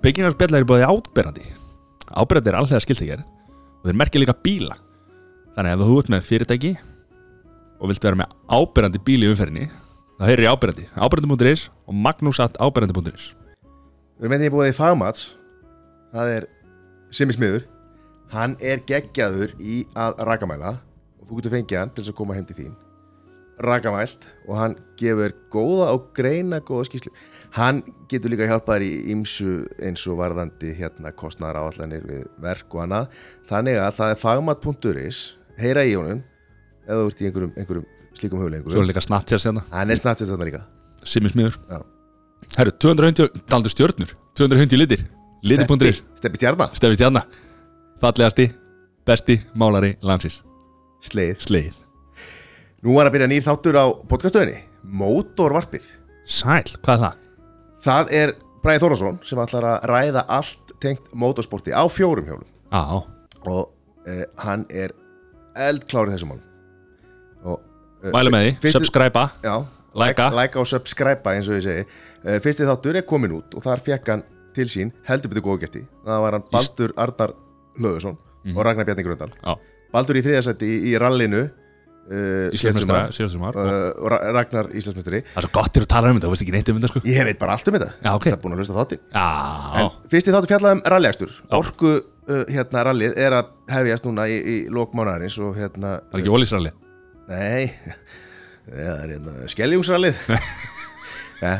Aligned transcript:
Byggingarspjallar 0.00 0.62
er 0.62 0.64
búið 0.64 0.82
átberandi 0.86 1.42
Áberandi. 2.16 2.48
Er 2.48 2.56
allega 2.56 2.78
skiltegjær 2.80 3.20
og 3.20 3.84
þeir 3.84 3.96
merkja 4.00 4.20
líka 4.22 4.32
bíla. 4.32 4.78
Þannig 5.52 5.74
að 5.74 5.82
ef 5.82 5.88
þú 5.90 5.96
ert 6.00 6.12
með 6.14 6.22
fyrirtæki 6.24 6.70
og 7.80 7.90
vilt 7.90 8.06
vera 8.06 8.18
með 8.22 8.32
áberandi 8.48 9.00
bíl 9.04 9.18
í 9.20 9.28
umferðinni 9.28 9.66
þá 10.16 10.24
heyrir 10.24 10.46
ég 10.46 10.54
áberandi. 10.54 10.86
Áberandi.is 10.96 11.66
og 11.84 11.98
magnúsat 12.06 12.56
áberandi.is 12.56 13.26
Við 14.20 14.24
erum 14.30 14.40
því 14.40 14.50
búið 14.54 14.70
í 14.72 14.76
fagmats. 14.78 15.26
Það 16.14 16.32
er 16.38 16.46
Simmi 17.12 17.36
Smiður. 17.36 17.66
Hann 18.32 18.54
er 18.56 18.80
geggjaður 18.88 19.52
í 19.60 19.82
að 20.00 20.22
rakamæla 20.30 20.78
og 21.20 21.26
þú 21.28 21.42
getur 21.42 21.54
fengið 21.58 21.82
hann 21.82 21.92
til 21.92 22.06
þess 22.06 22.14
að 22.14 22.18
koma 22.22 22.38
heim 22.38 22.48
til 22.48 22.56
þín. 22.56 22.72
Rakamælt 23.60 24.24
og 24.46 24.56
hann 24.56 24.78
gefur 24.96 25.36
góða 25.52 25.90
og 25.92 26.08
greina 26.16 26.62
góða 26.64 26.88
skýslu 26.88 27.12
Hann 27.56 27.80
getur 28.10 28.30
líka 28.30 28.46
hjálpað 28.46 28.78
þér 28.78 28.84
í 28.86 29.12
ymsu 29.14 29.54
eins 29.82 30.02
og 30.06 30.20
varðandi 30.20 30.74
hérna 30.78 31.10
kostnæðar 31.18 31.58
áallanir 31.64 32.04
við 32.06 32.26
verk 32.42 32.76
og 32.76 32.84
annað. 32.84 33.08
Þannig 33.50 33.80
að 33.82 33.96
það 33.98 34.12
er 34.14 34.20
fagmat.is 34.20 35.22
heyra 35.60 35.86
í 35.86 35.96
honum 35.98 36.20
eða 36.86 37.00
þú 37.00 37.08
ert 37.10 37.22
í 37.22 37.28
einhverjum, 37.28 37.54
einhverjum 37.58 37.88
slíkum 38.14 38.40
Svo 38.40 38.46
hugleikum 38.46 38.82
er 38.82 38.90
líka 38.90 39.02
Snapchat 39.04 39.46
hérna. 39.46 39.64
Hann 39.74 39.90
er 39.90 39.98
snattið 39.98 40.32
þarna 40.32 40.48
líka. 40.50 40.62
Simmi 41.06 41.32
smiður. 41.32 41.58
Herru, 42.56 42.74
250, 42.82 43.42
daldur 43.50 43.74
stjörnur. 43.74 44.14
250 44.38 44.80
litir. 44.80 45.04
Litir.is 45.42 46.02
Steppi 46.20 46.40
stjarnar, 46.40 46.74
Stefi 46.76 46.98
Stjarna. 46.98 47.24
Fallegasti, 48.00 48.50
besti 49.08 49.38
málari 49.56 49.94
landsins. 50.04 50.42
Sleið 51.04 51.38
Sleið 51.40 51.78
Nú 52.84 52.96
var 52.96 53.08
að 53.08 53.14
byrja 53.16 53.28
nýr 53.28 53.44
þáttur 53.44 53.76
á 53.76 53.84
podcastöðinni 54.08 54.60
Mótorvarpið. 54.84 55.84
Sæl, 56.24 56.64
hvað 56.80 56.94
er 56.94 57.02
það? 57.04 57.29
Það 57.80 58.12
er 58.12 58.32
Bræði 58.60 58.82
Þórnarsson 58.82 59.18
sem 59.24 59.40
ætlar 59.40 59.66
að 59.70 59.84
ræða 59.88 60.22
allt 60.36 60.72
tengt 60.82 61.06
mótorsporti 61.16 61.72
á 61.72 61.80
fjórum 61.92 62.26
hjólum. 62.28 62.48
Á, 62.68 63.00
og 63.48 63.62
uh, 64.04 64.24
hann 64.44 64.66
er 64.68 64.92
eldklárið 65.56 66.14
þessum 66.16 66.34
mál 66.34 66.42
og 67.40 67.56
uh, 68.04 68.10
mælu 68.14 68.32
með 68.34 68.50
því, 68.60 68.72
subscribe 68.76 69.22
Já, 69.42 69.54
Læka. 69.96 70.28
Læka 70.36 70.60
og 70.60 70.68
subscribe 70.68 71.32
eins 71.32 71.48
og 71.48 71.56
ég 71.56 71.64
segi. 71.64 71.86
Uh, 72.20 72.36
Fyrsti 72.44 72.68
þáttur 72.68 73.00
er 73.00 73.06
komin 73.08 73.38
út 73.40 73.56
og 73.56 73.64
þar 73.64 73.82
fekk 73.86 74.12
hann 74.12 74.26
til 74.56 74.68
sín 74.70 74.92
heldur 75.08 75.32
betur 75.32 75.46
góða 75.46 75.64
gæsti 75.64 75.84
Það 76.04 76.24
var 76.26 76.36
hann 76.36 76.46
Baldur 76.52 76.94
Arnar 77.00 77.34
Löðursson 77.80 78.18
og 78.54 78.62
Ragnar 78.66 78.88
Bjarni 78.88 79.06
Grundal. 79.06 79.32
Já, 79.40 79.56
Baldur 79.94 80.20
í 80.20 80.24
þriðasætti 80.26 80.68
í, 80.68 80.78
í 80.92 80.94
rallinu 81.00 81.46
uh, 82.10 82.50
Íslandsmeistara, 82.56 83.02
síðastumar 83.16 83.56
uh, 83.56 83.72
og 84.02 84.10
Ra- 84.12 84.20
Ragnar 84.36 84.68
Íslandsmeistari. 84.76 85.20
Það 85.30 85.40
er 85.42 85.46
svo 85.46 85.52
gott 85.56 85.74
þér 85.76 85.86
að 85.86 85.90
tala 85.94 86.10
um 86.12 86.18
þetta, 86.18 86.26
þú 86.28 86.34
veist 86.34 86.44
ekki 86.46 86.54
neitt 86.56 86.70
um 86.72 86.78
þetta 86.80 86.90
sko. 86.92 87.02
Ég 87.10 87.28
veit 87.30 87.40
bara 87.40 87.56
allt 87.56 87.70
um 87.70 87.76
þetta. 87.78 87.90
Já, 88.02 88.10
ok. 88.16 88.26
Það 88.28 88.36
er 88.36 88.42
búin 88.44 88.54
að 88.56 88.62
hlusta 88.62 88.74
á 88.74 88.80
þáttinn. 88.80 89.02
Já, 89.14 89.84
Fyrsti 90.14 90.34
þáttu 90.36 90.50
fjallaði 90.52 90.76
um 90.78 90.82
ralljakstur 90.94 91.36
Orku 91.60 91.92
uh, 91.94 92.42
hérna 92.50 92.84
rallið 92.90 93.18
er 93.26 93.36
að 93.40 93.52
hefjast 93.74 94.06
núna 94.08 94.26
í, 94.30 94.36
í 94.40 94.56
lókmánaðarins 94.74 95.38
og 95.44 95.56
hérna 95.60 95.96
það 96.10 96.18
er 96.18 96.22
ekki 96.24 96.34
ólísralli 96.34 96.72
Nei. 97.30 97.70
Það 98.70 98.90
er 99.04 99.14
hérna 99.14 99.48
skeljungsrallið. 99.54 100.20
Ja, 101.40 101.54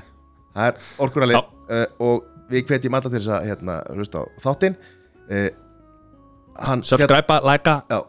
Það 0.52 0.66
er 0.66 0.80
orkurallið 1.00 1.36
uh, 1.38 1.84
og 2.04 2.24
við 2.50 2.66
hvetjum 2.68 2.96
alla 2.98 3.06
til 3.08 3.14
þess 3.20 3.30
að 3.32 3.46
hérna 3.48 3.76
hlusta 3.94 4.20
á 4.20 4.24
þáttinn. 4.44 4.74
Uh, 5.30 5.46
Hann 6.66 6.82
Subscribe, 6.84 7.36
læka, 7.46 7.76
Já, 7.88 8.00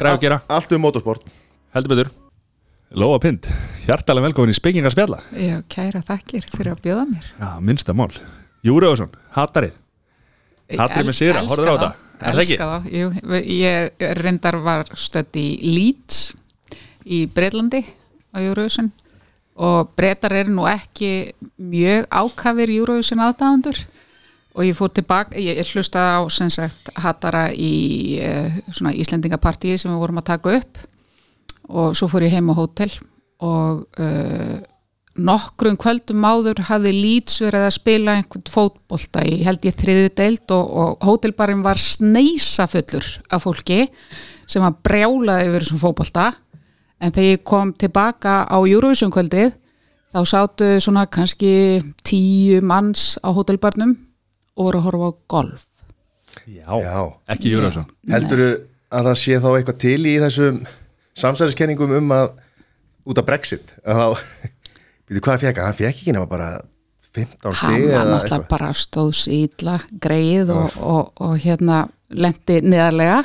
græðu 0.00 0.20
gera. 0.22 0.38
allt 0.48 0.70
um 0.72 0.80
motorsport 0.86 1.26
Heldur 1.70 1.92
betur. 1.94 2.08
Lóa 2.98 3.20
Pind, 3.22 3.46
hjartalega 3.84 4.26
velkomin 4.26 4.50
í 4.50 4.56
Spekingar 4.58 4.90
spjalla. 4.90 5.20
Já, 5.38 5.60
kæra 5.70 6.00
þakkir 6.02 6.48
fyrir 6.50 6.72
að 6.72 6.80
bjóða 6.82 7.04
mér. 7.12 7.28
Já, 7.38 7.50
minnsta 7.62 7.94
mál. 7.94 8.10
Júriðarsson, 8.66 9.12
hatarið. 9.36 9.76
Hatrið 10.80 11.06
með 11.06 11.16
sigra, 11.20 11.44
Elska 11.44 11.54
horfður 11.54 11.70
á? 11.70 11.94
Er 12.18 12.34
það 12.34 12.42
ekki? 12.42 12.58
Elska 12.58 12.68
þá, 12.72 12.90
jú, 12.98 13.12
ég 13.54 14.04
reyndar 14.18 14.58
var 14.66 14.90
stödd 14.98 15.38
í 15.38 15.46
Leeds 15.70 16.18
í 17.06 17.22
Breitlandi 17.30 17.84
á 18.34 18.42
Eurovision 18.42 18.90
og 19.60 19.94
breytar 19.94 20.34
eru 20.42 20.58
nú 20.58 20.66
ekki 20.66 21.30
mjög 21.54 22.10
ákafir 22.10 22.74
Eurovision 22.80 23.22
aðdáðandur 23.22 23.78
og 24.58 24.66
ég 24.66 24.74
fór 24.74 24.90
tilbaka, 24.90 25.38
ég 25.38 25.62
ég 25.62 25.74
hlustaði 25.74 26.18
á 26.18 26.20
sem 26.34 26.50
sagt 26.50 26.90
hattara 26.98 27.48
í 27.54 28.18
uh, 28.18 28.62
svona 28.74 28.94
Íslendingapartíi 28.98 29.78
sem 29.78 29.92
við 29.92 30.02
vorum 30.02 30.18
að 30.18 30.32
taka 30.34 30.58
upp 30.58 30.88
og 31.70 31.96
svo 31.98 32.10
fór 32.10 32.26
ég 32.26 32.34
heim 32.34 32.50
á 32.52 32.54
hótel 32.58 32.90
og 33.40 33.86
uh, 34.02 34.58
nokkrum 35.20 35.76
kvöldum 35.80 36.24
áður 36.24 36.62
hafði 36.68 36.92
Leeds 36.94 37.40
verið 37.42 37.66
að 37.66 37.76
spila 37.76 38.16
einhvern 38.18 38.50
fótbolta 38.50 39.24
í 39.26 39.40
held 39.46 39.64
ég 39.66 39.78
þriðu 39.78 40.12
deild 40.18 40.54
og, 40.54 40.68
og 40.82 41.06
hótelbarinn 41.08 41.64
var 41.64 41.80
sneisa 41.80 42.68
fullur 42.70 43.06
af 43.30 43.44
fólki 43.46 43.86
sem 44.50 44.64
að 44.66 44.78
brjálaði 44.86 45.48
yfir 45.48 45.64
þessum 45.64 45.82
fótbolta. 45.82 46.28
En 47.00 47.14
þegar 47.14 47.36
ég 47.36 47.44
kom 47.46 47.72
tilbaka 47.80 48.42
á 48.50 48.58
Eurovision 48.58 49.12
kvöldið 49.14 49.54
þá 50.10 50.20
sátu 50.26 50.70
svona 50.82 51.06
kannski 51.06 51.80
tíu 52.06 52.60
manns 52.66 53.14
á 53.22 53.30
hótelbarnum 53.32 53.94
og 54.58 54.66
voru 54.66 54.80
að 54.80 54.86
horfa 54.88 55.10
á 55.10 55.12
golf. 55.30 55.66
Já, 56.46 56.70
Já. 56.78 56.98
ekki 57.30 57.50
Júriðarsson 57.50 57.88
Heldur 58.10 58.42
að 58.90 59.08
það 59.08 59.16
sé 59.18 59.38
þá 59.42 59.48
eitthvað 59.50 59.80
til 59.82 60.00
í 60.06 60.14
þessum 60.22 60.60
samsæriskenningum 61.18 61.94
um 61.98 62.16
að 62.16 62.32
út 63.10 63.20
af 63.20 63.28
Brexit 63.28 63.72
að 63.84 64.02
þá, 64.02 64.24
býtu 65.08 65.24
hvað 65.26 65.46
fekk 65.46 65.60
hann? 65.60 65.70
Hann 65.70 65.78
fekk 65.78 65.92
ekki 65.92 66.16
nema 66.16 66.30
bara 66.30 66.50
15 67.10 67.46
hann 67.46 67.56
stig 67.58 67.88
var 67.90 68.10
náttúrulega 68.10 68.50
bara 68.50 68.74
stóð 68.76 69.14
sýtla 69.18 69.78
greið 70.02 70.52
og, 70.54 70.76
og, 70.78 71.10
og 71.18 71.34
hérna 71.42 71.84
lendi 72.10 72.60
niðarlega 72.66 73.24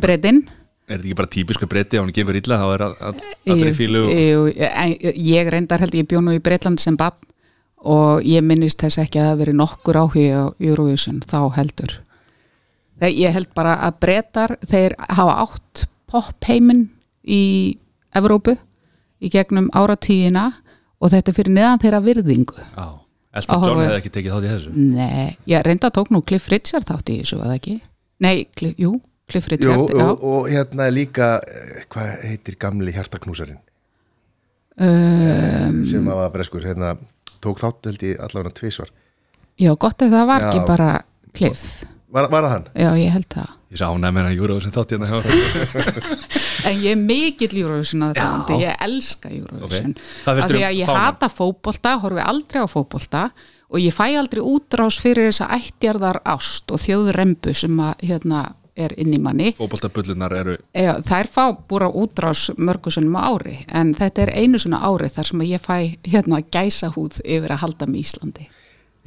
breytin 0.00 0.44
er 0.88 0.96
þetta 0.96 1.04
ekki 1.04 1.18
bara 1.18 1.32
típisku 1.32 1.68
breyti 1.68 1.98
ef 1.98 2.04
hann 2.04 2.14
gefur 2.16 2.36
illa 2.38 2.60
þá 2.60 2.68
er 2.72 2.84
allir 2.88 3.70
í 3.70 3.76
fílu 3.76 4.04
og... 4.08 4.60
ég 5.12 5.50
reyndar 5.52 5.84
held 5.84 5.96
ég 5.96 6.08
bjónu 6.08 6.36
í 6.36 6.42
Breitland 6.44 6.80
sem 6.80 6.96
bann 6.96 7.16
og 7.78 8.24
ég 8.26 8.42
minnist 8.42 8.80
þess 8.82 9.02
ekki 9.04 9.20
að 9.20 9.30
það 9.30 9.40
verið 9.42 9.58
nokkur 9.60 9.98
áhugi 10.00 10.26
á 10.34 10.44
Eurovision 10.58 11.20
þá 11.22 11.40
heldur. 11.58 11.92
Þegar 12.98 13.14
ég 13.14 13.36
held 13.36 13.50
bara 13.54 13.76
að 13.86 14.00
breytar 14.02 14.56
þeir 14.66 14.96
hafa 14.98 15.36
átt 15.44 15.84
popheimin 16.10 16.88
í 17.28 17.42
Evrópu 18.16 18.54
í 19.20 19.30
gegnum 19.32 19.68
áratýjina 19.76 20.46
og 20.98 21.12
þetta 21.12 21.32
er 21.32 21.36
fyrir 21.36 21.54
neðan 21.54 21.82
þeirra 21.82 22.00
virðingu. 22.06 22.56
Já, 22.72 22.86
Elton 23.38 23.66
John 23.66 23.82
hefði 23.84 23.98
ekki 24.00 24.12
tekið 24.14 24.34
þátt 24.34 24.46
í 24.48 24.52
þessu? 24.54 24.72
Nei, 24.96 25.36
ég 25.50 25.66
reynda 25.66 25.92
tók 25.94 26.10
nú 26.14 26.22
Cliff 26.26 26.48
Richard 26.52 26.88
þátt 26.88 27.12
í 27.12 27.20
þessu, 27.20 27.40
eða 27.44 27.58
ekki? 27.58 27.76
Nei, 28.24 28.34
Cliff, 28.58 28.78
jú, 28.80 28.94
Cliff 29.28 29.46
Jú, 29.50 29.54
Richard, 29.54 29.92
já. 29.92 30.04
og, 30.06 30.24
og 30.24 30.48
hérna 30.50 30.88
líka 30.94 31.28
eh, 31.44 31.84
hvað 31.92 32.14
heitir 32.30 32.56
gamli 32.58 32.94
hjartaknúsarinn? 32.96 33.60
Um, 34.78 35.82
sem 35.90 36.06
að 36.06 36.20
var 36.22 36.32
breskur, 36.34 36.64
hérna 36.66 36.94
tók 37.42 37.60
þátt 37.62 37.90
held 37.90 38.02
ég 38.06 38.20
allavega 38.22 38.54
tvisvar. 38.58 38.90
Já, 39.58 39.72
gott 39.74 40.02
ef 40.06 40.12
það 40.14 40.28
var 40.30 40.44
Já. 40.44 40.48
ekki 40.52 40.66
bara 40.68 40.90
Cliff 41.34 41.64
var, 42.14 42.28
var 42.32 42.44
það 42.46 42.52
hann? 42.54 42.66
Já, 42.72 42.88
ég 42.98 43.14
held 43.14 43.28
það. 43.32 43.54
Ég 43.68 43.80
sá 43.80 43.86
ánæg 43.92 44.14
með 44.16 44.26
hann 44.26 44.36
Júriðarsson 44.38 44.74
þátt 44.74 44.94
hérna 44.94 45.08
hjá 45.10 45.18
En 46.68 46.80
ég 46.82 46.94
er 46.94 47.00
mikill 47.00 47.60
Eurovision 47.60 48.06
aðdáandi, 48.08 48.58
ég 48.64 48.84
elska 48.86 49.32
Eurovision. 49.32 49.94
Ok. 49.94 50.06
Hvað 50.24 50.38
finnst 50.38 50.48
af 50.48 50.54
því 50.54 50.62
um 50.62 50.68
að 50.68 50.78
ég 50.78 50.92
hata 50.98 51.30
fótbolta, 51.32 51.94
horfi 52.02 52.24
aldrei 52.24 52.64
á 52.64 52.68
fótbolta. 52.68 53.24
Og 53.68 53.82
ég 53.84 53.92
fæ 53.92 54.06
aldrei 54.16 54.40
útrás 54.40 54.96
fyrir 55.00 55.28
þessa 55.28 55.50
ættjarðar 55.58 56.22
ást 56.32 56.72
og 56.72 56.80
þjóðrembu 56.80 57.52
sem 57.56 57.80
að, 57.84 58.06
hérna, 58.08 58.44
er 58.78 58.94
inn 58.96 59.12
í 59.12 59.20
manni. 59.20 59.52
Fótboltabullunar 59.58 60.32
eru 60.38 60.54
Já, 60.72 60.94
þær 61.04 61.28
fá 61.34 61.42
búra 61.68 61.90
útrás 61.92 62.48
mörgusunum 62.56 63.18
á 63.20 63.28
ári. 63.34 63.58
En 63.68 63.92
þetta 63.98 64.24
er 64.24 64.34
einu 64.40 64.60
svona 64.62 64.80
ári 64.88 65.10
þar 65.12 65.28
sem 65.28 65.44
að 65.44 65.52
ég 65.52 65.64
fæ 65.64 65.76
hérna 66.08 66.40
gæsa 66.46 66.88
húð 66.94 67.20
yfir 67.24 67.52
að 67.52 67.66
halda 67.66 67.90
með 67.90 68.06
Íslandi 68.06 68.48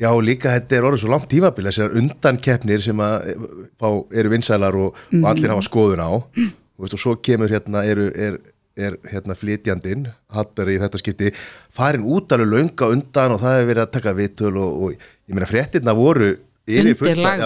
Já, 0.02 0.10
líka 0.26 0.56
þetta 0.56 0.78
er 0.80 0.86
orðið 0.90 1.04
svo 1.04 1.12
langt 1.14 1.28
tímabil 1.30 1.68
þessar 1.70 1.92
undankeppnir 2.00 2.82
sem 2.82 3.02
að 3.06 3.28
eh, 3.30 3.44
fá, 3.78 3.88
eru 4.18 4.32
vinsælar 4.34 4.78
og, 4.82 4.96
og 5.20 5.28
allir 5.30 5.52
hafa 5.54 5.66
skoðun 5.68 6.02
á. 6.02 6.10
Og, 6.18 6.82
veist, 6.82 6.96
og 6.98 7.02
svo 7.04 7.14
kemur 7.22 7.52
hérna 7.54 7.84
eru, 7.86 8.08
er, 8.18 8.40
er 8.82 8.96
hérna 9.12 9.36
flytjandinn 9.38 10.08
Hattari 10.34 10.78
í 10.78 10.82
þetta 10.82 10.98
skipti 11.02 11.30
farin 11.70 12.08
út 12.08 12.34
alveg 12.34 12.50
lönga 12.50 12.88
undan 12.96 13.36
og 13.36 13.44
það 13.44 13.58
hefur 13.60 13.70
verið 13.74 13.84
að 13.86 13.92
taka 14.00 14.14
viðtöl 14.18 14.56
og, 14.58 14.80
og 14.88 14.96
ég 14.96 15.36
meina 15.38 15.50
fréttirna 15.50 15.94
voru 15.98 16.32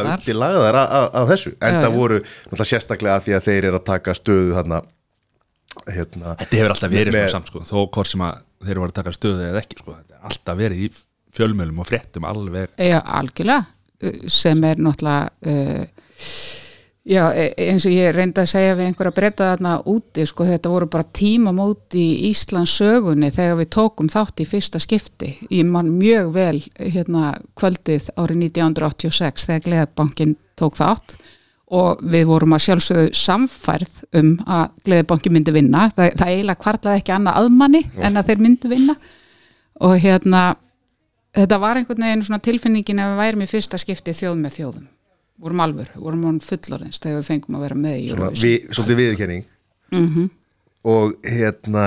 já, 0.06 0.14
undirlagðar 0.22 0.78
af- 0.80 1.30
þessu. 1.34 1.52
En 1.60 1.80
það 1.82 1.98
voru 2.00 2.20
náttúrulega 2.24 2.70
sérstaklega 2.72 3.16
af 3.20 3.26
því 3.28 3.36
að 3.40 3.46
þeir 3.50 3.68
eru 3.72 3.80
að 3.82 3.86
taka 3.90 4.16
stöðu 4.16 4.56
þarna 4.56 4.80
hérna 5.92 6.36
Þetta 6.40 6.58
hefur 6.62 6.74
alltaf 6.76 6.94
verið 6.94 7.12
Með- 7.18 7.26
svona 7.26 7.36
samt 7.36 7.52
sko. 7.52 7.64
Þó 7.68 7.78
hvort 7.98 8.12
sem 8.14 8.24
að 8.26 8.40
þeir 8.66 8.76
eru 8.78 8.88
að 8.88 8.96
taka 9.02 9.14
stöðu 9.16 9.46
eða 9.50 9.62
ekki 9.66 9.80
sko. 9.82 9.96
Þetta 10.00 10.16
er 10.16 10.30
alltaf 10.32 10.60
verið 10.62 10.86
í 10.86 10.90
fjölmjölum 11.36 11.82
og 11.84 11.90
fréttum 11.90 12.28
alveg 12.28 12.76
Já, 12.80 13.00
algjörlega 13.00 13.64
sem 14.30 14.64
er 14.68 14.82
náttúrulega 14.84 15.30
uh, 15.48 15.84
Já, 17.06 17.30
e- 17.38 17.54
eins 17.70 17.86
og 17.86 17.94
ég 17.94 18.16
reyndi 18.16 18.42
að 18.42 18.50
segja 18.50 18.74
við 18.80 18.88
einhverja 18.90 19.14
breyta 19.14 19.48
þarna 19.52 19.74
úti, 19.94 20.24
sko, 20.26 20.48
þetta 20.50 20.72
voru 20.74 20.88
bara 20.90 21.06
tímamót 21.14 21.94
í 22.02 22.32
Íslands 22.32 22.74
sögunni 22.80 23.30
þegar 23.30 23.60
við 23.60 23.70
tókum 23.76 24.10
þátt 24.10 24.42
í 24.42 24.48
fyrsta 24.50 24.82
skipti. 24.82 25.30
Ég 25.54 25.70
man 25.70 25.92
mjög 26.00 26.32
vel 26.34 26.64
hérna 26.80 27.36
kvöldið 27.54 28.10
árið 28.18 28.42
1986 28.48 29.46
þegar 29.46 29.64
Gleðabankin 29.68 30.34
tók 30.58 30.80
þátt 30.82 31.20
og 31.78 32.02
við 32.02 32.26
vorum 32.32 32.58
að 32.58 32.66
sjálfsögðu 32.66 33.14
samfærð 33.22 34.02
um 34.18 34.34
að 34.42 34.66
Gleðabankin 34.90 35.38
myndi 35.38 35.54
vinna. 35.54 35.92
Það, 35.94 36.12
það 36.24 36.34
eiginlega 36.34 36.64
kvarlaði 36.66 37.04
ekki 37.04 37.18
annað 37.20 37.42
aðmanni 37.44 37.84
en 38.02 38.18
að 38.18 38.32
þeir 38.32 38.46
myndi 38.48 38.74
vinna 38.74 38.98
og 39.86 39.98
hérna 40.02 40.48
þetta 41.36 41.60
var 41.62 41.80
einhvern 41.80 42.06
veginn 42.08 42.24
svona 42.28 42.42
tilfinningin 42.46 43.02
að 43.04 43.12
við 43.14 43.22
værum 43.24 43.44
í 43.46 43.50
fyrsta 43.52 43.80
skipti 43.82 44.14
þjóð 44.16 44.38
með 44.46 44.56
þjóðum 44.60 44.88
vorum 45.46 45.60
alvör, 45.66 45.90
vorum 46.00 46.22
hún 46.30 46.40
fullorðins 46.44 47.02
þegar 47.04 47.20
við 47.20 47.28
fengum 47.28 47.58
að 47.60 47.66
vera 47.68 47.76
með 47.76 47.96
í 48.00 48.04
Svona 48.10 48.28
Eurovision 48.30 48.50
við, 48.50 48.68
svolítið 48.78 49.00
viðurkenning 49.02 49.46
Mhm. 49.96 50.30
og 50.86 51.14
hérna 51.28 51.84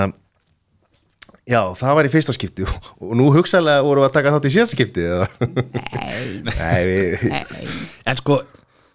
já, 1.49 1.59
það 1.75 1.95
var 1.97 2.05
í 2.07 2.11
fyrsta 2.13 2.33
skipti 2.35 2.63
og, 2.67 3.15
nú 3.17 3.31
hugsaðlega 3.33 3.83
voru 3.83 4.05
að 4.05 4.13
taka 4.15 4.31
þátt 4.35 4.47
í 4.47 4.53
síðasta 4.53 4.77
skipti 4.77 5.03
eða? 5.07 5.27
Nei, 5.41 6.53
Nei, 6.61 6.79
við, 6.85 7.25
nei. 7.33 7.65
En 8.05 8.21
sko, 8.21 8.37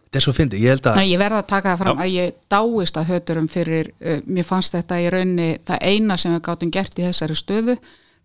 þetta 0.06 0.20
er 0.20 0.24
svo 0.28 0.34
fyndi 0.36 0.60
Ég 0.62 0.76
held 0.76 0.86
að 0.92 1.00
Nei, 1.02 1.08
ég 1.10 1.20
verða 1.20 1.42
að 1.42 1.50
taka 1.50 1.74
það 1.74 1.82
fram 1.82 2.02
að 2.06 2.12
ég 2.14 2.38
dáist 2.54 3.00
að 3.02 3.10
höturum 3.10 3.50
fyrir, 3.52 3.90
uh, 4.00 4.20
mér 4.26 4.46
fannst 4.48 4.76
þetta 4.78 5.00
í 5.02 5.10
raunni 5.12 5.50
það 5.66 5.84
eina 5.90 6.16
sem 6.20 6.34
við 6.36 6.44
gátum 6.48 6.72
gert 6.78 6.98
í 7.02 7.06
þessari 7.08 7.36
stöðu 7.42 7.76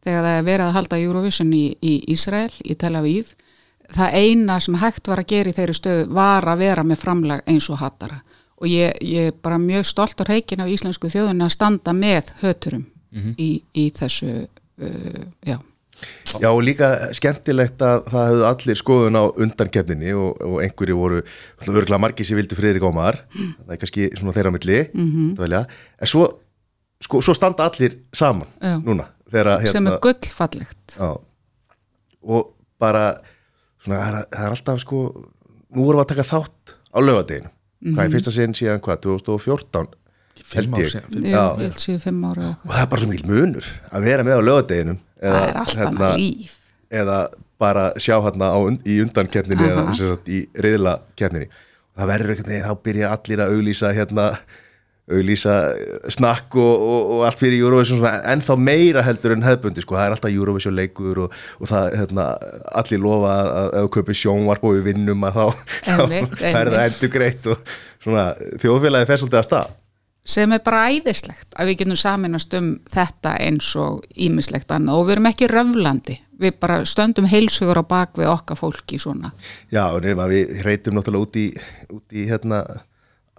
þegar 0.06 0.26
það 0.26 0.38
er 0.38 0.48
verið 0.48 0.66
að 0.66 0.76
halda 0.78 1.00
Eurovision 1.04 1.54
í, 1.54 1.66
í 1.82 1.94
Ísrael, 2.14 2.52
í 2.64 2.76
Tel 2.80 2.96
Aviv 2.96 3.34
það 3.96 4.18
eina 4.22 4.60
sem 4.62 4.78
hægt 4.80 5.10
var 5.10 5.24
að 5.24 5.32
gera 5.34 5.52
í 5.52 5.56
þeirri 5.58 5.78
stöðu 5.78 6.10
var 6.14 6.48
að 6.50 6.62
vera 6.64 6.86
með 6.86 7.02
framlag 7.04 7.42
eins 7.50 7.70
og 7.74 7.82
hattara 7.82 8.22
og 8.60 8.68
ég, 8.68 8.94
ég 9.06 9.32
er 9.32 9.42
bara 9.42 9.60
mjög 9.62 9.88
stolt 9.88 10.22
og 10.22 10.30
reikin 10.30 10.62
af 10.64 10.72
íslensku 10.72 11.10
þjóðunni 11.12 11.46
að 11.46 11.56
standa 11.56 11.96
með 11.96 12.32
höturum 12.44 12.86
í, 13.40 13.52
í 13.74 13.90
þessu 13.96 14.30
uh, 14.30 15.22
já, 15.48 15.56
já, 16.38 16.50
og 16.50 16.62
líka 16.64 16.92
skemmtilegt 17.16 17.82
að 17.86 18.04
það 18.12 18.28
hefðu 18.32 18.46
allir 18.50 18.82
skoðun 18.82 19.20
á 19.20 19.24
undankefninni 19.30 20.14
og, 20.18 20.44
og 20.46 20.60
einhverju 20.66 21.00
voru 21.00 21.24
örgulega 21.66 22.02
margir 22.02 22.28
sem 22.28 22.38
vildu 22.38 22.58
Friðrik 22.60 22.86
Ómar. 22.86 23.24
Það 23.32 23.74
er 23.74 23.82
kannski 23.82 24.10
svona 24.20 24.36
þeirra 24.36 24.54
á 24.54 24.56
milli 24.56 24.80
mm 24.94 25.10
-hmm. 25.16 25.66
en 26.00 26.08
svo, 26.08 26.28
sko, 27.02 27.22
svo 27.22 27.34
standa 27.34 27.66
allir 27.66 27.98
saman 28.14 28.48
Já. 28.62 28.78
núna 28.84 29.10
þegar, 29.32 29.68
sem 29.72 29.88
er 29.92 30.00
gullfallegt. 30.04 30.96
Já, 30.98 31.10
og 32.30 32.50
bara 32.82 33.06
svona, 33.84 34.00
það, 34.00 34.18
er, 34.20 34.28
það 34.34 34.46
er 34.50 34.56
alltaf 34.56 34.82
sko 34.84 35.00
nú 35.70 35.86
vorum 35.86 36.00
við 36.00 36.04
að 36.06 36.12
taka 36.14 36.28
þátt 36.32 36.76
á 36.90 36.98
laugadeginu 37.04 37.52
hvað 37.94 38.04
er 38.06 38.14
fyrsta 38.16 38.34
sinn 38.36 38.56
síðan 38.58 38.82
hvað, 38.84 39.02
2014 39.06 39.96
Fimm 40.50 40.74
held 40.74 40.82
ég. 40.82 40.94
ég, 41.20 41.26
ég 41.30 41.60
held 41.62 41.78
séu 41.84 42.00
fimm 42.02 42.24
ára 42.26 42.42
eða 42.42 42.50
eitthvað. 42.50 42.66
og 42.66 42.74
það 42.74 42.82
er 42.82 42.90
bara 42.90 43.02
svo 43.04 43.10
mikil 43.12 43.30
munur 43.30 43.68
að 43.94 44.06
vera 44.08 44.24
með 44.26 44.40
á 44.40 44.42
laugadeginum 44.48 44.98
það 45.20 45.38
er 45.44 45.60
allt 45.62 45.82
annað 45.86 46.16
líf. 46.18 46.56
eða 47.02 47.18
bara 47.60 47.84
sjá 48.00 48.16
hérna 48.24 48.48
á, 48.56 48.58
und- 48.58 48.88
í 48.88 48.96
undankeppninni 49.04 49.68
eða 49.68 49.84
sagt, 50.00 50.32
í 50.32 50.40
reyðla 50.64 50.96
keppninni 51.20 51.50
það 52.00 52.10
verður 52.14 52.34
veginn, 52.40 52.64
þá 52.66 52.74
byrja 52.88 53.12
allir 53.14 53.44
að 53.46 53.54
auglýsa 53.58 53.92
hérna 53.94 54.26
auglýsa 55.10 55.56
eh, 55.74 55.98
snakk 56.14 56.56
og, 56.60 56.86
og, 56.90 57.12
og 57.16 57.26
allt 57.28 57.42
fyrir 57.42 57.64
Eurovision 57.64 58.00
svona, 58.00 58.20
ennþá 58.34 58.58
meira 58.62 59.04
heldur 59.06 59.36
en 59.36 59.46
hefbundi 59.46 59.84
sko. 59.84 59.98
það 59.98 60.06
er 60.06 60.16
alltaf 60.18 60.36
Eurovision 60.36 60.78
leikur 60.78 61.26
og, 61.26 61.36
og 61.60 61.72
það, 61.72 61.98
hérna, 62.04 62.30
allir 62.82 63.04
lofa 63.04 63.36
að, 63.36 63.52
að 63.58 63.70
ef 63.70 63.88
þú 63.88 63.92
kaupir 63.98 64.22
sjónvarp 64.22 64.70
og 64.70 64.78
við 64.78 64.88
vinnum 64.92 65.28
að 65.30 65.40
þá, 65.40 65.46
Einmitt, 65.96 66.40
þá 66.42 66.48
er 66.64 66.74
það 66.76 66.88
endur 66.88 67.14
greitt 67.18 67.52
og 67.54 67.78
svona, 68.00 68.26
þjóðfélagi 68.64 69.10
fer 69.10 69.24
svolítið 69.24 69.42
að 69.42 69.48
stað. 69.50 69.78
Sem 70.30 70.52
er 70.54 70.62
bara 70.62 70.90
æðislegt 70.92 71.56
að 71.58 71.72
við 71.72 71.80
getum 71.80 71.98
saminast 71.98 72.54
um 72.58 72.74
þetta 72.92 73.32
eins 73.42 73.70
og 73.80 74.04
ímislegt 74.14 74.70
annað. 74.76 75.00
Og 75.00 75.08
við 75.08 75.16
erum 75.16 75.30
ekki 75.32 75.48
röflandi. 75.50 76.18
Við 76.40 76.60
bara 76.62 76.84
stöndum 76.88 77.28
heilsugur 77.28 77.80
á 77.82 77.84
bak 77.88 78.20
við 78.20 78.30
okkar 78.30 78.60
fólki 78.60 79.00
svona. 79.02 79.32
Já, 79.74 79.84
nema 80.04 80.28
við 80.30 80.60
reytum 80.64 81.00
náttúrulega 81.00 81.26
út 81.26 81.40
í, 81.40 81.48
út 81.96 82.16
í 82.16 82.28
hérna, 82.30 82.62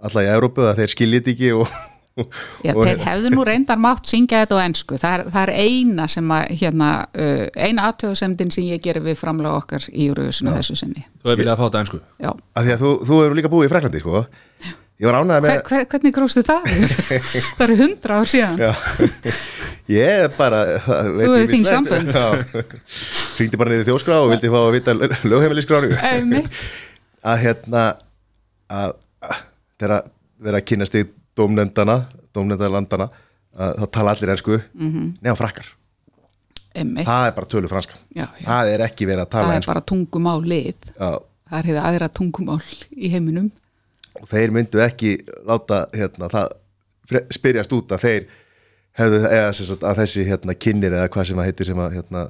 alla 0.01 0.25
í 0.25 0.29
Európu 0.31 0.65
að 0.67 0.81
þeir 0.81 0.93
skiljið 0.95 1.31
ekki 1.33 1.51
og, 1.57 1.71
Já, 2.65 2.73
og 2.75 2.83
þeir 2.83 3.03
hefðu 3.05 3.29
nú 3.31 3.43
reyndar 3.47 3.79
mátt 3.79 4.09
syngja 4.09 4.41
þetta 4.43 4.57
á 4.59 4.65
ensku, 4.65 4.97
það 4.99 5.13
er, 5.15 5.21
það 5.31 5.41
er 5.45 5.51
eina 5.63 6.07
sem 6.11 6.33
að 6.35 6.49
hérna, 6.59 6.89
uh, 7.15 7.43
eina 7.55 7.87
aðtöðusemdin 7.87 8.51
sem 8.51 8.67
ég 8.67 8.81
gerir 8.83 9.05
við 9.05 9.15
framlega 9.21 9.61
okkar 9.61 9.85
í 9.87 10.09
Eurovision 10.09 10.51
þessu 10.51 10.75
sinni. 10.81 11.05
Þú 11.21 11.29
hefur 11.29 11.39
viljað 11.39 11.53
að 11.53 11.61
fá 11.61 11.65
þetta 11.69 11.83
einsku 11.85 11.99
Já, 12.19 12.31
að 12.31 12.67
því 12.67 12.73
að 12.75 12.83
þú, 12.83 12.91
þú 13.07 13.19
hefur 13.21 13.37
líka 13.39 13.51
búið 13.53 13.69
í 13.69 13.71
Fraklandi 13.71 14.01
sko. 14.03 14.23
ég 15.01 15.07
var 15.07 15.17
ánægð 15.21 15.45
með 15.45 15.53
hver, 15.53 15.63
hver, 15.69 15.85
hvernig 15.93 16.15
gróstu 16.17 16.43
það? 16.49 16.67
það 17.55 17.63
eru 17.67 17.77
hundra 17.79 18.17
ár 18.19 18.31
síðan. 18.33 18.59
Já, 18.59 18.71
ég 19.95 20.25
er 20.25 20.35
bara 20.35 20.59
Þú 20.83 21.29
hefur 21.31 21.53
þín 21.53 21.69
sambönd. 21.69 22.11
hringdi 23.37 23.61
bara 23.61 23.71
niður 23.71 23.85
í 23.85 23.87
þjóskrá 23.87 24.19
og 24.19 24.33
vildi 24.33 24.51
fá 24.51 24.59
að 24.65 24.75
vita 24.75 24.97
lögheimilisskránu 25.31 25.95
Einmitt. 26.11 26.59
að 27.23 27.41
hérna 27.45 27.85
að 28.67 28.99
að 29.21 29.47
þegar 29.81 30.05
vera 30.41 30.61
að 30.61 30.67
kynast 30.71 30.95
í 30.97 31.03
dómnefndana, 31.37 31.97
dómnefndalandana 32.35 33.09
að 33.57 33.77
þá 33.81 33.85
tala 33.97 34.13
allir 34.15 34.31
ensku. 34.35 34.57
Mm 34.73 34.87
Mhm. 34.87 34.91
-hmm. 34.97 35.13
nefn 35.25 35.37
frakkar, 35.41 35.67
Einmitt. 36.75 37.05
það 37.07 37.27
er 37.27 37.31
bara 37.35 37.47
tölu 37.51 37.67
franska. 37.67 37.97
Já, 38.15 38.27
já. 38.39 38.45
það 38.47 38.73
er 38.75 38.79
ekki 38.87 39.05
verið 39.09 39.21
að 39.25 39.27
það 39.27 39.31
tala 39.35 39.51
er 39.53 39.57
ensku. 39.59 39.71
bara 39.73 39.81
tungumálið 39.91 40.75
Já, 40.99 41.11
það 41.49 41.57
er 41.59 41.65
hefði 41.71 41.81
aðra 41.89 42.09
tungumál 42.09 42.61
í 42.97 43.09
heiminum. 43.11 43.51
Og 44.21 44.27
þeir 44.27 44.51
myndu 44.51 44.79
ekki 44.83 45.17
láta 45.47 45.85
hérna, 45.93 46.29
það 46.29 46.47
spyrjast 47.31 47.73
út 47.75 47.91
að 47.91 47.99
þeir 48.05 48.25
hefðu, 48.99 49.19
eða 49.27 49.51
sagt, 49.55 49.83
að 49.83 49.97
þessi 50.01 50.25
hérna, 50.27 50.53
kynir 50.55 50.91
eða 50.95 51.09
hvað 51.11 51.27
sem 51.27 51.37
það 51.39 51.47
heitir 51.49 51.65
sem 51.71 51.77
að 51.79 51.93
hérna, 51.97 52.25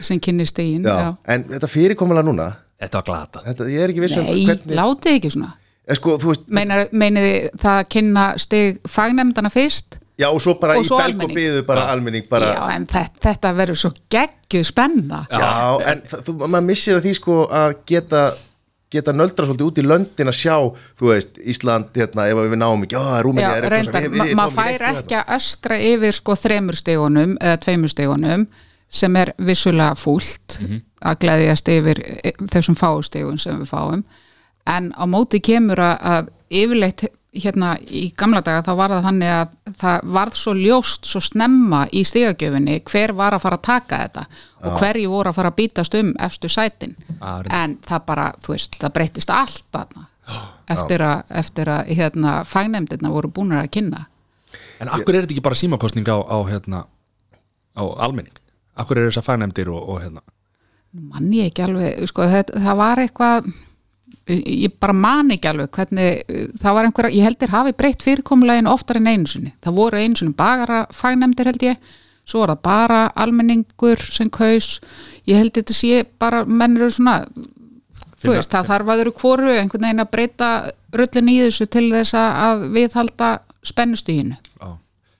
sem 0.00 0.20
kynni 0.20 0.46
stegin 0.48 0.86
en 0.86 1.44
þetta 1.44 1.68
fyrirkomulega 1.68 2.24
núna 2.28 2.50
Þetta 2.80 2.98
var 3.00 3.04
glata 3.08 3.40
þetta, 3.46 3.66
ég 3.70 3.80
er 3.84 3.92
ekki 3.92 4.02
vissum 4.04 4.24
Nei, 4.26 4.44
hvernig 4.44 4.76
látið 4.76 5.14
ekki 5.18 5.30
svona 5.32 5.52
sko, 5.98 6.16
þú 6.22 6.32
veist, 6.32 6.48
Meinar, 6.54 6.86
meiniði 6.92 7.34
það 7.60 7.82
að 7.82 7.90
kynna 7.96 8.24
steg 8.40 8.80
fagnemndana 8.88 9.52
fyrst? 9.52 10.00
Já 10.20 10.28
og 10.30 10.38
svo 10.42 10.54
bara 10.60 10.76
Og 10.78 10.84
í 10.84 10.88
svo 10.88 11.00
belg 11.02 11.22
og 11.26 11.32
byðu 11.34 11.62
bara 11.66 11.88
almenning 11.90 12.28
bara, 12.30 12.52
Já, 12.54 12.62
en 12.76 12.84
þetta, 12.86 13.20
þetta 13.24 13.50
verður 13.58 13.80
svo 13.80 13.90
geggjuð 14.14 14.66
spenna. 14.68 15.24
Já, 15.26 15.54
en 15.90 16.02
það, 16.06 16.26
þú, 16.28 16.34
maður 16.44 16.66
missir 16.68 16.98
að 16.98 17.08
því 17.08 17.14
sko 17.18 17.38
að 17.50 17.78
geta 17.90 18.24
geta 18.94 19.14
nöldra 19.14 19.48
svolítið 19.48 19.66
út 19.66 19.80
í 19.80 19.84
löndin 19.86 20.30
að 20.30 20.36
sjá 20.38 20.54
þú 20.98 21.08
veist, 21.10 21.40
Ísland, 21.50 21.90
hérna, 21.96 22.28
ef 22.30 22.40
við 22.52 22.60
náum 22.60 22.84
ekki 22.86 22.94
já, 22.94 23.22
Rúmeni 23.26 23.42
Já, 23.42 23.56
er 23.58 23.74
ma 23.90 24.02
við 24.04 24.36
maður 24.38 24.54
fáum 24.54 24.58
fær 24.60 24.76
stig 24.76 25.00
ekki 25.00 25.16
að 25.18 25.32
öskra 25.38 25.78
yfir 25.88 26.16
sko 26.18 26.36
þremur 26.38 26.78
stegunum 26.78 27.34
eða 27.40 27.60
tveimur 27.64 27.92
stegunum 27.92 28.46
sem 28.94 29.16
er 29.18 29.32
vissulega 29.42 29.98
fúlt 29.98 30.58
að 31.04 31.18
gleðjast 31.24 31.70
yfir 31.74 32.02
e, 32.04 32.34
þessum 32.52 32.78
fáustegun 32.78 33.40
sem 33.42 33.58
við 33.64 33.72
fáum 33.72 34.04
en 34.70 34.92
á 34.96 35.04
móti 35.10 35.40
kemur 35.44 35.80
að, 35.82 35.98
að 36.00 36.32
yfirleitt 36.54 37.06
hérna 37.34 37.74
í 37.90 38.06
gamla 38.16 38.40
daga 38.46 38.62
þá 38.62 38.72
var 38.78 38.92
það 38.94 39.06
þannig 39.08 39.32
að 39.34 39.54
það 39.80 40.10
varð 40.16 40.36
svo 40.38 40.52
ljóst 40.54 41.08
svo 41.10 41.20
snemma 41.24 41.80
í 41.90 42.04
stigagjöfinni 42.06 42.78
hver 42.86 43.14
var 43.18 43.34
að 43.34 43.42
fara 43.42 43.58
að 43.58 43.64
taka 43.66 44.00
þetta 44.04 44.24
og 44.64 44.78
hverju 44.78 45.10
voru 45.10 45.32
að 45.32 45.38
fara 45.40 45.50
að 45.50 45.58
bítast 45.58 45.96
um 45.98 46.12
efstu 46.24 46.48
sætin. 46.48 46.94
Ah, 47.18 47.42
en 47.50 47.76
það 47.84 48.06
bara, 48.06 48.28
þú 48.40 48.54
veist, 48.54 48.78
það 48.80 48.94
breytist 48.94 49.32
allt 49.34 49.64
þarna 49.74 50.06
eftir 50.72 51.04
að, 51.04 51.34
eftir 51.42 51.70
að 51.70 51.90
hérna, 51.98 52.36
fagnemndirna 52.48 53.12
voru 53.12 53.30
búinir 53.34 53.60
að 53.60 53.72
kynna. 53.76 54.06
En 54.80 54.90
akkur 54.94 55.14
er 55.14 55.24
þetta 55.24 55.36
ekki 55.36 55.44
bara 55.44 55.58
símakostning 55.58 56.08
á, 56.08 56.16
á, 56.16 56.38
hérna, 56.48 56.86
á 57.76 57.84
almenning? 58.06 58.34
Akkur 58.78 58.98
er 58.98 59.10
þessar 59.10 59.26
fænemdir 59.26 59.68
og, 59.70 59.82
og 59.90 60.00
hérna? 60.02 60.24
Mann 60.94 61.30
ég 61.34 61.50
ekki 61.50 61.66
alveg, 61.66 62.06
sko, 62.08 62.26
það, 62.30 62.54
það 62.64 62.80
var 62.80 63.02
eitthvað 63.02 63.52
ég 64.28 64.72
bara 64.80 64.94
man 64.96 65.34
ekki 65.34 65.50
alveg 65.50 65.74
hvernig, 65.74 66.22
það 66.60 66.76
var 66.76 66.88
einhver 66.88 67.10
ég 67.12 67.26
heldur 67.26 67.52
hafi 67.52 67.74
breytt 67.76 68.04
fyrirkomulegin 68.06 68.70
oftar 68.70 69.00
en 69.00 69.10
einu 69.10 69.28
sinni. 69.28 69.52
Það 69.64 69.78
voru 69.80 70.00
einu 70.00 70.20
sinni 70.20 70.36
bagara 70.38 70.84
fagnemdir 70.94 71.50
held 71.50 71.66
ég, 71.66 71.90
svo 72.24 72.40
var 72.44 72.54
það 72.54 72.62
bara 72.64 73.02
almenningur 73.24 74.00
sem 74.00 74.30
kaus. 74.32 74.78
Ég 75.28 75.40
held 75.40 75.52
þetta 75.58 75.76
sé 75.76 76.04
bara, 76.20 76.44
menn 76.48 76.78
eru 76.78 76.88
svona 76.92 77.20
þú 78.24 78.32
veist, 78.32 78.52
það 78.52 78.70
þarf 78.70 78.92
að 78.92 79.02
eru 79.04 79.12
hvoru 79.18 79.52
einhvern 79.52 79.86
veginn 79.86 80.04
að 80.04 80.12
breyta 80.14 80.50
rullin 80.94 81.30
í 81.32 81.36
þessu 81.42 81.66
til 81.72 81.86
þess 81.92 82.16
að 82.18 82.66
viðhalda 82.74 83.30
spennustíðinu 83.64 84.38
á. 84.64 84.68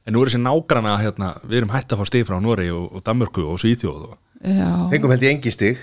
En 0.04 0.16
nú 0.16 0.22
er 0.22 0.30
þessi 0.30 0.42
nágrana 0.44 0.98
hérna, 1.00 1.32
Við 1.44 1.62
erum 1.62 1.72
hætt 1.72 1.92
að 1.92 2.00
fá 2.00 2.08
stig 2.08 2.26
frá 2.28 2.36
Nóri 2.40 2.70
og, 2.72 2.88
og 2.92 3.04
Danmörku 3.04 3.44
og 3.48 3.60
Svíþjóð 3.60 4.08
og, 4.10 4.16
Já. 4.44 4.68
fengum 4.92 5.14
held 5.14 5.24
ég 5.24 5.36
engi 5.36 5.52
stig 5.52 5.80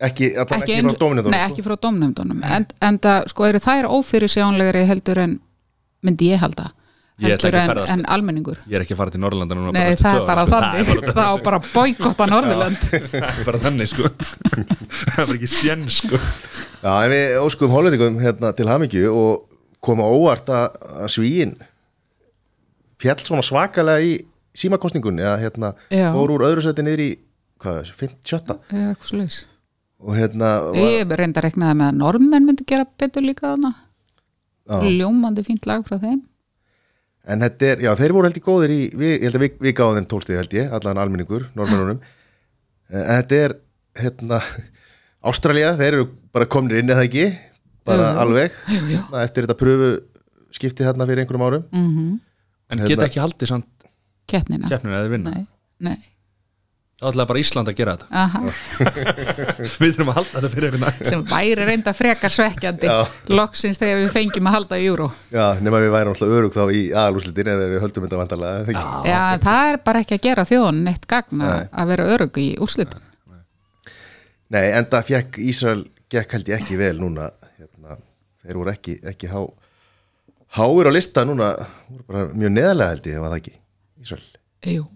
ekki, 0.00 0.32
ekki, 0.38 0.72
eins- 0.78 0.88
frá 0.92 0.98
dóminendunum 1.02 1.34
Nei, 1.34 1.44
ekki 1.48 1.62
frá 1.66 1.76
dómnefndunum 1.82 2.42
en, 2.44 2.66
en 2.88 2.98
það, 3.02 3.28
sko, 3.32 3.46
eru 3.50 3.60
þær 3.64 3.88
ófyrir 3.98 4.30
sjónlegri 4.32 4.84
heldur 4.88 5.18
en 5.24 5.38
myndi 6.06 6.28
ég 6.32 6.38
halda. 6.42 6.68
Ég 7.18 7.32
heldur 7.34 7.56
ekki 7.58 7.72
að 7.74 7.80
en, 7.82 7.88
en 7.98 8.04
almenningur. 8.14 8.60
Ég 8.70 8.76
er 8.78 8.84
ekki 8.84 8.94
að 8.94 9.00
fara 9.00 9.10
til 9.10 9.20
Norrlanda 9.24 9.56
núna 9.58 9.72
Nei, 9.74 9.88
eftir 9.90 10.06
það 10.06 10.20
er 10.20 10.28
bara 10.28 10.44
sko. 10.46 10.52
þannig. 10.54 11.08
það 11.16 11.26
á 11.26 11.34
bara 11.48 11.58
að 11.58 11.70
boykotta 11.74 12.28
Norðurland. 12.30 12.84
Það 13.10 13.40
er 13.40 13.48
bara 13.48 13.60
þannig 13.64 13.90
sko. 13.90 14.10
Það 15.08 15.18
er 15.18 15.26
bara 15.32 15.34
ekki 15.40 15.50
sén 15.50 15.82
sko. 15.90 16.20
Já, 16.84 16.92
en 16.92 17.10
við 17.16 17.34
óskum 17.42 17.74
hollendingum 17.74 18.20
hérna 18.22 18.52
til 18.54 18.68
hamingju 18.70 19.10
og 19.10 19.58
koma 19.82 20.06
óvart 20.06 20.46
að, 20.54 20.78
að 21.02 21.10
svíin 21.16 21.56
fjall 23.02 23.18
svona 23.22 23.42
svakalega 23.46 24.02
í 24.02 24.14
símakostningunni 24.58 25.22
eða 25.22 25.36
hérna 25.42 25.72
Já. 25.94 26.08
fór 26.14 26.32
úr 26.34 26.46
öðru 26.48 26.64
seti 26.66 26.82
niður 26.86 27.02
í 27.04 27.10
hvað, 27.62 27.82
er, 27.82 27.92
57 27.98 28.38
eða 28.38 28.90
eitthvað 28.94 29.10
og 29.10 29.57
hérna 30.14 30.48
var, 30.68 30.76
Ég 30.78 31.12
reynda 31.18 31.40
að 31.42 31.46
reknaði 31.48 31.76
með 31.80 31.88
að 31.90 31.96
normenn 32.02 32.46
myndi 32.46 32.66
gera 32.68 32.86
betur 32.98 33.24
líka 33.26 33.48
þarna. 33.52 33.72
Já. 34.68 34.76
Ljómandi 35.00 35.44
fínt 35.46 35.66
lag 35.66 35.84
frá 35.86 35.98
þeim. 36.02 36.20
En 37.28 37.42
þetta 37.44 37.66
er, 37.72 37.82
já 37.84 37.90
þeir 37.98 38.14
voru 38.16 38.28
held 38.28 38.38
ég 38.38 38.44
góðir 38.46 38.72
í 38.72 38.80
við, 38.96 39.10
ég 39.18 39.24
held 39.26 39.36
að 39.40 39.42
við, 39.44 39.56
við 39.66 39.74
gáðum 39.76 39.98
þeim 39.98 40.06
tólstið 40.12 40.38
held 40.40 40.54
ég 40.56 40.70
allan 40.78 41.00
almenningur, 41.02 41.48
normennunum 41.58 41.98
en 42.88 43.02
þetta 43.18 43.40
er 43.44 43.54
hérna 44.00 44.38
Ástralía, 45.28 45.74
þeir 45.76 45.96
eru 45.98 46.06
bara 46.32 46.46
komnir 46.48 46.78
inn 46.80 46.92
eða 46.94 47.04
ekki, 47.08 47.26
bara 47.88 48.12
alveg. 48.22 48.54
Jú, 48.70 48.84
jú. 48.94 49.00
Na, 49.10 49.24
eftir 49.26 49.44
þetta 49.44 49.58
pröfu 49.58 49.90
skipti 50.54 50.86
hérna 50.86 51.04
fyrir 51.08 51.24
einhverjum 51.24 51.44
árum. 51.48 51.66
Mm 51.74 52.20
En 52.68 52.78
Hérna- 52.78 52.88
geta 52.92 53.06
ekki 53.08 53.20
haldið 53.20 53.48
samt 53.48 53.86
Keppnina. 54.28 54.68
keppninu 54.68 54.92
eða 54.94 55.08
vinna? 55.08 55.30
Nei, 55.32 55.46
nei 55.80 55.96
þá 56.98 57.06
ætlaði 57.12 57.28
bara 57.30 57.40
Ísland 57.42 57.70
að 57.70 57.76
gera 57.78 57.92
þetta. 57.94 58.22
Við 59.78 59.92
þurfum 59.94 60.08
að 60.10 60.16
halda 60.18 60.32
þetta 60.34 60.48
fyrir 60.54 60.76
einhvern 60.76 61.06
sem 61.06 61.20
væri 61.30 61.66
reynda 61.68 61.92
frekar 61.94 62.32
svekkjandi 62.34 62.88
loksins 63.38 63.78
þegar 63.78 64.00
við 64.02 64.08
fengjum 64.16 64.48
að 64.50 64.56
halda 64.56 64.78
í 64.80 64.88
júró 64.88 65.06
Já, 65.30 65.44
nema 65.62 65.82
við 65.84 65.92
værum 65.94 66.16
alltaf 66.16 66.34
örug 66.40 66.56
þá 66.56 66.64
í 66.74 66.80
aðalúslitin 66.90 67.52
ef 67.52 67.62
við 67.62 67.84
höldum 67.84 68.08
þetta 68.08 68.20
vantarlega 68.22 68.74
Já. 68.74 68.82
Já, 69.06 69.20
það 69.46 69.70
er 69.70 69.80
bara 69.86 70.02
ekki 70.02 70.18
að 70.18 70.24
gera 70.26 70.46
þjóðun 70.50 70.82
neitt 70.88 71.06
gagna 71.14 71.52
Nei. 71.52 71.68
að 71.70 71.92
vera 71.94 72.08
örug 72.16 72.42
í 72.42 72.48
úrslitum 72.66 73.06
Nei, 74.48 74.64
enda 74.72 75.04
fekk 75.04 75.38
Ísrael 75.44 75.86
gekk 76.10 76.34
held 76.38 76.50
ég 76.50 76.58
ekki 76.62 76.78
vel 76.80 76.94
núna 76.98 77.30
hérna, 77.60 77.98
þeir 78.42 78.58
voru 78.62 78.74
ekki, 78.74 78.98
ekki 79.06 79.30
há 79.30 79.42
háir 80.58 80.88
á 80.88 80.92
lista 80.98 81.22
núna 81.28 81.52
voru 81.86 82.06
bara 82.08 82.26
mjög 82.32 82.54
neðarlega 82.56 82.94
held 82.96 83.10
ég 83.12 83.18
ef 83.18 83.26
að 83.26 83.34
það 83.34 83.40
ekki 83.42 83.56
Ísrael. 84.02 84.28
Jú, 84.72 84.86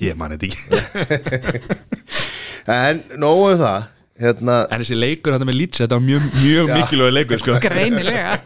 Ég 0.00 0.16
man 0.16 0.32
þetta 0.32 0.48
ekki. 0.48 1.80
En 2.72 3.00
nógu 3.18 3.48
um 3.50 3.58
það 3.58 3.88
hérna, 4.22 4.56
En 4.70 4.82
þessi 4.82 4.96
leikur 4.96 5.34
þetta 5.34 5.48
með 5.48 5.56
Leeds 5.58 5.80
Þetta 5.82 5.96
var 5.98 6.04
mjög, 6.06 6.28
mjög 6.38 6.68
mikilvæg 6.76 7.14
leikur 7.16 7.42
sko. 7.42 7.56
greinilega. 7.64 8.36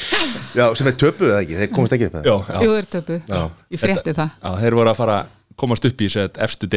Já, 0.58 0.66
sem 0.76 0.90
er 0.90 0.98
töpuð 1.00 1.30
eða 1.30 1.40
ekki, 1.40 1.56
þeir 1.62 1.72
komast 1.72 1.96
ekki 1.96 2.10
upp 2.10 2.18
Já, 2.28 2.34
það 2.34 2.58
já. 2.58 2.60
Jú, 2.66 2.74
þeir 2.76 2.90
töpu, 2.92 3.16
Já. 3.30 3.40
ég 3.74 3.82
frétti 3.82 4.14
það. 4.18 4.36
Já, 4.36 4.50
þeir 4.60 4.76
voru 4.80 4.92
að 4.92 5.00
fara 5.00 5.16
að 5.22 5.32
komast 5.64 5.88
upp 5.88 6.04
í 6.04 6.10
efstu 6.46 6.70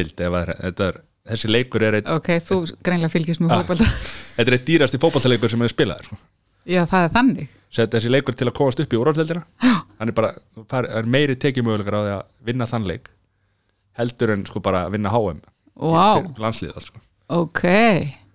er, 0.88 1.02
þessi 1.28 1.52
leikur 1.52 1.84
er 1.84 2.00
eitt, 2.00 2.10
Ok, 2.16 2.32
þú 2.48 2.62
greinilega 2.80 3.12
fylgist 3.12 3.44
með 3.44 3.54
fótbolta. 3.58 3.90
Þetta 4.38 4.48
er 4.48 4.58
eitt 4.58 4.68
dýrasti 4.70 5.02
fótballtaleikur 5.02 5.52
sem 5.52 5.66
hefur 5.66 5.76
spilað 5.76 6.08
sko. 6.08 6.20
Já, 6.68 6.82
það 6.88 7.04
er 7.04 7.14
þannig. 7.18 7.54
Svo 7.68 7.86
þessi 7.92 8.12
leikur 8.12 8.38
til 8.38 8.48
að 8.48 8.56
komast 8.56 8.80
upp 8.80 8.94
í 8.96 9.00
úrvaldeldina 9.00 9.44
hann 10.00 10.12
er 10.12 10.16
bara, 10.16 10.32
það 10.72 10.88
er 11.02 11.10
meiri 11.18 11.36
tekjumöguleikar 11.40 11.98
á 12.00 12.02
því 12.06 12.14
að 12.16 12.26
vinna 12.48 12.68
þann 12.70 12.88
leik 12.88 13.10
heldur 13.98 14.34
en 14.36 14.46
sko 14.50 14.62
bara 14.64 14.86
að 14.88 14.96
vinna 14.98 15.12
HM 15.14 15.42
Vá, 15.78 16.08
til 16.22 16.44
landslið 16.44 16.78
sko. 16.88 17.02
ok. 17.38 17.64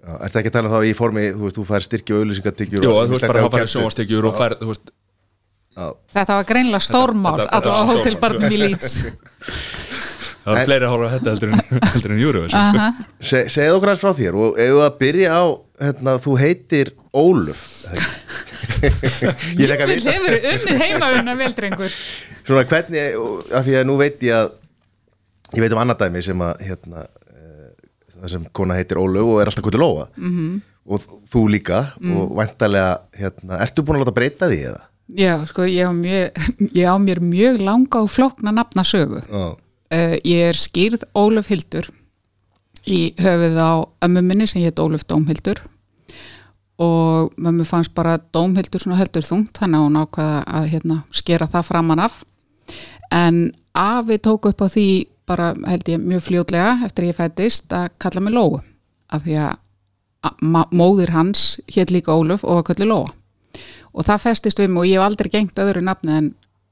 Já, 0.02 0.12
Ertu 0.26 0.38
ekki 0.40 0.50
að 0.50 0.56
tala 0.56 0.70
þá 0.72 0.80
í 0.88 0.92
formi, 0.98 1.28
þú 1.34 1.44
veist, 1.46 1.56
þú 1.58 1.64
fær 1.68 1.84
styrki 1.86 2.14
og 2.14 2.22
auðlýsingatíkjur 2.24 2.82
Jó, 2.86 2.90
þú 3.06 3.14
veist 3.14 3.26
bara 3.30 3.44
að 3.46 3.52
fara 3.54 3.68
sjónvastekjur 3.70 4.26
og 4.30 4.38
fær, 4.38 4.56
þú 4.62 4.70
veist, 4.72 4.90
Þetta 6.12 6.34
var 6.36 6.44
greinilega 6.48 6.84
stórmál 6.84 7.32
allavega 7.40 7.56
á 7.56 7.60
þetta- 7.62 7.86
hótelbarnum 7.88 8.52
í 8.52 8.58
Leeds. 8.60 8.96
Það 10.42 10.58
er 10.58 10.66
fleiri 10.66 10.84
að 10.84 10.90
horfa 10.92 11.06
á 11.06 11.12
þetta 11.14 11.32
heldur 11.32 11.52
en, 11.54 11.62
heldur 11.94 12.12
en 12.12 12.22
Eurovision. 12.26 12.74
Sko. 12.74 13.06
Se, 13.30 13.42
Segð 13.54 13.76
okkur 13.78 13.92
aðeins 13.92 14.02
frá 14.02 14.12
þér 14.18 14.38
og 14.42 14.58
ef 14.60 14.72
við 14.74 14.82
að 14.84 14.98
byrja 15.00 15.36
á 15.38 15.42
hérna, 15.86 16.16
þú 16.26 16.34
heitir 16.42 16.90
Óluf 17.12 17.62
Ég 19.62 19.72
að 19.72 19.86
Vil 19.92 20.02
hefur 20.08 20.36
unnið 20.52 20.82
heimaunna 20.82 21.36
veldrengur 21.38 21.94
Svona 22.42 22.64
hvernig, 22.66 23.16
af 23.54 23.64
því 23.66 23.76
að 23.78 23.86
nú 23.88 23.96
veit 24.00 24.24
ég 24.26 24.34
að 24.34 24.50
ég 25.54 25.60
veit 25.64 25.72
um 25.72 25.78
annað 25.82 25.98
dæmi 26.04 26.22
sem 26.22 26.38
að 26.44 26.60
hérna, 26.68 27.06
uh, 27.06 27.70
það 28.18 28.28
sem 28.34 28.44
kona 28.52 28.74
heitir 28.78 29.00
Ólöf 29.02 29.26
og 29.34 29.40
er 29.42 29.50
alltaf 29.50 29.64
kvöldi 29.64 29.80
lóa 29.82 30.06
Mhm. 30.16 30.32
-hmm. 30.38 30.60
og 30.86 31.00
þú 31.32 31.48
líka 31.50 31.92
og 32.02 32.36
væntalega, 32.36 32.98
hérna, 33.18 33.60
ertu 33.62 33.82
búin 33.82 33.96
að 34.00 34.04
láta 34.04 34.14
breyta 34.14 34.48
því 34.48 34.60
eða? 34.70 34.80
Já, 35.16 35.44
sko, 35.46 35.62
ég 35.62 35.84
á, 35.86 35.92
mjög, 35.92 36.30
ég 36.80 36.86
á 36.88 36.96
mér 36.98 37.20
mjög 37.20 37.60
langa 37.60 38.00
og 38.02 38.10
flókna 38.10 38.50
nafna 38.52 38.82
sögu 38.84 39.20
Já, 39.28 39.56
uh, 39.92 40.16
Ég 40.24 40.48
er 40.48 40.54
skýrð 40.54 41.02
Ólöf 41.14 41.46
Hildur 41.48 41.86
í 42.86 43.12
höfuð 43.14 43.56
á 43.60 43.86
ömmu 44.02 44.22
minni 44.22 44.46
sem 44.46 44.62
hétt 44.62 44.78
Ólöf 44.80 45.04
Dómhildur 45.06 45.60
og 46.78 47.32
mömmu 47.38 47.64
fannst 47.64 47.94
bara 47.94 48.16
Dómhildur 48.34 48.80
svona 48.80 48.96
heldur 48.98 49.22
þungt 49.22 49.52
þannig 49.58 49.78
að 49.78 49.84
hún 49.86 50.00
ákvaða 50.02 50.44
að 50.46 50.66
hérna, 50.72 50.96
skera 51.14 51.46
það 51.46 51.62
framan 51.68 52.00
af 52.00 52.24
en 53.12 53.52
afi 53.74 54.18
tók 54.18 54.48
upp 54.48 54.62
á 54.64 54.68
því 54.72 54.86
bara 55.32 55.52
held 55.66 55.88
ég 55.90 56.04
mjög 56.04 56.26
fljótlega 56.28 56.76
eftir 56.86 57.08
ég 57.08 57.18
fættist 57.18 57.72
að 57.74 57.90
kalla 58.02 58.22
mig 58.22 58.36
Lóu 58.36 58.60
af 59.12 59.24
því 59.26 59.38
að 59.42 59.58
móðir 60.72 61.12
hans 61.16 61.58
hétt 61.74 61.90
líka 61.90 62.14
Ólöf 62.14 62.44
og 62.46 62.60
var 62.60 62.66
kallið 62.70 62.92
Lóa. 62.92 63.08
Og 63.92 64.06
það 64.06 64.22
festist 64.22 64.60
um 64.62 64.78
og 64.80 64.86
ég 64.88 65.00
hef 65.00 65.06
aldrei 65.06 65.30
gengt 65.32 65.58
öðru 65.58 65.82
nafni 65.84 66.14
en 66.16 66.28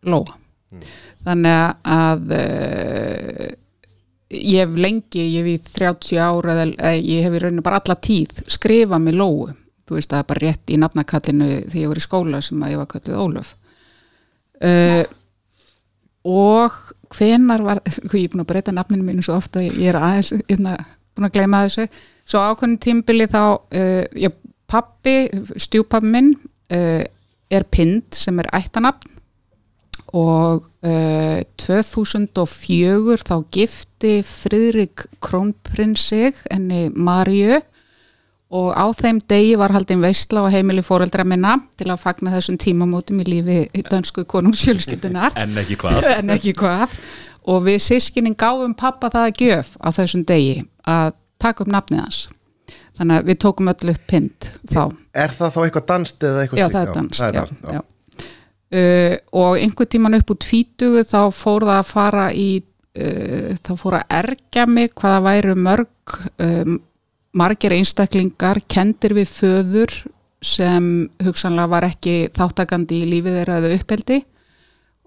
Lóa. 0.07 0.37
Þannig 1.26 1.64
að 1.90 2.35
uh, 2.37 3.49
ég 4.31 4.62
hef 4.62 4.76
lengi, 4.79 5.25
ég 5.35 5.43
hef 5.43 5.50
í 5.50 5.57
30 5.75 6.21
ára 6.23 6.55
eða 6.62 6.93
ég 6.97 7.26
hef 7.26 7.37
í 7.37 7.43
rauninu 7.43 7.64
bara 7.67 7.81
alla 7.83 7.99
tíð 7.99 8.45
skrifað 8.47 9.05
mig 9.05 9.19
Lóu. 9.19 9.50
Þú 9.88 9.99
veist 9.99 10.12
það 10.12 10.23
er 10.23 10.29
bara 10.31 10.45
rétt 10.47 10.71
í 10.71 10.79
nafnakallinu 10.79 11.49
þegar 11.67 11.81
ég 11.83 11.90
var 11.90 12.00
í 12.00 12.07
skóla 12.07 12.43
sem 12.47 12.62
að 12.62 12.76
ég 12.76 12.81
var 12.81 12.90
kallið 12.95 13.25
Ólöf. 13.25 13.55
Uh, 14.61 15.05
og 16.31 16.79
hvenar 17.17 17.64
var, 17.67 17.83
sko 17.90 18.17
ég 18.21 18.29
er 18.29 18.35
búin 18.35 18.45
að 18.45 18.50
breyta 18.52 18.75
nafninu 18.75 19.07
mínu 19.07 19.25
svo 19.26 19.37
ofta, 19.38 19.62
ég 19.64 19.90
er 19.93 19.99
aðeins 20.00 20.35
hérna, 20.49 20.76
búin 21.17 21.29
að 21.29 21.37
gleyma 21.38 21.64
þessu, 21.67 21.87
svo 22.29 22.43
ákveðin 22.45 22.81
tímbili 22.83 23.29
þá, 23.31 23.43
uh, 23.59 24.02
ég 24.19 24.37
pappi, 24.71 25.17
stjúpappi 25.59 26.12
minn 26.12 26.35
uh, 26.37 27.02
er 27.50 27.67
Pind 27.75 28.14
sem 28.14 28.38
er 28.38 28.50
ættanafn 28.55 29.19
og 30.17 30.64
uh, 30.83 31.40
2004 31.61 33.19
þá 33.23 33.35
gifti 33.55 34.14
Friðrik 34.26 35.07
Krónprins 35.23 36.09
sig 36.11 36.38
enni 36.50 36.88
Maríu 36.95 37.61
og 38.50 38.73
á 38.75 38.87
þeim 38.99 39.21
degi 39.30 39.54
var 39.59 39.71
haldin 39.75 40.02
veistla 40.02 40.42
á 40.42 40.50
heimili 40.50 40.83
fóreldra 40.83 41.25
minna 41.28 41.54
til 41.78 41.87
að 41.92 42.02
fagna 42.02 42.33
þessum 42.35 42.59
tímamótum 42.59 43.23
í 43.23 43.26
lífi 43.28 43.59
dönsku 43.87 44.25
konungsfjölskyldunar 44.30 45.38
en 45.38 45.54
ekki 45.62 45.78
hvað? 45.78 46.09
En 46.19 46.35
ekki 46.35 46.54
hvað. 46.59 46.97
Og 47.50 47.62
við 47.64 47.78
sískinin 47.85 48.37
gáfum 48.38 48.75
pappa 48.78 49.09
það 49.12 49.28
að 49.28 49.45
gjöf 49.45 49.71
á 49.80 49.88
þessum 49.97 50.26
degi 50.28 50.59
að 50.85 51.14
taka 51.40 51.64
upp 51.64 51.71
nafnið 51.73 52.02
hans. 52.02 52.19
Þannig 52.99 53.16
að 53.16 53.30
við 53.30 53.38
tókum 53.47 53.71
öll 53.73 53.92
upp 53.95 54.02
pind 54.11 54.50
þá. 54.69 54.83
Er 55.16 55.33
það 55.38 55.54
þá 55.54 55.61
eitthvað 55.62 55.87
danst 55.92 56.26
eða 56.26 56.42
eitthvað 56.42 56.61
já 56.61 56.66
slíkt? 56.66 56.75
það 56.75 56.83
er 56.83 56.92
danst, 56.99 57.21
það 57.21 57.30
er 57.30 57.38
já, 57.38 57.40
danst, 57.40 57.62
já. 57.78 58.26
Uh, 58.71 59.14
og 59.40 59.57
einhvern 59.59 59.90
tíman 59.90 60.19
upp 60.21 60.35
úr 60.35 60.42
tvítugu 60.45 61.00
þá 61.02 61.23
fór 61.35 61.64
það 61.66 61.78
að 61.80 61.88
fara 61.88 62.26
í 62.35 62.50
uh, 62.61 63.57
þá 63.66 63.73
fór 63.80 63.97
að 63.99 64.12
ergja 64.21 64.66
mig 64.71 64.92
hvaða 64.95 65.25
væru 65.26 65.57
mörg 65.59 66.19
um, 66.45 66.76
margir 67.37 67.75
einstaklingar 67.77 68.63
kendir 68.71 69.15
við 69.17 69.31
föður 69.31 69.95
sem 70.41 70.85
hugsanlega 71.23 71.71
var 71.71 71.87
ekki 71.91 72.15
þáttakandi 72.35 73.03
í 73.03 73.09
lífið 73.11 73.41
þeirra 73.41 73.59
eða 73.61 73.77
uppeldi 73.77 74.19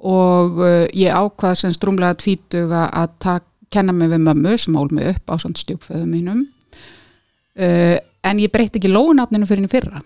og 0.04 0.60
uh, 0.62 0.86
ég 0.94 1.16
ákvað 1.16 1.60
sem 1.62 1.74
strúmlega 1.74 2.20
tvítuga 2.20 2.86
að 2.92 3.18
tak, 3.24 3.48
kenna 3.74 3.96
mig 3.96 4.12
við 4.12 4.26
mömmu 4.28 4.56
sem 4.60 4.76
ál 4.78 4.90
mig 4.94 5.10
upp 5.14 5.34
á 5.34 5.36
svona 5.42 5.58
stjúpföðu 5.58 6.06
mínum. 6.10 6.44
Uh, 7.58 7.98
en 8.24 8.42
ég 8.42 8.52
breytti 8.54 8.82
ekki 8.82 8.92
lónafninu 8.92 9.48
fyrir 9.50 9.64
henni 9.64 9.72
fyrra. 9.72 10.04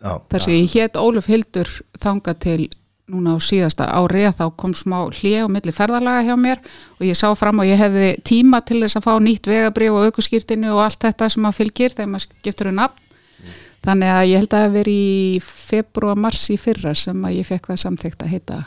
Já, 0.00 0.16
þar 0.32 0.44
sem 0.46 0.56
ég 0.56 0.74
hétt 0.74 0.96
Óluf 0.96 1.28
Hildur 1.28 1.68
þanga 2.00 2.34
til 2.40 2.70
núna 3.10 3.34
á 3.34 3.38
síðasta 3.42 3.88
ári 3.90 4.24
að 4.28 4.38
þá 4.40 4.44
kom 4.62 4.74
smá 4.76 4.96
hlið 5.08 5.44
og 5.44 5.52
milli 5.54 5.74
ferðalaga 5.74 6.24
hjá 6.28 6.34
mér 6.38 6.62
og 6.98 7.04
ég 7.08 7.18
sá 7.18 7.28
fram 7.38 7.62
og 7.62 7.68
ég 7.68 7.80
hefði 7.80 8.10
tíma 8.26 8.62
til 8.66 8.80
þess 8.84 9.00
að 9.00 9.06
fá 9.08 9.12
nýtt 9.22 9.50
vegabrif 9.50 9.96
og 9.96 10.08
aukuskýrtinu 10.08 10.72
og 10.72 10.82
allt 10.86 11.00
þetta 11.04 11.30
sem 11.34 11.48
að 11.48 11.56
fylgir 11.58 11.96
þegar 11.96 12.12
maður 12.14 12.26
skiptur 12.28 12.70
um 12.70 12.78
nafn. 12.80 13.06
Þannig 13.80 14.12
að 14.12 14.26
ég 14.28 14.42
held 14.42 14.52
að 14.52 14.64
það 14.64 14.74
veri 14.76 14.98
í 15.00 15.40
februar 15.44 16.18
mars 16.20 16.42
í 16.52 16.58
fyrra 16.60 16.92
sem 16.98 17.24
að 17.24 17.38
ég 17.38 17.48
fekk 17.48 17.70
það 17.70 17.82
samþykkt 17.86 18.24
að 18.26 18.34
heita 18.34 18.58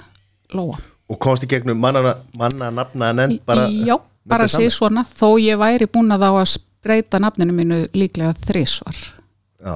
Lóa. 0.53 0.79
Og 1.09 1.19
komst 1.21 1.45
í 1.45 1.49
gegnum 1.51 1.79
manna, 1.81 2.15
manna 2.37 2.71
nafna 2.73 3.11
en 3.13 3.23
enn 3.25 3.39
bara 3.45 3.67
Já, 3.69 3.97
bara 4.25 4.47
sé 4.49 4.69
svona 4.73 5.03
þó 5.05 5.35
ég 5.41 5.59
væri 5.61 5.89
búin 5.91 6.13
að 6.15 6.25
þá 6.25 6.29
að 6.31 6.55
breyta 6.83 7.19
nafninu 7.21 7.55
mínu 7.55 7.79
líklega 7.95 8.33
þrísvar 8.47 8.97
Já, 9.63 9.75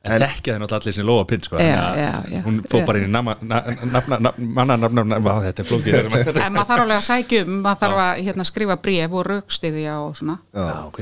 en 0.00 0.22
þekkja 0.22 0.54
þeir 0.54 0.60
náttúrulega 0.62 0.80
allir 0.80 0.94
sem 0.96 1.06
lofa 1.10 1.24
pinn 1.28 1.42
sko, 1.44 1.58
Já, 1.60 1.60
þannig 1.60 1.80
að 1.84 1.98
já, 2.00 2.12
já. 2.34 2.40
hún 2.46 2.60
fór 2.72 2.80
Já. 2.80 2.86
bara 2.88 2.98
inn 3.00 3.04
í 3.04 3.12
manna 3.12 4.76
nafna 4.80 5.04
nafna 5.04 5.34
þetta 5.44 5.60
er 5.64 5.68
flókið 5.68 5.98
En 6.00 6.10
maður 6.14 6.68
þarf 6.70 6.84
alveg 6.86 6.96
að 6.96 7.06
sækja 7.10 7.42
um, 7.44 7.56
maður 7.66 7.80
þarf 7.84 8.02
að 8.06 8.20
hérna, 8.28 8.46
skrifa 8.48 8.76
bréf 8.80 9.16
og 9.20 9.26
raukstiðja 9.28 9.96
og 10.06 10.14
svona. 10.16 10.38
já, 10.56 10.68
ok. 10.88 11.00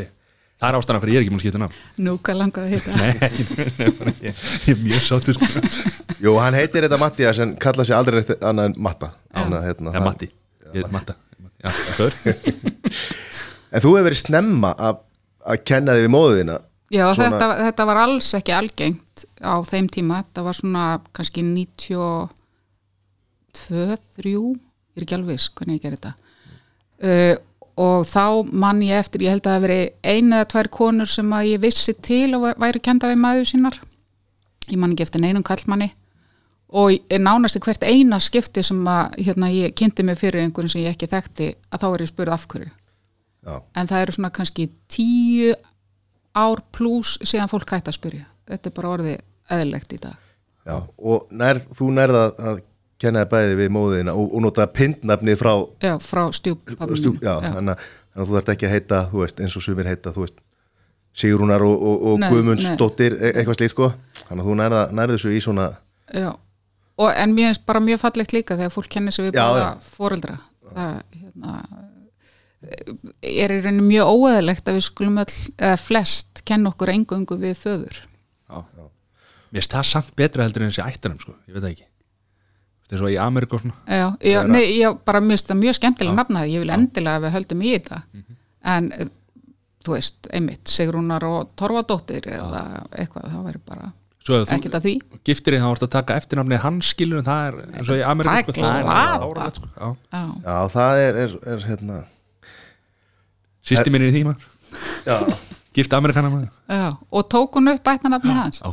Það 0.58 0.72
er 0.72 0.76
ástæðan 0.80 1.02
fyrir 1.04 1.14
ég 1.14 1.20
er 1.20 1.22
ekki 1.22 1.30
múin 1.30 1.38
að 1.38 1.44
skipta 1.44 1.58
nafn. 1.62 1.76
Nú, 2.02 2.12
hvað 2.26 2.38
langaði 2.40 2.78
bara 4.00 4.14
ég, 4.26 4.40
ég 4.66 4.72
er 4.72 4.80
mjög 4.82 5.04
sáttur 5.06 5.36
sko. 5.38 5.62
Jú, 6.24 6.32
hann 6.42 6.56
heitir 6.58 6.82
þetta 6.88 6.98
Mattias 6.98 7.38
en 7.44 7.52
kalla 7.62 7.86
sig 7.86 7.94
aldrei 7.94 8.18
neitt 8.18 8.32
annað 8.42 8.72
en 8.72 8.74
Matta. 8.82 9.12
Ána, 9.38 9.60
hérna, 9.62 9.92
hann- 9.94 10.08
Matti. 10.08 10.32
Ég 10.74 10.82
er 10.82 10.90
Matta. 10.90 11.14
Já, 11.62 11.70
En 13.68 13.82
þú 13.84 13.90
hefur 13.94 14.06
verið 14.08 14.20
snemma 14.24 14.70
að, 14.80 14.98
að 15.52 15.62
kenna 15.68 15.94
þig 15.94 16.06
við 16.06 16.12
móðina 16.14 16.54
Já, 16.88 17.04
Svona- 17.14 17.30
þetta, 17.36 17.48
þetta 17.66 17.84
var 17.90 17.98
alls 18.00 18.28
ekki 18.38 18.52
algengt 18.56 19.24
á 19.44 19.54
þeim 19.68 19.88
tíma, 19.92 20.22
þetta 20.24 20.44
var 20.46 20.54
svona 20.56 20.84
kannski 21.12 21.42
92, 21.44 22.28
3, 23.52 24.32
ég 24.32 24.96
er 24.96 25.04
ekki 25.04 25.16
alveg 25.18 25.34
viss 25.36 25.50
hvernig 25.56 25.78
ég 25.78 25.84
gerði 25.84 25.98
þetta. 26.00 26.14
Uh, 26.98 27.36
og 27.78 28.06
þá 28.10 28.24
mann 28.50 28.80
ég 28.82 28.98
eftir, 28.98 29.22
ég 29.22 29.30
held 29.36 29.44
að 29.44 29.50
það 29.52 29.56
hafi 29.58 29.66
verið 29.68 29.84
ein 30.14 30.32
eða 30.34 30.48
tvær 30.54 30.68
konur 30.74 31.06
sem 31.10 31.28
að 31.36 31.50
ég 31.52 31.60
vissi 31.62 31.94
til 32.02 32.34
og 32.34 32.42
væ- 32.48 32.56
væri 32.64 32.80
kenda 32.82 33.10
við 33.12 33.20
maður 33.22 33.46
sínar. 33.52 33.76
Ég 34.68 34.78
man 34.80 34.92
ekki 34.96 35.04
eftir 35.06 35.22
neinum 35.22 35.44
kallmanni 35.46 35.92
og 36.68 36.90
nánast 37.22 37.56
hvert 37.64 37.84
eina 37.86 38.18
skipti 38.20 38.62
sem 38.66 38.80
að 38.84 39.14
hérna, 39.24 39.48
ég 39.54 39.72
kynnti 39.78 40.02
mig 40.04 40.18
fyrir 40.20 40.42
einhverjum 40.42 40.68
sem 40.74 40.82
ég 40.82 40.90
ekki 40.96 41.08
þekkti 41.08 41.46
að 41.72 41.80
þá 41.80 41.86
er 41.94 42.02
ég 42.04 42.10
spurð 42.10 42.34
af 42.34 42.48
hverju. 42.50 42.70
Já, 43.46 43.54
en 43.76 43.86
það 43.88 44.02
eru 44.02 44.12
svona 44.18 44.32
kannski 44.34 44.66
tíu 44.90 45.54
ár 46.36 46.62
pluss 46.72 47.18
síðan 47.24 47.48
fólk 47.50 47.70
hætti 47.72 47.92
að 47.92 47.98
spyrja 47.98 48.26
þetta 48.48 48.70
er 48.70 48.74
bara 48.76 48.88
orðið 48.96 49.20
eðlilegt 49.50 49.92
í 49.92 50.00
dag 50.02 50.16
já 50.68 50.76
Og 50.98 51.28
nær, 51.32 51.60
þú 51.78 51.86
nærða 51.96 52.24
að 52.50 52.58
kenna 53.00 53.22
þig 53.24 53.30
bæði 53.32 53.54
við 53.62 53.70
móðina 53.72 54.12
og, 54.18 54.34
og 54.34 54.42
nota 54.44 54.66
pindnafnið 54.74 55.38
frá 55.40 55.52
já, 55.84 55.94
frá 56.02 56.24
stjúpappa 56.34 56.96
stjú, 56.98 57.14
mínum. 57.14 57.24
já, 57.24 57.52
Þannig, 57.54 57.72
að, 58.18 58.26
þú 58.26 58.34
þarft 58.36 58.52
ekki 58.54 58.66
að 58.68 58.74
heita 58.74 58.98
þú 59.12 59.22
veist, 59.22 59.40
eins 59.40 59.56
og 59.56 59.64
sumir 59.64 59.88
heita 59.88 60.12
þú 60.12 60.24
veist, 60.26 60.42
Sigrúnar 61.18 61.62
og, 61.64 61.76
og, 61.82 62.02
og 62.12 62.18
Nei, 62.20 62.28
Guðmundsdóttir 62.30 63.16
e 63.16 63.30
eitthvað 63.32 63.56
slíkt 63.62 63.72
sko 63.74 63.88
Þannig 64.26 64.42
að 64.44 64.48
þú 64.50 64.56
nærða, 64.60 64.82
nærða 64.98 65.16
þessu 65.16 65.32
í 65.34 65.40
svona 65.42 65.68
já. 66.14 66.28
og 66.98 67.10
en 67.14 67.32
mér 67.34 67.48
finnst 67.52 67.64
bara 67.70 67.80
mjög 67.82 68.02
fallegt 68.04 68.34
líka 68.36 68.58
þegar 68.58 68.74
fólk 68.74 68.90
kennir 68.92 69.14
sig 69.16 69.28
við 69.30 69.38
Já, 69.38 69.42
báða 69.46 69.62
já. 69.64 69.70
foreldra 69.96 70.36
það 70.68 70.98
hérna, 71.22 71.54
er 72.62 73.54
í 73.54 73.58
rauninu 73.62 73.84
mjög 73.86 74.12
óeðlegt 74.14 74.70
að 74.70 74.78
við 74.78 74.86
skulum 74.88 75.20
öll, 75.22 75.34
eða 75.58 75.76
flest 75.82 76.42
kenna 76.48 76.72
okkur 76.72 76.92
engungu 76.94 77.38
við 77.38 77.60
föður. 77.60 78.00
Já. 78.48 78.64
Mér 79.48 79.62
finnst 79.62 79.76
það 79.76 79.86
samt 79.92 80.16
betra 80.18 80.44
heldur 80.44 80.64
en 80.66 80.72
þessi 80.72 80.84
ættanum 80.84 81.20
sko. 81.22 81.36
Ég 81.48 81.54
veit 81.54 81.62
það 81.62 81.70
ekki. 81.74 81.86
Það 82.88 82.96
er 82.96 83.02
svo 83.02 83.12
í 83.12 83.20
Ameríku 83.20 83.58
og 83.58 83.62
svona. 83.62 83.78
Já, 83.84 84.06
já, 84.24 84.40
nei, 84.48 84.64
já 84.80 84.88
bara 85.04 85.20
mér 85.20 85.36
finnst 85.36 85.50
það 85.52 85.60
mjög 85.62 85.78
skemmtilega 85.78 86.16
nafnaði, 86.16 86.54
ég 86.56 86.64
vil 86.64 86.74
endilega 86.74 87.20
að 87.20 87.24
við 87.26 87.34
höldum 87.36 87.62
í 87.62 87.72
þetta 87.76 88.00
en 88.74 88.90
eh, 88.96 89.10
þú 89.84 89.94
veist, 89.94 90.28
einmitt, 90.34 90.64
Sigrúnar 90.72 91.24
og 91.28 91.52
Torfadóttir 91.58 92.28
eða 92.32 92.62
eitthvað, 92.96 93.30
það 93.32 93.48
væri 93.48 93.62
bara 93.68 93.90
ekkert 94.28 94.74
að 94.76 94.84
því. 94.84 94.94
giftir 95.24 95.54
þig 95.56 95.62
þá 95.62 95.68
vorst 95.70 95.84
að 95.86 95.92
taka 95.94 96.16
eftirnafnið 96.20 96.60
hans 96.64 96.90
skilur 96.92 97.22
það 97.24 97.46
er 97.46 97.60
eins 97.78 97.88
og 97.92 97.96
í 98.00 98.02
Ameríku 98.04 98.54
Það 98.58 98.90
er 98.92 99.54
sko. 99.56 99.68
Já. 99.72 99.88
Já, 100.12 100.22
Já, 100.44 100.56
það 100.74 101.02
er, 101.04 101.20
er, 101.22 101.36
er 101.54 101.64
hérna 101.68 102.00
Sýsti 103.68 103.92
mín 103.92 104.04
er 104.04 104.10
í 104.10 104.16
því 104.16 104.22
maður. 104.28 104.42
Já, 105.08 105.16
Gift 105.76 105.96
Amerikana 105.96 106.30
maður. 106.32 106.50
Já, 106.72 106.88
og 107.12 107.28
tók 107.32 107.58
hún 107.58 107.72
upp 107.74 107.82
bættanafni 107.86 108.34
hans? 108.36 108.62
Já. 108.64 108.72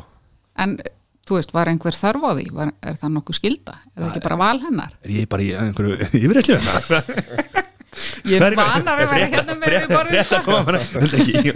en 0.64 0.78
þú 1.26 1.40
veist, 1.40 1.54
var 1.56 1.70
einhver 1.72 1.96
þörf 1.98 2.26
á 2.26 2.32
því? 2.38 2.46
Var, 2.56 2.72
er 2.86 2.98
það 3.02 3.14
nokkuð 3.18 3.40
skilda, 3.40 3.76
er 3.92 4.00
það 4.02 4.10
ekki 4.12 4.26
bara 4.28 4.40
val 4.42 4.60
hennar? 4.64 4.92
Er 5.04 5.16
ég 5.16 5.30
bara 5.32 5.46
í 5.46 5.52
einhverju 5.58 5.94
yfirreitlu 6.22 6.60
ég 8.30 8.42
er 8.44 8.56
vanar 8.58 9.02
að 9.02 9.12
vera 9.14 9.28
hérna 9.32 9.54
með 9.60 9.70
við 9.76 9.86
borðið 9.94 10.20
ekki. 11.20 11.52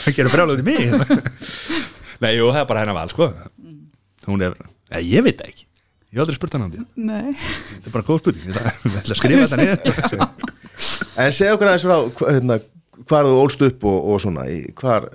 Það 0.00 0.30
brjálega 0.30 0.54
út 0.54 0.62
í 0.62 0.66
mig 0.66 0.78
hérna. 0.84 1.18
Nei, 2.20 2.32
jú, 2.36 2.50
það 2.52 2.60
er 2.62 2.68
bara 2.68 2.84
hennar 2.84 2.96
val 2.98 3.10
sko. 3.10 3.30
Hún 4.28 4.44
er, 4.44 4.54
Nei, 4.90 5.02
ég 5.08 5.24
veit 5.24 5.38
það 5.40 5.52
ekki. 5.52 5.66
Ég 6.10 6.18
hef 6.18 6.24
aldrei 6.24 6.36
spurt 6.38 6.54
hann 6.56 6.66
á 6.66 6.68
því. 6.70 6.84
Nei, 7.06 7.30
Þetta 7.30 7.90
er 7.90 7.94
bara 7.94 8.06
góð 8.06 8.22
spurning. 8.22 8.46
Ég 8.46 8.54
ætla 8.58 8.72
ég 8.74 8.96
ætla 9.00 9.14
að 9.14 9.20
skrifa 9.20 9.44
þetta 9.46 9.58
niður 9.62 9.78
En 11.20 11.32
segja 11.34 11.54
okkur 11.56 11.70
aðeins 11.70 11.86
frá 11.86 12.28
hérna, 12.32 12.58
hvar 13.08 13.26
þú 13.28 13.38
ólst 13.42 13.62
upp 13.66 13.84
og, 13.88 13.98
og 14.12 14.20
svona 14.22 14.46
í, 14.50 14.60
hvar, 14.78 15.06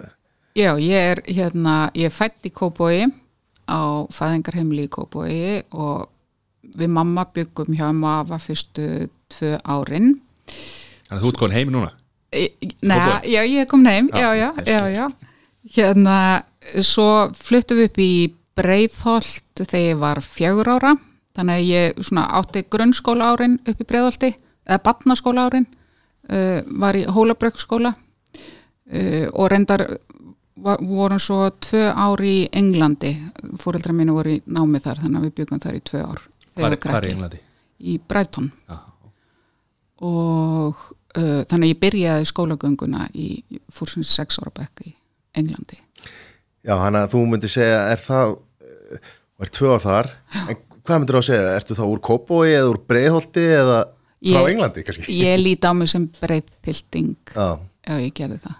já, 0.57 0.71
ég 0.81 1.11
er 1.13 1.21
hérna, 1.27 1.75
ég 1.97 2.09
er 2.09 2.13
fætt 2.15 2.47
í 2.49 2.51
Kóbói 2.55 3.05
á 3.69 4.05
fæðingarheimili 4.13 4.87
í 4.87 4.91
Kóbói 4.93 5.37
og 5.73 6.07
við 6.75 6.91
mamma 6.91 7.25
byggum 7.33 7.75
hjá 7.77 7.89
mafa 7.95 8.39
fyrstu 8.41 9.07
tvö 9.31 9.55
árin. 9.63 10.15
Þannig 11.07 11.19
að 11.19 11.23
þú 11.23 11.31
ert 11.31 11.39
komin 11.41 11.57
heim 11.57 11.71
núna? 11.73 11.91
Nei, 12.35 12.97
Kópavogi? 12.99 13.33
já, 13.35 13.41
ég 13.47 13.69
kom 13.71 13.85
heim, 13.87 14.09
Já, 14.13 14.33
já, 14.35 14.49
já, 14.65 14.73
já, 14.75 14.87
já. 14.89 15.07
Hérna, 15.75 16.17
svo 16.85 17.31
fluttum 17.33 17.79
við 17.79 17.89
upp 17.89 18.01
í 18.03 18.11
Breiðholt 18.55 19.61
þegar 19.65 19.85
ég 19.89 19.97
var 19.99 20.21
fjögur 20.23 20.69
ára, 20.77 20.91
þannig 21.35 21.55
að 21.57 21.69
ég 21.71 22.03
svona 22.05 22.25
átti 22.39 22.61
grunnskóla 22.71 23.31
árin 23.33 23.57
upp 23.65 23.81
í 23.81 23.87
Breiðholti, 23.89 24.29
eða 24.65 24.81
batnaskóla 24.89 25.45
árin, 25.49 25.67
uh, 26.29 26.59
var 26.81 26.97
í 26.99 27.05
Hólabrökkskóla 27.05 27.93
uh, 27.95 29.27
og 29.33 29.49
reyndar 29.53 29.85
va- 30.55 30.79
vorum 30.81 31.19
svo 31.21 31.49
tvö 31.61 31.85
ár 31.93 32.21
í 32.25 32.47
Englandi, 32.55 33.13
fóreldra 33.61 33.93
mínu 33.95 34.15
voru 34.17 34.35
í 34.37 34.41
námi 34.45 34.79
þar, 34.83 35.03
þannig 35.05 35.21
að 35.21 35.27
við 35.29 35.35
byggum 35.41 35.63
þar 35.65 35.79
í 35.79 35.83
tvö 35.91 36.03
ár. 36.07 36.21
við 36.55 36.65
er-. 36.71 37.09
Englandi? 37.13 37.41
Í 37.85 37.97
Brighton 38.07 38.51
Já. 38.69 38.77
og 40.05 40.75
uh, 41.17 41.41
þannig 41.47 41.65
að 41.67 41.71
ég 41.73 41.79
byrjaði 41.81 42.29
skólagönguna 42.29 43.07
í 43.15 43.27
fórsins 43.73 44.11
sex 44.15 44.39
ára 44.41 44.51
bekk 44.61 44.85
í 44.89 44.93
Englandi 45.39 45.79
já, 46.65 46.75
hann 46.81 46.95
að 46.97 47.11
þú 47.13 47.23
myndir 47.29 47.51
segja, 47.51 47.81
er 47.93 47.99
það, 48.01 48.35
og 49.35 49.45
er 49.45 49.51
tvö 49.53 49.73
ár 49.75 49.83
þar, 49.83 50.09
en 50.47 50.57
hvað 50.85 51.01
myndir 51.01 51.17
þú 51.17 51.21
að 51.21 51.27
segja, 51.29 51.51
ertu 51.59 51.77
þá 51.77 51.83
úr 51.91 52.01
Kópói 52.07 52.47
eða 52.55 52.71
úr 52.71 52.79
Breiðholti 52.89 53.43
eða 53.59 53.77
frá 54.25 54.41
Ég- 54.41 54.51
Englandi 54.55 54.83
kannski? 54.87 55.17
ég 55.21 55.39
líti 55.41 55.69
á 55.69 55.73
mig 55.77 55.89
sem 55.91 56.09
breyðpilting 56.21 57.15
Já, 57.35 57.59
já 57.87 57.95
ég 58.01 58.13
gerði 58.17 58.39
það. 58.43 58.59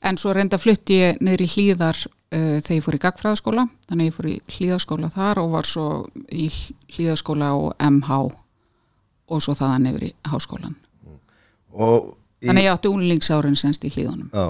En 0.00 0.16
svo 0.16 0.32
reynda 0.32 0.56
flutti 0.58 0.96
ég 1.02 1.18
í 1.20 1.48
hlýðar 1.54 1.98
uh, 2.06 2.60
þegar 2.62 2.76
ég 2.78 2.84
fór 2.86 2.96
í 2.96 3.02
gagfræðaskóla 3.04 3.66
þannig 3.88 4.04
að 4.04 4.08
ég 4.08 4.16
fór 4.16 4.28
í 4.30 4.36
hlýðaskóla 4.56 5.10
þar 5.12 5.42
og 5.42 5.50
var 5.56 5.68
svo 5.68 5.86
í 6.32 6.46
hlýðaskóla 6.94 7.50
og 7.58 7.74
MH 7.90 8.20
og 9.30 9.42
svo 9.44 9.54
þaðan 9.54 9.90
yfir 9.92 10.08
í 10.08 10.12
háskólan 10.30 10.74
og 11.70 12.10
í, 12.40 12.48
þannig 12.48 12.64
að 12.64 12.66
ég 12.66 12.74
átti 12.74 12.90
úlingsárin 12.90 13.58
senst 13.58 13.84
í 13.86 13.92
hlýðunum 13.94 14.30
já, 14.34 14.46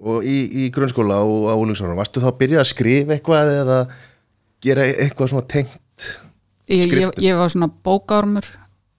og 0.00 0.26
í, 0.26 0.36
í 0.64 0.68
grunnskóla 0.74 1.18
og 1.26 1.48
á 1.50 1.54
úlingsárum, 1.58 1.98
varstu 1.98 2.22
þá 2.22 2.30
að 2.30 2.38
byrja 2.44 2.62
að 2.62 2.70
skrifa 2.70 3.16
eitthvað 3.16 3.52
eða 3.56 3.78
gera 4.62 4.86
eitthvað 4.92 5.32
svona 5.32 5.48
tengt? 5.50 6.06
ég, 6.70 6.84
ég, 6.84 6.86
Skriftum. 6.92 7.24
ég 7.24 7.40
var 7.40 7.50
svona 7.52 7.70
bókármur 7.88 8.46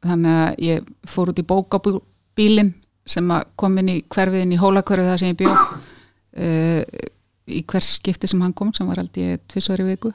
þannig 0.06 0.38
að 0.42 0.64
ég 0.66 0.92
fór 1.08 1.32
út 1.32 1.42
í 1.42 1.48
bókabílin 1.48 2.74
sem 3.08 3.32
að 3.34 3.48
kom 3.60 3.78
inn 3.82 3.92
í 3.92 3.98
hverfiðin 4.12 4.56
í 4.56 4.60
hólakverfi 4.62 5.08
það 5.10 5.22
sem 5.22 5.32
ég 5.32 5.40
bjó 5.42 5.54
uh, 5.54 7.08
í 7.52 7.62
hvers 7.68 7.96
skipti 7.98 8.30
sem 8.30 8.42
hann 8.44 8.56
kom 8.58 8.74
sem 8.74 8.90
var 8.90 9.02
aldrei 9.02 9.40
tvissar 9.50 9.82
í 9.84 9.88
viku. 9.90 10.12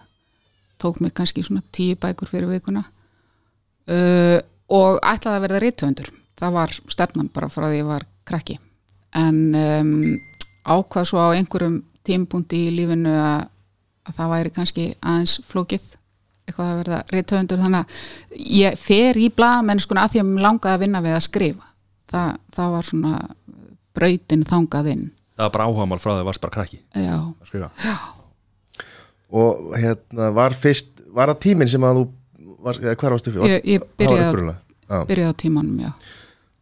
Tók 0.81 1.01
mig 1.01 1.15
kannski 1.17 1.45
svona 1.45 1.65
tíu 1.73 1.97
bækur 2.01 2.31
fyrir 2.31 2.51
vikuna. 2.51 2.85
Uh, 3.87 4.39
og 4.73 4.99
ætlaði 5.07 5.37
að 5.39 5.45
verða 5.47 5.63
rithöfundur. 5.63 6.09
Það 6.37 6.57
var 6.57 6.79
stefnan 6.93 7.29
bara 7.33 7.51
frá 7.53 7.69
því 7.69 7.81
ég 7.81 7.91
var 7.91 8.07
krakki. 8.29 8.59
En 9.17 9.39
um, 9.57 9.93
ákvað 10.67 11.11
svo 11.11 11.23
á 11.23 11.37
einhverjum 11.37 11.81
tímpunkti 12.07 12.67
í 12.67 12.75
lífinu 12.75 13.13
að, 13.15 13.47
að 14.07 14.19
það 14.19 14.33
væri 14.35 14.53
kannski 14.59 14.89
aðeins 15.01 15.39
flókið 15.47 15.87
eitthvað 16.47 16.71
að 16.73 16.79
verða 16.81 17.01
rithöfundur. 17.15 17.63
Þannig 17.65 17.81
að 17.81 18.51
ég 18.57 18.79
fer 18.81 19.19
í 19.19 19.29
blaðamennskuna 19.37 20.05
að 20.07 20.15
því 20.15 20.23
að 20.23 20.29
mér 20.33 20.47
langaði 20.47 20.75
að 20.79 20.85
vinna 20.87 21.03
við 21.05 21.17
að 21.19 21.25
skrifa. 21.27 21.71
Það, 22.13 22.29
það 22.57 22.75
var 22.77 22.87
svona 22.91 23.15
brautin 23.97 24.45
þangað 24.47 24.91
inn. 24.93 25.07
Það 25.37 25.49
var 25.49 25.55
bara 25.57 25.65
áhagamál 25.71 25.99
frá 26.01 26.11
því 26.13 26.21
að 26.23 26.29
varst 26.31 26.45
bara 26.45 26.55
krakki 26.55 26.79
já, 26.95 27.17
að 27.17 27.49
skrifa. 27.51 27.71
Og 29.37 29.75
hérna, 29.77 30.31
var 30.37 30.55
fyrst, 30.57 31.03
var 31.13 31.33
það 31.33 31.41
tíminn 31.43 31.69
sem 31.73 31.85
að 31.85 31.99
þú, 31.99 32.05
var, 32.63 32.79
eða 32.85 32.95
hvar 33.01 33.17
varstu 33.17 33.33
fyrir? 33.35 33.57
ég, 33.57 33.67
ég 33.75 33.83
Það 33.83 33.99
byrjaði. 34.05 34.55
Já. 34.87 35.01
byrjaði 35.11 35.35
á 35.35 35.41
tímanum 35.43 35.81
já. 35.83 35.91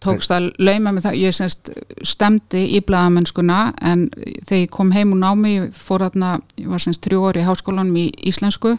tókst 0.04 0.32
að 0.32 0.46
lauma 0.64 0.92
með 0.96 1.06
það 1.06 1.18
ég 1.20 1.36
semst 1.36 1.70
stemdi 2.04 2.62
í 2.76 2.80
blaðamennskuna 2.84 3.58
en 3.84 4.06
þegar 4.16 4.62
ég 4.62 4.72
kom 4.72 4.90
heim 4.96 5.12
úr 5.12 5.20
námi 5.20 5.52
ég 5.58 5.76
fór 5.76 6.06
þarna, 6.06 6.38
ég 6.60 6.68
var 6.72 6.80
semst 6.82 7.04
þrjú 7.04 7.20
orði 7.28 7.44
í 7.44 7.46
háskólanum 7.50 8.00
í 8.00 8.06
íslensku 8.32 8.74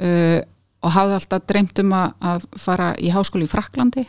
uh, 0.00 0.40
og 0.84 0.92
hafði 0.92 1.16
alltaf 1.18 1.46
dreymt 1.48 1.80
um 1.80 1.94
að, 1.96 2.46
fara 2.60 2.92
í 3.00 3.12
háskóli 3.14 3.48
í 3.48 3.50
Fraklandi 3.50 4.04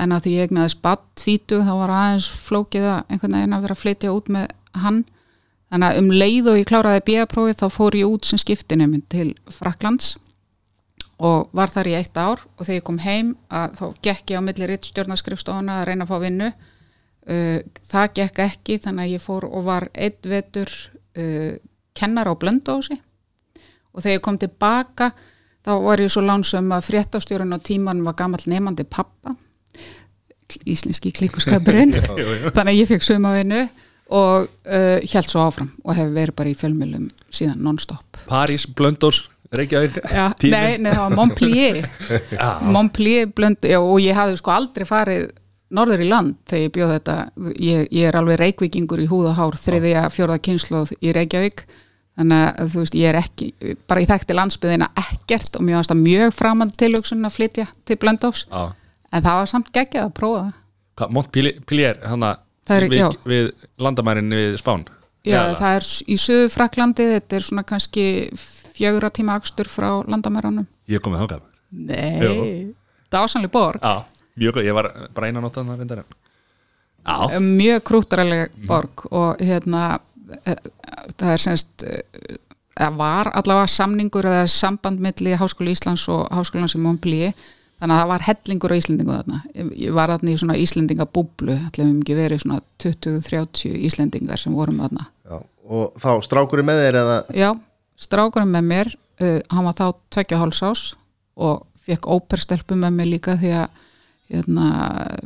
en 0.00 0.14
að 0.14 0.24
því 0.24 0.34
ég 0.36 0.48
egnaði 0.48 0.72
spatt 0.72 1.02
tvítu 1.18 1.60
þá 1.66 1.72
var 1.82 1.92
aðeins 1.92 2.28
flókið 2.46 2.86
að 2.88 3.00
einhvern 3.10 3.36
veginn 3.36 3.56
að 3.56 3.64
vera 3.66 3.76
að 3.76 3.82
flytja 3.82 4.14
út 4.14 4.30
með 4.32 4.46
hann. 4.80 5.00
Þannig 5.70 5.86
að 5.88 6.00
um 6.00 6.10
leið 6.14 6.48
og 6.50 6.58
ég 6.58 6.68
kláraði 6.70 7.02
bíaprófið 7.08 7.58
þá 7.60 7.66
fór 7.74 7.96
ég 7.98 8.10
út 8.14 8.26
sem 8.26 8.40
skiptinemi 8.40 9.02
til 9.12 9.28
Fraklands 9.54 10.14
og 11.20 11.50
var 11.54 11.70
þar 11.70 11.90
í 11.90 11.96
eitt 11.98 12.16
ár. 12.16 12.40
Og 12.56 12.64
þegar 12.64 12.78
ég 12.78 12.86
kom 12.86 13.02
heim 13.04 13.34
þá 13.50 13.84
gekk 14.06 14.32
ég 14.32 14.40
á 14.40 14.46
milli 14.46 14.70
rittstjórnarskrifstofuna 14.70 15.80
að 15.80 15.90
reyna 15.90 16.06
að 16.06 16.14
fá 16.14 16.24
vinnu. 16.24 16.50
Uh, 17.30 17.58
það 17.86 18.14
gekk 18.16 18.40
ekki 18.46 18.78
þannig 18.80 19.04
að 19.04 19.14
ég 19.18 19.22
fór 19.22 19.44
og 19.50 19.66
var 19.66 19.90
einn 19.92 20.30
vetur 20.32 20.70
uh, 21.20 21.52
kennar 21.94 22.30
á 22.30 22.34
blöndósi 22.40 22.96
og 23.94 24.02
þegar 24.02 24.16
ég 24.18 24.24
kom 24.24 24.38
tilbaka 24.40 25.10
þá 25.66 25.72
var 25.84 26.02
ég 26.02 26.12
svo 26.12 26.22
lánsum 26.24 26.72
að 26.72 26.86
fréttastjórun 26.88 27.56
á 27.56 27.58
tíman 27.60 28.02
var 28.06 28.16
gamall 28.18 28.44
nefandi 28.48 28.86
pappa 28.88 29.36
íslenski 30.66 31.12
klíkuskapurinn. 31.14 31.94
Þannig 32.56 32.72
að 32.72 32.78
ég 32.78 32.88
fekk 32.90 33.06
sumavinnu 33.06 33.60
og 34.10 34.48
uh, 34.48 34.96
held 34.98 35.28
svo 35.28 35.44
áfram 35.44 35.68
og 35.84 35.94
hef 35.94 36.08
verið 36.14 36.36
bara 36.40 36.50
í 36.50 36.56
fjölmjölum 36.58 37.04
síðan 37.30 37.60
non-stop. 37.62 38.24
París, 38.26 38.64
Blöndós, 38.66 39.28
Reykjavík 39.54 40.00
tíminn. 40.42 40.56
nei, 40.56 40.78
nei, 40.82 40.90
það 40.90 41.04
var 41.04 41.14
Montpellier. 41.18 41.78
Montpellier 42.66 43.30
blönd 43.36 43.62
já, 43.70 43.78
og 43.78 44.00
ég 44.02 44.18
hafði 44.18 44.40
sko 44.40 44.54
aldrei 44.54 44.86
farið 44.88 45.28
norður 45.70 46.02
í 46.02 46.08
land 46.10 46.34
þegar 46.50 46.64
ég 46.64 46.74
bjóð 46.74 46.92
þetta. 46.96 47.16
Ég, 47.54 47.86
ég 47.94 48.10
er 48.10 48.18
alveg 48.18 48.40
reykvíkingur 48.42 49.04
í 49.04 49.06
húð 49.10 49.30
og 49.30 49.38
hár 49.38 49.58
þriðja, 49.58 50.08
fjórða 50.10 50.40
kynnslóð 50.42 50.96
í 50.98 51.14
Reykjavík 51.14 51.62
þannig 52.20 52.44
að 52.60 52.70
þú 52.74 52.82
veist, 52.84 52.96
ég 53.00 53.08
er 53.10 53.18
ekki 53.20 53.48
bara 53.88 54.02
ég 54.04 54.10
þekkti 54.10 54.36
landsbyðina 54.36 54.88
ekkert 55.02 55.56
og 55.58 55.64
það 55.94 56.02
mjög 56.04 56.34
framandi 56.36 56.78
tilhugsun 56.84 57.26
að 57.28 57.36
flytja 57.38 57.66
til 57.88 57.96
Blöndófs, 58.02 58.44
Já. 58.50 58.62
en 59.12 59.24
það 59.26 59.38
var 59.40 59.50
samt 59.54 59.72
geggjað 59.74 60.06
að 60.08 60.14
prófa 60.20 60.42
það 60.44 60.56
Hvað, 61.00 61.12
Montpellier, 61.16 62.00
hana 62.04 62.34
Það 62.68 62.76
er- 62.76 62.88
við, 62.92 62.98
já. 63.00 63.08
við 63.24 63.46
landamærin 63.80 64.30
við 64.36 64.56
Spán 64.60 64.84
Já, 65.24 65.40
Eða? 65.40 65.56
það 65.60 65.76
er 65.78 65.86
í 66.12 66.16
söðu 66.20 66.50
Fraklandi 66.52 67.06
þetta 67.14 67.36
er 67.36 67.44
svona 67.44 67.64
kannski 67.66 68.04
fjögra 68.76 69.10
tíma 69.12 69.34
akstur 69.40 69.68
frá 69.68 69.88
landamæranum 70.08 70.66
Ég 70.88 71.00
kom 71.02 71.12
með 71.14 71.24
þákað 71.26 71.40
Nei, 71.70 72.20
Jú. 72.24 72.74
dásanlega 73.12 73.52
borg 73.52 73.80
Já, 73.82 74.04
mjög 74.36 74.64
ég 74.64 74.74
var 74.76 74.90
bara 75.14 75.26
einan 75.30 75.44
átt 75.48 75.56
að 75.60 75.72
það 75.72 75.82
en 75.82 75.92
Já, 77.00 77.40
mjög 77.40 77.82
krúttaraleg 77.88 78.50
borg 78.68 79.06
og 79.10 79.40
hérna 79.40 79.98
það 81.20 81.32
er 81.32 81.42
semst 81.42 81.86
eh, 81.86 82.36
það 82.80 83.00
var 83.00 83.30
allavega 83.36 83.70
samningur 83.70 84.28
eða 84.30 84.50
samband 84.50 85.02
milli 85.02 85.36
Háskóla 85.38 85.72
Íslands 85.74 86.06
og 86.12 86.28
Háskólan 86.32 86.70
sem 86.70 86.82
Montpellier 86.84 87.34
þannig 87.80 87.94
að 87.94 88.00
það 88.02 88.10
var 88.10 88.24
hellingur 88.26 88.74
á 88.74 88.76
Íslendingu 88.76 89.14
þarna. 89.14 89.38
Ég 89.80 89.94
var 89.96 90.12
þarna 90.12 90.32
í 90.32 90.40
svona 90.40 90.56
Íslendingabúblu 90.60 91.56
ætlum 91.56 91.94
við 91.94 92.02
ekki 92.02 92.16
verið 92.18 92.42
svona 92.42 92.60
20-30 92.84 93.76
Íslendingar 93.88 94.40
sem 94.40 94.56
vorum 94.56 94.82
þarna. 94.82 95.06
Já, 95.24 95.38
og 95.70 96.00
þá 96.02 96.10
strákurinn 96.26 96.68
með 96.68 96.82
þér 96.84 96.98
eða? 97.02 97.18
Já, 97.40 97.50
strákurinn 98.00 98.52
með 98.52 98.68
mér 98.68 98.92
uh, 98.92 99.38
hann 99.48 99.68
var 99.68 99.78
þá 99.78 99.86
tvekja 100.12 100.40
hálsás 100.42 100.84
og 101.40 101.64
fekk 101.80 102.10
óperstelpu 102.12 102.76
með 102.76 102.98
mér 102.98 103.12
líka 103.14 103.38
því 103.40 103.54
að 103.62 103.80
hérna, 104.30 104.66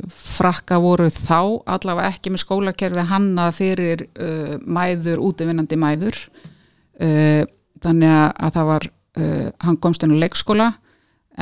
frakka 0.08 0.78
voru 0.82 1.10
þá 1.12 1.60
allavega 1.76 2.10
ekki 2.12 2.32
með 2.32 2.44
skólakerfi 2.44 3.04
hannað 3.10 3.56
fyrir 3.58 4.06
uh, 4.08 4.54
mæður, 4.64 5.22
útivinnandi 5.28 5.78
mæður. 5.80 6.18
Uh, 6.94 7.44
þannig 7.84 8.14
að, 8.14 8.28
að 8.46 8.56
það 8.56 8.70
var 8.70 8.88
uh, 8.88 9.48
hann 9.66 9.78
komst 9.82 10.06
inn 10.06 10.16
á 10.16 10.22
leikskóla 10.24 10.70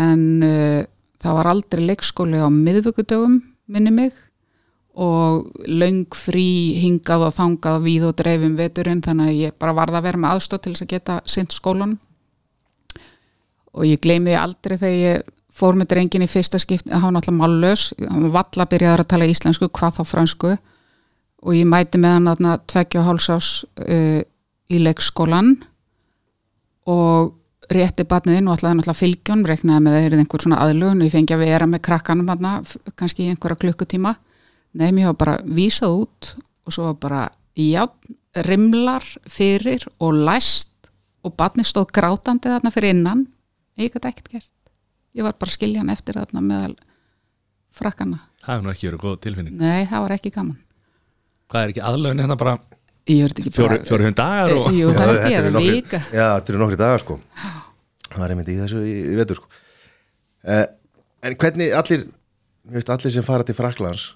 en 0.03 0.27
uh, 0.47 0.83
það 1.23 1.39
var 1.39 1.51
aldrei 1.53 1.87
leikskóli 1.87 2.43
á 2.43 2.49
miðvöggudögum 2.51 3.41
minni 3.71 3.95
mig. 3.95 4.15
Og 4.93 5.47
löng 5.65 6.11
frí 6.13 6.77
hingað 6.83 7.29
og 7.31 7.37
þangað 7.39 7.85
víð 7.87 8.09
og 8.11 8.17
dreifum 8.19 8.59
veturinn 8.59 9.01
þannig 9.05 9.31
að 9.31 9.39
ég 9.39 9.55
bara 9.57 9.73
varð 9.77 9.97
að 9.97 10.09
vera 10.09 10.21
með 10.21 10.35
aðstóð 10.35 10.65
til 10.65 10.73
þess 10.75 10.85
að 10.85 10.91
geta 10.91 11.21
sint 11.25 11.55
skólanum. 11.55 11.95
Og 13.73 13.87
ég 13.89 14.03
gleymi 14.05 14.35
því 14.35 14.37
aldrei 14.37 14.77
þegar 14.77 14.99
ég 14.99 15.31
fór 15.53 15.77
með 15.77 15.93
drengin 15.93 16.25
í 16.25 16.31
fyrsta 16.31 16.61
skipt 16.61 16.89
hann 16.89 17.05
var 17.05 17.17
náttúrulega 17.17 17.41
mállaus, 17.43 17.91
hann 18.01 18.29
var 18.29 18.37
valla 18.41 18.69
byrjaður 18.71 19.05
að 19.05 19.11
tala 19.13 19.29
íslensku, 19.29 19.69
hvað 19.69 19.99
þá 19.99 20.03
fransku 20.09 20.55
og 21.43 21.57
ég 21.57 21.69
mæti 21.69 22.01
með 22.01 22.17
hann 22.17 22.33
aðna 22.33 22.57
tveggja 22.71 23.05
hálsás 23.07 23.53
uh, 23.83 24.21
í 24.73 24.81
leikskólan 24.81 25.57
og 26.89 27.35
rétti 27.73 28.07
batniðinn 28.09 28.49
og 28.49 28.57
ætlaði 28.57 28.79
náttúrulega 28.79 28.99
fylgjum 28.99 29.45
reknaði 29.49 29.85
með 29.85 29.99
þeir 29.99 30.17
einhver 30.19 30.45
svona 30.45 30.61
aðlugun 30.65 31.03
og 31.03 31.09
ég 31.09 31.15
fengi 31.15 31.37
að 31.37 31.45
vera 31.45 31.69
með 31.69 31.85
krakkanum 31.89 32.33
aðna 32.33 32.55
kannski 32.99 33.27
í 33.27 33.33
einhverja 33.33 33.61
klukkutíma. 33.65 34.17
Nei, 34.81 34.89
mér 34.91 35.13
var 35.13 35.19
bara 35.21 35.37
vísað 35.45 35.99
út 36.03 36.33
og 36.67 36.75
svo 36.75 36.93
bara, 36.99 37.27
já, 37.59 37.85
rimlar 38.49 39.07
fyrir 39.31 39.85
og 40.01 40.17
læst 40.27 40.91
og 41.23 41.37
barni 41.39 41.65
stóð 41.67 41.93
grátandi 41.95 42.51
þarna 42.51 42.75
fyrir 42.75 42.97
innan. 42.97 43.27
Ég 43.79 43.93
gæti 43.95 44.11
ekkert 44.11 44.33
gert 44.33 44.51
ég 45.19 45.27
var 45.27 45.35
bara 45.39 45.51
að 45.53 45.57
skilja 45.59 45.83
hann 45.83 45.93
eftir 45.93 46.19
þarna 46.21 46.43
meðal 46.45 46.75
frakkana 47.77 48.21
það 48.45 48.55
er 48.59 48.63
nú 48.67 48.71
ekki 48.73 48.89
verið 48.91 49.03
góð 49.07 49.17
tilfinning. 49.25 49.57
Nei, 49.61 49.87
það 49.89 50.05
var 50.05 50.15
ekki 50.17 50.33
gaman. 50.35 50.57
Hvað 51.53 51.65
er 51.67 51.73
ekki 51.75 51.83
aðlögn 51.89 52.23
hérna 52.25 52.37
bara 52.41 52.55
ég 53.11 53.23
verði 53.27 53.43
ekki 53.45 53.53
fjóri, 53.57 53.79
fjóri 53.89 54.07
hund 54.09 54.19
dagar 54.19 54.55
og 54.57 54.71
jú, 54.77 54.91
það 54.97 55.13
er 55.13 55.21
ekki, 55.29 55.53
nokkrir- 55.57 55.77
vika 55.79 56.01
Já, 56.13 56.27
þetta 56.39 56.53
eru 56.55 56.63
nokkri 56.63 56.79
dagar 56.81 57.03
sko. 57.05 57.19
Það 58.13 58.25
er 58.27 58.35
einmitt 58.35 58.51
í 58.53 58.57
þessu 58.61 58.83
í, 58.87 58.97
í 59.13 59.17
vetur 59.19 59.41
sko. 59.41 59.49
Uh, 60.43 60.65
En 61.23 61.37
hvernig 61.39 61.71
allir 61.79 62.01
veist 62.73 62.89
allir 62.91 63.13
sem 63.15 63.23
fara 63.23 63.45
til 63.47 63.55
Fraklands 63.55 64.09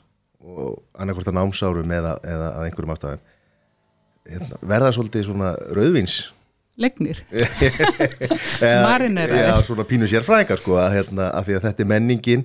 og 0.42 0.80
annarkvort 0.98 1.28
að 1.30 1.36
námsárum 1.38 1.92
eða, 1.94 2.16
eða 2.26 2.48
að 2.58 2.64
einhverjum 2.66 2.92
ástæðum 2.96 3.20
hérna, 4.26 4.58
verða 4.66 4.88
svolítið 4.96 5.24
svona 5.28 5.52
rauðvins 5.78 6.16
legnir, 6.80 7.20
eða, 8.64 8.80
Marineraðir. 8.86 9.44
Já, 9.48 9.54
svona 9.68 9.86
pínu 9.88 10.08
sérfræðingar 10.10 10.60
sko 10.62 10.80
að, 10.80 10.90
hérna, 10.98 11.30
að 11.32 11.48
því 11.48 11.60
að 11.60 11.68
þetta 11.68 11.86
er 11.86 11.90
menningin 11.92 12.44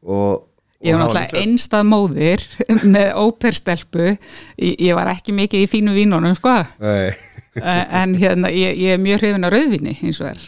og, 0.00 0.46
ég 0.80 0.96
var 0.96 1.02
og 1.04 1.12
náttúrulega 1.12 1.42
einstað 1.44 1.90
móðir 1.90 2.46
með 2.96 3.10
óperstelpu. 3.20 4.06
Ég, 4.56 4.78
ég 4.88 4.96
var 4.96 5.12
ekki 5.12 5.36
mikið 5.36 5.66
í 5.66 5.70
fínu 5.74 5.96
vínunum 5.96 6.38
sko. 6.38 6.56
Nei, 6.80 7.10
Eh, 7.58 8.02
en 8.02 8.14
hérna, 8.14 8.48
ég, 8.54 8.78
ég 8.78 8.94
er 8.94 9.00
mjög 9.02 9.24
hrifin 9.24 9.42
á 9.42 9.50
rauðvinni 9.50 9.96
eins 9.98 10.20
og 10.22 10.28
er. 10.30 10.44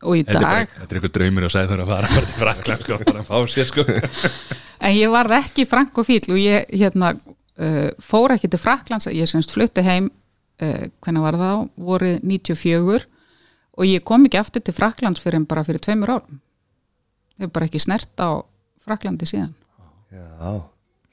Og 0.00 0.16
í 0.16 0.22
Þetta 0.24 0.40
dag, 0.40 0.70
þetta 0.76 0.86
er 0.86 0.98
einhver 1.00 1.12
draumur 1.16 1.46
og 1.48 1.52
sagði 1.52 1.72
þurfa 1.72 1.82
að 1.82 1.90
fara 1.90 2.10
bara 2.14 2.28
til 2.28 2.36
Frakland 2.38 2.84
sko, 2.84 2.98
bara 3.02 3.20
að 3.20 3.26
fá 3.28 3.50
sér 3.52 3.68
sko. 3.68 3.84
En 4.80 4.94
ég 4.96 5.12
varð 5.12 5.34
ekki 5.36 5.66
frank 5.68 5.98
og 6.00 6.06
fíl 6.08 6.22
og 6.30 6.38
ég 6.40 6.70
hérna 6.70 7.10
uh, 7.18 7.88
fór 8.00 8.36
ekki 8.36 8.48
til 8.48 8.62
Fraklands, 8.62 9.10
ég 9.12 9.28
semst 9.28 9.52
flutti 9.52 9.84
heim 9.84 10.08
hvernig 11.00 11.24
var 11.24 11.38
það 11.40 11.54
á, 11.54 11.58
voru 11.80 12.12
94 12.22 13.00
og 13.80 13.88
ég 13.88 14.04
kom 14.04 14.26
ekki 14.26 14.40
aftur 14.40 14.64
til 14.64 14.76
Fraklands 14.76 15.22
fyrir 15.22 15.44
bara 15.48 15.64
fyrir 15.64 15.82
tveimur 15.82 16.16
árum. 16.16 16.40
Ég 17.38 17.46
hef 17.46 17.54
bara 17.54 17.68
ekki 17.70 17.80
snert 17.80 18.12
á 18.20 18.44
Fraklandi 18.80 19.28
síðan. 19.28 19.54
Já 20.10 20.60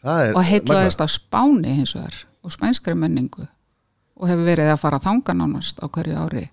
Það 0.08 0.24
er 0.24 0.36
og 0.38 0.46
heitlaðist 0.46 1.02
á 1.02 1.08
Spáni 1.10 1.78
hins 1.80 1.94
vegar 1.98 2.18
og 2.46 2.54
spænskri 2.54 2.96
menningu. 2.98 3.48
Og 4.18 4.30
hefur 4.30 4.48
verið 4.48 4.72
að 4.72 4.82
fara 4.82 5.02
þanga 5.02 5.36
nánast 5.38 5.82
á 5.82 5.86
hverju 5.86 6.18
ári 6.18 6.44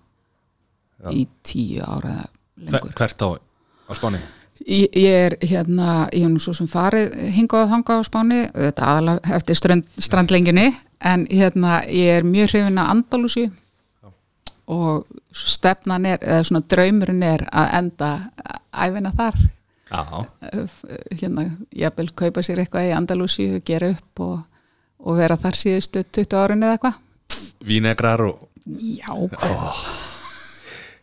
í 1.11 1.25
tíu 1.45 1.85
ára 1.85 2.17
lengur. 2.57 2.93
Hvert 2.97 3.21
á, 3.21 3.29
á 3.37 3.91
Spáni? 3.97 4.19
Ég, 4.65 4.87
ég 4.95 5.15
er 5.27 5.35
hérna, 5.43 6.07
ég 6.15 6.25
hef 6.25 6.31
nú 6.31 6.41
svo 6.41 6.55
sem 6.55 6.69
farið 6.71 7.13
hingað 7.35 7.65
og 7.65 7.71
þangað 7.73 8.01
á 8.01 8.03
Spáni, 8.07 8.41
þetta 8.55 8.91
aðalega 8.91 9.35
eftir 9.37 9.59
strand, 9.59 9.89
strandlenginni, 9.99 10.69
en 11.05 11.25
hérna, 11.29 11.79
ég 11.91 12.19
er 12.19 12.25
mjög 12.27 12.51
hrifin 12.53 12.81
að 12.81 12.91
Andalúsi 12.95 13.45
og 14.65 15.05
stefnan 15.35 16.07
er, 16.09 16.17
eða 16.25 16.45
svona 16.47 16.65
draumurinn 16.73 17.21
er 17.25 17.43
að 17.53 17.75
enda 17.79 18.09
æfina 18.73 19.11
þar, 19.13 19.35
Já, 19.85 20.01
hérna, 21.19 21.43
jafnvel 21.77 22.07
kaupa 22.17 22.41
sér 22.43 22.63
eitthvað 22.63 22.87
í 22.89 22.93
Andalúsi, 22.97 23.45
gera 23.67 23.91
upp 23.93 24.23
og, 24.25 24.39
og 25.05 25.19
vera 25.19 25.37
þar 25.37 25.59
síðustu 25.59 26.01
20 26.09 26.39
árin 26.41 26.65
eða 26.65 26.79
eitthvað. 26.79 26.97
vínegrar 27.69 28.25
og 28.25 28.47
Já, 28.65 29.13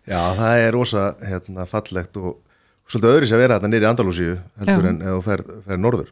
Já, 0.03 0.19
það 0.35 0.57
er 0.65 0.73
rosa 0.75 1.05
hérna, 1.23 1.67
fallegt 1.71 2.17
og 2.19 2.41
svolítið 2.91 3.12
öðris 3.12 3.33
að 3.37 3.43
vera 3.45 3.59
þetta 3.61 3.71
nýri 3.71 3.87
Andalúsíu 3.87 4.33
heldur 4.59 4.88
Já. 4.88 4.91
en 4.91 4.99
ef 5.03 5.12
þú 5.15 5.21
fer, 5.29 5.43
fer 5.69 5.79
norður. 5.79 6.11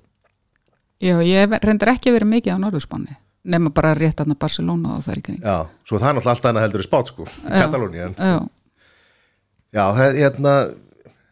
Já, 1.02 1.16
ég 1.26 1.42
hef 1.42 1.56
reyndar 1.64 1.90
ekki 1.96 2.12
verið 2.14 2.30
mikið 2.36 2.54
á 2.54 2.62
Norðurspáni, 2.62 3.16
nema 3.44 3.70
bara 3.72 3.94
rétt 3.96 4.20
aðna 4.20 4.36
Barcelona 4.40 4.96
og 4.98 5.04
það 5.06 5.12
er 5.14 5.20
ekki 5.22 5.34
neitt. 5.36 5.46
Já, 5.46 5.58
svo 5.88 5.98
það 6.00 6.08
er 6.10 6.16
náttúrulega 6.18 6.34
allt 6.36 6.48
annað 6.50 6.66
heldur 6.66 6.84
í 6.84 6.88
spát 6.88 7.12
sko, 7.12 7.28
Katalóni 7.48 8.02
Já, 8.02 8.34
Já, 9.70 9.84
hérna 9.96 10.54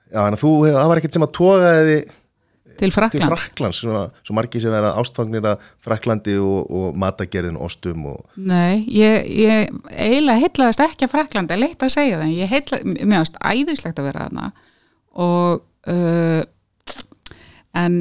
Já, 0.08 0.22
en 0.24 0.38
þú, 0.40 0.54
hefur- 0.64 0.78
það 0.78 0.88
var 0.88 1.00
ekkert 1.02 1.18
sem 1.18 1.26
að 1.26 1.32
toga 1.36 1.74
þið 1.84 2.00
til 2.78 2.86
til 2.86 2.92
Frakland. 2.94 3.74
Svona, 3.74 4.02
svo 4.22 4.34
margir 4.38 4.62
sem 4.62 4.70
vera 4.70 4.92
ástfangnir 5.00 5.42
að 5.50 5.64
Fraklandi 5.82 6.36
og, 6.38 6.68
og 6.70 6.94
matagerðin 7.02 7.58
ostum 7.58 8.04
og 8.12 8.20
Nei, 8.38 8.84
ég, 8.94 9.26
ég 9.34 9.72
eiginlega 9.90 10.44
heitlaðist 10.44 10.84
ekki 10.86 11.08
að 11.08 11.12
Fraklandi, 11.16 11.56
er 11.56 11.62
leitt 11.64 11.82
að 11.82 11.90
segja 11.96 12.20
það, 12.22 12.36
ég 12.38 12.52
heitla, 12.54 12.78
mér 12.86 13.18
finnst 13.18 13.40
æðislegt 13.42 13.98
að 13.98 14.08
vera 14.12 14.28
þarna 14.28 14.52
og 15.18 15.64
uh, 15.90 16.42
en 17.82 17.98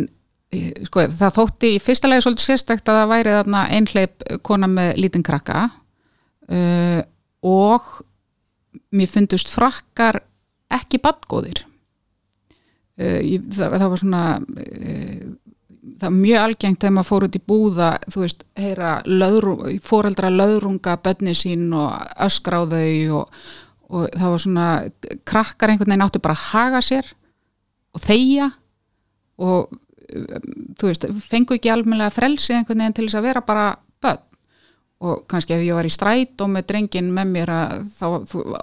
sko, 0.88 1.06
það 1.13 1.36
þótti 1.38 1.72
í 1.76 1.82
fyrsta 1.84 2.10
lagi 2.10 2.26
svolítið 2.26 2.50
sérstækt 2.50 2.91
að 2.91 3.00
það 3.02 3.12
væri 3.13 3.36
þarna 3.38 3.63
einhleip 3.78 4.28
kona 4.48 4.70
með 4.72 4.91
lítinn 5.02 5.26
krakka 5.26 5.67
uh, 5.67 7.02
og 7.48 7.89
mér 8.96 9.12
fundust 9.12 9.52
frakkar 9.52 10.22
ekki 10.74 11.02
badgóðir 11.04 11.63
uh, 11.63 13.20
það, 13.24 13.78
það 13.78 13.89
var 13.93 14.02
svona 14.04 14.24
uh, 14.38 15.28
það 15.98 16.10
er 16.10 16.17
mjög 16.17 16.43
algengt 16.43 16.82
þegar 16.82 16.96
maður 16.98 17.10
fór 17.10 17.28
út 17.28 17.38
í 17.38 17.43
búða 17.52 17.91
þú 18.08 18.24
veist, 18.24 18.43
heyra 18.60 18.91
löðru, 19.08 19.56
fóreldra 19.86 20.32
löðrunga 20.34 20.98
bönni 21.04 21.36
sín 21.38 21.70
og 21.76 21.93
þau 22.28 23.22
og, 23.22 23.41
og 23.88 24.08
það 24.13 24.34
var 24.34 24.43
svona 24.43 24.67
krakkar 25.28 25.74
einhvern 25.74 25.93
veginn 25.93 26.06
áttu 26.06 26.24
bara 26.24 26.38
að 26.38 26.48
haga 26.52 26.84
sér 26.84 27.12
og 27.96 28.04
þeia 28.04 28.52
og 29.38 29.78
þú 30.08 30.89
veist, 30.89 31.06
fengu 31.28 31.58
ekki 31.58 31.72
almennilega 31.74 32.13
frelsi 32.15 32.56
einhvern 32.56 32.84
veginn 32.84 32.98
til 32.98 33.08
þess 33.08 33.20
að 33.20 33.28
vera 33.30 33.43
bara 33.48 33.67
bönn 34.04 34.24
og 34.98 35.28
kannski 35.30 35.54
ef 35.54 35.62
ég 35.62 35.78
var 35.78 35.86
í 35.86 35.93
stræt 35.93 36.41
og 36.41 36.50
með 36.50 36.70
drengin 36.72 37.12
með 37.13 37.34
mér 37.36 37.52
að 37.54 37.84
þá 38.00 38.06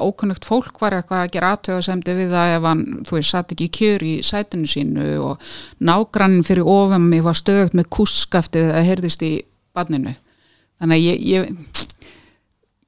ókunnugt 0.03 0.47
fólk 0.49 0.81
var 0.83 0.97
eitthvað 0.97 1.21
að 1.23 1.33
gera 1.37 1.51
aðtöðasemdi 1.55 2.17
við 2.19 2.35
það 2.35 2.55
ef 2.57 2.67
hann, 2.67 2.83
þú 3.07 3.19
veist, 3.19 3.31
satt 3.31 3.55
ekki 3.55 3.69
í 3.69 3.75
kjör 3.79 4.05
í 4.09 4.15
sætinu 4.27 4.71
sínu 4.71 5.07
og 5.23 5.47
nágrannin 5.79 6.47
fyrir 6.47 6.67
ofan 6.67 7.07
mig 7.07 7.23
var 7.23 7.39
stöðugt 7.39 7.79
með 7.79 7.91
kústskaftið 7.95 8.73
að 8.75 8.89
heyrðist 8.91 9.23
í 9.23 9.33
badninu 9.77 10.17
þannig 10.83 10.97
að 10.97 11.07
ég, 11.07 11.23
ég 11.23 11.87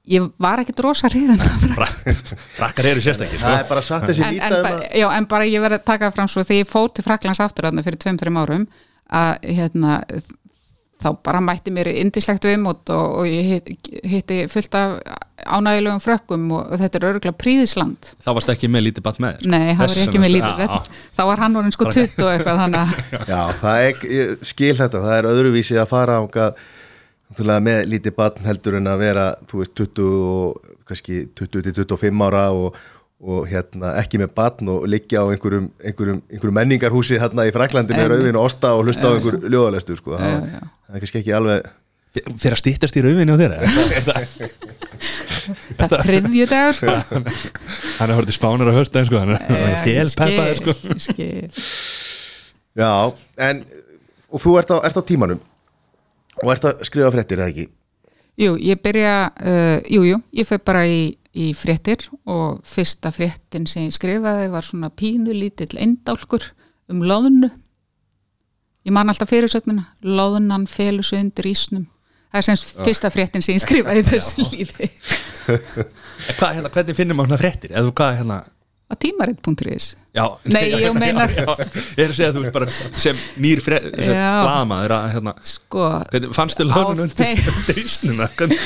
ég 0.06 0.26
var 0.42 0.62
ekkert 0.62 0.80
rosa 0.86 1.10
hrifin 1.10 1.40
Frakkar 2.56 2.90
eru 2.92 3.02
sérstakir 3.04 3.40
það 3.40 3.52
sko. 3.52 3.58
er 3.58 3.68
bara 3.70 3.84
satt 3.84 4.06
þessi 4.08 4.24
en, 4.26 4.34
líta 4.36 4.48
en, 4.48 4.56
um 4.60 4.66
ba- 4.66 4.88
já, 5.02 5.06
en 5.18 5.28
bara 5.30 5.48
ég 5.50 5.62
verið 5.64 5.80
að 5.82 5.86
taka 5.92 6.10
fram 6.14 6.30
svo 6.30 6.44
þegar 6.46 6.62
ég 6.62 6.70
fór 6.70 6.90
til 6.94 7.06
Fraklands 7.06 7.42
aftur 7.42 7.68
þarna 7.68 7.86
fyrir 7.86 8.02
2-3 8.06 8.36
árum 8.44 8.66
að 9.06 9.32
hérna 9.56 10.00
þá 10.96 11.10
bara 11.26 11.40
mætti 11.44 11.72
mér 11.74 11.90
indislegt 11.92 12.46
viðmót 12.48 12.88
og, 12.94 13.18
og 13.20 13.26
ég 13.28 13.50
hitt, 13.50 13.90
hitti 14.08 14.38
fullt 14.48 14.76
af 14.78 14.94
ánægilegum 15.46 16.00
frökkum 16.00 16.46
og 16.56 16.70
þetta 16.80 16.98
er 16.98 17.06
örgulega 17.10 17.36
príðisland 17.36 18.08
Þá 18.24 18.30
varst 18.38 18.52
ekki 18.54 18.70
með 18.72 18.86
lítið 18.88 19.04
batt 19.04 19.20
með 19.22 19.36
þér 19.42 19.50
Nei, 19.52 19.66
það 19.76 19.82
var 19.82 20.00
ekki 20.06 20.22
með 20.22 20.32
lítið 20.38 20.62
vett 20.62 20.88
þá 21.18 21.22
var 21.28 21.42
hann 21.44 21.60
orðin 21.60 21.76
sko 21.76 21.90
20 21.92 22.24
og 22.24 22.30
eitthvað 22.32 22.62
þannig 22.62 22.80
að 22.80 23.28
Já, 23.34 23.42
það 23.60 23.82
er, 23.90 24.00
ég 24.16 24.48
skil 24.54 24.72
þetta, 24.80 25.04
það 25.04 25.18
er 25.18 25.30
öðruvísi 25.34 25.78
að 25.82 25.92
fara 25.92 26.16
ánga 26.22 26.48
með 27.34 27.86
lítið 27.90 28.14
barn 28.16 28.44
heldur 28.46 28.76
en 28.78 28.86
að 28.86 29.00
vera, 29.02 29.24
þú 29.50 29.62
veist, 29.62 29.74
20 29.74 30.10
og 30.26 30.74
kannski 30.86 31.24
20 31.34 31.62
til 31.66 31.74
25 31.74 32.22
ára 32.28 32.44
og, 32.54 32.76
og 33.20 33.48
hérna 33.50 33.96
ekki 34.00 34.20
með 34.22 34.34
barn 34.36 34.68
og 34.70 34.86
liggja 34.86 35.24
á 35.24 35.30
einhverjum, 35.32 35.70
einhverjum, 35.82 36.22
einhverjum 36.30 36.60
menningarhúsi 36.60 37.18
hérna 37.18 37.48
í 37.48 37.54
Fraklandi 37.54 37.96
með 37.96 38.12
rauðin 38.14 38.38
og 38.38 38.46
osta 38.46 38.74
og 38.76 38.86
hlusta 38.86 39.10
á 39.10 39.14
einhver 39.16 39.40
ljóðalestur, 39.42 39.98
sko, 39.98 40.14
það, 40.20 40.46
er 40.92 41.02
kannski 41.02 41.22
ekki 41.24 41.36
alveg 41.36 41.66
Þeir 42.16 42.54
að 42.54 42.60
stýttast 42.62 42.96
í 42.96 43.02
rauðinni 43.04 43.34
á 43.34 43.36
þeirra 43.42 43.58
það 45.76 45.92
er 45.98 46.04
þriðju 46.06 46.46
dagur 46.48 46.76
sko. 46.78 46.94
Hann 47.98 48.08
er 48.08 48.14
hortið 48.16 48.36
spánar 48.38 48.70
á 48.72 48.74
höstæðin 48.78 49.08
sko. 49.10 49.20
Hann 49.20 49.34
er 49.36 49.74
hel 49.84 50.08
peppaði 50.16 50.54
sko. 50.62 50.72
Já, 52.76 52.90
en 53.48 53.60
og 54.32 54.42
þú 54.42 54.56
ert 54.60 54.72
á, 54.72 54.76
ert 54.88 54.96
á 54.96 55.02
tímanum 55.06 55.42
og 56.42 56.52
ert 56.52 56.66
að 56.68 56.84
skrifa 56.86 57.12
fréttir, 57.14 57.40
eða 57.40 57.52
ekki? 57.52 57.66
Jú, 58.36 58.56
ég 58.60 58.80
byrja 58.84 59.12
uh, 59.32 59.78
jú, 59.88 60.02
jú, 60.04 60.18
ég 60.36 60.48
fyrir 60.48 60.64
bara 60.68 60.82
í, 60.88 61.14
í 61.32 61.52
fréttir 61.56 62.04
og 62.28 62.60
fyrsta 62.68 63.12
fréttin 63.14 63.64
sem 63.70 63.86
ég 63.86 63.96
skrifaði 63.96 64.50
var 64.52 64.66
svona 64.66 64.90
pínu 64.92 65.32
lítill 65.32 65.72
eindálkur 65.80 66.44
um 66.92 67.00
loðnu. 67.06 67.48
Ég 68.86 68.94
man 68.94 69.08
alltaf 69.10 69.32
fyrirsögnina 69.32 69.88
loðnan 70.04 70.68
felur 70.70 71.06
sig 71.06 71.24
undir 71.24 71.48
ísnum. 71.50 71.86
Það 72.30 72.42
er 72.42 72.46
semst 72.50 72.76
fyrsta 72.84 73.10
fréttin 73.14 73.44
sem 73.44 73.56
ég 73.56 73.64
skrifaði 73.64 74.04
í 74.04 74.08
þessu 74.12 74.44
lífi. 74.52 74.90
Hvað, 75.46 76.52
hérna, 76.58 76.70
hvernig 76.74 76.98
finnum 76.98 77.18
maður 77.18 77.32
svona 77.32 77.40
fréttir? 77.40 77.72
Eða 77.72 77.96
hvað, 77.96 78.20
hérna 78.20 78.38
á 78.86 78.94
tímarit.is 79.02 79.86
Já, 80.14 80.24
Nei, 80.46 80.70
ég 80.70 80.94
meinar- 80.94 81.32
já, 81.36 81.42
já, 81.42 81.54
Ég 81.98 82.02
er 82.04 82.10
að 82.12 82.16
segja 82.18 82.28
að 82.30 82.36
þú 82.36 82.42
veist 82.44 82.54
bara 82.54 82.68
sem 83.02 83.22
nýr 83.42 83.62
Já. 84.06 84.28
Blamaður 84.46 84.94
að, 84.96 85.06
hérna 85.16 85.34
sko, 85.42 85.88
Hvernig, 86.12 86.34
fannstu 86.36 86.66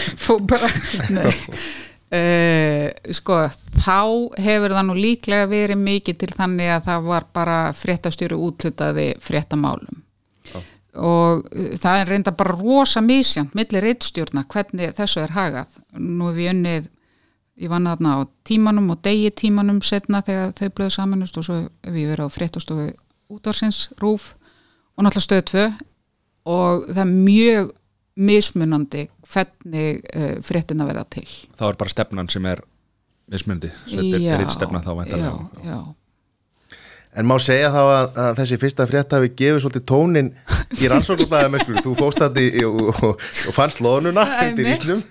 bara 0.51 0.69
nei. 1.15 1.31
Uh, 2.11 2.91
sko, 3.15 3.37
þá 3.79 3.99
hefur 4.43 4.73
það 4.75 4.87
nú 4.89 4.95
líklega 4.99 5.47
verið 5.47 5.79
mikið 5.79 6.17
til 6.19 6.31
þannig 6.35 6.73
að 6.75 6.87
það 6.89 7.05
var 7.07 7.27
bara 7.39 7.59
fréttastjóri 7.79 8.35
útlutaði 8.35 9.05
fréttamálum. 9.23 10.01
Og 10.99 11.45
uh, 11.47 11.69
það 11.79 12.01
er 12.01 12.11
reynda 12.11 12.33
bara 12.35 12.57
rosa 12.59 12.99
misjant 13.05 13.55
millir 13.55 13.87
reittstjórna 13.87 14.43
hvernig 14.51 14.91
þessu 14.99 15.23
er 15.23 15.37
hagað. 15.37 15.79
Nú 16.03 16.33
hef 16.33 16.41
ég 16.43 16.51
unnið 16.57 16.91
ég 17.61 17.69
vann 17.73 17.89
þarna 17.91 18.15
á 18.17 18.21
tímanum 18.49 18.91
og 18.95 19.03
degi 19.05 19.31
tímanum 19.37 19.81
setna 19.85 20.23
þegar 20.27 20.55
þau 20.57 20.69
blöðu 20.79 20.95
samanust 20.97 21.37
og 21.41 21.47
svo 21.47 21.59
ég 21.61 22.09
verið 22.11 22.25
á 22.27 22.29
fréttastofu 22.33 22.87
útvarsins, 23.31 23.91
rúf 24.01 24.33
og 24.97 25.05
náttúrulega 25.05 25.27
stöð 25.29 25.45
2 25.53 25.67
og 26.51 26.89
það 26.89 27.03
er 27.05 27.13
mjög 27.13 27.71
mismunandi 28.21 29.07
hvernig 29.31 30.01
uh, 30.17 30.35
fréttina 30.45 30.87
verða 30.89 31.05
til 31.15 31.27
þá 31.57 31.65
er 31.71 31.79
bara 31.81 31.93
stefnan 31.95 32.29
sem 32.33 32.47
er 32.51 32.65
mismundi, 33.31 33.71
þetta 33.87 34.19
Já, 34.19 34.33
er 34.35 34.41
ritt 34.43 34.51
stefna 34.57 34.81
þá 34.83 34.91
væntanlega. 34.99 35.49
já, 35.63 35.71
já. 35.71 35.79
En 37.21 37.29
má 37.29 37.37
segja 37.43 37.69
þá 37.75 37.81
að, 37.83 38.19
að 38.25 38.39
þessi 38.41 38.59
fyrsta 38.63 38.87
frétt 38.89 39.15
hafi 39.17 39.31
gefið 39.37 39.63
svolítið 39.65 39.87
tónin 39.91 40.31
í 40.81 40.89
rannsóknarblæðum 40.89 41.57
eskur, 41.59 41.81
þú 41.85 41.95
fóst 41.99 42.23
að 42.25 42.39
og, 42.65 42.79
og, 42.95 43.25
og 43.51 43.57
fannst 43.57 43.83
loðnuna 43.85 44.25
Einmitt. 44.41 44.71
ísnum. 44.73 45.03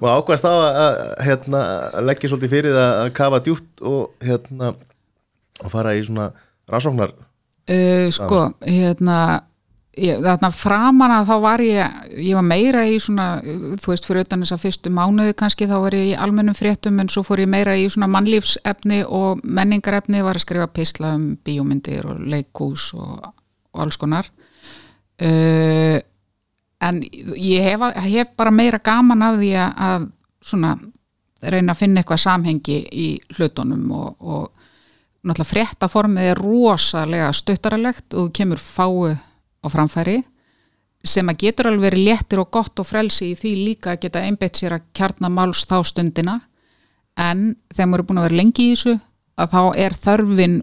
Og 0.00 0.06
ákvæmst 0.08 0.48
á 0.48 0.52
að, 0.52 0.68
að, 0.84 1.00
hérna, 1.28 1.64
leggja 2.08 2.32
svolítið 2.32 2.54
fyrir 2.54 2.78
að 2.80 3.10
kafa 3.20 3.42
djúpt 3.44 3.84
og 3.84 4.14
hérna 4.24 4.72
og 5.60 5.74
fara 5.74 5.92
í 5.98 6.06
svona 6.06 6.30
rannsóknar 6.70 7.12
Uh, 7.70 8.08
sko, 8.10 8.48
hérna 8.66 9.44
ég, 9.98 10.20
þarna 10.22 10.50
framan 10.54 11.14
að 11.14 11.30
þá 11.30 11.34
var 11.42 11.62
ég 11.64 11.96
ég 12.18 12.36
var 12.38 12.46
meira 12.46 12.84
í 12.86 12.98
svona 13.02 13.28
þú 13.42 13.92
veist 13.92 14.06
fyrir 14.06 14.26
utan 14.26 14.44
þess 14.44 14.56
að 14.56 14.62
fyrstu 14.64 14.92
mánuði 14.94 15.34
kannski 15.38 15.68
þá 15.70 15.76
var 15.84 15.96
ég 15.98 16.12
í 16.12 16.18
almennum 16.18 16.56
fréttum 16.56 17.00
en 17.02 17.10
svo 17.12 17.24
fór 17.26 17.42
ég 17.42 17.50
meira 17.50 17.76
í 17.78 17.88
svona 17.90 18.10
mannlífsefni 18.12 19.02
og 19.06 19.42
menningarefni 19.44 20.22
var 20.26 20.38
að 20.38 20.46
skrifa 20.46 20.70
pisla 20.70 21.14
um 21.18 21.32
bíómyndir 21.44 22.06
og 22.10 22.22
leikús 22.22 22.92
og, 22.98 23.32
og 23.74 23.82
alls 23.84 23.98
konar. 24.00 24.30
Uh, 25.20 25.98
en 26.80 27.02
ég 27.36 27.66
hef, 27.66 27.82
hef 28.06 28.32
bara 28.38 28.54
meira 28.54 28.80
gaman 28.80 29.26
af 29.26 29.36
því 29.40 29.50
að, 29.60 29.74
að 29.90 30.06
svona 30.40 30.76
reyna 31.40 31.74
að 31.74 31.80
finna 31.82 32.00
eitthvað 32.00 32.22
samhengi 32.22 32.78
í 32.92 33.08
hlutunum 33.36 33.90
og, 33.96 34.14
og 34.20 34.68
náttúrulega 35.20 35.50
fréttaformið 35.50 36.30
er 36.30 36.40
rosalega 36.40 37.32
stuttaralegt 37.36 38.16
og 38.16 38.30
kemur 38.36 38.60
fáu 38.60 39.10
á 39.60 39.66
framfæri 39.72 40.20
sem 41.06 41.28
að 41.32 41.40
getur 41.44 41.70
alveg 41.70 41.86
verið 41.88 42.06
léttir 42.10 42.42
og 42.42 42.50
gott 42.52 42.80
og 42.80 42.86
frelsi 42.86 43.30
í 43.32 43.38
því 43.38 43.52
líka 43.64 43.94
að 43.94 44.02
geta 44.04 44.24
einbeitt 44.26 44.60
sér 44.60 44.76
að 44.76 44.88
kjarnamáls 44.96 45.64
þá 45.68 45.78
stundina. 45.88 46.36
En 47.16 47.54
þegar 47.72 47.88
maður 47.88 48.02
er 48.02 48.08
búin 48.08 48.20
að 48.20 48.26
vera 48.28 48.40
lengi 48.40 48.66
í 48.66 48.74
þessu 48.74 48.94
að 49.40 49.54
þá 49.54 49.62
er 49.84 49.96
þörfin 49.96 50.56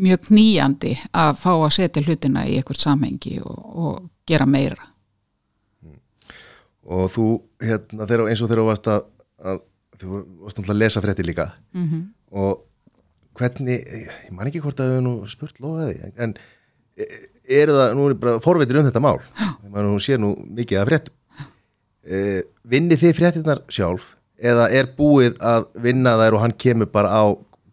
mjög 0.00 0.22
knýjandi 0.28 0.92
að 1.22 1.32
fá 1.40 1.50
að 1.54 1.74
setja 1.76 2.04
hlutina 2.04 2.44
í 2.48 2.56
eitthvað 2.58 2.82
samhengi 2.84 3.40
og, 3.40 3.58
og 3.58 3.96
gera 4.28 4.46
meira. 4.48 4.86
Og 6.90 7.10
þú, 7.12 7.26
hérna, 7.62 8.06
þegar, 8.06 8.28
eins 8.28 8.40
og 8.40 8.50
þegar 8.50 8.62
þú 8.62 8.68
varst 8.70 8.88
að, 8.90 9.02
að 9.52 9.60
þú 10.00 10.22
varst 10.44 10.62
að 10.64 10.80
lesa 10.80 11.02
fréttir 11.04 11.28
líka. 11.28 11.50
Mm 11.76 11.88
-hmm. 11.88 12.06
og 12.30 12.64
hvernig, 13.34 13.84
ég 14.26 14.32
man 14.32 14.46
ekki 14.46 14.60
hvort 14.60 14.80
að 14.80 14.96
við 14.96 15.02
nú 15.04 15.12
spurt 15.28 15.60
lofaði, 15.60 16.00
en, 16.04 16.12
en 16.16 16.34
e- 17.50 17.60
eru 17.62 17.74
það, 17.76 17.92
nú 17.98 18.06
er 18.08 18.14
ég 18.14 18.20
bara 18.22 18.40
forveitir 18.44 18.78
um 18.80 18.86
þetta 18.86 19.02
mál. 19.04 19.18
Þegar 19.34 19.74
maður 19.74 19.90
nú 19.90 20.00
sér 20.06 20.22
nú 20.22 20.30
mikið 20.56 20.80
af 20.84 20.88
fréttum. 20.90 21.14
E, 22.00 22.18
vinni 22.70 22.96
þið 22.96 23.16
fréttirnar 23.18 23.60
sjálf 23.70 24.14
eða 24.40 24.70
er 24.72 24.88
búið 24.96 25.34
að 25.44 25.66
vinna 25.84 26.14
þær 26.16 26.38
og 26.38 26.44
hann 26.46 26.54
kemur 26.56 26.88
bara 26.90 27.10
á 27.12 27.24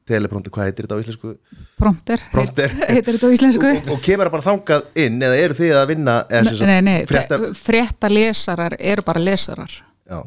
teleprompter, 0.08 0.52
hvað 0.56 0.68
heitir 0.70 0.86
þetta 0.88 0.98
á 1.00 1.02
íslensku? 1.04 1.32
Prompter, 1.80 2.22
Prompter. 2.32 2.72
heit- 2.76 2.90
heitir 2.96 3.18
þetta 3.18 3.28
á 3.28 3.36
íslensku? 3.36 3.72
og, 3.72 3.90
og, 3.96 4.02
kemur 4.04 4.30
bara 4.32 4.46
þangað 4.46 4.86
inn 5.04 5.18
eða 5.24 5.40
eru 5.44 5.58
þið 5.58 5.74
að 5.80 5.88
vinna 5.92 6.16
eða, 6.28 6.52
sagt, 6.52 6.68
Nei, 6.70 6.78
nei, 6.84 6.98
frétta, 7.08 7.40
frétta... 7.40 7.58
frétta 7.64 8.12
lesarar 8.12 8.76
eru 8.80 9.04
bara 9.08 9.24
lesarar. 9.24 9.74
Já, 10.08 10.20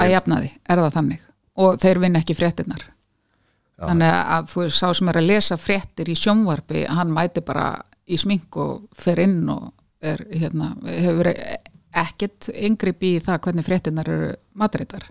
að 0.00 0.12
jafna 0.12 0.40
því, 0.42 0.50
er 0.68 0.82
það 0.84 0.96
þannig. 0.98 1.22
Og 1.64 1.78
þeir 1.80 2.00
vinna 2.02 2.20
ekki 2.20 2.36
fréttinnar 2.36 2.82
Já. 2.84 3.86
þannig 3.90 4.16
að 4.36 4.50
þú 4.52 4.66
sá 4.72 4.86
sem 4.96 5.08
er 5.12 5.20
að 5.20 5.28
lesa 5.30 5.56
fréttir 5.60 6.08
í 6.12 6.16
sjónvarpi, 6.16 6.84
hann 6.88 7.12
mæti 7.12 7.44
bara 7.44 7.70
í 8.06 8.18
smink 8.20 8.56
og 8.62 8.86
fer 8.96 9.20
inn 9.24 9.40
og 9.52 9.72
er, 10.02 10.22
hérna, 10.30 10.74
hefur 10.86 11.32
ekkert 11.96 12.50
yngripp 12.52 13.04
í 13.06 13.12
það 13.24 13.42
hvernig 13.46 13.66
fréttinnar 13.66 14.10
eru 14.12 14.32
matreitar 14.58 15.08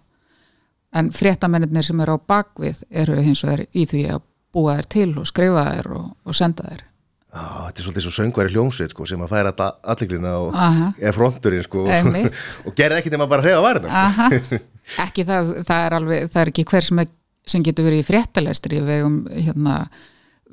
en 0.95 1.12
fréttamennir 1.12 1.84
sem 1.84 1.99
eru 2.01 2.15
á 2.15 2.19
bakvið 2.19 2.84
eru 3.03 3.17
hins 3.21 3.43
vegar 3.43 3.65
í 3.73 3.86
því 3.89 4.03
að 4.15 4.25
búa 4.55 4.77
þær 4.77 4.91
til 4.95 5.10
og 5.19 5.27
skrifa 5.27 5.65
þær 5.71 5.89
og, 5.97 6.12
og 6.23 6.38
senda 6.38 6.67
þær 6.69 6.86
Já, 7.36 7.43
þetta 7.67 7.81
er 7.81 7.84
svolítið 7.84 8.03
svo 8.05 8.12
söngværi 8.15 8.51
hljómsveit 8.53 8.93
sko, 8.93 9.05
sem 9.10 9.23
að 9.25 9.31
færa 9.34 9.51
alligrina 9.91 10.38
og 10.39 10.53
Aha. 10.55 10.86
er 11.03 11.15
fronturinn 11.17 11.65
sko, 11.65 11.81
og, 11.84 12.19
og 12.69 12.77
gerði 12.77 13.01
ekki 13.01 13.12
nema 13.12 13.27
bara 13.27 13.43
að 13.43 13.49
hreyfa 13.49 13.65
varina 13.65 14.03
sko. 14.15 14.60
Ekki 15.03 15.25
það, 15.27 15.51
það 15.67 15.84
er 15.88 15.95
alveg, 15.97 16.29
það 16.31 16.41
er 16.41 16.51
ekki 16.53 16.65
hver 16.69 16.86
sem, 16.88 17.01
er, 17.03 17.10
sem 17.51 17.65
getur 17.65 17.88
verið 17.89 18.03
í 18.03 18.08
fréttalestri 18.08 18.79
við 18.86 19.03
um 19.10 19.17
hérna, 19.34 19.75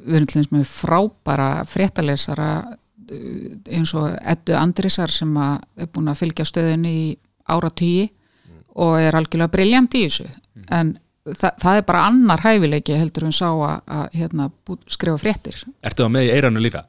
við 0.02 0.18
erum 0.18 0.30
til 0.30 0.40
þess 0.40 0.54
með 0.54 0.64
frábæra 0.70 1.50
fréttalesara 1.68 2.50
uh, 2.62 3.46
eins 3.72 3.94
og 3.98 4.10
Eddu 4.20 4.56
Andrisar 4.58 5.12
sem 5.12 5.36
er 5.38 5.90
búin 5.92 6.10
að 6.12 6.20
fylgja 6.24 6.48
stöðinni 6.48 6.96
í 7.04 7.06
áratýji 7.52 8.10
og 8.82 8.98
er 9.00 9.16
algjörlega 9.18 9.52
briljant 9.52 9.94
í 9.98 10.06
þessu 10.06 10.28
en 10.72 10.94
það, 11.26 11.50
það 11.60 11.80
er 11.80 11.84
bara 11.88 12.06
annar 12.08 12.44
hæfileiki 12.44 12.96
heldur 12.96 13.28
en 13.28 13.36
sá 13.36 13.48
að, 13.50 13.74
að 13.98 14.16
hérna, 14.20 14.48
skrifa 14.90 15.20
fréttir 15.20 15.58
Ertu 15.82 16.06
það 16.06 16.14
með 16.16 16.28
í 16.28 16.32
eiranu 16.36 16.62
líka? 16.64 16.86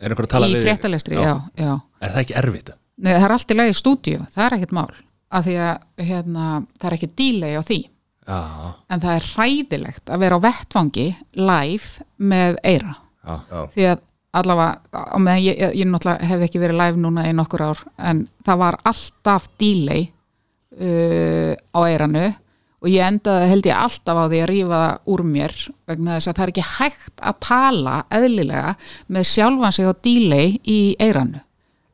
Er 0.00 0.14
í 0.14 0.16
við 0.16 0.62
fréttalestri, 0.64 1.18
já, 1.20 1.34
já. 1.60 1.74
Er 2.00 2.12
það 2.14 2.22
ekki 2.22 2.36
erfitt? 2.40 2.70
Nei, 3.00 3.12
það 3.12 3.24
er 3.26 3.34
allt 3.34 3.52
í 3.52 3.56
lagi 3.58 3.74
stúdíu, 3.76 4.20
það 4.32 4.44
er 4.46 4.56
ekkert 4.56 4.76
mál 4.76 4.90
af 5.30 5.44
því 5.46 5.56
að 5.62 6.06
hérna, 6.08 6.46
það 6.80 6.86
er 6.88 6.96
ekki 6.96 7.10
delay 7.20 7.58
á 7.60 7.62
því 7.62 7.80
Já, 8.30 8.74
en 8.90 9.02
það 9.02 9.16
er 9.16 9.26
hræðilegt 9.34 10.12
að 10.12 10.22
vera 10.22 10.38
á 10.38 10.44
vettvangi 10.44 11.06
live 11.40 12.06
með 12.22 12.60
eira 12.62 12.94
já, 12.94 13.64
því 13.74 13.88
að 13.90 14.04
allavega 14.40 15.02
á 15.10 15.18
meðan 15.18 15.42
ég, 15.42 15.56
ég, 15.58 15.74
ég 15.80 15.90
náttúrulega 15.90 16.28
hef 16.30 16.44
ekki 16.46 16.62
verið 16.62 16.78
live 16.78 17.02
núna 17.02 17.26
í 17.26 17.34
nokkur 17.34 17.64
ár 17.72 17.82
en 17.98 18.22
það 18.46 18.62
var 18.62 18.78
alltaf 18.86 19.48
delay 19.58 20.06
uh, 20.78 21.52
á 21.58 21.80
eiranu 21.88 22.28
og 22.80 22.88
ég 22.88 23.04
endaði 23.04 23.50
held 23.50 23.68
ég 23.68 23.82
alltaf 23.82 24.22
á 24.22 24.24
því 24.30 24.42
að 24.44 24.54
það 24.70 25.12
úr 25.14 25.24
mér 25.34 25.56
vegna 25.90 26.16
þess 26.16 26.30
að 26.30 26.38
það 26.38 26.44
er 26.46 26.54
ekki 26.54 26.68
hægt 26.78 27.24
að 27.32 27.40
tala 27.50 27.96
eðlilega 28.20 28.74
með 29.10 29.30
sjálfan 29.34 29.76
sig 29.76 29.90
á 29.90 29.94
delay 30.06 30.54
í 30.62 30.80
eiranu 31.02 31.42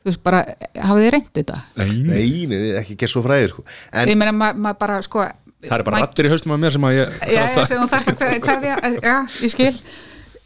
þú 0.06 0.12
veist 0.12 0.22
bara, 0.22 0.44
hafið 0.78 1.02
þið 1.02 1.12
reyndið 1.16 1.40
þetta? 1.40 1.56
Nei, 1.80 1.88
Nei, 2.06 2.46
nei, 2.52 2.60
ekki 2.78 2.94
gerð 3.00 3.10
svo 3.16 3.22
fræðir 3.24 3.50
sko. 3.50 3.64
En 3.90 4.12
ég 4.12 4.18
meina 4.20 4.36
maður 4.36 4.60
ma 4.62 4.72
bara 4.78 5.00
sko 5.02 5.24
Það 5.68 5.78
er 5.78 5.84
bara 5.88 6.00
rattir 6.04 6.28
í 6.28 6.32
haustum 6.32 6.52
af 6.56 6.60
mér 6.62 6.74
sem 6.76 6.86
að 6.88 6.96
ég 6.96 7.16
já, 7.32 7.44
já, 9.02 9.16
ég 9.42 9.50
skil. 9.52 9.72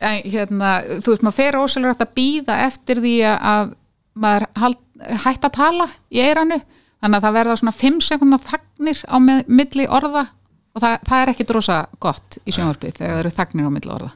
En, 0.00 0.22
hérna, 0.32 0.68
þú 1.04 1.12
veist, 1.12 1.24
maður 1.26 1.36
fer 1.36 1.58
ósælur 1.60 1.92
að 1.92 2.12
býða 2.16 2.54
eftir 2.66 3.00
því 3.04 3.14
að 3.36 3.72
maður 4.20 4.46
hald, 4.62 4.78
hætt 5.26 5.44
að 5.44 5.52
tala 5.58 5.86
í 6.12 6.22
eiranu, 6.24 6.56
þannig 7.02 7.18
að 7.18 7.26
það 7.26 7.36
verða 7.36 7.56
svona 7.60 7.74
5 7.76 7.98
sekundar 8.06 8.40
þagnir 8.46 9.02
á 9.04 9.16
með, 9.20 9.42
milli 9.60 9.86
orða 9.92 10.22
og 10.70 10.80
það, 10.84 10.96
það 11.10 11.20
er 11.24 11.32
ekki 11.34 11.46
drosa 11.50 11.76
gott 12.00 12.38
í 12.46 12.54
sjónvarpi 12.54 12.92
þegar 12.96 13.10
það 13.12 13.20
eru 13.24 13.34
þagnir 13.36 13.68
á 13.68 13.74
milli 13.76 13.92
orða. 13.92 14.10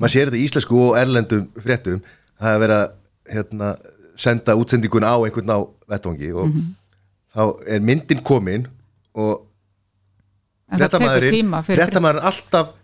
Maður 0.00 0.12
sér 0.14 0.30
þetta 0.30 0.40
í 0.40 0.44
íslensku 0.48 0.80
og 0.88 0.98
erlendum 0.98 1.46
fréttum. 1.62 2.02
Það 2.40 2.54
er 2.56 2.62
verið 2.64 2.80
að 2.80 2.90
hérna, 3.36 3.70
senda 4.20 4.56
útsendingun 4.58 5.06
á 5.06 5.14
einhvern 5.14 5.54
á 5.54 5.58
vettvangi 5.92 6.32
og 6.34 6.48
Mhm. 6.50 6.66
þá 7.36 7.42
er 7.70 7.80
myndin 7.86 8.22
komin 8.26 8.66
og 9.14 9.46
en 10.70 10.82
það 10.84 10.94
tekur 10.98 11.26
tíma 11.34 11.62
fréttamaðurinn 11.66 12.28
alltaf 12.30 12.74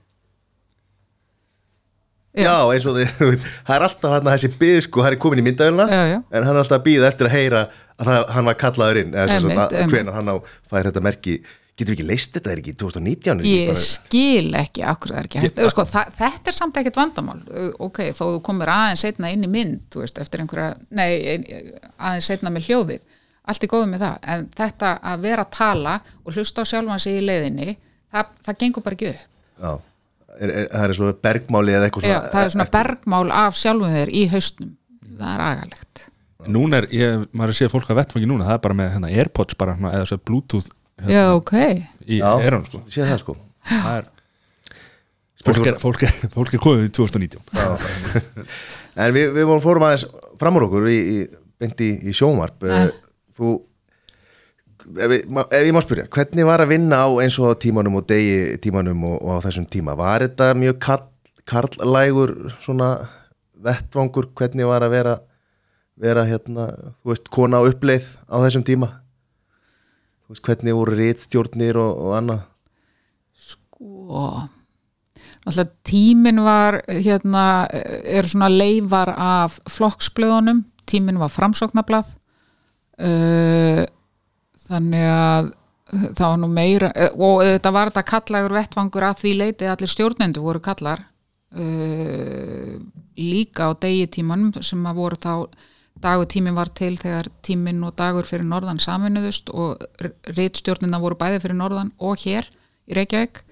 já, 2.37 2.55
eins 2.72 2.87
og 2.88 2.96
þið 2.99 3.37
það 3.66 3.75
er 3.79 3.85
alltaf 3.88 4.14
hann 4.16 4.31
þessi 4.33 4.51
byð 4.61 4.81
sko, 4.88 5.05
hann 5.05 5.16
er 5.16 5.20
komin 5.22 5.40
í 5.42 5.46
myndavélina 5.46 5.87
Já, 5.90 6.01
já. 6.14 6.18
en 6.31 6.42
hann 6.49 6.55
er 6.57 6.62
alltaf 6.64 6.81
að 6.81 6.88
býða 6.88 7.11
eftir 7.12 7.31
að 7.31 7.37
heyra 7.38 7.62
að 7.96 8.11
það, 8.11 8.27
hann 8.37 8.51
var 8.51 8.59
kallaður 8.61 9.01
inn 9.05 9.14
eða 9.16 9.38
að 9.68 9.79
hvenar 9.92 10.18
hann 10.18 10.29
á 10.29 10.37
fær 10.68 10.90
þetta 10.90 11.03
merki. 11.07 11.38
Getur 11.77 11.92
við 11.92 11.99
ekki 11.99 12.05
leist 12.09 12.33
þetta, 12.37 12.53
er 12.55 12.61
ekki 12.62 12.72
2019 12.81 13.40
er 13.40 13.40
ekki 13.44 13.55
ég 13.57 13.66
bara- 13.68 13.81
skil 13.85 14.55
ekki 14.61 14.85
akkur 14.88 15.12
það 15.12 15.18
er 15.20 15.27
ekki 15.29 15.40
hægt. 15.42 15.59
Sko, 15.72 15.85
það, 15.90 16.12
þetta 16.16 16.53
er 16.53 16.57
samt 16.57 16.79
ekkert 16.81 17.01
vandamál. 17.01 17.40
Ok, 17.85 17.99
þó 18.16 18.22
þú 18.31 18.38
komir 18.49 18.72
aðeins 18.72 19.03
setna 19.05 19.29
inn 19.33 19.44
í 19.44 19.51
mynd 19.53 19.99
veist, 20.01 20.20
eftir 20.25 20.40
einhverja, 20.44 20.70
nei 20.96 21.11
ein, 21.35 21.44
aðeins 22.01 22.31
setna 22.33 22.53
með 22.55 22.70
hljóðið 22.70 23.05
allt 23.46 23.66
er 23.66 23.70
góð 23.70 23.85
með 23.90 24.04
það, 24.04 24.16
en 24.35 24.46
þetta 24.59 24.92
að 25.12 25.26
vera 25.26 25.44
að 25.46 25.52
tala 25.56 25.98
og 26.24 26.35
hlusta 26.35 26.64
á 26.66 26.70
sjálfan 26.70 27.02
sig 27.02 27.20
í 27.20 27.24
leiðinni 27.24 27.76
það, 27.76 28.32
það 28.48 28.59
gengur 28.62 28.87
bara 28.87 28.98
ekki 28.98 29.12
upp. 29.12 29.22
Já, 29.56 29.70
er, 30.37 30.50
er, 30.50 30.66
það 30.72 30.87
er 30.88 30.96
svo 30.98 31.12
bergmáli 31.28 31.76
eða 31.76 31.88
eitthvað 31.88 32.09
Já, 32.09 32.16
svona 32.16 32.32
það 32.35 32.48
er 32.48 32.54
svona 32.56 32.68
bergmál 32.76 33.24
af 33.44 33.61
sjálfum 33.61 33.94
þeir 33.96 34.12
í 34.12 34.24
haustnum 34.35 34.74
það 35.16 35.30
er 35.32 35.44
agalegt. 35.46 36.02
Núna 36.46 36.82
er, 36.82 36.88
ég, 36.94 37.22
maður 37.32 37.50
er 37.50 37.54
að 37.54 37.59
sé 37.59 37.70
fólk 37.72 37.88
að 37.90 37.98
vettfangi 37.98 38.26
núna 38.30 38.44
Það 38.46 38.54
er 38.54 38.61
bara 38.62 38.76
með 38.78 38.90
hérna, 38.92 39.09
Airpods 39.11 39.56
bara, 39.59 39.72
svona, 39.78 39.94
eða 39.96 40.11
svo 40.11 40.18
Bluetooth 40.28 40.68
hérna, 41.00 41.14
Já, 41.16 41.24
ok, 41.35 41.54
í 42.06 42.20
Já. 42.20 42.28
eiranu 42.38 42.68
sko. 42.68 42.82
sé 42.92 43.02
það 43.02 43.22
sko. 43.24 43.35
Það 43.70 43.96
er 43.96 44.12
Fólk 45.46 45.66
er, 45.70 45.76
fólk 45.78 46.00
er, 46.02 46.14
fólk 46.32 46.54
er 46.56 46.62
komið 46.62 46.87
í 46.88 46.92
2019 46.96 47.40
En 48.96 49.12
við, 49.14 49.28
við 49.37 49.44
vorum 49.46 49.62
fórum 49.62 49.85
aðeins 49.87 50.06
fram 50.40 50.56
úr 50.59 50.66
okkur 50.66 50.88
í, 50.90 50.96
í, 50.96 51.18
beint 51.61 51.82
í, 51.85 51.90
í 52.11 52.14
sjónvarp 52.16 52.66
uh. 52.66 52.87
Þú 53.37 53.53
ef, 54.96 55.14
ef 55.16 55.61
ég 55.61 55.75
má 55.77 55.83
spyrja, 55.85 56.09
hvernig 56.12 56.49
var 56.49 56.64
að 56.64 56.72
vinna 56.75 57.05
á 57.05 57.09
eins 57.22 57.38
og 57.40 57.53
á 57.53 57.61
tímanum 57.61 58.01
og 58.01 58.09
degi 58.09 58.57
tímanum 58.64 59.05
og, 59.11 59.16
og 59.20 59.38
á 59.40 59.44
þessum 59.46 59.68
tíma? 59.70 59.96
Var 59.99 60.27
þetta 60.29 60.51
mjög 60.59 60.81
karl, 60.83 61.07
karllægur 61.46 62.35
svona 62.64 62.90
vettvangur, 63.66 64.31
hvernig 64.37 64.68
var 64.68 64.87
að 64.87 64.94
vera 64.99 65.16
vera 65.96 66.27
hérna, 66.29 66.68
þú 67.01 67.12
veist, 67.12 67.31
kona 67.33 67.62
á 67.62 67.68
uppleið 67.68 68.09
á 68.29 68.37
þessum 68.44 68.66
tíma? 68.68 68.90
Þú 70.27 70.35
veist, 70.35 70.44
hvernig 70.44 70.77
voru 70.77 70.99
rítstjórnir 70.99 71.81
og, 71.81 72.05
og 72.09 72.18
annað? 72.18 72.44
og 73.77 74.46
alltaf 75.46 75.68
tíminn 75.85 76.40
var 76.44 76.81
hérna, 76.88 77.66
er 77.68 78.27
svona 78.29 78.49
leifar 78.51 79.12
af 79.12 79.59
flokksblöðunum 79.70 80.64
tíminn 80.88 81.20
var 81.20 81.33
framsóknarblað 81.35 82.14
uh, 82.14 82.15
þannig 84.66 85.06
að 85.12 85.52
það 85.87 86.24
var 86.24 86.38
nú 86.42 86.48
meira 86.50 86.90
eh, 86.96 87.12
og 87.12 87.42
þetta 87.44 87.72
var 87.76 87.90
þetta 87.90 88.11
kallagur 88.11 88.56
vettvangur 88.56 89.06
að 89.06 89.20
því 89.20 89.32
leiti 89.42 89.68
allir 89.70 89.92
stjórnendur 89.92 90.46
voru 90.46 90.62
kallar 90.64 91.04
líka 93.16 93.70
á 93.70 93.72
degi 93.80 94.09
tímanum 94.18 94.50
sem 94.61 94.82
að 94.85 94.98
voru 94.98 95.16
þá 95.16 95.32
dagur 96.02 96.28
tíminn 96.28 96.56
var 96.56 96.70
til 96.76 96.94
þegar 97.00 97.30
tíminn 97.44 97.85
og 97.87 97.94
dagur 97.96 98.26
fyrir 98.28 98.46
norðan 98.48 98.80
saminuðust 98.82 99.50
og 99.54 99.80
reitstjórnina 100.37 101.00
voru 101.00 101.18
bæði 101.18 101.40
fyrir 101.44 101.59
norðan 101.61 101.92
og 101.98 102.20
hér 102.24 102.48
í 102.87 102.96
Reykjavík. 102.98 103.42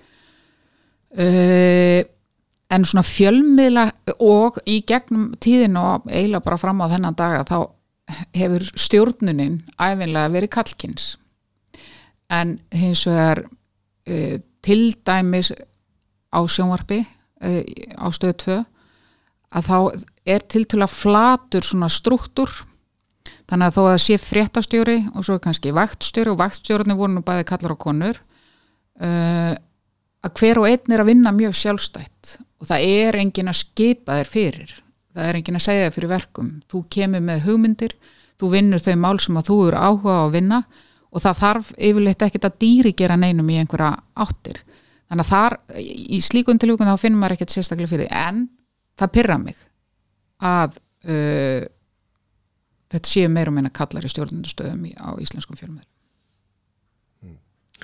Uh, 1.14 2.02
en 2.74 2.84
svona 2.88 3.04
fjölmiðla 3.06 3.86
og 4.24 4.58
í 4.66 4.80
gegnum 4.86 5.32
tíðin 5.38 5.78
og 5.78 6.08
eiginlega 6.10 6.42
bara 6.42 6.58
fram 6.58 6.82
á 6.82 6.90
þennan 6.90 7.18
daga 7.18 7.44
þá 7.46 7.58
hefur 8.36 8.64
stjórnunin 8.76 9.62
æfinlega 9.78 10.32
verið 10.34 10.52
kallkins 10.58 11.14
en 12.32 12.58
hins 12.74 13.04
vegar 13.08 13.44
uh, 13.44 14.36
til 14.64 14.92
dæmis 15.06 15.52
á 16.34 16.40
sjónvarpi 16.44 17.02
uh, 17.04 17.62
á 18.00 18.06
stöðu 18.12 18.36
2 18.44 18.60
að 19.54 19.68
þá 19.68 19.78
er 20.26 20.46
til 20.50 20.64
til 20.66 20.80
að 20.82 20.94
flatur 20.94 21.66
svona 21.66 21.90
struktúr. 21.92 22.50
Þannig 23.44 23.68
að 23.68 23.76
þó 23.76 23.82
að 23.90 23.98
sé 24.02 24.16
fréttastjóri 24.18 24.96
og 25.12 25.26
svo 25.26 25.36
kannski 25.42 25.74
vaktstjóri 25.76 26.32
og 26.32 26.40
vaktstjórni 26.40 26.96
voru 26.96 27.12
nú 27.12 27.22
bæði 27.24 27.44
kallar 27.48 27.74
og 27.76 27.80
konur 27.82 28.18
uh, 29.04 29.52
að 30.24 30.40
hver 30.40 30.62
og 30.62 30.68
einn 30.70 30.96
er 30.96 31.04
að 31.04 31.10
vinna 31.12 31.34
mjög 31.36 31.56
sjálfstætt 31.60 32.38
og 32.62 32.70
það 32.70 32.86
er 32.88 33.20
engin 33.20 33.52
að 33.52 33.60
skipa 33.60 34.18
þér 34.20 34.30
fyrir 34.32 34.74
það 35.14 35.30
er 35.30 35.38
engin 35.38 35.58
að 35.58 35.66
segja 35.66 35.94
fyrir 35.94 36.12
verkum. 36.12 36.50
Þú 36.70 36.84
kemur 36.96 37.24
með 37.24 37.44
hugmyndir 37.48 37.96
þú 38.40 38.50
vinnur 38.54 38.82
þau 38.82 38.96
mál 39.00 39.16
sem 39.22 39.38
að 39.38 39.50
þú 39.50 39.58
eru 39.68 39.80
áhuga 39.80 40.16
á 40.18 40.22
að 40.24 40.34
vinna 40.34 40.60
og 41.14 41.22
það 41.22 41.40
þarf 41.42 41.70
yfirleitt 41.78 42.24
ekkert 42.26 42.48
að 42.48 42.58
dýri 42.64 42.94
gera 42.98 43.18
neinum 43.20 43.50
í 43.50 43.60
einhverja 43.60 43.92
áttir. 44.24 44.58
Þannig 45.10 45.26
að 45.26 45.30
þar, 45.30 45.56
í 45.78 46.18
slíkun 46.24 46.58
tilvíkun 46.58 46.90
þá 46.90 46.98
finnum 46.98 47.22
maður 47.22 47.36
ekkert 47.36 47.54
sérstaklega 47.54 47.92
fyrir 47.92 48.08
því. 48.08 48.24
en 48.28 48.44
það 48.98 49.14
pyrra 49.14 49.38
mig 49.38 49.58
að 50.44 50.78
uh, 51.06 51.64
þetta 52.90 53.10
séu 53.10 53.30
meira 53.30 53.52
og 53.52 53.58
meina 53.58 53.72
kallar 53.74 54.06
í 54.06 54.10
stjórnundastöðum 54.10 54.86
á 54.98 55.10
íslenskum 55.22 55.58
fjölmiðl 55.58 55.90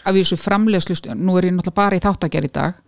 af 0.01 0.17
þessu 0.17 0.39
framleiðslu 0.41 1.15
nú 1.19 1.35
er 1.37 1.51
ég 1.51 1.55
náttúrulega 1.55 1.77
bara 1.77 1.99
í 1.99 2.03
þáttagerð 2.03 2.49
í 2.49 2.53
dag 2.55 2.79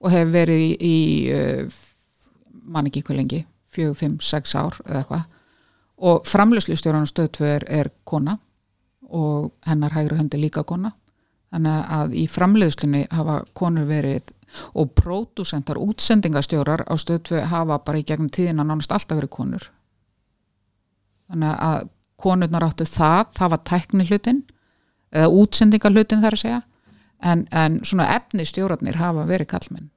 og 0.00 0.12
hef 0.12 0.32
verið 0.32 0.64
í, 0.64 0.70
í 0.76 0.96
uh, 1.32 1.78
man 2.70 2.90
ekki 2.90 3.04
hvað 3.06 3.20
lengi 3.20 3.40
4, 3.74 3.94
5, 3.94 4.16
6 4.24 4.56
ár 4.58 4.78
eða 4.86 5.02
eitthvað. 5.02 5.26
Og 6.10 6.24
framleiðslustjóran 6.28 7.08
stöðtvö 7.08 7.50
er, 7.58 7.66
er 7.68 7.90
kona 8.08 8.38
og 9.10 9.50
hennar 9.66 9.92
hægri 9.94 10.16
höndi 10.16 10.40
líka 10.40 10.64
kona. 10.64 10.94
Þannig 11.50 11.90
að 11.96 12.14
í 12.16 12.24
framleiðslunni 12.30 13.04
hafa 13.10 13.40
konur 13.58 13.88
verið 13.88 14.30
og 14.74 14.90
pródúsentar, 14.98 15.78
útsendingastjórar 15.78 16.84
á 16.86 16.94
stöðtvö 16.98 17.42
hafa 17.50 17.78
bara 17.84 18.00
í 18.00 18.06
gegnum 18.06 18.30
tíðina 18.32 18.64
nánast 18.66 18.92
alltaf 18.94 19.18
verið 19.18 19.32
konur. 19.34 19.68
Þannig 21.30 21.62
að 21.66 21.90
konurnar 22.20 22.66
áttu 22.66 22.86
það, 22.88 23.30
það 23.36 23.52
var 23.54 23.62
tækni 23.70 24.06
hlutin 24.08 24.42
eða 25.10 25.30
útsendingar 25.42 25.94
hlutin 25.94 26.22
þar 26.24 26.36
að 26.36 26.42
segja 26.42 26.60
en, 27.20 27.46
en 27.50 27.78
svona 27.86 28.08
efni 28.16 28.46
stjórarnir 28.46 28.98
hafa 29.00 29.24
verið 29.28 29.50
kallmenn 29.54 29.88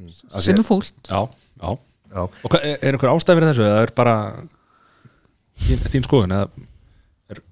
því 0.00 0.42
sem 0.44 0.58
er 0.58 0.66
fúlt. 0.66 0.96
Já, 1.08 1.28
já 1.60 1.76
Já, 2.10 2.24
Og 2.26 2.48
hvað, 2.50 2.64
er, 2.66 2.80
er 2.82 2.96
einhver 2.96 3.12
ástæð 3.12 3.38
fyrir 3.38 3.50
þessu 3.52 3.66
eða 3.68 3.80
er 3.84 3.94
bara 3.94 4.16
þín, 5.66 5.82
þín 5.92 6.06
skoðun 6.08 6.36
eða 6.36 6.48
er 7.30 7.42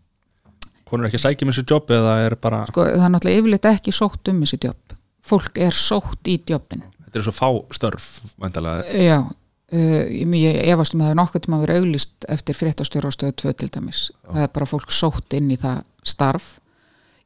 konur 0.89 1.09
ekki 1.09 1.21
að 1.21 1.27
sækja 1.29 1.47
með 1.49 1.59
þessu 1.59 1.75
jobb 1.75 1.93
eða 1.95 2.15
er 2.27 2.39
bara 2.43 2.65
sko, 2.71 2.87
það 2.89 3.07
er 3.07 3.13
náttúrulega 3.15 3.43
yfirleitt 3.43 3.69
ekki 3.71 3.95
sótt 3.95 4.33
um 4.33 4.41
þessi 4.43 4.61
jobb 4.67 4.97
fólk 5.29 5.61
er 5.61 5.77
sótt 5.77 6.31
í 6.31 6.39
jobbin. 6.49 6.85
Þetta 7.05 7.21
er 7.21 7.27
svo 7.27 7.35
fá 7.37 7.49
störf 7.77 8.07
væntalega 8.41 9.05
já, 9.05 9.19
uh, 9.25 10.03
ég, 10.13 10.35
ég 10.43 10.61
efast 10.73 10.97
um 10.97 11.03
að 11.03 11.09
það 11.09 11.15
er 11.15 11.21
nokkuð 11.21 11.45
tíma 11.45 11.59
að 11.59 11.65
vera 11.67 11.79
auglýst 11.83 12.29
eftir 12.37 12.59
fréttastjóra 12.59 13.13
á 13.13 13.17
stöðu 13.17 13.37
2 13.45 13.55
til 13.61 13.71
dæmis. 13.75 14.03
Það 14.29 14.45
er 14.45 14.55
bara 14.57 14.69
fólk 14.69 14.95
sótt 14.95 15.37
inn 15.39 15.53
í 15.53 15.61
það 15.61 15.83
starf 16.09 16.58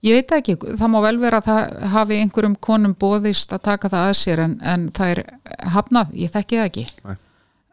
ég 0.03 0.19
veit 0.19 0.35
ekki, 0.37 0.57
það 0.79 0.93
má 0.93 0.99
vel 1.05 1.17
vera 1.23 1.41
að 1.41 1.49
það 1.49 1.91
hafi 1.95 2.21
einhverjum 2.23 2.57
konum 2.69 2.95
bóðist 2.99 3.53
að 3.55 3.65
taka 3.69 3.91
það 3.93 4.09
að 4.09 4.17
sér 4.19 4.45
en, 4.45 4.57
en 4.67 4.89
það 4.95 5.15
er 5.15 5.23
hafnað, 5.75 6.17
ég 6.19 6.33
þekki 6.35 6.59
það 6.59 6.71
ekki. 6.71 6.87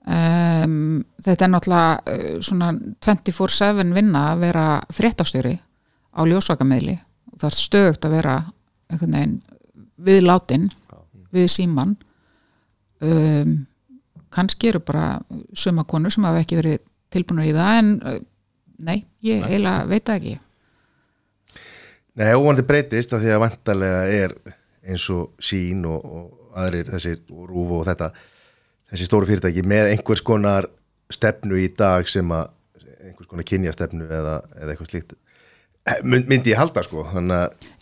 Um, 0.09 1.03
þetta 1.21 1.45
er 1.45 1.51
náttúrulega 1.53 2.15
uh, 2.15 2.37
svona 2.45 2.71
24-7 3.05 3.93
vinna 3.93 4.23
að 4.31 4.45
vera 4.47 4.65
fréttastjóri 4.95 5.55
á 6.15 6.21
ljósvakameðli. 6.25 6.95
Það 7.35 7.49
er 7.49 7.57
stöðugt 7.59 8.07
að 8.07 8.15
vera 8.17 8.37
við 9.99 10.23
látin 10.25 10.69
við 11.35 11.49
síman 11.53 11.93
um, 13.05 13.55
kannski 14.33 14.71
eru 14.71 14.81
bara 14.85 15.19
suma 15.53 15.85
konur 15.85 16.13
sem 16.13 16.25
hafa 16.25 16.43
ekki 16.43 16.57
verið 16.59 16.79
tilbúinur 17.13 17.49
í 17.49 17.55
það 17.55 17.79
en 17.81 17.91
uh, 18.01 18.19
nei, 18.85 19.03
ég 19.25 19.45
eiginlega 19.45 19.85
veit 19.89 20.13
ekki 20.15 20.35
Nei, 22.17 22.33
óvandi 22.35 22.65
breytist 22.67 23.13
af 23.13 23.21
því 23.21 23.31
að 23.35 23.43
vantarlega 23.45 24.01
er 24.11 24.33
eins 24.89 25.05
og 25.13 25.31
sín 25.43 25.85
og, 25.87 26.03
og 26.03 26.59
aðrir 26.59 26.89
þessir 26.95 27.19
rúf 27.29 27.71
og 27.77 27.85
þetta 27.87 28.09
þessi 28.89 29.05
stóru 29.07 29.29
fyrirtæki 29.29 29.63
með 29.69 29.93
einhvers 29.93 30.23
konar 30.25 30.67
stefnu 31.13 31.59
í 31.61 31.69
dag 31.77 32.07
sem 32.09 32.31
að 32.33 32.49
einhvers 33.05 33.29
konar 33.29 33.47
kynjastefnu 33.47 34.07
eða, 34.09 34.39
eða 34.57 34.73
eitthvað 34.73 34.91
slíkt 34.91 35.15
mynd- 36.03 36.27
myndi 36.29 36.53
ég 36.53 36.59
halda 36.59 36.83
sko 36.85 37.05
að 37.07 37.31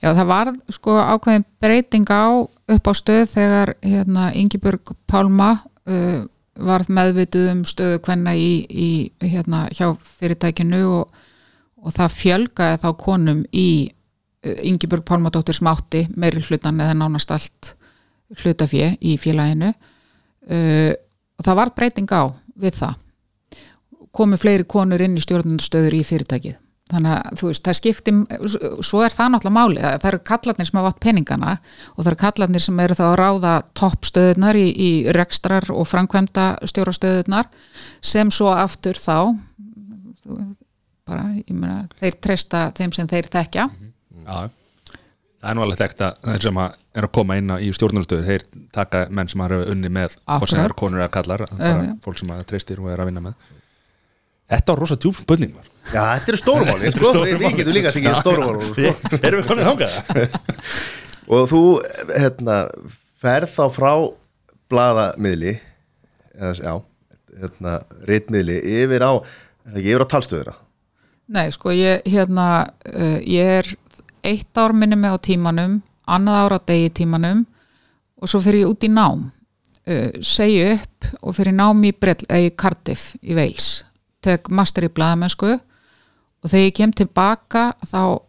Já, 0.03 0.11
það 0.11 0.25
var 0.29 0.53
sko 0.75 0.97
ákveðin 1.01 1.45
breyting 1.63 2.07
á 2.11 2.25
upp 2.45 2.87
á 2.91 2.93
stöð 2.99 3.25
þegar 3.33 3.73
hérna 3.81 4.29
Ingibjörg 4.37 4.93
Pálma 5.09 5.53
uh, 5.87 6.25
varð 6.57 6.91
meðvituð 6.93 7.51
um 7.53 7.63
stöðu 7.67 7.99
hvenna 8.05 8.35
í, 8.35 8.65
í 8.69 8.89
hérna 9.23 9.65
hjá 9.71 9.91
fyrirtækinu 10.03 10.83
og, 11.01 11.11
og 11.83 11.93
það 11.95 12.15
fjölgaði 12.21 12.81
þá 12.83 12.89
konum 12.99 13.43
í 13.53 13.67
uh, 14.47 14.53
Ingibjörg 14.67 15.05
Pálmadóttir 15.07 15.57
sem 15.57 15.69
átti 15.69 16.05
meiri 16.15 16.43
hlutan 16.43 16.79
eða 16.83 16.95
nánast 16.97 17.33
allt 17.35 17.73
hlutafé 18.41 18.93
í 18.99 19.17
félaginu. 19.21 19.73
Uh, 20.47 20.93
og 21.37 21.45
það 21.47 21.59
var 21.61 21.73
breyting 21.75 22.11
á 22.15 22.31
við 22.57 22.79
það. 22.81 22.95
Komu 24.15 24.39
fleiri 24.39 24.65
konur 24.65 25.03
inn 25.03 25.17
í 25.19 25.21
stjórnundastöður 25.21 25.99
í 25.99 26.05
fyrirtækið. 26.07 26.57
Þannig 26.87 27.13
að 27.17 27.39
þú 27.41 27.49
veist, 27.49 27.63
það 27.65 27.77
skipti 27.81 28.11
svo 28.85 29.01
er 29.03 29.11
það 29.11 29.31
náttúrulega 29.33 29.55
máli, 29.57 29.81
það, 29.83 30.05
eru 30.07 30.19
kallarnir 30.29 30.67
sem 30.69 30.77
hafa 30.79 30.91
átt 30.93 31.01
peningana 31.03 31.55
og 31.57 31.97
það 31.97 32.11
eru 32.11 32.19
kallarnir 32.21 32.63
sem 32.63 32.79
eru 32.79 32.95
þá 32.95 33.03
að 33.09 33.17
ráða 33.19 33.55
toppstöðunar 33.75 34.59
í, 34.59 34.67
í 34.71 34.91
rekstrar 35.17 35.67
og 35.73 35.89
framkvæmda 35.91 36.45
stjórastöðunar 36.71 37.49
sem 37.99 38.31
svo 38.31 38.53
aftur 38.55 38.99
þá 39.03 39.17
bara, 41.07 41.25
ég 41.41 41.51
meina, 41.51 41.81
þeir 41.99 42.17
treysta 42.23 42.63
þeim 42.77 42.95
sem 42.95 43.11
þeir 43.11 43.27
þekkja 43.35 43.67
Já, 44.27 44.49
það 45.37 45.49
er 45.51 45.55
nú 45.57 45.63
alveg 45.63 45.79
þekkt 45.79 46.01
að 46.07 46.17
þeir 46.27 46.41
sem 46.47 46.57
að 46.63 46.73
er 46.97 47.05
að 47.07 47.11
koma 47.15 47.37
inn 47.39 47.51
á- 47.53 47.61
í 47.63 47.69
stjórnunarstöðu 47.77 48.25
þeir 48.27 48.43
taka 48.75 49.03
menn 49.13 49.29
sem 49.31 49.43
hafa 49.45 49.59
unni 49.71 49.91
með 49.93 50.17
og 50.25 50.47
sem 50.49 50.59
eru 50.63 50.75
konur 50.77 50.99
eða 51.03 51.11
kallar 51.13 51.43
bara 51.53 51.85
fólk 52.03 52.19
sem 52.19 52.33
að 52.35 52.43
treystir 52.49 52.81
og 52.83 52.89
er 52.91 52.99
að 53.03 53.11
vinna 53.11 53.23
með. 53.29 53.37
Þetta 54.47 54.71
var 54.73 54.79
rosa 54.79 54.95
djúf 54.95 55.17
spurning 55.23 55.51
var. 55.55 55.65
já, 55.91 56.01
þetta 56.17 56.31
eru 56.31 56.37
stórumáli 56.39 56.91
sko, 56.95 57.09
við, 57.27 57.41
getum 57.57 57.73
líka 57.75 57.89
að 57.91 57.97
tekja 57.97 58.13
stórumáli 58.21 58.69
sko. 58.71 59.17
Erum 59.19 59.41
við 59.41 59.47
konin 59.49 59.67
þangað? 59.67 60.37
og 61.37 61.49
þú 61.51 61.61
hérna, 62.15 62.55
ferð 63.19 63.51
þá 63.57 63.63
frá 63.75 63.91
blaðamiðli 64.71 65.53
eða, 66.37 66.53
já, 66.59 66.73
hérna, 67.41 67.73
reitmiðli 68.07 68.57
yfir 68.81 69.03
á, 69.05 69.11
er 69.19 69.73
það 69.73 69.81
ekki 69.81 69.91
yfir 69.93 70.05
á 70.07 70.11
talstöðuna 70.15 70.55
Nei, 71.27 71.49
sko, 71.51 71.73
ég, 71.75 72.05
hérna, 72.07 72.47
uh, 72.87 73.17
ég 73.27 73.49
er 73.59 73.67
eitt 74.27 74.59
ár 74.59 74.75
minni 74.75 74.99
mig 74.99 75.13
á 75.13 75.17
tímanum, 75.17 75.79
annað 76.07 76.39
ár 76.43 76.57
á 76.57 76.59
degi 76.67 76.93
tímanum 77.01 77.45
og 78.21 78.29
svo 78.29 78.41
fyrir 78.43 78.65
ég 78.65 78.71
út 78.71 78.85
í 78.87 78.91
nám, 78.91 79.27
uh, 79.87 80.09
segi 80.21 80.63
upp 80.73 81.11
og 81.21 81.35
fyrir 81.37 81.55
nám 81.55 81.83
í, 81.83 81.93
eh, 81.93 82.47
í 82.47 82.55
Cardiff 82.55 83.15
í 83.21 83.35
Wales, 83.37 83.85
tek 84.21 84.49
master 84.49 84.87
í 84.87 84.93
blaðamennsku 84.93 85.53
og 85.55 86.49
þegar 86.49 86.65
ég 86.65 86.75
kem 86.75 86.91
tilbaka 86.91 87.71
þá 87.85 88.19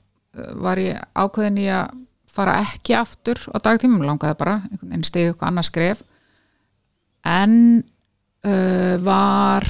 var 0.59 0.81
ég 0.81 0.99
ákveðin 1.17 1.61
í 1.63 1.67
að 1.73 1.95
fara 2.31 2.59
ekki 2.63 2.95
aftur 2.99 3.41
á 3.51 3.57
dagtímum, 3.65 4.05
langaði 4.07 4.39
bara, 4.39 4.59
veginn 4.83 5.07
stegi 5.07 5.33
eitthvað 5.33 5.51
annað 5.51 5.69
skref. 5.71 6.03
En 7.27 7.55
uh, 8.47 8.95
var 9.03 9.67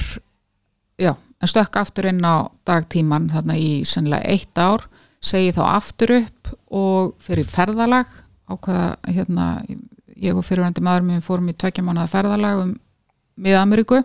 já, 0.99 1.13
en 1.15 1.49
stökk 1.49 1.79
aftur 1.81 2.09
inn 2.11 2.21
á 2.21 2.51
dagtíman 2.67 3.29
þarna 3.33 3.57
í 3.57 3.71
sennilega 3.87 4.29
eitt 4.29 4.61
ár 4.61 4.85
segi 5.19 5.53
þá 5.55 5.63
aftur 5.73 6.15
upp 6.19 6.51
og 6.71 7.15
fyrir 7.23 7.47
ferðalag 7.47 8.11
ákvaða 8.49 9.13
hérna, 9.13 9.47
ég 10.17 10.37
og 10.37 10.45
fyrirvændi 10.47 10.83
maður 10.83 11.07
minn 11.07 11.25
fórum 11.25 11.51
í 11.51 11.57
tvekja 11.57 11.83
mánuða 11.85 12.09
ferðalag 12.11 12.63
um 12.63 12.71
Mið-Ameríku 13.39 14.01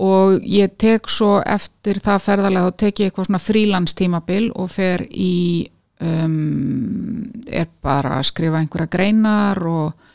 og 0.00 0.46
ég 0.46 0.76
tek 0.80 1.08
svo 1.10 1.40
eftir 1.42 2.00
það 2.02 2.24
ferðalag 2.26 2.68
þá 2.68 2.80
tek 2.84 3.02
ég 3.02 3.10
eitthvað 3.10 3.28
svona 3.28 3.42
frílans 3.42 3.96
tímabil 3.98 4.50
og 4.54 4.70
fer 4.72 5.04
í 5.10 5.68
um, 6.00 7.30
er 7.46 7.68
bara 7.82 8.18
að 8.18 8.28
skrifa 8.30 8.60
einhverja 8.60 8.92
greinar 8.92 9.60
og, 9.68 10.10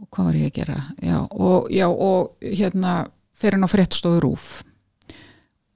og 0.00 0.08
hvað 0.08 0.30
var 0.30 0.40
ég 0.40 0.50
að 0.50 0.58
gera? 0.60 0.80
Já, 1.04 1.18
og, 1.20 1.70
já, 1.74 1.86
og 1.90 2.36
hérna 2.40 2.96
fer 3.36 3.56
inn 3.56 3.66
á 3.66 3.68
fréttstofu 3.70 4.22
rúf 4.22 4.48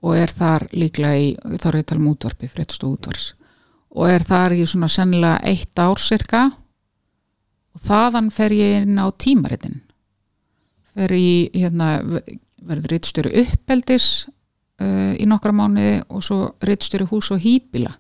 og 0.05 0.19
er 0.21 0.33
þar 0.33 0.67
líklega 0.77 1.17
í 1.17 1.33
þá 1.57 1.69
er 1.71 1.79
ég 1.79 1.87
að 1.87 1.89
tala 1.91 2.03
um 2.03 2.11
útvarpi, 2.13 2.51
fréttstofu 2.51 2.99
útvars 2.99 3.31
og 3.95 4.11
er 4.11 4.25
þar 4.27 4.57
í 4.57 4.65
svona 4.67 4.91
sennilega 4.91 5.39
eitt 5.47 5.79
ár 5.79 6.01
cirka 6.03 6.49
og 7.75 7.83
þaðan 7.85 8.31
fer 8.35 8.55
ég 8.55 8.83
inn 8.83 8.99
á 8.99 9.07
tímaritin. 9.11 9.81
Fer 10.95 11.15
í 11.15 11.51
hérna 11.55 11.97
verður 12.65 12.95
rittstjóri 12.95 13.33
uppeldis 13.45 14.09
uh, 14.83 15.15
í 15.15 15.27
nokkra 15.31 15.55
mánuði 15.55 16.03
og 16.09 16.27
svo 16.27 16.41
rittstjóri 16.67 17.07
hús 17.11 17.31
og 17.35 17.43
hýbila 17.43 17.95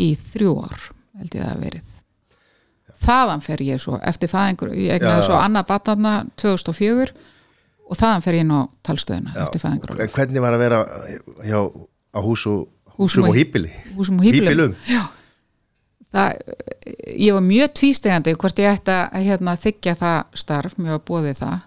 í 0.00 0.12
þrjú 0.18 0.54
ár 0.64 0.88
held 1.18 1.36
ég 1.36 1.44
það 1.44 1.52
að 1.52 1.64
verið. 1.64 1.90
Þaðan 3.04 3.44
fer 3.44 3.62
ég 3.64 3.80
svo 3.82 3.98
eftir 4.00 4.30
fæðingur, 4.32 4.72
ég 4.76 4.96
egnaði 4.96 5.22
Já. 5.22 5.26
svo 5.28 5.38
annað 5.38 5.68
batna 5.68 6.14
2004 6.40 7.12
og 7.84 7.98
þaðan 8.00 8.24
fer 8.24 8.38
ég 8.38 8.46
inn 8.46 8.54
á 8.54 8.60
talstöðuna 8.86 9.34
eftir 9.44 9.62
fæðingur 9.62 10.06
hvernig 10.14 10.44
var 10.44 10.56
að 10.56 10.64
vera 10.64 10.80
hjá, 11.44 11.60
á 12.14 12.20
hús 12.24 12.46
og, 12.50 12.64
Húsum 12.94 13.26
húsum 13.26 13.28
og 13.28 13.34
hýpili 13.34 13.72
húsum 13.96 14.20
og? 14.22 14.74
Já. 14.86 15.02
það, 16.14 16.56
ég 17.18 17.34
var 17.34 17.44
mjög 17.44 17.72
tvístegandi 17.80 18.34
hvort 18.38 18.60
ég 18.62 18.70
ætti 18.70 18.94
að 18.94 19.28
hérna, 19.28 19.56
þykja 19.60 19.94
það 20.00 20.18
starf, 20.44 20.76
mér 20.78 20.96
var 20.96 21.06
bóðið 21.10 21.40
það. 21.40 21.64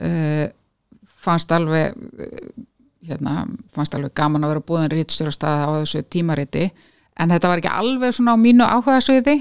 Uh, 0.00 0.46
fannst 1.20 1.52
alveg 1.52 1.96
uh, 1.96 2.50
hérna, 3.08 3.44
fannst 3.72 3.96
alveg 3.96 4.14
gaman 4.16 4.44
að 4.46 4.54
vera 4.54 4.66
búðin 4.70 4.92
rítstjórastað 4.94 5.64
á 5.64 5.68
þessu 5.78 6.04
tímariti. 6.12 6.68
En 7.20 7.32
þetta 7.32 7.52
var 7.52 7.62
ekki 7.62 7.72
alveg 7.72 8.16
svona 8.16 8.36
á 8.36 8.38
mínu 8.40 8.68
áhugasviði 8.68 9.40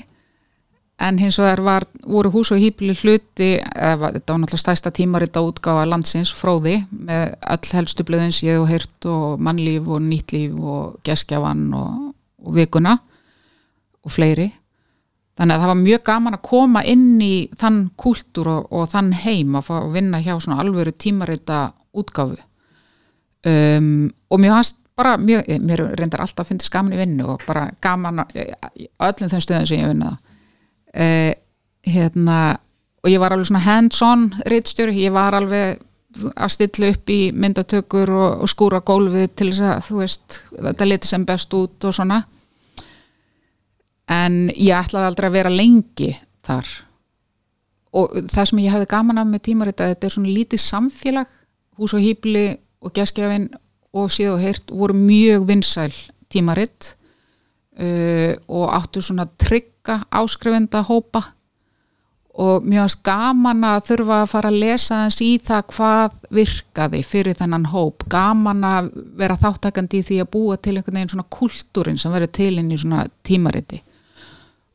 en 1.00 1.18
hins 1.18 1.38
vegar 1.40 1.62
var, 1.64 1.86
voru 2.04 2.32
hús 2.34 2.52
og 2.52 2.60
hýpili 2.60 2.94
hluti 2.98 3.54
eða, 3.60 4.12
þetta 4.18 4.34
var 4.34 4.42
náttúrulega 4.42 4.64
stæsta 4.64 4.92
tímarita 4.96 5.44
útgáfa 5.46 5.86
landsins 5.88 6.32
fróði 6.36 6.76
með 6.92 7.38
öll 7.56 7.76
helstu 7.78 8.06
blöðin 8.08 8.36
séð 8.36 8.64
og 8.66 8.72
heyrt 8.72 9.08
og 9.08 9.40
mannlíf 9.46 9.88
og 9.88 10.04
nýttlíf 10.04 10.58
og 10.60 10.98
geskjavan 11.08 11.70
og, 11.78 12.10
og 12.44 12.58
vikuna 12.58 12.98
og 14.04 14.12
fleiri. 14.12 14.50
Þannig 15.40 15.56
að 15.56 15.64
það 15.64 15.72
var 15.72 15.82
mjög 15.86 16.04
gaman 16.10 16.36
að 16.36 16.46
koma 16.50 16.84
inn 16.84 17.08
í 17.24 17.34
þann 17.60 17.80
kúltúr 18.00 18.52
og, 18.52 18.70
og 18.76 18.92
þann 18.92 19.14
heim 19.24 19.56
að 19.56 19.72
vinna 19.96 20.20
hjá 20.20 20.34
svona 20.36 20.60
alvöru 20.60 20.92
tímarita 20.92 21.70
útgáfu. 21.96 22.36
Um, 23.48 24.10
og 24.28 24.42
mér 24.44 24.58
fannst 24.58 24.82
bara 25.00 25.16
mjög, 25.16 25.48
mér 25.64 25.86
reyndar 25.96 26.26
alltaf 26.26 26.44
að 26.44 26.52
finnst 26.52 26.74
gaman 26.74 26.98
í 26.98 27.00
vinnu 27.00 27.38
og 27.38 27.46
bara 27.48 27.70
gaman 27.80 28.26
öllum 28.26 29.32
þeim 29.32 29.46
stöðum 29.46 29.70
sem 29.70 29.80
ég 29.80 29.94
vinna 29.94 30.18
uh, 30.96 31.32
hérna 31.86 32.40
og 33.00 33.12
ég 33.12 33.22
var 33.22 33.34
alveg 33.34 33.48
svona 33.48 33.64
hands-on 33.64 34.26
reitstjóri, 34.50 34.98
ég 35.06 35.14
var 35.16 35.38
alveg 35.38 35.80
að 36.34 36.52
stilla 36.52 36.90
upp 36.92 37.12
í 37.14 37.20
myndatökur 37.38 38.12
og, 38.12 38.44
og 38.44 38.50
skúra 38.50 38.82
gólfið 38.86 39.30
til 39.38 39.50
þess 39.52 39.66
að 39.70 39.82
þú 39.86 40.02
veist, 40.02 40.38
þetta 40.58 40.88
liti 40.88 41.10
sem 41.10 41.26
best 41.28 41.56
út 41.56 41.88
og 41.88 41.96
svona. 41.96 42.20
En 44.10 44.40
ég 44.50 44.74
ætlaði 44.74 45.12
aldrei 45.12 45.30
að 45.30 45.38
vera 45.38 45.54
lengi 45.54 46.10
þar. 46.46 46.70
Og 48.00 48.14
það 48.30 48.50
sem 48.50 48.62
ég 48.66 48.74
hefði 48.74 48.90
gaman 48.90 49.22
af 49.22 49.30
með 49.30 49.46
tímarit 49.50 49.82
að 49.82 49.94
þetta 49.94 50.08
er 50.08 50.16
svona 50.16 50.34
lítið 50.34 50.64
samfélag. 50.66 51.36
Hús 51.78 51.94
og 51.96 52.04
hýpli 52.04 52.46
og 52.84 52.94
geskjafin 52.96 53.48
og 53.94 54.10
síða 54.14 54.34
og 54.36 54.44
heyrt 54.44 54.74
voru 54.74 54.98
mjög 54.98 55.46
vinsæl 55.50 55.94
tímarit. 56.30 56.96
Uh, 57.80 58.34
og 58.52 58.74
áttu 58.76 59.00
svona 59.06 59.24
trygga 59.84 60.06
áskrifenda 60.12 60.84
hópa. 60.84 61.24
Og 62.40 62.64
mjög 62.64 62.80
hans 62.86 62.96
gaman 63.04 63.64
að 63.68 63.82
þurfa 63.90 64.22
að 64.22 64.30
fara 64.32 64.50
að 64.50 64.60
lesa 64.62 65.00
þess 65.04 65.22
í 65.22 65.32
það 65.44 65.64
hvað 65.74 66.20
virkaði 66.32 67.02
fyrir 67.04 67.36
þennan 67.36 67.66
hóp. 67.74 68.06
Gaman 68.08 68.64
að 68.64 68.92
vera 69.18 69.36
þáttakandi 69.36 70.00
í 70.00 70.06
því 70.08 70.20
að 70.22 70.32
búa 70.32 70.58
til 70.58 70.78
einhvern 70.78 70.96
veginn 70.96 71.10
svona 71.10 71.28
kultúrin 71.30 72.00
sem 72.00 72.12
verður 72.14 72.32
til 72.32 72.54
inn 72.60 72.72
í 72.72 72.78
svona 72.78 73.08
tímariti. 73.24 73.82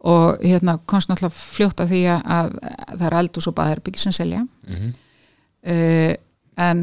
Og 0.05 0.43
hérna 0.45 0.77
komst 0.85 1.09
náttúrulega 1.09 1.41
fljótt 1.41 1.81
að 1.81 1.95
því 1.95 2.03
að, 2.13 2.21
að 2.37 2.53
það 2.99 3.07
er 3.09 3.19
eldús 3.23 3.49
og 3.49 3.57
baðherbyggi 3.57 4.05
sem 4.05 4.13
selja. 4.13 4.45
Mm 4.69 4.93
en 6.57 6.81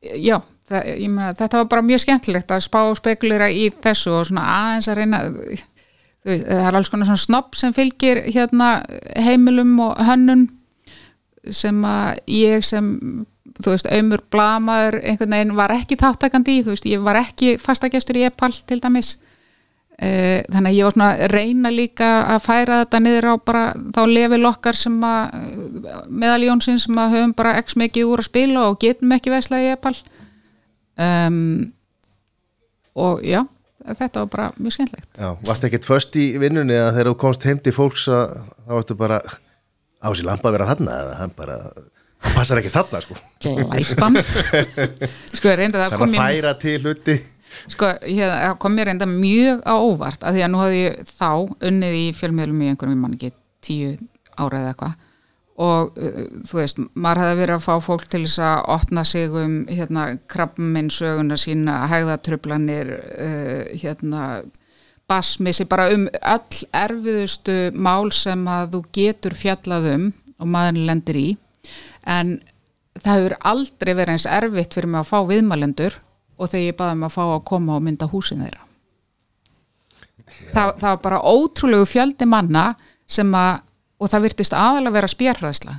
já, 0.00 0.36
það, 0.68 0.88
ég 1.02 1.10
meina, 1.10 1.32
þetta 1.38 1.60
var 1.62 1.68
bara 1.70 1.84
mjög 1.86 2.04
skemmtilegt 2.04 2.54
að 2.54 2.64
spá 2.66 2.78
og 2.84 2.98
spekulera 2.98 3.48
í 3.50 3.68
þessu 3.82 4.14
og 4.14 4.28
svona 4.28 4.44
aðeins 4.56 4.88
að 4.90 5.00
reyna 5.00 5.22
veist, 5.34 5.71
það 6.26 6.64
er 6.68 6.78
alls 6.78 6.90
konar 6.92 7.08
svona 7.08 7.24
snopp 7.24 7.56
sem 7.58 7.74
fylgir 7.74 8.22
hérna 8.30 8.76
heimilum 9.18 9.74
og 9.82 9.98
hönnun 10.06 10.46
sem 11.50 11.78
að 11.84 12.20
ég 12.30 12.62
sem 12.66 12.92
þú 13.58 13.74
veist, 13.74 13.88
auðmur 13.90 14.22
blamaður 14.32 15.00
einhvern 15.02 15.34
veginn 15.34 15.58
var 15.58 15.74
ekki 15.74 15.98
þáttakandi 16.00 16.58
í 16.58 16.64
þú 16.64 16.74
veist, 16.74 16.88
ég 16.88 17.02
var 17.04 17.18
ekki 17.20 17.56
fastagestur 17.60 18.20
í 18.20 18.26
Epal 18.28 18.52
til 18.54 18.80
dæmis. 18.82 19.16
Eh, 20.02 20.40
þannig 20.50 20.70
að 20.70 20.76
ég 20.78 20.86
var 20.86 20.94
svona 20.94 21.08
að 21.12 21.32
reyna 21.34 21.70
líka 21.70 22.08
að 22.32 22.44
færa 22.46 22.78
þetta 22.80 23.00
niður 23.02 23.28
á 23.28 23.34
bara 23.44 23.64
þá 23.94 24.00
lefi 24.08 24.38
lokkar 24.40 24.78
sem 24.78 24.96
að 25.04 26.06
meðal 26.08 26.46
Jónsson 26.48 26.80
sem 26.82 26.98
að 26.98 27.18
höfum 27.18 27.34
bara 27.38 27.58
x 27.60 27.76
mikið 27.78 28.08
úr 28.08 28.22
að 28.22 28.30
spila 28.30 28.64
og 28.70 28.80
getum 28.82 29.12
ekki 29.14 29.34
veslaði 29.34 29.68
í 29.68 29.74
Epal. 29.76 29.94
Um, 31.02 31.72
og 32.96 33.22
já 33.24 33.44
þetta 33.86 34.22
var 34.24 34.28
bara 34.32 34.48
mjög 34.58 34.76
skemmtlegt 34.76 35.18
Já, 35.22 35.30
varst 35.48 35.64
ekkert 35.68 35.88
först 35.88 36.16
í 36.20 36.26
vinnunni 36.42 36.76
að 36.78 36.92
þegar 36.96 37.10
þú 37.12 37.16
komst 37.24 37.46
heim 37.48 37.60
til 37.62 37.74
fólks 37.76 38.06
að 38.12 38.36
þá 38.66 38.72
varstu 38.76 38.96
bara 38.98 39.18
á 40.02 40.08
sér 40.14 40.26
lampa 40.28 40.50
að 40.50 40.56
vera 40.58 40.68
þarna 40.72 40.96
eða 41.04 41.18
hann 41.20 41.34
bara, 41.36 41.58
hann 42.22 42.34
passar 42.36 42.58
ekki 42.62 42.72
þarna 42.74 43.00
sko. 43.04 43.18
Glæpan. 43.44 44.18
Sko 45.38 45.54
reynda 45.58 45.84
það 45.84 45.94
Það 45.94 46.00
kom 46.00 46.16
var 46.16 46.24
að 46.26 46.34
ég 46.34 46.42
færa 46.42 46.54
til 46.62 46.74
hluti. 46.82 47.16
Sko 47.74 47.90
hérna, 48.02 48.34
það 48.48 48.56
kom 48.64 48.76
mér 48.78 48.90
reynda 48.90 49.08
mjög 49.10 49.62
á 49.62 49.74
óvart 49.78 50.26
að 50.26 50.38
því 50.38 50.44
að 50.46 50.52
nú 50.54 50.62
hafði 50.62 50.82
ég 50.82 51.00
þá 51.12 51.30
unnið 51.70 51.96
í 52.00 52.04
fjölmiðlum 52.18 52.62
í 52.64 52.70
einhverjum, 52.72 52.96
ég 52.96 53.02
man 53.02 53.16
ekki 53.18 53.32
tíu 53.62 53.92
ára 54.40 54.62
eða 54.62 54.72
eitthvað 54.72 54.98
og 55.62 55.98
uh, 56.00 56.22
þú 56.48 56.58
veist, 56.58 56.80
maður 56.94 57.22
hefði 57.24 57.38
verið 57.42 57.56
að 57.58 57.66
fá 57.66 57.86
fólk 57.86 58.08
til 58.10 58.24
þess 58.24 58.42
að 58.46 58.64
opna 58.74 59.04
sig 59.08 59.36
um 59.42 59.54
hérna 59.70 60.06
krabbminn 60.32 60.90
söguna 60.92 61.38
sína 61.40 61.82
hægðatrublanir 61.92 62.92
uh, 62.98 63.62
hérna 63.82 64.24
basmissi, 65.10 65.66
bara 65.68 65.90
um 65.92 66.06
öll 66.08 66.62
erfiðustu 66.72 67.56
mál 67.74 68.12
sem 68.14 68.46
að 68.48 68.76
þú 68.76 68.82
getur 68.96 69.36
fjallað 69.36 69.90
um 69.92 70.08
og 70.42 70.50
maður 70.50 70.80
lendir 70.88 71.18
í. 71.18 71.28
En 72.08 72.38
það 72.98 73.18
hefur 73.18 73.36
aldrei 73.52 73.92
verið 73.92 74.14
eins 74.16 74.28
erfitt 74.28 74.76
fyrir 74.76 74.90
mig 74.90 75.02
að 75.02 75.10
fá 75.10 75.18
viðmælendur 75.28 75.98
og 76.38 76.50
þegar 76.50 76.66
ég 76.66 76.78
baði 76.78 76.98
mig 76.98 77.10
að 77.10 77.16
fá 77.16 77.24
að 77.24 77.44
koma 77.50 77.76
og 77.76 77.84
mynda 77.86 78.08
húsin 78.10 78.42
þeirra. 78.44 78.64
Það, 80.52 80.68
það 80.80 80.88
var 80.88 81.02
bara 81.04 81.20
ótrúlegu 81.28 81.86
fjöldi 81.88 82.26
manna 82.28 82.72
sem 83.10 83.28
að 83.36 83.60
og 84.02 84.10
það 84.10 84.24
virtist 84.26 84.56
aðalega 84.58 84.96
vera 84.96 85.10
spjærræðsla 85.12 85.76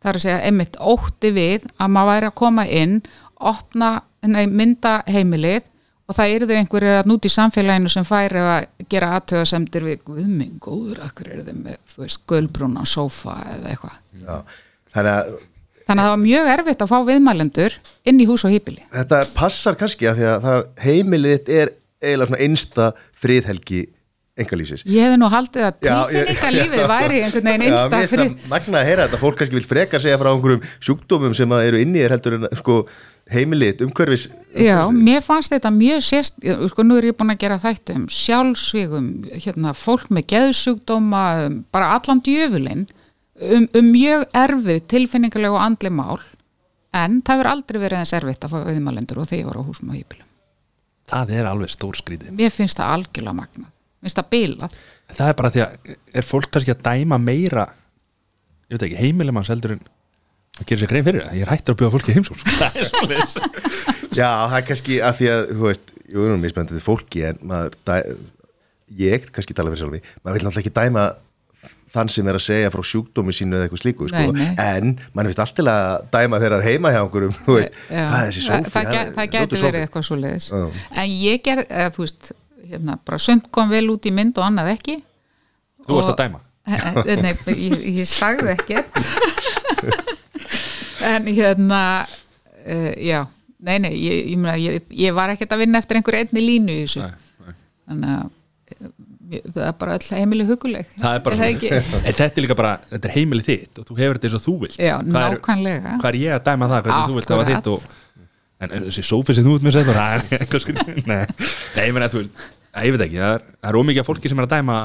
það 0.00 0.10
er 0.10 0.18
að 0.18 0.24
segja 0.24 0.44
einmitt 0.48 0.78
ótti 0.80 1.32
við 1.36 1.66
að 1.76 1.92
maður 1.96 2.10
væri 2.14 2.30
að 2.30 2.38
koma 2.40 2.64
inn 2.66 2.96
opna, 3.50 3.90
nei, 4.24 4.46
mynda 4.48 5.00
heimilið 5.08 5.68
og 6.10 6.16
það 6.16 6.32
eru 6.34 6.48
þau 6.48 6.56
einhverjir 6.56 6.98
að 6.98 7.10
núti 7.10 7.30
í 7.30 7.34
samfélaginu 7.34 7.92
sem 7.92 8.06
færi 8.08 8.40
að 8.42 8.66
gera 8.90 9.12
aðtöðasemdir 9.18 9.86
við 9.86 10.00
guðminn 10.08 10.56
góður, 10.62 11.04
akkur 11.06 11.30
eru 11.30 11.44
þau 11.46 11.54
með 11.60 12.18
gulbrún 12.32 12.80
á 12.80 12.84
sófa 12.88 13.36
eða 13.54 13.74
eitthvað? 13.74 14.58
Þannig 14.90 15.12
að 15.14 15.38
þannig 15.90 16.04
að 16.04 16.06
það 16.06 16.14
var 16.14 16.22
mjög 16.22 16.48
erfitt 16.54 16.82
að 16.84 16.90
fá 16.90 16.98
viðmælendur 17.08 17.76
inn 18.10 18.20
í 18.22 18.26
hús 18.28 18.44
og 18.46 18.52
hýpili 18.54 18.84
þetta 18.92 19.20
passar 19.34 19.78
kannski 19.78 20.06
að 20.06 20.20
því 20.20 20.28
að 20.32 20.60
heimilið 20.84 21.50
er 21.56 21.72
eiginlega 22.00 22.40
einsta 22.44 22.90
friðhelgi 23.20 23.80
engalífsins 24.44 24.84
ég 24.88 25.06
hefði 25.06 25.20
nú 25.20 25.30
haldið 25.32 25.66
að 25.68 25.78
tilfinningalífið 25.86 26.84
væri 26.94 27.22
einhvern 27.26 27.48
veginn 27.50 27.64
Já, 27.64 27.70
einsta 27.70 27.94
mér 27.94 28.02
finnst 28.02 28.14
frið 28.16 28.34
það 28.34 28.50
magna 28.54 28.82
að 28.82 28.90
heyra 28.90 29.06
þetta, 29.06 29.22
fólk 29.22 29.40
kannski 29.40 29.58
vil 29.60 29.68
frekar 29.68 30.04
segja 30.04 30.20
frá 30.20 30.32
einhverjum 30.32 30.68
sjúkdómum 30.80 31.36
sem 31.38 31.56
að 31.56 31.66
eru 31.70 31.82
inni 31.84 32.04
er 32.04 32.14
heldur 32.16 32.38
en 32.38 32.48
sko, 32.60 32.80
heimilið, 33.30 33.84
umhverfis 33.86 34.26
Já, 34.58 34.78
mér 34.90 35.22
fannst 35.24 35.52
þetta 35.54 35.70
mjög 35.74 36.02
sérst, 36.04 36.40
sko 36.72 36.84
nú 36.86 36.98
er 36.98 37.10
ég 37.10 37.18
búin 37.18 37.34
að 37.34 37.42
gera 37.44 37.60
þættu 37.62 37.96
um 37.98 38.06
sjálfsvígum, 38.10 39.10
hérna 39.36 39.74
fólk 39.78 40.10
með 40.14 40.26
geðsjúkdóma, 40.34 41.22
um, 41.46 41.60
bara 41.74 41.92
allan 41.98 42.22
djöfulinn, 42.26 42.86
um, 43.38 43.68
um 43.78 43.90
mjög 43.92 44.26
erfið 44.42 44.82
tilfinningalega 44.90 45.54
og 45.54 45.62
andli 45.62 45.92
mál, 45.94 46.18
en 46.96 47.20
það 47.22 47.42
verður 47.42 47.52
aldrei 47.54 47.80
verið 47.84 48.02
eins 48.02 48.14
erfitt 48.18 48.46
að 48.46 48.56
fá 48.56 48.64
viðmælendur 48.66 49.22
og 49.22 49.30
þegar 49.30 49.42
ég 49.44 49.50
var 49.52 49.60
á 49.62 49.68
húsum 49.68 49.92
og 49.92 50.00
hýpilum. 50.00 50.26
það 51.10 51.36
er 51.38 51.50
alveg 51.50 51.70
stór 51.70 51.98
skrítið 51.98 52.34
Mér 52.38 52.50
finnst 52.54 52.80
það 52.80 52.96
algjörlega 52.96 53.38
magnað, 53.38 53.70
mér 54.00 54.08
finnst 54.08 54.20
það 54.20 54.28
bilað. 54.34 54.76
það 55.14 55.28
er 55.32 55.38
bara 55.40 55.52
því 55.54 55.62
að 55.66 55.94
er 56.20 56.26
fólk 56.26 56.50
kannski 56.54 56.74
að 56.74 56.84
dæma 56.88 57.18
meira 57.20 57.66
ég 58.70 58.76
veit 58.78 58.86
ekki, 58.88 59.00
heimilemanns 59.04 59.50
heldur 59.52 59.76
en 59.76 59.82
að 60.60 60.66
gera 60.70 60.80
sér 60.82 60.90
grein 60.92 61.06
fyrir 61.06 61.24
það, 61.24 61.36
ég 61.38 61.46
er 61.46 61.52
hættur 61.54 61.74
að 61.74 61.80
bjóða 61.80 61.94
fólki 61.94 62.14
það 62.60 62.76
er 62.80 62.90
svoleiðis. 62.90 63.38
Já, 64.16 64.28
það 64.50 64.58
er 64.60 64.66
kannski 64.68 65.00
að 65.06 65.16
því 65.20 65.30
að, 65.32 65.40
þú 65.56 65.64
veist, 65.68 65.94
jú, 66.10 66.26
erum 66.26 66.44
mismöndið 66.44 66.84
fólki 66.84 67.24
en 67.30 67.40
maður, 67.48 67.76
dæ, 67.88 67.96
ég 69.00 69.26
kannski 69.34 69.54
tala 69.56 69.72
fyrir 69.72 69.84
sjálfi, 69.84 70.00
maður 70.24 70.36
vil 70.40 70.46
náttúrulega 70.48 70.64
ekki 70.66 70.76
dæma 70.80 71.04
þann 71.90 72.10
sem 72.12 72.28
er 72.30 72.36
að 72.38 72.44
segja 72.44 72.68
frá 72.70 72.82
sjúkdómi 72.86 73.32
sínu 73.34 73.56
eða 73.58 73.66
eitthvað 73.66 73.80
slíku, 73.82 74.06
sko, 74.10 74.20
Nei, 74.30 74.44
nei. 74.46 74.50
en 74.62 74.92
mann 75.16 75.26
finnst 75.26 75.40
alltaf 75.42 75.70
að 75.72 76.04
dæma 76.14 76.38
það 76.38 76.54
er 76.60 76.66
heima 76.68 76.92
hjá 76.94 77.00
einhverjum, 77.02 77.34
er 77.50 77.66
það, 77.90 78.68
það, 78.70 78.92
gæ- 78.94 79.10
það 79.16 79.32
gæti 79.34 79.62
verið 79.64 79.80
eitthvað 79.86 80.06
svo 80.06 80.18
leiðis. 80.20 80.46
En 80.54 81.10
ég 81.10 81.42
ger, 81.48 81.64
eða, 81.66 81.88
þú 81.96 82.04
veist, 82.04 82.30
hérna, 82.68 82.98
bara 83.06 83.18
sund 83.18 83.46
kom 83.54 83.70
vel 83.72 83.86
út 83.94 84.06
í 84.06 84.12
mynd 84.14 84.38
og 84.38 84.44
annað 84.46 84.72
ekki. 84.76 84.98
þú 85.86 85.96
varst 85.98 86.12
að 86.14 86.20
dæma. 86.24 86.40
Nei, 86.70 87.34
ég, 87.56 87.76
ég 88.00 88.08
sagði 88.08 88.52
ekkert. 88.54 89.00
En 91.00 91.24
hérna 91.26 92.04
uh, 92.04 92.92
já, 93.00 93.22
nei, 93.64 93.78
nei 93.80 93.92
ég, 93.96 94.26
ég, 94.34 94.48
ég, 94.60 94.82
ég 95.06 95.14
var 95.16 95.32
ekkert 95.32 95.54
að 95.56 95.62
vinna 95.64 95.80
eftir 95.80 95.96
einhver 95.96 96.18
einni 96.20 96.42
línu 96.44 96.74
í 96.74 96.82
þessu. 96.84 97.06
Þannig 97.88 98.10
að 98.12 98.26
eh, 98.74 98.90
það 99.54 99.62
er 99.70 99.72
bara 99.80 99.94
öll 99.96 100.10
heimili 100.18 100.46
huguleg. 100.48 100.90
Það 101.00 101.16
er 101.16 101.24
bara 101.24 101.48
ekki? 101.48 101.70
Svona 101.72 102.02
en 102.12 102.18
þetta 102.20 102.28
er 102.42 102.44
líka 102.46 102.58
bara, 102.60 102.74
þetta 102.92 103.08
er 103.10 103.14
heimilið 103.16 103.48
þitt 103.48 103.80
og 103.80 103.88
þú 103.88 103.98
hefur 104.02 104.20
þetta 104.20 104.28
eins 104.30 104.36
og 104.38 104.44
þú 104.44 104.54
vilt. 104.66 104.76
Já, 104.76 104.94
Hvað 105.00 105.26
er- 105.30 105.42
hvað 105.48 106.08
er 106.12 106.20
ég 106.20 106.36
að 106.36 106.44
dæma 106.50 106.68
það, 106.74 106.84
hvernig 106.84 107.08
þú 107.08 107.18
vilt 107.18 107.32
hafa 107.32 107.46
Akkúrat. 107.46 107.56
þitt 107.56 107.72
og, 107.72 107.99
en 108.60 108.74
þessi 108.88 109.04
sófi 109.06 109.36
sem 109.36 109.46
þú 109.46 109.56
ert 109.56 109.66
með 109.66 109.76
segður, 109.78 109.98
það 109.98 110.16
er 110.16 110.42
eitthvað 110.42 110.64
skrið 110.66 111.08
nei, 111.08 111.22
nei, 111.76 111.84
ég 111.86 111.94
meina, 111.96 112.10
þú 112.12 112.22
veist, 112.22 112.46
að 112.70 112.86
ég 112.88 112.96
veit 112.96 113.04
ekki 113.06 113.22
það 113.22 113.36
er, 113.38 113.46
er 113.70 113.80
ómikið 113.80 114.02
af 114.02 114.10
fólki 114.10 114.32
sem 114.32 114.42
er 114.42 114.48
að 114.48 114.54
dæma 114.58 114.78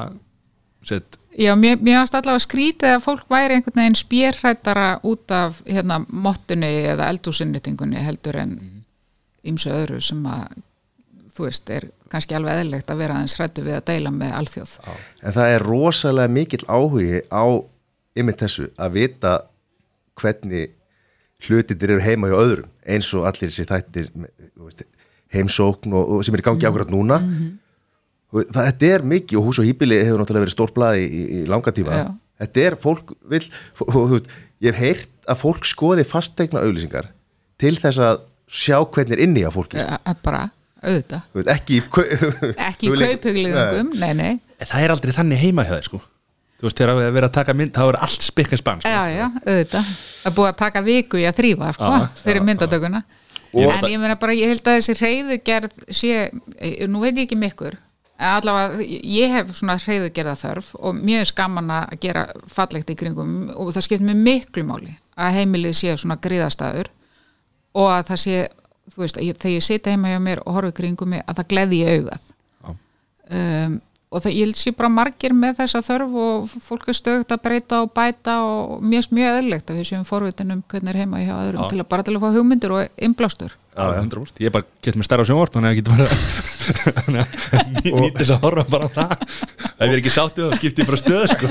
set, 0.86 1.18
Já, 1.36 1.52
mér, 1.52 1.76
mér 1.84 1.98
ást 2.00 2.14
allavega 2.16 2.40
skrítið 2.46 2.94
að 2.94 3.02
fólk 3.04 3.26
væri 3.28 3.58
einhvern 3.58 3.76
veginn 3.82 3.98
spjérhættara 3.98 4.86
út 5.04 5.32
af 5.36 5.58
hérna, 5.68 5.98
mottunni 6.08 6.70
eða 6.88 7.10
eldúsinnýtingunni 7.12 8.00
heldur 8.00 8.38
en 8.40 8.54
ymsu 9.44 9.68
öðru 9.74 10.00
sem 10.00 10.22
að 10.32 10.56
þú 11.36 11.44
veist, 11.44 11.68
er 11.68 11.90
kannski 12.08 12.38
alveg 12.38 12.62
eðlilegt 12.62 12.88
að 12.88 13.02
vera 13.02 13.18
aðeins 13.18 13.36
hrættu 13.36 13.66
við 13.66 13.76
að 13.76 13.84
deila 13.90 14.12
með 14.14 14.32
alþjóð. 14.38 14.72
En 15.20 15.36
það 15.36 15.52
er 15.58 15.66
rosalega 15.66 16.34
mikill 16.38 16.64
áhugi 16.64 17.20
á 17.28 17.44
ymmið 18.16 18.40
þessu 18.40 18.70
að 18.80 18.96
vita 18.96 19.34
hvernig 20.16 20.72
hlutinir 21.44 21.92
eru 21.96 22.00
heima 22.04 22.30
hjá 22.30 22.36
öðrum 22.40 22.70
eins 22.88 23.08
og 23.14 23.26
allir 23.28 23.50
þessi 23.52 23.66
þættir 23.68 24.10
heimsókn 25.34 25.92
og, 25.96 26.12
og 26.16 26.24
sem 26.26 26.36
er 26.36 26.42
í 26.42 26.46
gangi 26.46 26.68
ákvæmt 26.68 26.92
núna. 26.94 27.18
Og 28.32 28.46
það, 28.50 28.62
þetta 28.70 28.88
er 28.96 29.04
mikið 29.06 29.38
og 29.40 29.48
hús 29.48 29.60
og 29.62 29.66
hýpili 29.68 29.98
hefur 30.02 30.22
náttúrulega 30.22 30.46
verið 30.46 30.56
stór 30.56 30.72
blaði 30.76 31.04
í, 31.06 31.20
í 31.40 31.42
langa 31.50 31.72
tíma. 31.74 31.98
Já. 32.00 32.06
þetta 32.42 32.64
er, 32.68 32.76
fólk 32.82 33.12
vil 33.32 33.42
og, 33.44 33.92
þú 33.94 34.06
veist, 34.16 34.32
ég 34.64 34.74
hef 34.74 34.80
heyrt 34.82 35.12
að 35.30 35.40
fólk 35.44 35.68
skoði 35.68 36.04
fastegna 36.08 36.62
auðlýsingar 36.64 37.10
til 37.60 37.74
þess 37.80 38.00
að 38.02 38.24
sjá 38.46 38.76
hvernig 38.84 39.16
er 39.16 39.22
inni 39.24 39.44
á 39.46 39.50
fólki. 39.54 39.78
Ja, 39.80 39.96
bara, 40.24 40.42
auðvitað. 40.82 41.24
Þú 41.32 41.40
veist, 41.40 41.52
ekki 41.54 41.78
í 41.78 41.84
kau- 41.96 42.04
Ekki 42.68 42.90
í 42.90 42.92
en 44.56 44.68
það 44.70 44.84
er 44.86 44.94
aldrei 44.96 45.16
þannig 45.16 45.42
heima 45.46 45.64
hjá 45.68 45.74
þér 45.78 45.88
sko 45.90 46.02
þú 46.56 46.68
veist, 46.68 46.80
þegar 46.80 46.92
að 46.94 47.14
vera 47.16 47.30
að 47.30 47.36
taka 47.36 47.54
mynd, 47.56 47.72
þá 47.76 47.84
er 47.86 47.98
allt 48.06 48.26
spikkar 48.26 48.60
spann 48.62 48.82
sko. 48.82 48.92
Já, 48.92 49.02
já, 49.12 49.26
auðvitað. 49.44 49.94
Það 50.22 50.30
er 50.30 50.36
búið 50.40 50.50
að 50.50 50.58
taka 50.62 50.82
viku 50.86 51.20
í 51.20 51.26
að 51.28 51.40
þrýfa, 51.40 51.72
sko, 51.76 51.94
fyrir 52.24 52.46
myndatökuna. 52.46 53.02
En 53.56 53.88
ég 53.88 54.00
meina 54.00 54.18
bara, 54.20 54.36
ég 54.36 54.52
held 54.52 54.68
að 54.68 54.78
þessi 54.80 54.94
reyðugerð 55.00 55.76
sé, 55.88 56.26
nú 56.90 57.00
veit 57.04 57.14
ég 57.16 57.24
ekki 57.24 57.38
mikkur, 57.40 57.76
en 58.16 58.28
allavega 58.32 58.84
ég 59.12 59.32
hef 59.36 59.52
svona 59.56 59.76
reyðugerða 59.80 60.36
þörf 60.40 60.70
og 60.80 60.98
mjög 60.98 61.30
skaman 61.30 61.72
að 61.72 61.96
gera 62.04 62.26
fallegt 62.52 62.92
í 62.92 62.96
kringum 62.98 63.34
og 63.54 63.72
það 63.76 63.86
skipt 63.88 64.04
mér 64.04 64.20
miklu 64.20 64.64
máli 64.68 64.94
að 65.16 65.40
heimilið 65.40 65.76
sé 65.76 65.96
svona 65.96 66.16
gríðastæður 66.24 66.88
og 67.76 67.90
að 67.92 68.06
það 68.10 68.22
sé, 68.22 68.38
þú 68.92 69.02
veist, 69.04 69.20
ég, 69.20 69.36
þegar 69.40 69.54
ég 69.56 69.66
sita 69.66 69.92
heima 69.92 70.12
hjá 70.14 70.20
mér 70.24 70.40
og 70.44 70.56
horfa 70.56 70.72
í 70.72 70.78
kringum 70.80 71.12
mig, 71.12 71.24
að 71.28 71.40
það 71.40 71.50
gleði 71.52 71.80
í 71.80 71.96
augað 71.96 72.32
um, 72.70 73.76
og 74.16 74.24
það 74.24 74.38
ég 74.38 74.54
sé 74.56 74.72
bara 74.76 74.88
margir 74.92 75.34
með 75.36 75.58
þessa 75.60 75.82
þörf 75.84 76.16
og 76.22 76.54
fólk 76.64 76.88
er 76.88 76.96
stögt 76.96 77.34
að 77.34 77.42
breyta 77.44 77.82
og 77.84 77.92
bæta 77.96 78.38
og 78.46 78.80
mjög 78.80 79.10
mjög 79.16 79.34
eðlilegt 79.34 79.70
að 79.72 79.80
við 79.80 79.88
séum 79.90 80.06
forvitin 80.08 80.54
um 80.54 80.62
hvernig 80.64 80.92
er 80.94 81.00
heima 81.02 81.20
hjá 81.20 81.34
öðrum 81.36 81.66
Já. 81.66 81.68
til 81.72 81.80
að 81.82 81.88
bara 81.92 82.06
til 82.06 82.16
að 82.16 82.24
fá 82.24 82.28
hugmyndir 82.38 82.74
og 82.76 82.80
100%. 82.96 84.40
Ég 84.40 84.48
er 84.48 84.54
bara 84.54 84.64
gett 84.80 84.96
með 84.96 85.08
stærra 85.08 85.26
sjónvart 85.28 85.52
þannig 85.52 85.68
að 85.68 85.74
ég 85.74 85.80
get 85.82 85.92
bara 85.92 86.06
nýtt 88.06 88.22
þess 88.22 88.32
að 88.32 88.46
horfa 88.46 88.64
bara 88.72 88.88
á 88.88 88.90
það 88.96 89.12
ef 89.76 89.84
ég 89.84 89.92
er 89.92 90.00
ekki 90.00 90.14
sáttið 90.14 90.48
þá 90.48 90.60
skipti 90.62 90.82
ég 90.82 90.88
bara 90.88 91.02
stöð 91.02 91.26
sko. 91.34 91.46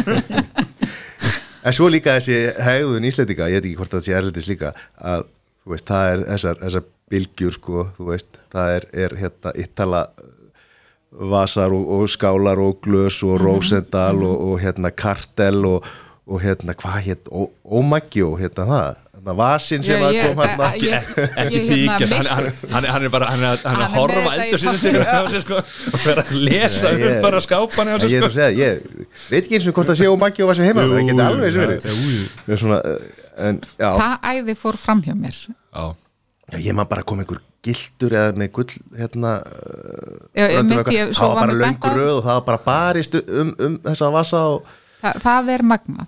En 1.66 1.74
svo 1.74 1.88
líka 1.90 2.18
þessi 2.18 2.36
hegðun 2.62 3.08
íslendinga, 3.10 3.50
ég 3.50 3.62
veit 3.62 3.70
ekki 3.70 3.80
hvort 3.80 3.94
það 3.96 4.04
sé 4.06 4.18
erlendis 4.18 4.50
líka 4.50 4.74
að, 5.02 5.24
þú 5.64 5.74
veist, 5.74 5.88
það 5.90 6.10
er 6.12 6.24
þessar, 6.28 6.60
þessar 6.62 6.84
bylgjur, 7.14 7.56
sko, 7.56 7.86
þú 7.98 8.10
veist 8.12 8.40
það 8.54 8.74
er, 8.76 8.86
er 9.06 9.16
hérna, 9.22 9.54
ittala 9.64 10.02
vasar 11.20 11.72
og, 11.76 11.86
og 12.00 12.10
skálar 12.12 12.60
og 12.60 12.80
glös 12.86 13.22
og 13.24 13.40
Rósendal 13.42 14.20
og, 14.26 14.36
og 14.52 14.60
hérna 14.64 14.92
kartel 14.92 15.66
og, 15.66 15.86
og 16.28 16.42
hérna, 16.42 16.74
hvað 16.76 17.02
hétt, 17.06 17.28
ómaggi 17.70 18.24
og 18.26 18.40
hérna 18.42 18.66
það, 18.66 18.96
hérna 19.16 19.36
vasin 19.38 19.84
sem 19.86 20.02
að 20.02 20.16
ég- 20.18 20.28
kom 20.32 20.42
hérna 20.42 20.70
ekki 20.74 20.90
hérna, 20.90 21.46
þykja 21.70 21.92
hann, 21.92 22.08
missti- 22.10 22.32
hann, 22.34 22.48
hann, 22.74 22.88
hann 22.96 23.06
er 23.08 23.14
bara 23.14 23.30
hann 23.32 23.44
er, 23.46 23.60
er 23.62 23.82
að 23.86 23.94
horfa 23.96 24.34
eldur 24.36 24.64
til 24.66 25.42
sko, 25.46 25.60
og 25.94 26.00
vera 26.06 26.24
að 26.26 26.32
lesa 26.50 26.92
upp 26.96 27.22
bara 27.28 27.42
skápan 27.46 27.94
ég 27.94 28.02
sko. 28.02 28.26
að 28.26 28.36
segja, 28.40 28.50
ég 28.60 29.06
veit 29.30 29.44
ekki 29.44 29.60
eins 29.60 29.68
og 29.70 29.78
hvort 29.78 29.92
það 29.94 30.02
sé 30.02 30.10
ómaggi 30.12 30.46
og 30.46 30.52
vasin 30.52 30.66
heima, 30.68 30.88
það 30.90 31.12
geti 31.12 31.28
alveg 31.30 31.54
svo 31.56 31.68
verið. 31.68 31.86
Það 32.50 32.76
er 33.36 33.54
eh, 33.54 34.00
það 34.02 34.32
æði 34.34 34.58
fór 34.66 34.78
fram 34.80 35.02
hjá 35.06 35.14
mér. 35.18 35.38
Já. 35.46 35.86
Já, 36.54 36.58
ég 36.62 36.76
maður 36.78 36.92
bara 36.92 37.04
kom 37.10 37.22
einhver 37.24 37.40
gildur 37.66 38.16
eða 38.20 38.34
með 38.40 38.50
gull 38.58 38.74
hérna 39.00 39.32
Já, 40.36 40.46
eitthvað. 40.50 40.92
ég- 40.94 41.12
það 41.12 41.14
svo 41.20 41.30
var 41.34 41.48
bara 41.48 41.70
á- 41.92 41.98
röð 42.00 42.12
og 42.18 42.24
það 42.26 42.36
var 42.40 42.46
bara 42.50 42.62
barist 42.66 43.16
um, 43.22 43.54
um 43.68 43.78
þessa 43.86 44.12
vasa 44.14 44.42
og 44.56 44.74
Þa, 45.06 45.12
það 45.22 45.50
er 45.54 45.62
magnað. 45.70 46.08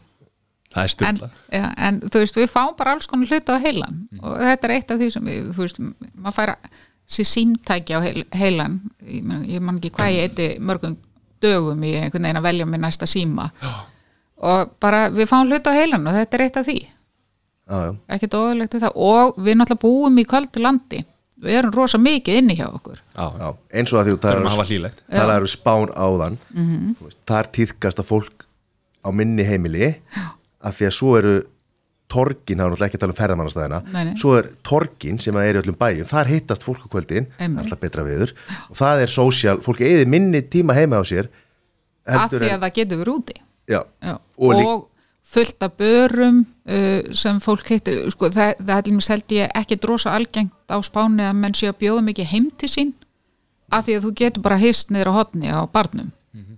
Það 0.73 0.79
er 0.81 0.83
en, 0.87 0.91
styrla 0.93 1.29
ja, 1.53 1.67
en 1.87 1.99
þú 2.01 2.21
veist, 2.23 2.37
við 2.37 2.47
fáum 2.51 2.75
bara 2.77 2.93
alls 2.95 3.07
konar 3.09 3.29
hluti 3.29 3.53
á 3.53 3.57
heilan 3.61 3.97
og 4.21 4.37
þetta 4.41 4.67
er 4.67 4.73
eitt 4.77 4.91
af 4.93 4.99
því 5.01 5.09
sem 5.13 5.27
við, 5.29 5.51
þú 5.55 5.65
veist, 5.65 5.79
maður 6.15 6.35
fær 6.37 6.51
að 6.55 6.71
sér 7.07 7.27
símtæki 7.29 7.95
á 7.95 7.99
heil, 8.03 8.23
heilan. 8.35 8.79
Ég 9.07 9.23
man, 9.23 9.43
ég 9.47 9.61
man 9.63 9.77
ekki 9.79 9.93
hvað 9.95 10.11
ég 10.11 10.25
eiti 10.27 10.47
mörgum 10.59 10.97
dögum 11.41 11.83
í 11.87 11.93
einhvern 12.01 12.25
veginn 12.27 12.39
að 12.41 12.47
velja 12.49 12.65
mér 12.67 12.81
næsta 12.83 13.07
síma. 13.07 13.51
Já. 13.61 13.73
og 14.37 14.73
bara 14.83 15.07
við 15.09 15.29
fáum 15.29 15.47
hluti 15.49 15.71
á 15.71 15.77
heilan 15.77 16.03
og 16.09 16.13
þetta 16.17 16.37
er 16.37 16.43
eitt 16.45 16.57
af 16.59 16.65
því. 16.67 16.75
Já. 17.67 17.95
ekkert 18.17 18.35
óðurlegt 18.37 18.75
við 18.75 18.83
það. 18.87 18.97
Og 19.13 19.39
við 19.39 19.55
náttúrulega 19.57 19.81
búum 19.85 20.19
í 20.21 20.25
kvöldu 20.27 20.61
landi 20.61 20.99
við 21.43 21.57
erum 21.59 21.71
rosa 21.75 21.97
mikið 22.01 22.39
inni 22.41 22.55
hjá 22.57 22.67
okkur. 22.73 22.97
Já, 23.15 23.25
Já, 23.39 23.49
eins 23.73 23.93
og 23.93 23.99
að 24.01 24.07
því 24.07 24.15
það 24.17 24.31
er 24.31 24.39
er 25.29 25.35
eru 25.37 25.47
spán 25.51 25.91
áðan 25.93 26.37
Mhm. 26.53 26.63
mm 26.63 26.95
veist, 27.03 27.19
það 27.25 27.39
er 27.43 27.51
tíðkast 27.57 27.99
að 28.01 28.09
fólk 28.09 28.45
á 29.05 29.09
minni 29.13 29.43
heimili 29.43 29.95
Já. 30.15 30.23
af 30.61 30.75
því 30.79 30.85
að 30.89 30.95
svo 30.97 31.17
eru 31.17 31.35
torgin, 32.09 32.57
það 32.57 32.63
er 32.65 32.71
náttúrulega 32.71 32.87
ekki 32.87 32.97
að 32.97 33.03
tala 33.03 33.13
um 33.13 33.19
ferðamannastæðina 33.21 34.17
svo 34.17 34.35
er 34.37 34.45
torgin 34.63 35.19
sem 35.21 35.35
er 35.35 35.55
í 35.55 35.61
öllum 35.61 35.75
bæjum 35.77 36.07
þar 36.07 36.25
hittast 36.31 36.63
fólk 36.63 36.85
á 36.85 36.87
kvöldin, 36.87 37.27
alltaf 37.39 37.79
betra 37.79 38.03
viður 38.07 38.31
og 38.71 38.75
það 38.79 39.01
er 39.03 39.07
sósjál, 39.11 39.57
fólk 39.61 39.81
eði 39.83 40.05
minni 40.07 40.41
tíma 40.41 40.73
heima 40.73 40.97
á 40.99 41.03
sér 41.03 41.27
af 42.07 42.31
því 42.31 42.47
en- 42.47 42.55
að 42.55 42.63
það 42.63 42.73
getur 42.79 42.97
verið 43.03 43.13
úti. 43.19 43.33
Já, 43.67 43.83
Já. 44.01 44.13
Og 44.39 44.55
og, 44.55 44.87
fullt 45.27 45.63
af 45.65 45.75
börum 45.79 46.39
uh, 46.45 47.01
sem 47.15 47.39
fólk 47.43 47.73
heitir 47.73 48.05
sko, 48.13 48.29
það, 48.33 48.55
það 48.63 48.77
er 48.77 49.11
held 49.11 49.35
ég 49.35 49.59
ekki 49.61 49.79
drosa 49.83 50.15
algengt 50.15 50.71
á 50.71 50.77
spáni 50.85 51.25
að 51.27 51.37
menn 51.41 51.57
sé 51.57 51.69
að 51.71 51.79
bjóða 51.83 52.05
mikið 52.07 52.31
heim 52.31 52.49
til 52.55 52.71
sín 52.71 52.95
af 53.67 53.87
því 53.87 53.97
að 53.97 54.07
þú 54.07 54.13
getur 54.21 54.45
bara 54.45 54.59
hist 54.61 54.91
niður 54.93 55.11
á 55.11 55.17
hotni 55.19 55.51
á 55.51 55.67
barnum. 55.67 56.11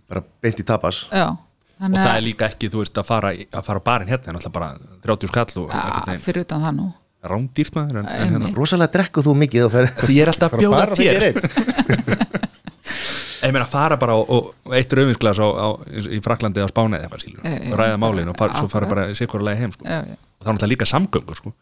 Bara 0.10 0.22
beint 0.42 0.62
í 0.62 0.66
tapas. 0.66 1.08
Já, 1.10 1.34
og 1.34 1.98
það 1.98 2.06
að 2.06 2.16
er 2.16 2.26
líka 2.26 2.50
ekki, 2.50 2.70
þú 2.70 2.84
veist, 2.84 2.98
að 2.98 3.10
fara, 3.10 3.34
að 3.34 3.66
fara 3.66 3.84
barinn 3.86 4.10
hérna, 4.12 4.32
en 4.32 4.40
alltaf 4.40 4.54
bara 4.54 4.72
30 5.06 5.32
skall 5.32 5.64
og 5.64 5.70
veginn. 5.74 6.24
fyrir 6.24 6.46
utan 6.46 6.66
það 6.66 6.76
nú. 6.78 6.90
Rándýrt 7.30 7.76
maður 7.76 8.00
en, 8.00 8.10
en 8.14 8.34
hérna, 8.36 8.50
rosalega 8.56 8.94
drekku 8.94 9.24
þú 9.26 9.34
mikið 9.42 9.66
og 9.66 9.74
fer 9.74 9.90
því 10.06 10.16
ég 10.16 10.24
er 10.24 10.32
alltaf 10.32 10.54
að 10.56 10.62
bjóða 10.64 10.86
þér 10.96 12.28
ég 13.44 13.54
meina 13.56 13.68
fara 13.70 13.98
bara 14.00 14.18
og, 14.20 14.30
og, 14.36 14.74
eitt 14.76 14.94
rauðvinsglas 14.96 15.40
á, 15.40 15.48
á, 15.48 15.68
í 16.10 16.20
Fraklandi 16.26 16.64
á 16.64 16.68
Spáni 16.72 17.00
eða 17.00 17.08
eitthvað 17.08 17.48
Eh, 17.50 17.72
og 17.72 17.80
ræða 17.80 17.98
málin 18.02 18.32
og 18.32 18.38
far, 18.40 18.54
svo 18.58 18.70
fara 18.72 18.90
bara 18.90 19.08
sikkurlega 19.16 19.62
heim 19.62 19.74
sko. 19.76 19.86
Já, 19.88 20.04
já. 20.04 20.16
og 20.18 20.44
þá 20.44 20.50
er 20.50 20.54
náttúrulega 20.54 20.74
líka 20.74 20.88
samgöngur 20.90 21.40
sko. 21.40 21.54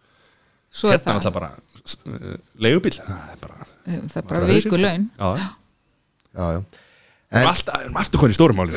Svo 0.72 0.92
er 0.92 0.98
hérna 0.98 1.18
er 1.18 1.22
það, 1.22 1.22
náttúrulega 1.22 1.40
bara 1.40 1.52
uh, 1.88 2.36
leigubíl 2.64 2.98
það 2.98 3.32
er 3.32 3.40
bara 3.44 3.70
það 3.86 4.18
er 4.18 4.28
bara 4.28 4.34
bara 4.34 4.50
viku 4.52 4.82
laun 4.82 5.08
já, 5.08 5.30
já. 5.38 5.48
já, 6.34 6.52
já. 6.58 6.62
Við 7.28 7.72
erum 7.84 8.02
aftur 8.02 8.22
konið 8.24 8.36
í 8.36 8.38
stórum 8.38 8.62
máli 8.62 8.76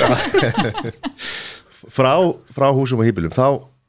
frá, 1.96 2.14
frá 2.54 2.70
húsum 2.74 3.02
og 3.02 3.08
hýbilum 3.08 3.34
þá 3.34 3.46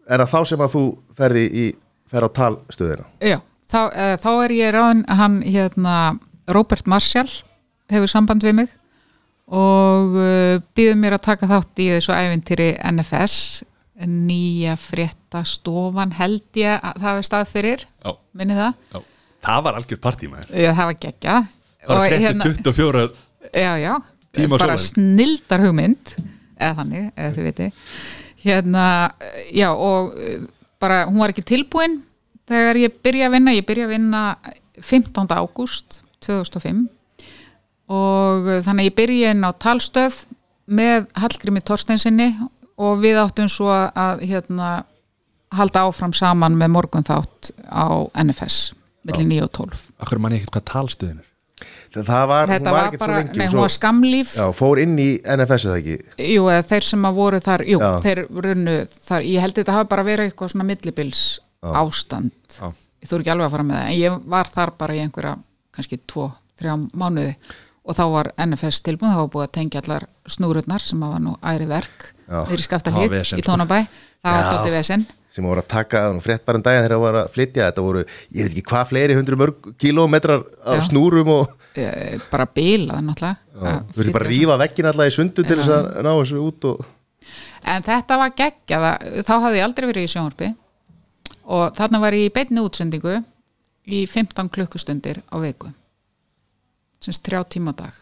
er 0.07 0.23
það 0.23 0.33
þá 0.33 0.51
sem 0.51 0.65
að 0.65 0.75
þú 0.75 0.83
ferði 1.17 1.45
í 1.47 1.65
fer 2.11 2.27
á 2.27 2.29
talstöðina 2.37 3.07
Já, 3.23 3.37
þá, 3.69 3.79
uh, 3.87 4.13
þá 4.21 4.31
er 4.33 4.55
ég 4.57 4.75
ráðin 4.75 5.05
hann 5.09 5.39
hérna 5.45 5.95
Robert 6.51 6.89
Marshall 6.89 7.29
hefur 7.91 8.11
samband 8.11 8.45
við 8.45 8.61
mig 8.63 8.77
og 9.51 10.15
uh, 10.15 10.61
býður 10.75 10.99
mér 11.01 11.17
að 11.17 11.25
taka 11.27 11.49
þátt 11.49 11.81
í 11.83 11.89
þessu 11.91 12.15
æfintýri 12.15 12.69
NFS 12.91 13.35
nýja 14.07 14.77
frétta 14.79 15.43
stofan 15.45 16.13
held 16.17 16.57
ég 16.57 16.79
að 16.79 17.01
það 17.03 17.19
er 17.19 17.27
stað 17.27 17.49
fyrir. 17.51 17.83
Já, 18.01 18.13
minni 18.39 18.57
það, 18.57 18.77
já. 18.93 19.01
það 19.47 19.65
var 19.67 19.77
algjör 19.81 20.01
partímaður 20.01 20.55
það 20.55 20.89
var 20.89 20.97
geggja 21.05 21.35
var 21.89 22.07
frétti 22.07 22.53
24 22.63 23.03
já, 23.51 23.71
já, 23.81 23.93
bara 24.55 24.77
snildar 24.81 25.65
hugmynd 25.65 26.15
eða 26.61 26.73
þannig, 26.77 27.11
eða 27.17 27.35
þið 27.35 27.47
viti. 27.49 27.69
Hérna, 28.41 28.85
já 29.53 29.67
og 29.73 30.15
uh, 30.15 30.47
bara, 30.81 31.03
hún 31.09 31.21
var 31.21 31.33
ekki 31.33 31.45
tilbúin 31.51 31.99
þegar 32.49 32.79
ég 32.81 32.97
byrja 33.03 33.27
að 33.29 33.37
vinna, 33.37 33.55
ég 33.57 33.67
byrja 33.67 33.89
að 33.89 33.95
vinna 33.97 34.23
15. 34.79 35.29
ágúst 35.35 36.01
2005 36.25 36.87
og 37.91 38.47
uh, 38.47 38.59
þannig 38.63 38.85
að 38.85 38.89
ég 38.89 38.97
byrja 38.99 39.33
inn 39.35 39.47
á 39.47 39.51
talstöð 39.51 40.21
með 40.71 41.09
Hallgrími 41.19 41.63
Torsteinsinni 41.67 42.29
og 42.81 43.01
við 43.03 43.19
áttum 43.21 43.49
svo 43.51 43.71
að 43.71 44.23
hérna 44.29 44.71
halda 45.51 45.83
áfram 45.87 46.13
saman 46.15 46.55
með 46.59 46.71
morgun 46.77 47.05
þátt 47.07 47.51
á 47.67 48.07
NFS 48.23 48.71
millir 49.07 49.27
9 49.27 49.43
og 49.47 49.51
12 49.57 49.83
akkur 50.05 50.21
manni 50.23 50.39
ekkert 50.39 50.55
hvað 50.55 50.67
talstuðin 50.71 51.19
er? 51.19 51.27
Það 51.91 52.07
var, 52.07 52.47
var 52.47 52.61
var 52.71 52.85
ekkert 52.87 53.01
bara, 53.03 53.15
svo 53.15 53.17
lengi 53.19 53.39
nei, 53.41 53.45
og 53.45 53.51
hún 53.51 53.59
var 53.61 53.71
svo, 53.73 53.77
skamlíf 53.77 54.29
já, 54.37 54.45
fór 54.55 54.79
inn 54.81 54.93
í 55.01 55.09
NFS 55.19 55.65
eða 55.67 55.79
ekki? 55.81 55.97
Jú, 56.31 56.45
eða 56.47 56.67
þeir 56.69 56.87
sem 56.87 57.07
að 57.09 57.17
voru 57.19 57.41
þar, 57.43 57.63
jú, 57.67 57.81
Já. 57.83 57.89
þeir 58.05 58.21
runnu 58.45 58.75
þar, 58.95 59.25
ég 59.27 59.43
held 59.43 59.57
þetta 59.59 59.75
hafi 59.75 59.89
bara 59.91 60.05
verið 60.07 60.29
eitthvað 60.29 60.53
svona 60.53 60.67
millibils 60.69 61.23
ástand 61.61 62.55
Já. 62.55 62.71
ég 63.03 63.11
þú 63.11 63.19
ekki 63.19 63.33
alveg 63.35 63.49
að 63.49 63.57
fara 63.57 63.67
með 63.67 63.77
það, 63.77 63.89
en 63.91 63.99
ég 63.99 64.23
var 64.37 64.53
þar 64.55 64.73
bara 64.79 64.95
í 64.95 65.03
einhverja, 65.03 65.35
kannski 65.75 65.99
tvo, 66.07 66.29
þrjá 66.61 66.77
mánuði 67.03 67.35
og 67.81 67.97
þá 67.97 68.03
var 68.13 68.29
NFS 68.37 68.83
tilbúin, 68.85 69.11
það 69.11 69.23
var 69.23 69.31
búið 69.33 69.47
að 69.47 69.55
tengja 69.57 69.81
allar 69.81 70.05
snúrurnar 70.29 70.83
sem 70.83 71.01
var 71.01 71.21
nú 71.23 71.33
æri 71.41 71.67
verk 71.69 72.11
Já. 72.27 72.43
þeir 72.49 72.61
í 72.61 72.67
var 72.69 73.41
tónabæ. 73.47 73.79
Það 74.21 74.37
var 74.37 74.47
dótti 74.53 74.73
vesen. 74.75 75.07
Sem 75.31 75.45
voru 75.47 75.63
að 75.63 75.69
taka, 75.71 75.97
það 76.03 76.09
var 76.09 76.15
nú 76.17 76.23
frétt 76.25 76.45
bara 76.45 76.59
en 76.59 76.65
daginn 76.65 76.83
þegar 76.83 76.93
það 76.93 77.03
voru 77.05 77.19
að 77.21 77.33
flytja. 77.33 77.67
Þetta 77.69 77.85
voru, 77.85 78.03
ég 78.35 78.45
veit 78.45 78.51
ekki 78.51 78.63
hvað 78.67 78.87
fleiri 78.91 79.17
hundru 79.17 79.39
mörg 79.39 79.69
kilómetrar 79.81 80.45
af 80.61 80.77
Já. 80.77 80.85
snúrum 80.89 81.33
og 81.33 81.55
e, 81.73 81.87
bara 82.31 82.47
bilað 82.51 83.03
náttúrulega. 83.07 83.75
Þú 83.91 84.01
veist 84.01 84.15
bara 84.17 84.27
að 84.27 84.33
rífa 84.35 84.59
veggin 84.61 84.91
alltaf 84.91 85.11
í 85.11 85.15
sundu 85.15 85.47
til 85.47 85.59
þess 85.61 85.73
að 85.77 85.91
ná 86.05 86.11
þessu 86.11 86.41
út 86.45 86.69
og 86.71 86.89
En 87.71 87.83
þetta 87.85 88.17
var 88.17 88.31
geggjað, 88.33 88.85
þá 89.21 89.33
hafði 89.37 89.59
ég 89.59 89.65
aldrei 89.67 89.85
verið 89.91 90.07
í 90.07 90.09
sjónvarpi. 90.09 90.47
Og 91.53 91.75
þarna 91.77 91.99
var 92.01 92.17
ég 92.17 92.29
í 92.29 92.33
beinni 92.33 92.63
útsendingu 92.63 93.19
í 93.85 94.01
15 94.09 94.49
klukkustundir 94.49 95.21
á 95.29 95.37
viku 95.41 95.69
semst 97.01 97.23
þrjá 97.27 97.43
tíma 97.55 97.75
á 97.75 97.79
dag. 97.83 98.01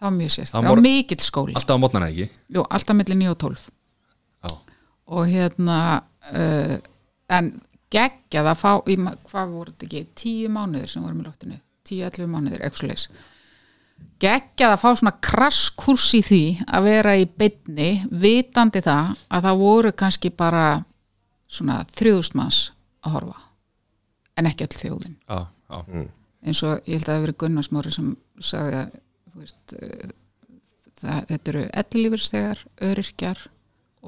Það 0.00 0.06
var 0.08 0.14
mjög 0.16 0.34
sérst, 0.34 0.52
Það 0.54 0.66
það 0.66 0.74
var 0.74 0.84
mikill 0.86 1.24
skóli. 1.24 1.56
Alltaf 1.58 1.76
á 1.76 1.82
mótnana 1.82 2.12
ekki? 2.12 2.28
Jú, 2.56 2.62
alltaf 2.64 2.96
milli 2.96 3.18
9 3.20 3.32
og 3.34 3.40
12 3.42 3.66
já, 4.46 4.54
og 5.16 5.26
hérna 5.28 5.80
uh, 6.32 6.76
en 7.36 7.50
geggjað 7.92 8.52
að 8.54 8.62
fá 8.62 8.70
í, 8.88 8.96
hvað 9.28 9.52
voru 9.52 9.74
þetta 9.74 9.90
ekki, 9.90 10.06
10 10.22 10.54
mánuðir 10.56 10.92
sem 10.92 11.04
vorum 11.04 11.20
í 11.20 11.26
loftinu. 11.26 11.60
10-11 11.90 12.30
mánuðir, 12.30 12.64
eitthvað 12.64 12.92
leis 12.92 13.10
geggjað 14.20 14.74
að 14.74 14.80
fá 14.82 14.88
svona 14.92 15.16
krasskurs 15.24 16.08
í 16.18 16.20
því 16.24 16.42
að 16.68 16.86
vera 16.88 17.16
í 17.16 17.26
beinni 17.26 17.90
vitandi 18.22 18.82
það 18.84 19.14
að 19.32 19.46
það 19.46 19.60
voru 19.62 19.92
kannski 20.02 20.32
bara 20.36 20.64
svona 21.50 21.80
þrjúðust 21.90 22.36
manns 22.38 22.60
að 23.04 23.16
horfa. 23.16 23.38
En 24.38 24.48
ekki 24.48 24.66
öll 24.66 24.76
þjóðin. 24.76 25.16
Já, 25.24 25.38
já. 25.48 26.04
eins 26.46 26.62
og 26.64 26.84
ég 26.84 26.98
held 26.98 27.02
að 27.02 27.08
það 27.08 27.16
hafi 27.16 27.24
verið 27.26 27.38
Gunnar 27.42 27.66
Smári 27.66 27.94
sem 27.94 28.10
sagði 28.44 28.80
að 28.80 28.98
veist, 29.40 29.76
eh, 29.76 30.10
það, 31.00 31.20
þetta 31.30 31.52
eru 31.52 31.64
ellilífurstegar, 31.82 32.64
öryrkjar 32.90 33.44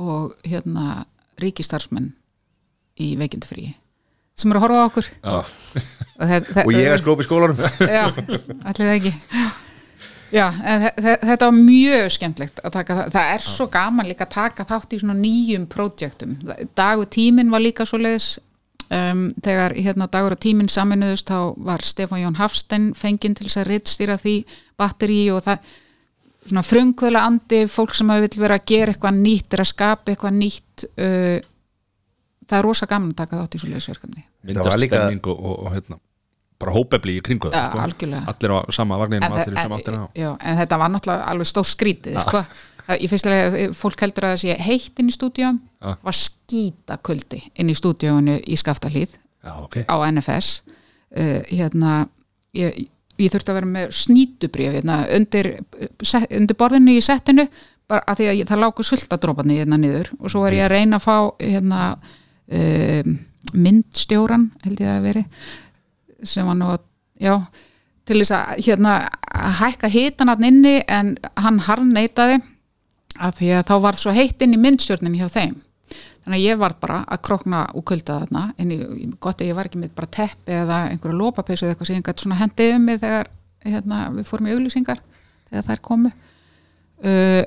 og 0.02 0.34
hérna 0.48 1.04
ríkistarfsmenn 1.42 2.12
í 3.02 3.14
veikindafríi 3.20 3.72
sem 4.38 4.52
eru 4.52 4.60
að 4.60 4.64
horfa 4.64 4.80
á 4.80 4.88
okkur. 4.88 5.08
Og, 5.28 5.50
það, 6.16 6.46
það, 6.48 6.62
og 6.62 6.72
ég 6.76 6.92
að 6.92 7.02
skópa 7.02 7.24
í 7.24 7.26
skólanum. 7.26 7.60
Já, 7.84 8.04
allir 8.08 8.80
það 8.80 8.94
ekki. 8.94 9.12
Já, 10.32 10.46
þetta 10.96 11.44
var 11.44 11.56
mjög 11.58 12.06
skemmtlegt 12.14 12.62
að 12.64 12.72
taka 12.78 12.94
það, 12.96 13.10
það 13.12 13.32
er 13.34 13.44
svo 13.44 13.66
gaman 13.74 14.08
líka 14.08 14.24
að 14.24 14.34
taka 14.38 14.64
þátt 14.70 14.94
í 14.96 15.00
svona 15.02 15.16
nýjum 15.18 15.66
prójektum, 15.68 16.38
dagur 16.78 17.10
tíminn 17.12 17.52
var 17.52 17.60
líka 17.60 17.84
svo 17.88 18.00
leiðis 18.00 18.38
um, 18.92 19.22
þegar 19.44 19.74
hérna 19.78 20.08
dagur 20.12 20.36
og 20.36 20.42
tíminn 20.42 20.70
saminuðust 20.72 21.30
þá 21.30 21.38
var 21.64 21.84
Stefán 21.86 22.22
Jón 22.22 22.38
Hafstein 22.40 22.90
fenginn 22.98 23.36
til 23.38 23.48
þess 23.48 23.62
að 23.62 23.70
rittstýra 23.72 24.18
því 24.20 24.36
batteri 24.80 25.22
og 25.34 25.42
það 25.46 25.72
svona 26.42 26.64
frumkvöla 26.66 27.22
andi, 27.28 27.64
fólk 27.70 27.94
sem 27.94 28.08
vill 28.10 28.40
vera 28.42 28.56
að 28.58 28.64
gera 28.72 28.94
eitthvað 28.94 29.18
nýtt, 29.20 29.52
er 29.54 29.62
að 29.62 29.70
skapa 29.70 30.10
eitthvað 30.12 30.38
nýtt 30.40 30.86
uh, 30.90 31.36
það 32.48 32.56
er 32.58 32.66
rosa 32.66 32.88
gaman 32.90 33.12
að 33.12 33.20
taka 33.22 33.42
þátt 33.42 33.54
í 33.54 33.62
svo 33.62 33.70
leiðisverkefni 33.70 34.24
myndast 34.48 34.72
var 34.72 34.82
líka- 34.82 35.02
stemning 35.04 35.30
og, 35.30 35.38
og, 35.38 35.54
og 35.66 35.76
hérna, 35.76 35.98
bara 36.62 36.74
hópefli 36.74 37.16
í 37.18 37.22
kringu 37.24 37.50
það 37.52 37.68
sko. 37.70 37.84
algjörlega. 37.86 38.24
allir 38.34 38.54
á 38.54 38.58
sama 38.74 38.98
vagninum, 39.00 39.28
en, 39.28 39.38
allir 39.38 39.54
í 39.54 39.58
en, 39.58 39.62
sama 39.62 39.78
áttina 39.78 40.04
já, 40.18 40.30
en 40.38 40.60
þetta 40.62 40.78
var 40.82 40.92
náttúrulega 40.96 41.30
alveg 41.32 41.50
stór 41.52 41.68
skrítið 41.70 42.20
sko. 42.26 42.42
Það- 42.42 42.68
í 42.98 43.08
fyrsta 43.08 43.30
lega 43.30 43.66
fólk 43.78 44.02
heldur 44.02 44.26
að 44.26 44.32
það 44.34 44.40
sé 44.42 44.56
heitt 44.66 44.98
inn 44.98 45.10
í 45.10 45.14
stúdíum 45.14 45.60
Já. 45.82 45.96
var 45.98 46.14
skítakuldi 46.14 47.40
inn 47.58 47.70
í 47.72 47.74
stúdíóinu 47.74 48.38
í 48.46 48.58
Skaftalíð 48.58 49.16
já, 49.16 49.52
ok, 49.58 49.82
á 49.90 49.96
NFS 50.06 50.62
uh, 50.62 51.40
hérna 51.50 52.04
ég, 52.54 52.84
ég 53.18 53.32
þurfti 53.32 53.50
að 53.50 53.58
vera 53.58 53.70
með 53.72 53.96
snýtubrjöf 53.98 54.76
hérna, 54.78 55.00
undir, 55.16 55.50
undir 56.30 56.58
borðinu 56.58 56.94
í 56.94 57.02
settinu 57.02 57.48
bara 57.90 58.06
að 58.06 58.20
því 58.20 58.28
að 58.30 58.38
ég, 58.38 58.48
það 58.52 58.62
lágu 58.62 58.86
sultadróparni 58.86 59.58
hérna 59.58 59.80
niður 59.80 60.12
og 60.20 60.30
svo 60.32 60.44
var 60.44 60.56
ég 60.56 60.68
að 60.68 60.74
reyna 60.76 61.00
að 61.00 61.06
fá 61.08 61.16
hérna 61.42 61.82
um, 62.46 63.18
myndstjóran 63.52 64.48
held 64.62 64.80
ég 64.80 64.94
að 64.94 65.04
veri 65.08 65.26
sem 66.22 66.46
var 66.46 66.58
nú 66.58 66.70
að, 66.72 66.86
já 67.18 67.34
til 68.06 68.22
þess 68.22 68.34
að 68.38 68.64
hérna 68.68 68.94
að 69.32 69.58
hækka 69.60 69.90
hitan 69.90 70.30
hann 70.32 70.46
inni 70.46 70.78
en 70.86 71.14
hann 71.38 71.60
harneitaði 71.66 72.40
að 73.22 73.36
því 73.38 73.52
að 73.58 73.68
þá 73.68 73.74
var 73.84 73.98
svo 74.00 74.14
heitt 74.14 74.42
inn 74.44 74.56
í 74.56 74.62
myndstjórnin 74.62 75.18
hjá 75.18 75.28
þeim 75.32 75.58
þannig 76.22 76.38
að 76.38 76.44
ég 76.44 76.58
var 76.60 76.74
bara 76.80 76.98
að 77.10 77.22
krokna 77.26 77.62
og 77.74 77.84
kulda 77.88 78.20
þarna 78.22 78.42
en 78.60 78.74
ég, 78.74 79.14
gott 79.22 79.40
að 79.42 79.50
ég 79.50 79.56
var 79.58 79.68
ekki 79.68 79.80
með 79.82 79.94
bara 79.96 80.10
teppi 80.18 80.54
eða 80.54 80.78
einhverju 80.92 81.18
lópapeysu 81.18 81.66
eða 81.66 81.74
eitthvað 81.74 81.90
sem 81.90 81.98
ég 81.98 82.06
gæti 82.06 82.24
svona 82.24 82.38
hendið 82.38 82.74
um 82.76 82.84
mig 82.86 83.00
þegar 83.02 83.30
hérna, 83.66 84.02
við 84.14 84.28
fórum 84.28 84.48
í 84.48 84.54
auglýsingar 84.54 85.02
þegar 85.50 85.66
þær 85.68 85.82
komu. 85.88 86.12
Uh, 87.02 87.42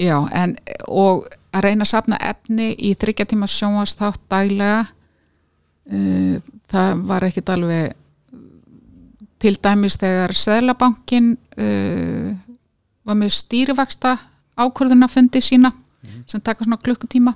já 0.00 0.16
en 0.40 0.54
og 0.88 1.26
að 1.52 1.66
reyna 1.66 1.84
að 1.84 1.92
sapna 1.92 2.20
efni 2.30 2.70
í 2.72 2.94
þryggja 2.96 3.26
tíma 3.28 3.48
sjónvastátt 3.50 4.22
daglega 4.32 4.86
uh, 5.92 6.38
það 6.72 7.02
var 7.10 7.26
ekkit 7.28 7.52
alveg 7.52 7.96
til 9.38 9.54
dæmis 9.62 9.98
þegar 10.00 10.34
Seðlabankin 10.34 11.34
uh, 11.36 12.32
var 13.04 13.20
með 13.20 13.36
stýrivaksta 13.36 14.16
ákvörðunafundi 14.58 15.42
sína 15.44 15.70
sem 16.28 16.40
taka 16.40 16.64
svona 16.64 16.80
klukkutíma 16.80 17.34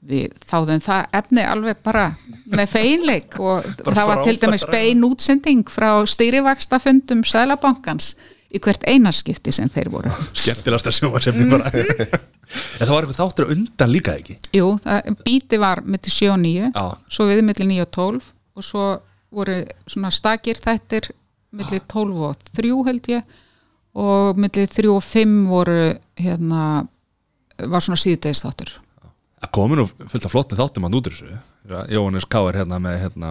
við 0.00 0.34
þáðum 0.48 0.80
það 0.82 1.16
efni 1.20 1.44
alveg 1.44 1.80
bara 1.84 2.06
með 2.50 2.72
feinleik 2.72 3.36
og 3.40 3.66
það 3.96 4.10
var 4.10 4.22
til 4.24 4.36
dæmis 4.40 4.66
bein 4.70 5.04
útsending 5.06 5.64
frá 5.70 5.90
stýrivakstafundum 6.08 7.24
Seðlabankans 7.28 8.14
í 8.50 8.58
hvert 8.58 8.82
einaskipti 8.88 9.52
sem 9.54 9.68
þeir 9.70 9.92
voru. 9.92 10.14
Skemmtilegast 10.40 10.90
að 10.90 10.96
sjóma 10.96 11.22
sem 11.22 11.38
bara 11.52 11.70
en 11.76 12.86
það 12.86 12.94
var 12.94 13.04
eitthvað 13.04 13.20
þáttur 13.20 13.52
undan 13.54 13.92
líka 13.92 14.16
ekki? 14.18 14.38
Jú, 14.56 14.72
það, 14.82 15.12
bíti 15.26 15.60
var 15.62 15.84
millir 15.86 16.16
7 16.16 16.32
og 16.32 16.40
9 16.42 16.72
já, 16.72 16.84
svo 17.12 17.28
við 17.30 17.44
millir 17.46 17.70
9 17.70 17.84
og 17.84 17.94
12 18.00 18.32
og 18.60 18.66
svo 18.66 18.88
voru 19.30 19.60
svona 19.86 20.10
stakir 20.14 20.58
þættir 20.58 21.12
millir 21.54 21.84
12 21.90 22.26
og 22.30 22.50
3 22.56 22.72
held 22.88 23.12
ég 23.12 23.38
og 24.00 24.38
millir 24.38 24.70
3 24.70 24.90
og 24.90 25.02
5 25.04 25.36
voru 25.50 25.78
hérna 26.18 26.64
var 27.70 27.84
svona 27.84 28.00
síðdeis 28.00 28.42
þáttur 29.40 29.48
það 29.48 29.52
komin 29.56 29.80
og 29.82 29.92
fullt 30.12 30.26
af 30.28 30.34
flottin 30.34 30.58
þáttum 30.60 30.86
að 30.86 30.92
nútur 30.94 31.14
þessu. 31.16 31.38
Jóhannes 31.94 32.26
Káir 32.28 32.58
hérna 32.60 32.78
með 32.82 32.98
hérna 33.04 33.30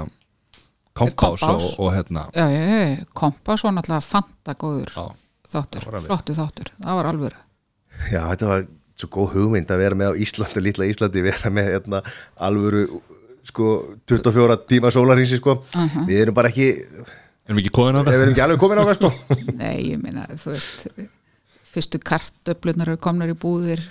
Kompás 1.00 1.38
og, 1.38 1.40
Kompás. 1.40 1.68
og 1.80 1.94
hérna 1.94 2.24
já, 2.36 2.46
já, 2.50 2.62
já, 2.66 3.06
kompas 3.14 3.64
var 3.64 3.72
náttúrulega 3.78 4.04
fanta 4.04 4.56
góður 4.60 4.90
já, 4.96 5.06
þáttur, 5.54 5.86
Það 5.86 6.08
flottu 6.10 6.36
þáttur. 6.36 6.72
Það 6.82 6.98
var 7.00 7.10
alvöru. 7.12 7.40
Já, 8.10 8.22
þetta 8.34 8.50
var 8.50 8.66
svo 9.00 9.10
góð 9.14 9.30
hugmynd 9.38 9.72
að 9.72 9.80
vera 9.84 9.96
með 9.96 10.12
á 10.12 10.14
Íslandi, 10.26 10.64
lítla 10.66 10.90
Íslandi, 10.90 11.24
vera 11.24 11.52
með 11.54 11.70
hérna, 11.72 12.02
alvöru 12.36 12.84
sko 13.48 13.70
24 14.10 14.58
tíma 14.68 14.92
sólarhinsi 14.92 15.40
sko. 15.40 15.60
Við 16.10 16.26
erum 16.26 16.36
bara 16.36 16.52
ekki, 16.52 16.68
erum 17.48 17.62
við 17.62 17.64
ekki 17.64 17.76
komin 17.80 17.96
á 17.96 18.02
við 18.02 18.10
þetta 18.10 18.20
erum 18.20 18.34
ekki 18.34 18.46
alveg 18.48 18.60
komin 18.66 18.82
á 18.82 18.84
það 18.90 19.00
sko. 19.00 19.14
nei, 19.62 19.78
ég 19.94 20.04
meina, 20.04 20.26
þú 20.42 20.52
veist 20.58 20.90
fyrstu 21.80 22.00
kartöflunar 22.06 22.92
eru 22.94 23.00
komnar 23.02 23.32
í 23.32 23.36
búðir. 23.40 23.82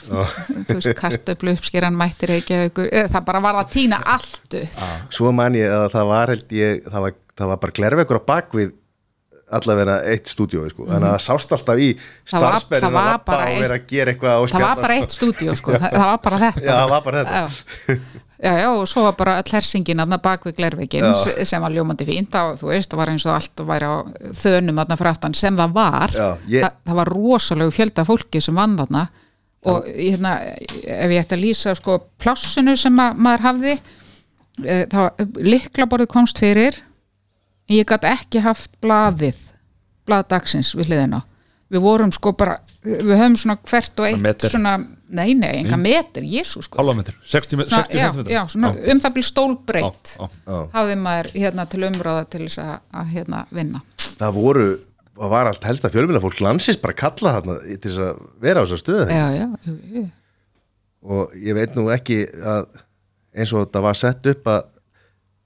Veist, 0.69 0.93
kartöflu 1.01 1.57
uppskeran 1.57 1.97
mættir 1.99 2.37
ekki 2.39 2.63
það 2.77 3.23
bara 3.33 3.41
var 3.49 3.59
að 3.65 3.73
týna 3.75 3.99
allt 4.05 4.59
upp. 4.63 4.83
Svo 5.19 5.33
man 5.35 5.57
ég 5.59 5.73
að 5.73 5.89
það 5.97 6.11
var 6.15 6.35
held 6.37 6.53
ég, 6.61 6.85
það 6.87 7.07
var, 7.09 7.17
það 7.41 7.51
var 7.55 7.63
bara 7.65 7.77
glerveikur 7.81 8.21
á 8.21 8.29
bakvið 8.35 8.75
allavega 9.49 9.95
eitt 10.13 10.29
stúdíói 10.29 10.69
sko. 10.75 10.85
Þannig 10.91 11.09
að 11.09 11.15
það 11.15 11.23
sást 11.25 11.53
alltaf 11.57 11.79
í 11.81 11.87
Það 11.97 12.35
starfsberðin 12.35 12.85
það 12.85 12.91
að 12.91 12.97
var 12.99 13.07
lappa 13.15 13.33
bara 13.33 13.45
og 13.45 13.49
eitt- 13.55 13.63
vera 13.65 13.79
að 13.79 13.87
gera 13.95 14.13
eitthvað 14.13 14.35
og 14.35 14.43
það 14.43 14.51
spjalla, 14.53 14.69
var 14.75 14.83
bara 14.85 14.97
eitt 15.01 15.15
stúdíó 15.17 15.55
sko, 15.57 15.73
það, 15.79 15.95
það 15.95 16.09
var 16.13 16.21
bara 16.27 16.41
þetta. 16.45 16.65
Já, 16.67 16.75
það 16.77 16.91
var 16.93 17.07
bara 17.07 17.23
þetta. 17.25 17.99
já. 18.39 18.53
já, 18.63 18.69
og 18.71 18.87
svo 18.89 19.03
var 19.09 19.17
bara 19.19 19.37
all 19.41 19.53
hersingin 19.53 20.01
aðna 20.03 20.19
bak 20.23 20.45
við 20.47 20.57
glerveikin 20.61 21.05
Já. 21.05 21.45
sem 21.45 21.63
var 21.63 21.73
ljómandi 21.75 22.07
fínt. 22.09 22.35
Og 22.39 22.59
þú 22.61 22.71
veist, 22.73 22.91
það 22.93 23.01
var 23.03 23.13
eins 23.13 23.27
og 23.27 23.35
allt 23.35 23.63
væri 23.71 23.89
á 23.91 23.97
þönum 24.43 24.83
aðna 24.85 24.99
frættan 25.01 25.35
sem 25.35 25.57
það 25.59 25.73
var. 25.75 26.15
Já, 26.15 26.29
ég- 26.49 26.63
Þa, 26.67 26.71
það 26.87 27.01
var 27.01 27.13
rosalegu 27.15 27.75
fjölda 27.79 28.05
fólki 28.09 28.43
sem 28.43 28.55
vann 28.55 28.77
þarna. 28.79 29.09
Og 29.69 29.85
hérna, 29.91 30.37
ef 30.87 31.11
ég 31.11 31.25
ætti 31.25 31.35
að 31.35 31.43
lýsa 31.43 31.75
sko 31.77 31.99
plássinu 32.23 32.77
sem 32.79 32.95
að, 33.03 33.17
maður 33.19 33.41
hafði 33.49 33.73
e, 34.65 34.87
þá 34.87 35.01
liklaborðið 35.35 36.07
komst 36.13 36.39
fyrir. 36.39 36.79
Ég 37.69 37.85
gæti 37.85 38.09
ekki 38.09 38.41
haft 38.41 38.71
blaðið 38.81 39.37
blað 40.09 40.29
dagsins 40.31 40.71
við 40.79 40.89
hliðina. 40.93 41.23
Við 41.69 41.83
vorum 41.85 42.13
sko 42.15 42.33
bara, 42.33 42.55
við 42.87 43.11
höfum 43.19 43.37
svona 43.37 43.59
hvert 43.69 44.01
og 44.01 44.07
eitt 44.09 44.47
svona, 44.49 44.79
nei 45.09 45.33
nei, 45.39 45.63
enga 45.63 45.79
meter, 45.81 46.25
jésu 46.29 46.63
sko 46.65 46.81
halva 46.81 46.95
metr, 46.99 47.15
60, 47.25 47.57
met- 47.61 47.71
svona, 47.71 47.87
60 47.89 47.99
já, 48.01 48.09
cm 48.17 48.33
já, 48.35 48.41
svona 48.53 48.73
um 48.75 49.01
það 49.05 49.15
byrja 49.17 49.29
stólbreytt 49.31 50.13
hafði 50.75 50.99
maður 51.01 51.31
hérna 51.35 51.67
til 51.71 51.83
umráða 51.89 52.27
til 52.33 52.43
þess 52.47 52.61
að, 52.65 52.75
að 53.01 53.13
hérna 53.15 53.43
vinna. 53.55 53.83
Það 54.19 54.35
voru, 54.37 54.67
það 55.19 55.33
var 55.35 55.51
allt 55.53 55.69
helsta 55.71 55.93
fjölmjöla 55.95 56.23
fólk 56.25 56.43
landsins 56.45 56.81
bara 56.83 56.99
kalla 56.99 57.35
þarna 57.39 57.59
til 57.69 57.79
þess 57.87 58.03
að 58.09 58.25
vera 58.45 58.61
á 58.61 58.65
þessar 58.67 58.83
stöðu 58.85 59.07
já, 59.17 59.27
já, 59.39 59.47
já. 59.99 60.05
og 61.15 61.39
ég 61.39 61.59
veit 61.59 61.79
nú 61.79 61.89
ekki 61.95 62.23
að 62.43 62.69
eins 63.39 63.53
og 63.55 63.67
þetta 63.67 63.85
var 63.85 63.99
sett 63.99 64.29
upp 64.33 64.51
að 64.55 64.75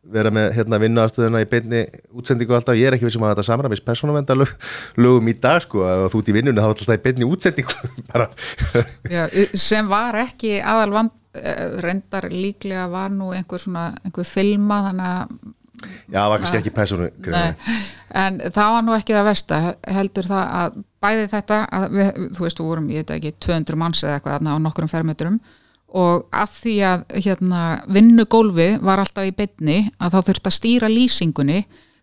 vera 0.02 0.32
með 0.34 0.48
hérna 0.56 0.78
vinnuastöðuna 0.82 1.42
í 1.44 1.48
beinni 1.50 1.82
útsendingu 2.18 2.56
alltaf, 2.56 2.74
ég 2.78 2.88
er 2.88 2.96
ekki 2.96 3.06
vissum 3.06 3.22
að 3.22 3.36
þetta 3.36 3.46
samræmis 3.46 3.82
persónavendar 3.86 4.40
lögum 4.98 5.30
í 5.30 5.34
dag 5.38 5.62
sko 5.62 5.84
að 5.86 6.06
þú 6.10 6.22
ert 6.22 6.30
í 6.32 6.36
vinnunni 6.36 6.58
þá 6.58 6.66
er 6.66 6.74
alltaf 6.74 6.96
í 6.96 7.02
beinni 7.04 7.28
útsendingu 7.28 7.90
bara, 8.10 8.28
Já, 9.12 9.22
sem 9.54 9.90
var 9.90 10.18
ekki 10.24 10.56
aðal 10.58 10.96
vand 10.96 11.14
eh, 11.38 11.64
reyndar 11.86 12.28
líklega 12.34 12.88
var 12.90 13.14
nú 13.14 13.30
einhver 13.36 13.62
svona, 13.62 13.92
einhver 14.02 14.26
filma 14.26 14.82
þannig 14.88 15.12
að 15.12 15.36
já, 16.10 16.18
það 16.18 16.28
var 16.32 16.42
kannski 16.42 16.62
ekki 16.62 16.74
persónu 16.76 17.10
en 18.22 18.42
það 18.42 18.76
var 18.76 18.86
nú 18.88 18.98
ekki 18.98 19.16
það 19.16 19.30
versta 19.30 19.62
heldur 19.86 20.30
það 20.34 20.52
að 20.58 20.84
bæði 21.02 21.32
þetta 21.32 21.64
að 21.78 21.88
við, 21.96 22.12
þú 22.36 22.46
veist, 22.46 22.60
við 22.60 22.70
vorum, 22.72 22.92
ég 22.92 23.04
veit 23.04 23.16
ekki 23.16 23.36
200 23.46 23.78
manns 23.78 24.02
eða 24.02 24.18
eitthvað 24.18 24.38
þarna 24.38 24.58
á 24.58 24.64
nokkrum 24.66 24.90
fermetrum 24.90 25.42
og 25.92 26.24
að 26.32 26.54
því 26.56 26.74
að 26.88 27.02
hérna, 27.26 27.62
vinnugólfi 27.92 28.68
var 28.80 29.02
alltaf 29.02 29.28
í 29.28 29.34
beinni 29.36 29.78
að 30.00 30.14
þá 30.14 30.28
þurfti 30.28 30.48
að 30.48 30.56
stýra 30.56 30.88
lýsingunni 30.92 31.60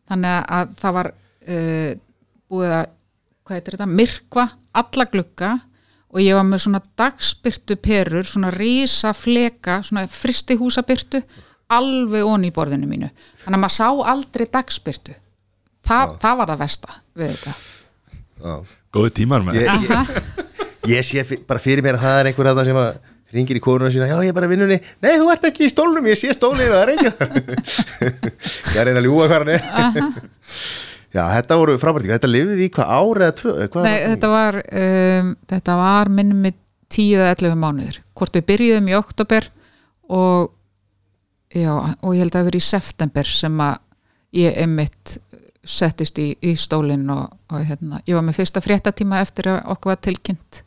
þannig 0.09 0.53
að 0.59 0.75
það 0.77 0.95
var 0.99 1.09
uh, 1.09 1.91
búið 2.49 2.75
að 2.77 2.87
hvað 3.49 3.57
heitir 3.57 3.75
þetta, 3.75 3.89
myrkva 3.97 4.45
alla 4.79 5.09
glugga. 5.09 5.55
Og 6.09 6.23
ég 6.23 6.33
var 6.33 6.45
með 6.45 6.63
svona 6.63 6.79
dagspyrtu 6.97 7.75
perur, 7.77 8.25
svona 8.25 8.49
rísa 8.53 9.11
fleka, 9.13 9.75
svona 9.85 10.07
fristi 10.09 10.55
húsabyrtu 10.57 11.21
alveg 11.69 12.25
onni 12.25 12.49
í 12.49 12.53
borðinu 12.53 12.89
mínu. 12.89 13.09
Þannig 13.43 13.57
að 13.59 13.61
maður 13.61 13.75
sá 13.75 14.13
aldrei 14.13 14.45
dagspyrtu. 14.49 15.13
Þa, 15.85 15.99
það 16.21 16.39
var 16.39 16.51
það 16.51 16.63
versta 16.63 16.97
við 17.19 17.35
þetta. 17.35 18.55
Góðu 18.89 19.13
tímar 19.19 19.45
með 19.45 19.59
ég, 19.61 19.85
ég, 19.85 20.11
ég 20.95 21.05
sé 21.05 21.41
bara 21.45 21.61
fyrir 21.61 21.85
mér 21.85 21.99
að 21.99 22.07
það 22.07 22.19
er 22.19 22.29
einhver 22.31 22.49
þarna 22.49 22.65
sem 22.65 22.81
að 22.81 22.89
ringir 23.35 23.59
í 23.59 23.63
konuna 23.63 23.91
sína, 23.93 24.09
já 24.09 24.17
ég 24.23 24.31
er 24.31 24.37
bara 24.37 24.49
vinnunni. 24.51 24.79
Nei 25.05 25.11
þú 25.15 25.31
ert 25.33 25.49
ekki 25.49 25.67
í 25.67 25.71
stólnum, 25.71 26.07
ég 26.09 26.19
sé 26.19 26.33
stólnið 26.35 26.71
það 26.73 26.83
er 26.83 26.93
ekki 26.95 27.09
ég 28.09 28.79
er 28.81 28.89
reyna 28.89 29.01
að 29.01 29.07
ljúga 29.09 29.27
hvað 29.29 29.43
hann 29.43 29.53
er. 29.57 29.65
Já 31.09 31.23
þetta 31.33 31.55
voru 31.57 31.73
frábært. 31.81 32.05
Þetta 32.05 32.29
lifið 32.29 32.59
í 32.61 32.65
hvað 32.75 32.89
ár 32.93 33.19
eða 33.25 33.35
tvö 33.39 33.53
Nei, 33.81 33.95
þetta 34.11 34.29
var 34.29 34.57
um, 34.61 35.31
þetta 35.49 35.77
var 35.79 36.11
minnum 36.13 36.43
með 36.45 36.59
10 36.93 37.15
eða 37.17 37.31
11 37.33 37.57
mánuður 37.63 37.99
hvort 38.17 38.37
við 38.37 38.45
byrjuðum 38.49 38.89
í 38.91 38.95
oktober 38.97 39.47
og 40.09 40.51
já, 41.53 41.73
og 41.73 42.13
ég 42.13 42.23
held 42.23 42.33
að 42.33 42.39
það 42.39 42.49
verið 42.49 42.63
í 42.63 42.69
september 42.69 43.29
sem 43.29 43.61
að 43.65 43.75
ég 44.39 44.57
emitt 44.63 45.15
settist 45.69 46.17
í, 46.21 46.31
í 46.45 46.55
stólinn 46.57 47.05
og, 47.13 47.29
og 47.51 47.65
hérna, 47.65 48.01
ég 48.07 48.17
var 48.17 48.25
með 48.25 48.39
fyrsta 48.39 48.63
fréttatíma 48.63 49.21
eftir 49.23 49.51
að 49.51 49.59
okkur 49.73 49.93
var 49.93 50.01
tilkynnt 50.05 50.61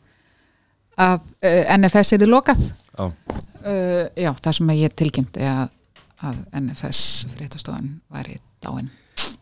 að 0.97 1.19
uh, 1.21 1.77
NFS 1.77 2.13
er 2.17 2.25
í 2.25 2.29
lokað. 2.29 2.59
Já, 2.93 3.05
uh, 3.05 4.03
já, 4.19 4.31
það 4.43 4.57
sem 4.59 4.73
ég 4.77 4.93
tilkynnti 4.99 5.45
að, 5.49 5.71
að 6.23 6.41
NFS 6.61 6.99
fréttastofan 7.33 7.87
væri 8.13 8.37
dáin. 8.63 8.91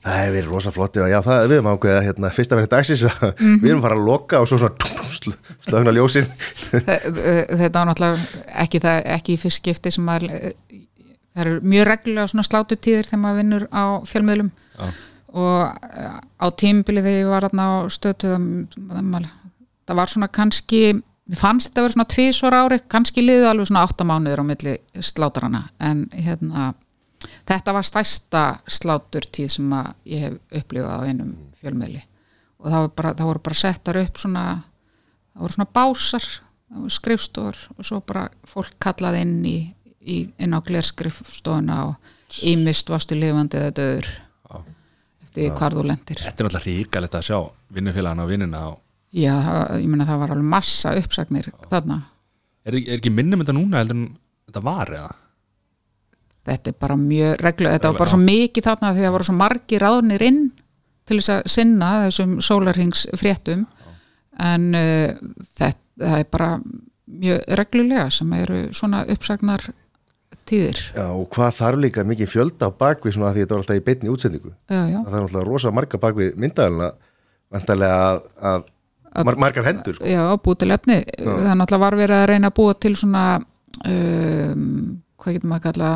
Það 0.02 0.16
hefur 0.18 0.34
verið 0.36 0.48
rosa 0.50 0.72
flotti 0.74 1.02
og 1.02 1.10
já, 1.12 1.20
það 1.26 1.44
við 1.50 1.56
erum 1.60 1.68
ákveðið 1.76 1.98
að 2.00 2.06
hérna, 2.08 2.30
fyrsta 2.34 2.58
verið 2.58 2.72
dagsins 2.72 3.04
að 3.06 3.44
við 3.62 3.68
erum 3.70 3.82
að 3.82 3.86
fara 3.86 3.98
að 4.00 4.06
loka 4.08 4.40
og 4.42 4.48
svo 4.50 4.58
svona 4.62 5.10
sl 5.14 5.34
slögna 5.68 5.94
ljósin. 5.94 6.26
Þe- 6.72 6.98
þe- 7.18 7.60
þetta 7.62 7.72
var 7.76 7.90
náttúrulega 7.92 8.42
ekki, 8.64 8.82
það, 8.82 8.98
ekki 9.18 9.36
í 9.36 9.40
fyrst 9.42 9.62
skipti 9.62 9.94
sem 9.94 10.10
að 10.14 10.26
það 10.32 11.44
eru 11.46 11.54
mjög 11.74 11.88
reglulega 11.92 12.32
svona 12.34 12.48
slátutíðir 12.48 13.08
þegar 13.10 13.22
maður 13.26 13.40
vinnur 13.42 13.68
á 13.72 13.84
fjölmiðlum. 14.10 14.50
Já. 14.82 14.90
og 15.32 15.86
eh, 15.96 16.18
á 16.44 16.46
tímabili 16.60 17.04
þegar 17.06 17.22
ég 17.22 17.30
var 17.32 17.46
á 17.48 17.70
stötu 17.94 18.34
það 18.92 19.96
var 20.02 20.12
svona 20.12 20.28
kannski 20.34 20.82
mér 21.30 21.40
fannst 21.40 21.70
þetta 21.70 21.82
að 21.82 21.86
vera 21.86 21.96
svona 21.96 22.12
tvísvar 22.16 22.58
ári 22.58 22.80
kannski 22.92 23.24
liðu 23.26 23.50
alveg 23.50 23.70
svona 23.70 23.84
átta 23.86 24.08
mánuður 24.08 24.44
á 24.44 24.46
milli 24.48 24.78
slátarana 25.00 25.66
en 25.80 26.08
hérna 26.14 26.72
þetta 27.50 27.76
var 27.76 27.86
stærsta 27.86 28.44
sláturtíð 28.70 29.52
sem 29.56 29.74
að 29.76 29.92
ég 30.10 30.26
hef 30.26 30.62
upplifað 30.62 31.04
á 31.04 31.08
einum 31.08 31.34
fjölmiðli. 31.62 32.02
Og 32.62 32.70
það, 32.70 32.80
var 32.80 32.94
bara, 32.98 33.14
það 33.18 33.30
voru 33.30 33.44
bara 33.48 33.60
settar 33.62 34.00
upp 34.02 34.22
svona 34.22 34.46
það 35.32 35.44
voru 35.44 35.58
svona 35.58 35.74
básar 35.78 36.28
voru 36.72 36.96
skrifstofur 36.96 37.62
og 37.76 37.88
svo 37.88 38.02
bara 38.08 38.28
fólk 38.48 38.76
kallað 38.82 39.22
inn 39.22 39.38
í, 39.48 39.58
í 40.02 40.18
inn 40.42 40.56
á 40.56 40.60
glerskrifstofuna 40.66 41.80
og 41.90 42.44
ímist 42.48 42.92
varstu 42.92 43.18
lifandi 43.18 43.60
eða 43.60 43.74
döður 43.80 44.08
Já. 44.08 44.62
eftir 45.26 45.58
hvar 45.58 45.76
þú 45.76 45.88
lendir. 45.90 46.22
Þetta 46.22 46.32
er 46.32 46.48
náttúrulega 46.48 46.68
ríkalegt 46.70 47.18
að 47.20 47.28
sjá 47.28 47.40
vinnufélagana 47.76 48.26
og 48.26 48.32
vinnina 48.32 48.64
og 48.72 48.80
já, 49.12 49.34
það, 49.46 49.76
ég 49.82 49.90
meina 49.92 50.08
það 50.10 50.24
var 50.24 50.36
alveg 50.36 50.52
massa 50.54 50.96
uppsagnir 51.00 51.52
þarna, 51.72 52.00
er, 52.66 52.80
er 52.80 52.96
ekki 53.00 53.14
minnum 53.14 53.44
þetta 53.44 53.58
núna 53.58 53.82
heldur 53.82 54.00
en 54.00 54.08
þetta 54.48 54.64
var 54.66 54.96
eða? 55.00 55.12
þetta 56.52 56.72
er 56.72 56.80
bara 56.82 56.98
mjög 56.98 57.36
reglu, 57.46 57.70
þetta 57.70 57.92
var 57.92 58.02
bara 58.02 58.14
svo 58.16 58.24
mikið 58.24 58.68
þarna 58.70 58.96
því 58.96 59.06
það 59.06 59.16
voru 59.18 59.30
svo 59.30 59.38
margir 59.38 59.86
ráðnir 59.86 60.26
inn 60.26 60.42
til 61.10 61.20
þess 61.20 61.36
að 61.36 61.54
sinna 61.54 61.92
þessum 62.06 62.34
sólarhings 62.42 63.06
fréttum 63.20 63.68
en 64.42 64.74
uh, 64.78 65.32
þetta 65.60 65.82
það 66.02 66.24
er 66.24 66.28
bara 66.32 66.50
mjög 67.22 67.46
reglulega 67.60 68.10
sem 68.14 68.34
eru 68.38 68.60
svona 68.76 69.04
uppsagnar 69.12 69.68
tíðir. 70.48 70.80
Já, 70.96 71.06
og 71.14 71.28
hvað 71.36 71.56
þarf 71.60 71.82
líka 71.84 72.06
mikið 72.08 72.32
fjölda 72.32 72.72
á 72.72 72.72
bakvið 72.74 73.16
svona 73.16 73.32
því 73.36 73.44
þetta 73.44 73.56
var 73.56 73.64
alltaf 73.64 73.80
í 73.80 73.86
beinni 73.86 74.12
útsendingu? 74.12 74.54
Já, 74.72 74.82
já. 74.90 75.00
það 75.06 75.18
er 75.18 75.26
alltaf 75.26 75.48
rosa 75.48 75.74
marga 75.76 76.02
bakvið 76.02 76.38
myndaðalina 76.42 76.90
vantarlega 77.52 78.00
að, 78.08 78.22
að 78.52 78.66
mar 79.12 79.40
margar 79.42 79.68
hendur 79.68 79.98
sko. 79.98 80.08
Já, 80.08 80.24
búið 80.42 80.60
til 80.64 80.74
efni. 80.76 80.98
Það 81.20 81.48
er 81.52 81.58
náttúrulega 81.60 81.86
var 81.86 81.98
verið 82.00 82.18
að 82.18 82.28
reyna 82.32 82.52
að 82.52 82.58
búa 82.60 82.76
til 82.80 82.92
svona 83.00 83.24
um, 83.86 84.68
hvað 85.22 85.38
getur 85.38 85.52
maður 85.52 85.62
að 85.62 85.66
kalla 85.70 85.94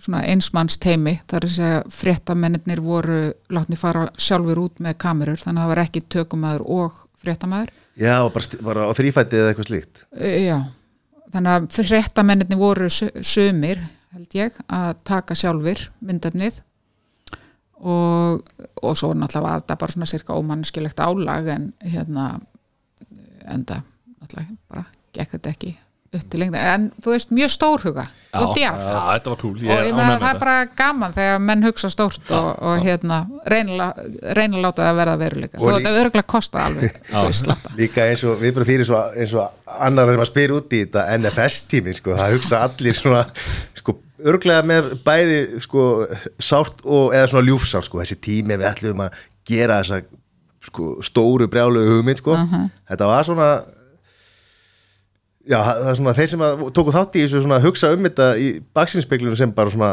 svona 0.00 0.22
einsmanns 0.32 0.78
teimi, 0.80 1.14
þar 1.28 1.42
er 1.44 1.46
að 1.46 1.54
segja 1.58 1.80
fréttamennir 1.92 2.80
voru 2.84 3.20
látni 3.52 3.76
fara 3.76 4.06
sjálfur 4.16 4.62
út 4.62 4.80
með 4.80 4.96
kamerur, 5.02 5.40
þannig 5.40 5.60
að 5.60 5.66
það 5.66 5.72
var 5.74 5.82
ekki 5.84 6.04
tökumæður 6.14 6.66
og 6.78 7.00
fréttamaður. 7.20 7.72
Já, 8.00 8.14
og 8.24 8.30
bara, 8.32 8.60
bara 8.64 8.86
á 8.88 8.92
þrýfætti 8.96 9.40
eða 9.40 9.52
eitthvað 9.52 9.68
slíkt. 9.68 10.04
Uh, 10.16 10.36
já, 10.40 10.56
þannig 11.34 11.56
að 11.56 11.90
fréttamennir 11.90 12.60
voru 12.60 12.88
sumir 12.88 13.82
held 14.14 14.34
ég, 14.38 14.56
að 14.72 15.04
taka 15.06 15.36
sjálfur 15.38 15.86
myndefnið. 16.04 16.62
Og, 17.80 18.42
og 18.84 18.96
svo 18.98 19.14
náttúrulega 19.16 19.44
var 19.46 19.62
þetta 19.62 19.76
bara 19.80 19.94
svona 19.94 20.08
cirka 20.10 20.36
ómannskilegt 20.36 20.98
álag 21.00 21.46
en 21.48 21.70
hérna 21.80 22.26
enda 23.48 23.82
náttúrulega 24.20 24.58
bara 24.70 24.84
gekk 25.16 25.36
þetta 25.38 25.54
ekki 25.54 25.76
upp 26.10 26.24
til 26.26 26.40
lengda, 26.42 26.58
en 26.74 26.88
þú 26.98 27.12
veist 27.12 27.28
mjög 27.30 27.50
stórhuga. 27.54 28.02
Og 28.34 28.56
djaf 28.56 28.80
já, 28.82 28.94
þetta 29.14 29.30
var 29.30 29.38
cool. 29.38 29.52
Og 29.62 29.82
ég 29.86 29.92
meina 29.94 30.16
það 30.18 30.32
er 30.32 30.40
bara 30.40 30.54
gaman 30.80 31.12
þegar 31.14 31.38
menn 31.46 31.62
hugsa 31.62 31.90
stórt 31.92 32.32
og, 32.34 32.48
og 32.66 32.80
hérna 32.82 33.20
að 33.46 34.56
láta 34.64 34.88
það 34.88 34.98
verða 34.98 35.14
að 35.14 35.22
veruleika. 35.22 35.60
Og 35.60 35.62
þó 35.68 35.70
lí- 35.70 35.76
þetta 35.84 36.02
örgulega 36.02 36.26
kosta 36.34 36.64
alveg 36.66 36.98
þú 37.12 37.22
veist. 37.28 37.50
Líka 37.78 38.08
eins 38.10 38.24
og 38.26 38.42
við 38.42 38.54
bara 38.58 38.68
þýr 38.72 38.82
eins 38.84 38.90
og, 38.90 39.16
eins 39.22 39.34
og 39.38 39.72
annar 39.86 40.10
þegar 40.10 40.20
maður 40.24 40.32
spyr 40.32 40.54
út 40.58 40.74
í 40.74 40.82
þetta 40.84 41.06
NFS-tími 41.20 41.94
sko, 42.00 42.18
það 42.18 42.34
hugsa 42.40 42.62
allir 42.66 42.98
svona 42.98 43.22
sko, 43.78 43.96
örglega 44.34 44.66
með 44.66 44.90
bæði 45.06 45.40
sko, 45.62 45.86
sárt 46.42 46.82
og 46.90 47.14
eða 47.14 47.30
svona 47.30 47.46
ljúfsárt 47.52 47.86
sko, 47.86 48.02
þessi 48.02 48.18
tími 48.18 48.58
við 48.58 48.66
ætlum 48.74 49.06
að 49.06 49.22
gera 49.46 49.78
þessa 49.84 50.02
sko, 50.66 50.96
stóru 51.02 51.48
brjálu 51.48 51.80
hugmynd 51.88 52.20
sko. 52.20 52.36
þetta 52.90 53.06
var 53.08 53.24
svona 53.24 53.50
já, 55.48 55.58
það 55.64 55.90
er 55.90 55.98
svona 56.00 56.14
þeir 56.18 56.30
sem 56.34 56.44
að 56.46 56.64
tóku 56.76 56.94
þátt 56.94 57.16
í 57.18 57.24
þessu 57.26 57.42
svona 57.44 57.60
hugsa 57.64 57.92
um 57.96 58.04
þetta 58.08 58.26
í 58.40 58.48
baksinnspeglunum 58.76 59.38
sem 59.40 59.52
bara 59.56 59.72
svona 59.72 59.90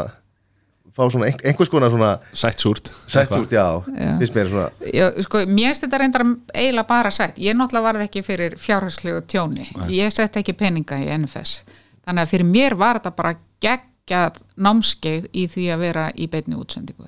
fá 0.98 1.04
svona 1.12 1.28
ein- 1.30 1.42
einhvers 1.46 1.70
konar 1.70 1.92
svona 1.92 2.10
sætt 2.34 2.58
súrt 2.62 2.90
sætt 3.06 3.30
út, 3.36 3.50
já, 3.54 3.64
Já. 3.86 4.18
finnst 4.18 4.34
mér 4.34 4.48
svona 4.50 4.68
Já, 4.94 5.06
sko, 5.22 5.38
mér 5.46 5.70
finnst 5.72 5.84
þetta 5.86 6.00
reyndar 6.02 6.24
eiginlega 6.54 6.86
bara 6.88 7.10
sætt. 7.10 7.38
Ég 7.38 7.54
náttúrulega 7.54 7.86
varð 7.86 8.00
ekki 8.06 8.22
fyrir 8.26 8.56
fjárhagslegu 8.58 9.20
tjóni. 9.30 9.68
Ég 9.88 10.10
sett 10.12 10.36
ekki 10.36 10.52
peninga 10.58 10.98
í 10.98 11.06
NFS. 11.18 11.62
Þannig 12.06 12.22
að 12.24 12.32
fyrir 12.32 12.48
mér 12.50 12.74
var 12.76 12.98
þetta 12.98 13.14
bara 13.16 13.34
geggjað 13.62 14.40
námskeið 14.56 15.28
í 15.32 15.46
því 15.46 15.66
að 15.74 15.78
vera 15.86 16.10
í 16.16 16.26
beinni 16.32 16.56
útsendingu. 16.58 17.06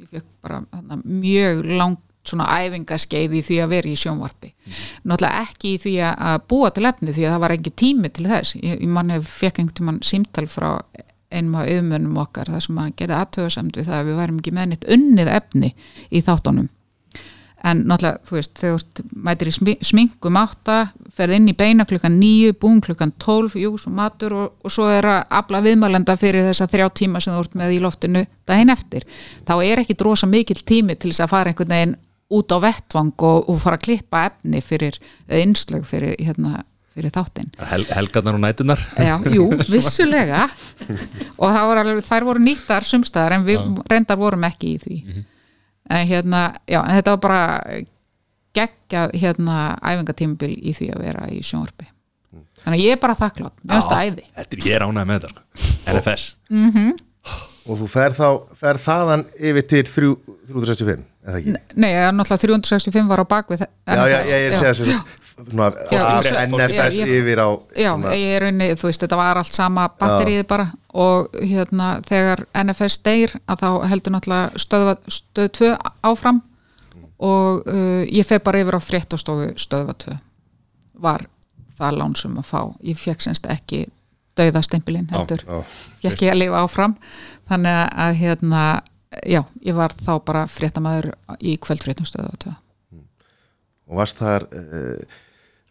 Ég 0.00 0.08
fekk 0.12 0.26
bara 0.42 0.62
þarna, 0.72 0.98
mjög 1.04 1.62
langt 1.76 2.00
svona 2.30 2.46
æfingaskeið 2.60 3.36
í 3.38 3.42
því 3.46 3.58
að 3.64 3.72
vera 3.74 3.90
í 3.92 3.96
sjónvarpi. 4.02 4.52
Náttúrulega 5.06 5.42
ekki 5.46 5.74
í 5.74 5.80
því 5.84 5.94
að 6.10 6.38
búa 6.50 6.70
til 6.74 6.86
efni 6.90 7.14
því 7.16 7.26
að 7.26 7.34
það 7.36 7.44
var 7.46 7.56
ekki 7.56 7.74
tími 7.84 8.12
til 8.12 8.28
þess. 8.30 8.56
Ég, 8.60 8.78
ég 8.82 8.94
manni 8.98 9.20
fekk 9.22 9.60
einhvern 9.62 9.76
tímann 9.80 10.00
símtal 10.06 10.46
frá 10.50 10.70
einum 11.32 11.58
af 11.58 11.66
auðmönnum 11.72 12.20
okkar 12.22 12.52
þar 12.52 12.62
sem 12.62 12.78
hann 12.78 12.94
gerði 12.96 13.16
aðtöðasamt 13.18 13.76
við 13.80 13.88
það 13.88 13.98
að 14.00 14.08
við 14.10 14.18
værum 14.20 14.40
ekki 14.40 14.52
með 14.54 14.68
neitt 14.70 14.84
unnið 14.94 15.30
efni 15.34 15.72
í 16.14 16.20
þáttunum 16.22 16.68
en 17.66 17.80
náttúrulega, 17.88 18.20
þú 18.28 18.36
veist, 18.36 18.52
þegar 18.60 18.82
mætir 19.26 19.48
í 19.50 19.52
smi- 19.56 19.76
sminkum 19.88 20.36
átta, 20.38 20.76
ferð 21.16 21.34
inn 21.38 21.48
í 21.50 21.54
beina 21.56 21.86
klukkan 21.88 22.14
níu, 22.20 22.52
búin 22.54 22.78
klukkan 22.84 23.10
tólf 23.18 23.56
jú, 23.58 23.72
svo 23.80 23.90
matur 23.96 24.36
og, 24.36 24.52
og 24.62 24.70
svo 24.70 24.86
er 24.92 25.08
að 25.10 25.22
afla 25.40 25.62
viðmælenda 25.64 26.14
fyrir 26.20 26.46
þessa 26.46 26.68
þrjá 26.70 26.86
tíma 27.00 27.22
sem 27.24 27.34
þú 27.34 27.42
ert 27.42 27.56
með 27.58 27.74
í 27.74 27.80
loftinu 27.82 28.22
daginn 28.46 28.70
eftir 28.70 29.06
þá 29.48 29.54
er 29.64 29.82
ekki 29.82 29.96
drosa 29.98 30.28
mikill 30.30 30.62
tími 30.62 30.94
til 30.94 31.10
þess 31.10 31.24
að 31.26 31.32
fara 31.32 31.50
einhvern 31.50 31.74
veginn 31.74 31.96
út 32.32 32.54
á 32.54 32.58
vettvang 32.62 33.12
og, 33.22 33.50
og 33.50 33.60
fara 33.62 33.78
að 33.78 33.86
klippa 33.86 34.24
efni 34.30 34.62
fyrir 34.64 34.98
eða 35.28 35.42
innslög 35.44 35.86
fyrir, 35.86 36.16
hérna, 36.18 36.64
fyrir 36.96 37.12
þáttinn. 37.14 37.50
Hel, 37.70 37.86
helgarnar 37.92 38.38
og 38.38 38.42
nætunar 38.42 38.82
Já, 38.98 39.14
jú, 39.30 39.48
vissulega. 39.74 40.46
Og 41.36 41.46
var 41.46 41.82
alveg, 41.82 42.02
þær 42.06 42.28
voru 42.30 42.42
nýttar 42.42 42.86
sumstaðar 42.86 43.38
en 43.38 43.46
við 43.48 43.62
reyndar 43.90 44.18
vorum 44.20 44.46
ekki 44.48 44.74
í 44.74 44.78
því. 44.82 45.00
En 45.86 46.08
hérna, 46.08 46.48
já, 46.66 46.80
en 46.82 46.96
þetta 46.98 47.14
var 47.14 47.22
bara 47.28 47.42
geggjað 48.56 49.12
hérna 49.20 49.58
æfingatímabil 49.84 50.54
í 50.56 50.72
því 50.74 50.90
að 50.94 51.04
vera 51.04 51.28
í 51.30 51.42
sjónvarpi. 51.44 51.90
Þannig 52.64 52.80
að 52.80 52.86
ég 52.88 52.96
er 52.96 53.02
bara 53.02 53.14
þakklátt, 53.14 53.60
finnst 53.62 53.90
það 53.92 54.08
æði. 54.08 54.24
Þetta 54.34 54.56
er 54.56 54.64
ég 54.66 54.76
er 54.78 54.84
ánægð 54.86 55.10
með 55.10 55.18
þetta 55.20 55.34
sko. 55.36 55.44
NFS 55.92 56.24
og 57.66 57.78
þú 57.80 57.88
fer 57.90 58.14
þá 58.16 58.26
fer 58.60 58.80
þaðan 58.80 59.26
yfir 59.36 59.66
til 59.70 59.84
þrjú, 59.90 60.10
365 60.48 61.04
eða 61.26 61.38
ekki? 61.40 61.54
Nei, 61.74 61.90
náttúrulega 62.14 62.42
365 62.46 63.08
var 63.10 63.22
á 63.22 63.26
bakvið 63.26 63.64
Já, 63.66 64.02
já, 64.06 64.18
ég 64.30 64.46
er 64.46 64.56
að 64.56 64.60
segja 64.62 64.74
sem 64.80 65.60
af 65.60 65.74
ég- 65.92 66.48
NFS 66.48 66.96
já, 66.96 67.06
yfir 67.06 67.40
á 67.42 67.48
Já, 67.76 67.90
svona, 67.92 68.14
ég 68.16 68.36
er 68.38 68.46
unni, 68.48 68.68
þú 68.72 68.88
veist, 68.88 69.02
þetta 69.04 69.18
var 69.20 69.40
allt 69.42 69.52
sama 69.52 69.88
batterið 70.00 70.46
bara 70.48 70.70
og 70.94 71.34
hérna 71.42 72.00
þegar 72.06 72.46
NFS 72.62 72.98
deyr 73.04 73.34
að 73.46 73.64
þá 73.64 73.68
heldur 73.90 74.14
náttúrulega 74.14 74.62
stöðva, 74.62 74.96
stöð 75.12 75.50
2 75.60 75.72
áfram 76.08 76.40
og 77.20 77.66
uh, 77.68 78.04
ég 78.08 78.24
feg 78.28 78.42
bara 78.44 78.60
yfir 78.62 78.76
á 78.76 78.80
fréttastofu 78.80 79.52
stöðva 79.60 79.96
2 80.06 80.16
var 81.04 81.26
það 81.76 81.98
lánsum 82.00 82.38
að 82.40 82.48
fá. 82.48 82.60
Ég 82.80 82.96
fekk 82.96 83.20
semst 83.26 83.46
ekki 83.52 83.84
dauðastempilinn 84.36 85.08
heldur, 85.12 85.42
ég 86.04 86.22
að 86.30 86.40
lifa 86.42 86.62
áfram. 86.66 86.96
Þannig 87.46 87.80
að 88.06 88.20
hérna 88.20 88.62
já, 89.24 89.42
ég 89.64 89.76
var 89.76 89.94
þá 89.94 90.12
bara 90.26 90.46
fréttamaður 90.50 91.12
í 91.40 91.56
kvöldfréttum 91.62 92.08
stöðva 92.08 92.38
2 92.42 92.54
og 93.86 94.00
varst 94.00 94.18
þar 94.18 94.46
uh, 94.50 95.18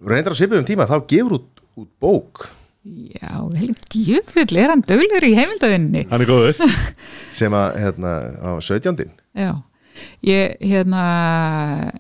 reyndar 0.08 0.36
á 0.36 0.40
svipum 0.40 0.66
tíma 0.68 0.88
þá 0.90 0.98
gefur 1.10 1.40
út, 1.40 1.64
út 1.76 1.92
bók. 2.00 2.46
Já, 2.86 3.42
vel, 3.50 3.72
djúvill 3.90 4.60
er 4.62 4.70
hann 4.70 4.84
döglegur 4.86 5.26
í 5.26 5.34
heimildavinni 5.34 6.04
Hann 6.12 6.22
er 6.22 6.30
góður. 6.30 6.60
Sem 7.40 7.56
að 7.58 7.80
hérna 7.82 8.12
á 8.46 8.52
17. 8.62 9.10
Já, 9.36 9.52
ég 10.26 10.56
hérna 10.62 11.06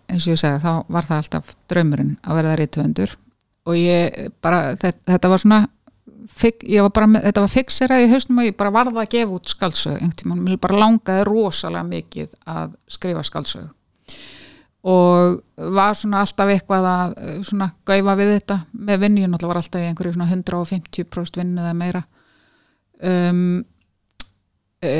eins 0.05 0.27
og 0.27 0.35
ég 0.35 0.41
segi 0.43 0.61
þá 0.61 0.85
var 0.93 1.09
það 1.09 1.21
alltaf 1.23 1.55
draumurinn 1.71 2.15
að 2.21 2.39
verða 2.39 2.57
rithöfundur. 2.61 3.15
Og 3.65 3.79
ég 3.79 4.29
bara 4.45 4.75
þetta, 4.77 5.01
þetta 5.09 5.31
var 5.31 5.41
svona 5.41 5.61
fik, 6.29 6.63
ég 6.69 6.85
var 6.85 6.93
bara 6.95 7.09
með, 7.09 7.27
þetta 7.29 7.43
var 7.43 7.53
fixerað 7.53 8.05
í 8.05 8.09
hausnum 8.11 8.41
og 8.41 8.47
ég 8.47 8.57
bara 8.57 8.73
varða 8.73 9.03
að 9.03 9.11
gefa 9.13 9.37
út 9.37 9.51
skaldsögu 9.51 9.97
einhvern 9.99 10.15
tímann, 10.21 10.41
mér 10.45 10.61
bara 10.61 10.79
langaði 10.81 11.27
rosalega 11.29 11.85
mikið 11.89 12.33
að 12.55 12.73
skrifa 12.95 13.23
skaldsögu. 13.25 13.69
Og 14.85 15.39
var 15.75 15.95
svona 15.97 16.21
alltaf 16.21 16.51
eitthvað 16.53 16.89
að 16.89 17.15
eh, 17.17 17.37
svona 17.47 17.71
gaufa 17.89 18.17
við 18.19 18.33
þetta. 18.35 18.59
Með 18.89 18.99
vinnu, 19.05 19.23
ég 19.23 19.31
náttúrulega 19.31 19.53
var 19.53 19.61
alltaf 19.61 19.81
í 19.81 19.87
einhverju 19.89 20.13
svona 20.13 20.27
150% 20.29 21.39
vinnu 21.41 21.63
eða 21.63 21.77
meira. 21.79 22.03
Um, 23.05 23.63
e, 24.85 24.91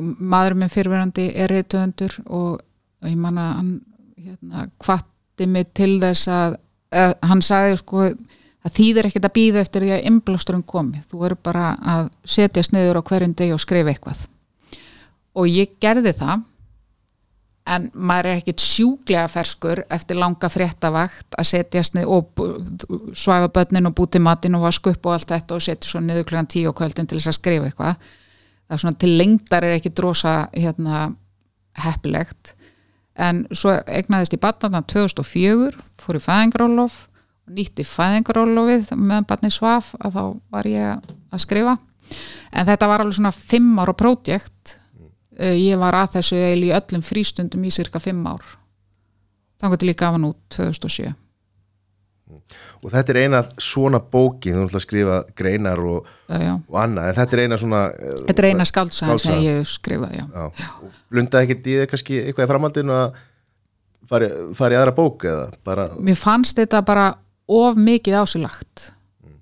maður 0.00 0.58
minn 0.58 0.72
fyrirverandi 0.72 1.28
er 1.40 1.54
reytöfundur 1.54 2.18
og, 2.26 2.58
og 3.00 3.08
ég 3.08 3.16
manna 3.20 3.46
hann 3.54 3.70
hérna, 4.18 4.66
kvatti 4.82 5.46
mig 5.48 5.70
til 5.78 5.94
þess 6.02 6.28
að, 6.30 6.58
að 6.92 7.14
hann 7.30 7.40
sagði 7.44 7.78
sko 7.80 8.10
það 8.64 8.76
þýðir 8.76 9.08
ekkert 9.08 9.28
að 9.28 9.36
býða 9.38 9.64
eftir 9.64 9.86
því 9.86 9.94
að 9.96 10.06
inblásturinn 10.10 10.66
komi, 10.68 11.00
þú 11.10 11.22
verður 11.24 11.42
bara 11.48 11.64
að 11.80 12.10
setja 12.24 12.64
sniður 12.66 13.00
á 13.00 13.08
hverjum 13.08 13.34
deg 13.38 13.54
og 13.56 13.62
skrifa 13.62 13.92
eitthvað. 13.94 14.22
Og 15.40 15.48
ég 15.48 15.76
gerði 15.80 16.14
það 16.18 16.46
en 17.70 17.86
maður 17.94 18.30
er 18.30 18.40
ekkert 18.40 18.62
sjúklega 18.64 19.26
ferskur 19.30 19.82
eftir 19.92 20.18
langa 20.18 20.48
fréttavakt 20.50 21.36
að 21.38 21.48
setja 21.52 21.82
snið 21.86 22.08
og 22.10 22.42
svæfa 23.16 23.50
börnin 23.54 23.90
og 23.90 23.94
búti 23.98 24.20
matinn 24.22 24.56
og 24.58 24.64
vasku 24.66 24.94
upp 24.94 25.06
og 25.06 25.16
allt 25.16 25.30
þetta 25.30 25.56
og 25.56 25.64
setja 25.64 25.90
svo 25.90 26.00
niður 26.02 26.26
klugan 26.30 26.50
tíu 26.50 26.70
og 26.70 26.78
kvöldin 26.80 27.08
til 27.08 27.20
þess 27.20 27.30
að 27.30 27.38
skrifa 27.38 27.68
eitthvað. 27.68 28.08
Það 28.66 28.76
er 28.76 28.82
svona 28.84 29.00
til 29.02 29.12
lengdar 29.18 29.66
er 29.66 29.76
ekki 29.76 29.92
drosa 29.94 30.34
hérna 30.54 31.04
heppilegt. 31.84 32.54
En 33.20 33.44
svo 33.52 33.76
egnaðist 33.86 34.34
í 34.34 34.40
batnarna 34.40 34.82
2004 34.88 35.70
fór 36.00 36.18
í 36.18 36.24
fæðingarólof 36.24 36.98
og 37.04 37.09
nýtti 37.56 37.86
fæðingarólofið 37.86 38.92
meðan 38.96 39.28
batni 39.28 39.52
svaf 39.54 39.94
að 40.00 40.16
þá 40.16 40.22
var 40.56 40.70
ég 40.70 41.08
að 41.30 41.44
skrifa. 41.44 41.78
En 42.50 42.68
þetta 42.68 42.90
var 42.90 43.04
alveg 43.04 43.18
svona 43.18 43.34
fimm 43.34 43.78
ára 43.82 43.94
prójekt. 43.94 44.76
Uh, 45.40 45.54
ég 45.56 45.78
var 45.80 45.96
að 45.96 46.18
þessu 46.18 46.38
eiginlega 46.38 46.70
í 46.70 46.76
öllum 46.80 47.06
frístundum 47.06 47.64
í 47.64 47.72
cirka 47.74 48.02
fimm 48.02 48.22
ár. 48.28 48.44
Þannig 49.60 49.82
til 49.82 49.92
ég 49.92 50.00
gaf 50.00 50.16
hann 50.16 50.30
út 50.30 50.40
2007 50.56 51.12
og 52.80 52.92
þetta 52.92 53.12
er 53.12 53.18
eina 53.24 53.40
svona 53.60 54.00
bókin 54.12 54.56
þú 54.56 54.66
ætla 54.66 54.80
að 54.80 54.84
skrifa 54.84 55.16
greinar 55.36 55.82
og, 55.84 56.06
já. 56.28 56.52
og 56.56 56.78
annað, 56.80 57.10
en 57.10 57.18
þetta 57.18 57.36
er 57.36 57.42
eina 57.44 57.58
svona 57.60 57.80
eh, 57.92 58.20
þetta 58.28 58.42
er 58.42 58.48
eina 58.50 58.68
skaldsagan 58.68 59.22
sem 59.22 59.42
ég 59.44 59.58
hef 59.60 59.72
skrifað 59.74 60.14
já. 60.16 60.24
já, 60.24 60.68
og 60.80 61.00
blundaði 61.12 61.48
ekkert 61.48 61.68
í 61.68 61.76
þér 61.80 61.90
kannski 61.92 62.20
eitthvað 62.22 62.46
í 62.46 62.52
framhaldinu 62.52 62.96
að 62.96 63.18
fari, 64.10 64.30
fari 64.58 64.76
í 64.76 64.80
aðra 64.80 64.96
bók 64.96 65.26
eða 65.28 65.44
bara, 65.66 65.88
mér 66.00 66.20
fannst 66.20 66.60
þetta 66.60 66.82
bara 66.86 67.10
of 67.50 67.78
mikið 67.78 68.20
á 68.20 68.24
sig 68.28 68.42
lagt. 68.44 68.90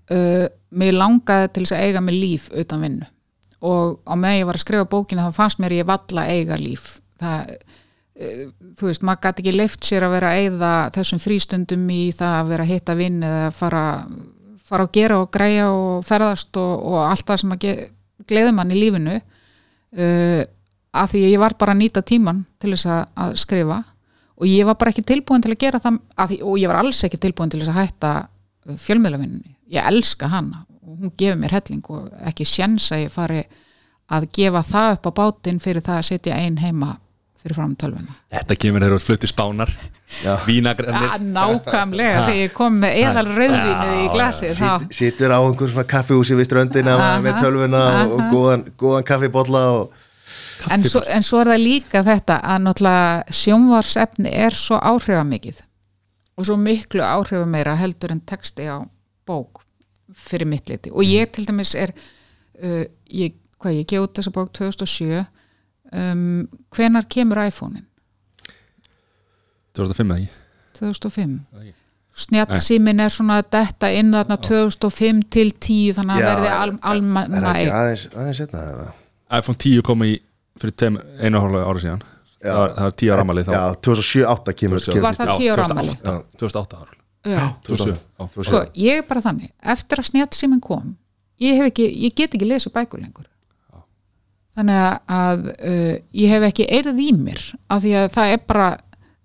Uh, 0.09 0.47
mér 0.73 0.97
langaði 0.97 1.51
til 1.53 1.65
þess 1.65 1.77
að 1.77 1.85
eiga 1.85 2.03
mig 2.05 2.17
líf 2.17 2.49
utan 2.57 2.85
vinnu. 2.85 3.09
Og 3.69 3.99
á 4.09 4.15
meðan 4.15 4.41
ég 4.41 4.49
var 4.49 4.59
að 4.59 4.65
skrifa 4.65 4.89
bókina 4.89 5.27
þá 5.27 5.37
fannst 5.37 5.61
mér 5.61 5.77
ég 5.81 5.89
valla 5.89 6.25
eiga 6.31 6.57
líf. 6.61 6.99
Það, 7.21 7.53
uh, 8.23 8.43
þú 8.79 8.89
veist, 8.89 9.05
maður 9.05 9.25
gæti 9.27 9.45
ekki 9.45 9.57
leift 9.57 9.89
sér 9.89 10.07
að 10.07 10.15
vera 10.17 10.33
að 10.33 10.45
eyða 10.45 10.73
þessum 10.97 11.23
frístundum 11.23 11.87
í 11.93 12.03
það 12.17 12.37
að 12.39 12.53
vera 12.55 12.67
að 12.67 12.73
hitta 12.73 12.99
vinn 12.99 13.23
eða 13.29 13.51
fara, 13.59 13.85
fara 14.71 14.89
að 14.89 14.95
gera 14.97 15.21
og 15.23 15.33
græja 15.35 15.69
og 15.75 16.07
ferðast 16.09 16.61
og, 16.63 16.75
og 16.93 17.03
allt 17.05 17.29
það 17.29 17.43
sem 17.43 17.57
að 17.57 17.69
gleði 18.29 18.57
mann 18.57 18.73
í 18.73 18.81
lífinu. 18.81 19.19
Uh, 19.99 20.43
að 20.99 21.13
því 21.13 21.27
ég 21.29 21.41
var 21.41 21.57
bara 21.61 21.77
að 21.77 21.83
nýta 21.83 22.05
tíman 22.07 22.43
til 22.61 22.73
þess 22.73 22.89
að, 22.89 23.07
að 23.21 23.39
skrifa 23.45 23.83
og 24.39 24.47
ég 24.47 24.67
var 24.69 24.79
bara 24.79 24.95
ekki 24.95 25.07
tilbúin 25.07 25.43
til 25.45 25.53
að 25.55 25.63
gera 25.65 25.81
það 25.83 26.01
að 26.15 26.33
því, 26.33 26.41
og 26.47 26.59
ég 26.63 26.71
var 26.71 26.81
alls 26.83 27.05
ekki 27.07 27.21
tilbúin 27.23 27.53
til 27.53 27.63
að 27.65 27.79
hætta 27.79 28.13
fjölmiðlavinninni, 28.69 29.57
ég 29.75 29.91
elska 29.91 30.31
hana 30.33 30.65
og 30.89 31.03
hún 31.03 31.13
gefur 31.19 31.41
mér 31.41 31.57
helling 31.59 31.91
og 31.93 32.09
ekki 32.31 32.47
sjens 32.49 32.89
að 32.95 33.07
ég 33.07 33.13
fari 33.13 33.43
að 34.09 34.31
gefa 34.39 34.65
það 34.65 34.95
upp 34.97 35.11
á 35.11 35.13
bátinn 35.21 35.61
fyrir 35.61 35.85
það 35.85 36.01
að 36.01 36.09
setja 36.09 36.39
ein 36.41 36.57
heima 36.63 36.95
fyrir 37.39 37.55
fram 37.55 37.75
tölvuna. 37.79 38.17
Þetta 38.35 38.57
kemur 38.59 38.83
þegar 38.83 38.95
þú 38.95 38.99
ert 38.99 39.07
flutt 39.09 39.25
í 39.25 39.31
spánar. 39.31 39.73
Vínagrænir 40.47 41.05
ja, 41.05 41.19
nákvæmlega 41.21 42.21
þegar 42.25 42.39
ég 42.41 42.53
kom 42.57 42.79
með 42.81 42.95
eðal 43.03 43.25
rauðvínuð 43.29 43.99
í 44.01 44.07
glasið 44.15 44.55
þá, 44.57 44.71
sit, 44.87 44.95
situr 44.97 45.35
á 45.37 45.39
einhver 45.39 45.73
svona 45.75 45.85
kaffihúsi 45.91 46.39
við 46.39 46.49
ströndina 46.49 46.95
með 47.21 47.43
tölvuna 47.43 47.83
og, 48.07 48.23
góðan 48.33 49.05
kaffibotla 49.07 49.65
og 49.77 49.98
en, 50.71 50.85
svo, 50.85 51.03
en 51.07 51.25
svo 51.27 51.43
er 51.43 51.53
það 51.53 51.65
líka 51.65 52.03
þetta 52.07 52.39
að 52.43 52.61
náttúrulega 52.67 53.39
sjónvarsefni 53.41 54.35
er 54.47 54.57
svo 54.59 54.81
áhrifamikið 54.81 55.63
og 56.39 56.47
svo 56.47 56.59
miklu 56.61 57.03
áhrifameira 57.03 57.75
heldur 57.79 58.15
en 58.15 58.23
texti 58.27 58.69
á 58.71 58.79
bók 59.27 59.65
fyrir 60.15 60.49
mitt 60.49 60.69
liti. 60.71 60.91
Og 60.91 61.05
ég 61.05 61.31
til 61.35 61.47
dæmis 61.47 61.75
er 61.79 61.93
uh, 61.95 62.85
ég, 63.11 63.35
hvað 63.59 63.81
ég 63.81 63.99
út 64.03 64.15
þessa 64.19 64.33
bók 64.35 64.53
2007 64.57 65.19
um, 65.93 66.47
hvenar 66.75 67.09
kemur 67.11 67.43
iPhone-in? 67.47 67.85
2005 69.79 70.15
eða 70.15 70.23
ekki? 70.23 70.33
2005 70.79 71.35
Nei. 71.59 71.75
snjallsímin 72.19 73.03
er 73.03 73.13
svona 73.15 73.41
detta 73.43 73.91
inn 73.95 74.15
þarna 74.15 74.39
2005 74.47 75.25
til 75.35 75.51
10 75.51 75.99
þannig 75.99 76.15
að 76.15 76.29
verði 76.29 76.53
al, 76.55 76.71
er 76.71 76.89
almanna 76.93 77.43
það 77.43 77.61
ekki 77.61 77.77
aðeins, 77.81 78.05
aðeins 78.15 78.41
setna 78.43 78.65
eða? 78.73 78.89
iPhone 79.39 79.59
10 79.67 79.85
kom 79.87 80.05
í 80.07 80.15
fyrir 80.63 81.01
einu 81.23 81.41
og 81.41 81.47
hálfa 81.47 81.65
ára 81.65 81.83
síðan. 81.85 82.07
Já. 82.39 82.53
það 82.53 82.61
var, 82.61 82.73
það 82.77 82.87
var 82.87 82.95
10 83.03 83.11
ára 83.13 83.23
amalið 83.25 83.49
Já, 83.51 83.63
2007-8 83.83 84.53
kemur, 84.61 84.79
2007. 84.79 84.93
kemur 84.95 85.07
Var 85.09 85.17
það 85.19 85.31
10 85.35 85.53
ára 85.55 85.65
afmæli? 85.67 85.95
2008 86.39 86.79
ára. 86.79 86.97
Já. 87.27 87.41
2007 87.67 87.95
já. 87.99 88.29
sko, 88.47 88.61
ég 88.79 89.01
er 89.01 89.07
bara 89.09 89.23
þannig. 89.25 89.51
Eftir 89.75 90.03
að 90.03 90.09
snjallsímin 90.13 90.61
kom 90.63 90.93
ég, 91.43 91.59
hef 91.59 91.71
ekki, 91.73 91.89
ég 92.05 92.15
get 92.17 92.35
ekki 92.35 92.49
lesið 92.49 92.75
bækur 92.75 93.03
lengur. 93.03 93.27
Þannig 94.59 94.81
að 95.15 95.45
uh, 95.55 95.95
ég 96.19 96.33
hef 96.35 96.47
ekki 96.49 96.67
eirð 96.75 96.99
í 96.99 97.13
mér 97.15 97.43
af 97.71 97.83
því 97.85 97.93
að 98.01 98.09
það 98.17 98.33
er 98.35 98.41
bara 98.49 98.69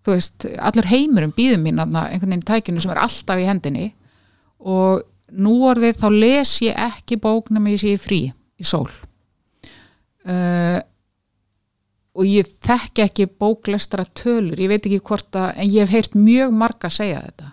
þú 0.04 0.18
veist, 0.18 0.46
allur 0.62 0.90
heimurum 0.92 1.34
býður 1.34 1.62
mín 1.64 1.82
einhvern 1.82 2.28
veginn 2.28 2.44
í 2.44 2.50
tækinu 2.50 2.84
sem 2.84 2.94
er 2.94 3.02
alltaf 3.02 3.42
í 3.42 3.48
hendinni. 3.48 3.88
Og 4.62 5.02
nú 5.34 5.56
orðið 5.66 5.98
þá 6.04 6.08
les 6.14 6.54
ég 6.68 6.78
ekki 6.90 7.18
bóknum 7.24 7.72
ég 7.72 7.82
sé 7.82 7.96
í 7.96 8.02
frí 8.02 8.22
í 8.30 8.68
sól. 8.68 8.90
Uh, 10.24 10.78
og 12.14 12.30
ég 12.30 12.50
þekki 12.66 13.04
ekki 13.08 13.26
bóklestara 13.42 14.06
tölur, 14.14 14.60
ég 14.60 14.70
veit 14.70 14.86
ekki 14.86 15.02
hvort 15.02 15.34
að 15.38 15.58
en 15.58 15.70
ég 15.74 15.82
hef 15.82 15.94
heyrt 15.96 16.18
mjög 16.18 16.54
marga 16.54 16.92
segja 16.94 17.24
þetta. 17.26 17.50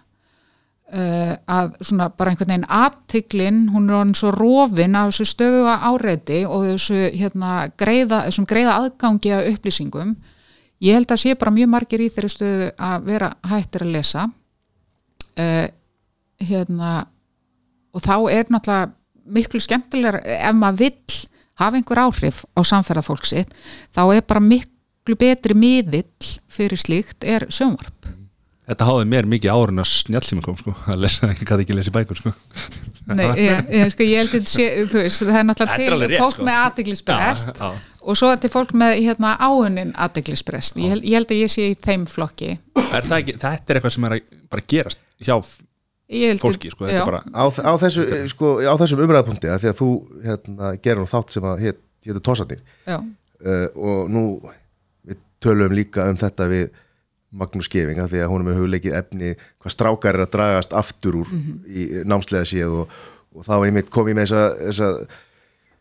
Uh, 0.90 1.36
að 1.46 1.76
svona 1.86 2.08
bara 2.10 2.32
einhvern 2.32 2.50
veginn 2.50 2.66
aðtiklin 2.66 3.60
hún 3.70 3.84
er 3.92 4.00
hann 4.00 4.10
svo 4.18 4.32
rofin 4.34 4.96
af 4.98 5.12
þessu 5.12 5.28
stöðuga 5.30 5.76
áreiti 5.86 6.40
og 6.48 6.64
þessu 6.66 7.04
hérna 7.14 7.52
greiða, 7.78 8.24
greiða 8.50 8.74
aðgangi 8.80 9.32
að 9.36 9.52
upplýsingum. 9.52 10.16
Ég 10.82 10.98
held 10.98 11.14
að 11.14 11.22
sé 11.22 11.36
bara 11.38 11.54
mjög 11.54 11.70
margir 11.70 12.02
í 12.02 12.10
þeirri 12.10 12.32
stöðu 12.34 12.68
að 12.74 13.06
vera 13.06 13.30
hættir 13.52 13.86
að 13.86 13.94
lesa. 13.94 14.26
Uh, 15.38 15.68
hérna 16.42 16.90
og 17.94 18.02
þá 18.02 18.16
er 18.34 18.50
náttúrulega 18.50 18.90
miklu 19.30 19.60
skemmtilegar 19.62 20.20
ef 20.24 20.56
maður 20.58 20.82
vill 20.82 21.20
hafa 21.60 21.80
einhver 21.80 22.02
áhrif 22.06 22.42
á 22.56 22.60
samferða 22.66 23.04
fólk 23.06 23.28
sitt 23.28 23.52
þá 23.94 24.02
er 24.16 24.24
bara 24.26 24.42
miklu 24.44 25.18
betri 25.20 25.56
miðill 25.56 26.34
fyrir 26.50 26.80
slíkt 26.80 27.26
er 27.26 27.48
sjónvarp. 27.52 28.00
Þetta 28.70 28.86
háði 28.86 29.06
mér 29.10 29.26
mikið 29.26 29.50
árun 29.50 29.82
að 29.82 29.88
snjallsími 29.90 30.42
kom 30.44 30.54
sko. 30.58 30.72
Að 30.92 31.00
lesa, 31.02 31.26
ég 31.32 31.40
gæti 31.42 31.64
ekki 31.64 31.74
lesið 31.74 31.94
bækur 31.96 32.20
sko. 32.20 32.30
Nei, 33.10 33.24
ég, 33.48 33.64
ég, 33.74 33.88
sko, 33.90 34.06
ég 34.06 34.20
held 34.20 34.36
að 34.38 34.44
sé, 34.46 34.66
veist, 34.92 35.24
það 35.24 35.38
er 35.40 35.48
náttúrulega 35.48 35.72
Þetta 35.72 35.86
er 35.88 35.96
til 35.96 36.10
rétt, 36.12 36.20
fólk 36.22 36.36
sko. 36.36 36.46
með 36.46 36.60
já. 37.50 37.70
og 38.00 38.20
svo 38.20 38.30
er 38.30 38.38
til 38.44 38.52
fólk 38.52 38.74
með 38.78 38.94
hérna, 39.00 39.32
áunin 39.42 39.90
aðteglisbrest 39.98 40.78
ég, 40.78 40.94
ég 41.02 41.18
held 41.18 41.34
að 41.34 41.42
ég 41.42 41.50
sé 41.50 41.66
í 41.72 41.74
þeim 41.82 42.06
flokki. 42.10 42.52
Er 42.84 43.10
ekki, 43.18 43.34
þetta 43.42 43.74
er 43.74 43.80
eitthvað 43.80 43.96
sem 43.96 44.06
er 44.06 44.16
að 44.16 44.38
bara 44.54 44.66
gerast 44.70 45.02
hjá 45.18 45.34
fólki 46.40 46.72
sko, 46.72 46.88
er 46.90 47.04
bara 47.06 47.22
á, 47.30 47.44
á, 47.46 47.72
þessu, 47.78 48.04
eh, 48.06 48.26
sko, 48.30 48.58
á 48.66 48.74
þessum 48.80 49.04
umræðapunkti 49.04 49.50
að 49.50 49.62
því 49.62 49.70
að 49.70 49.78
þú 49.80 49.90
hérna, 50.26 50.72
gerir 50.82 51.00
nú 51.00 51.08
þátt 51.10 51.36
sem 51.36 51.46
að 51.46 51.64
hét, 51.64 51.80
hétu 52.06 52.22
Tossanir 52.26 52.62
já, 52.88 52.98
uh, 52.98 53.66
og 53.76 54.10
nú 54.10 54.24
við 55.06 55.20
tölum 55.42 55.76
líka 55.76 56.08
um 56.10 56.18
þetta 56.20 56.50
við 56.50 56.68
Magnús 57.30 57.70
Geving 57.70 58.02
að 58.02 58.16
því 58.16 58.22
að 58.24 58.30
hún 58.32 58.42
er 58.42 58.48
með 58.48 58.58
hugleikið 58.58 58.98
efni 58.98 59.32
hvað 59.38 59.74
strákar 59.76 60.18
er 60.18 60.24
að 60.26 60.32
dragast 60.34 60.72
aftur 60.74 61.20
úr 61.22 61.28
í 61.70 61.86
námslega 62.02 62.48
séð 62.50 62.80
og, 62.82 62.96
og 63.36 63.46
þá 63.46 63.54
einmitt 63.60 63.92
kom 63.94 64.10
ég 64.10 64.18
með 64.18 64.32
þessa, 64.32 64.46
þessa 64.66 64.88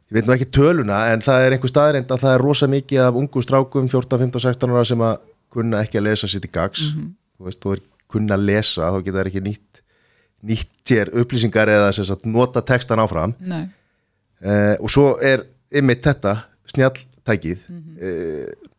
ég 0.10 0.18
veit 0.18 0.30
nú 0.30 0.36
ekki 0.36 0.50
töluna 0.54 1.00
en 1.10 1.26
það 1.26 1.46
er 1.48 1.56
einhver 1.56 1.74
staðreind 1.74 2.14
að 2.14 2.24
það 2.28 2.36
er 2.36 2.46
rosa 2.46 2.70
mikið 2.70 3.02
af 3.08 3.18
ungu 3.18 3.42
strákum 3.46 3.90
14, 3.90 4.22
15, 4.30 4.46
16 4.46 4.74
ára 4.74 4.86
sem 4.86 5.04
að 5.06 5.18
kunna 5.54 5.82
ekki 5.82 5.98
að 5.98 6.08
lesa 6.10 6.30
sitt 6.30 6.46
í 6.46 6.52
gags. 6.54 6.92
Þú 7.38 7.48
veist, 7.48 7.62
þú 7.64 7.74
er 7.76 7.84
kunna 8.10 8.38
að 8.38 8.46
lesa 8.50 8.90
þá 8.90 9.00
geta 9.06 9.18
það 9.20 9.30
ekki 9.30 9.44
nýtt 9.46 9.69
nýtt 10.46 10.72
sér 10.88 11.12
upplýsingar 11.14 11.70
eða 11.70 11.92
sagt, 11.96 12.26
nota 12.26 12.64
textan 12.66 13.02
áfram. 13.02 13.36
Uh, 13.40 14.76
og 14.80 14.90
svo 14.92 15.12
er 15.26 15.44
ymmit 15.76 16.02
þetta 16.06 16.38
snjalltækið 16.70 17.66
mm 17.68 17.80
-hmm. 17.80 18.70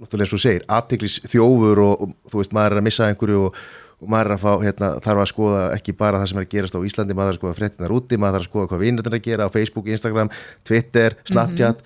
náttúrulega 0.00 0.24
eins 0.24 0.34
og 0.34 0.40
segir, 0.40 0.64
aðteglis 0.68 1.20
þjófur 1.28 1.78
og, 1.84 2.02
og 2.02 2.14
þú 2.30 2.40
veist, 2.40 2.52
maður 2.56 2.72
er 2.72 2.80
að 2.80 2.86
missa 2.88 3.08
einhverju 3.08 3.40
og, 3.46 3.58
og 4.00 4.08
maður 4.08 4.26
er 4.26 4.34
að 4.36 4.44
fá, 4.44 4.52
hérna, 4.64 4.88
þarf 5.04 5.20
að 5.20 5.30
skoða 5.32 5.62
ekki 5.76 5.92
bara 5.92 6.18
það 6.18 6.28
sem 6.28 6.38
er 6.38 6.46
að 6.46 6.52
gerast 6.54 6.76
á 6.78 6.86
Íslandi, 6.88 7.14
maður 7.14 7.28
er 7.28 7.34
að 7.34 7.40
skoða 7.40 7.58
fréttinar 7.58 7.92
úti, 7.92 8.16
maður 8.16 8.34
þarf 8.38 8.46
að 8.46 8.50
skoða 8.50 8.68
hvað 8.70 8.84
vinnur 8.84 9.06
er 9.06 9.16
að 9.18 9.26
gera 9.28 9.46
á 9.46 9.54
Facebook, 9.54 9.86
Instagram, 9.86 10.30
Twitter, 10.64 11.16
Snapchat. 11.24 11.82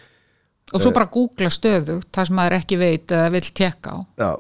Og 0.73 0.83
svo 0.83 0.93
bara 0.95 1.11
googla 1.11 1.51
stöðu 1.51 2.01
það 2.15 2.27
sem 2.27 2.37
maður 2.39 2.59
ekki 2.61 2.79
veit 2.79 3.11
eða 3.11 3.31
vill 3.35 3.49
tekka 3.51 3.91
á. 3.91 3.99
Já, 4.19 4.31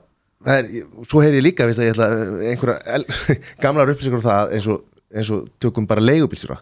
er, 0.52 0.68
svo 1.08 1.22
heyrði 1.22 1.40
ég 1.40 1.46
líka, 1.46 1.66
að 1.68 1.86
ég 1.86 1.94
ætla 1.94 2.08
einhverja 2.50 2.98
gamlar 3.64 3.92
upplýsingur 3.92 4.20
um 4.20 4.26
það 4.26 4.54
eins 4.58 4.68
og, 4.74 4.84
eins 5.14 5.32
og 5.34 5.48
tökum 5.62 5.88
bara 5.88 6.04
leigubílstjóra. 6.04 6.60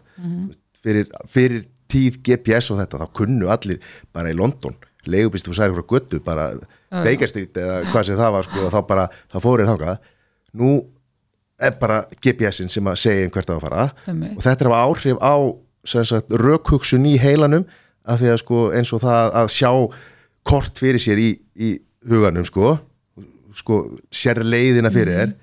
Fyrir, 0.83 1.11
fyrir 1.31 1.65
tíð 1.91 2.21
GPS 2.25 2.71
og 2.73 2.81
þetta, 2.81 3.03
þá 3.03 3.19
kunnu 3.19 3.51
allir 3.53 3.83
bara 4.15 4.31
í 4.31 4.37
London, 4.37 4.75
leigubílstjóra 5.07 5.59
særi 5.59 5.73
einhverja 5.73 5.91
göttu, 5.93 6.23
bara 6.23 6.51
Street 7.27 7.57
eða 7.57 7.79
hvað 7.89 8.09
sem 8.09 8.19
það 8.19 8.33
var, 8.37 8.47
sko, 8.47 8.71
þá 8.73 8.79
bara 8.89 9.05
þá 9.31 9.37
fórir 9.41 9.69
þangað, 9.69 10.09
nú 10.61 10.73
er 11.63 11.75
bara 11.79 12.03
GPS-in 12.21 12.71
sem 12.71 12.87
að 12.89 12.99
segja 13.01 13.27
um 13.27 13.33
hvert 13.33 13.49
það 13.49 13.59
að 13.59 13.65
fara. 13.67 13.85
Einmitt. 14.07 14.37
og 14.37 14.45
þetta 14.45 14.65
er 14.65 14.69
að 14.69 14.75
hafa 14.75 14.89
áhrif 14.89 15.21
á 15.23 15.35
rökhugsun 16.43 17.05
í 17.07 17.17
heilanum 17.19 17.65
af 18.03 18.19
því 18.19 18.31
að 18.31 18.41
sko 18.41 18.59
eins 18.75 18.91
og 18.95 19.03
það 19.03 19.37
að 19.41 19.51
sjá 19.53 19.71
kort 20.47 20.79
fyrir 20.79 21.01
sér 21.01 21.21
í, 21.23 21.29
í 21.55 21.75
huganum 22.09 22.45
sko, 22.47 22.77
sko 23.57 23.81
sér 24.13 24.43
leiðina 24.43 24.91
fyrir 24.93 25.19
þér 25.19 25.33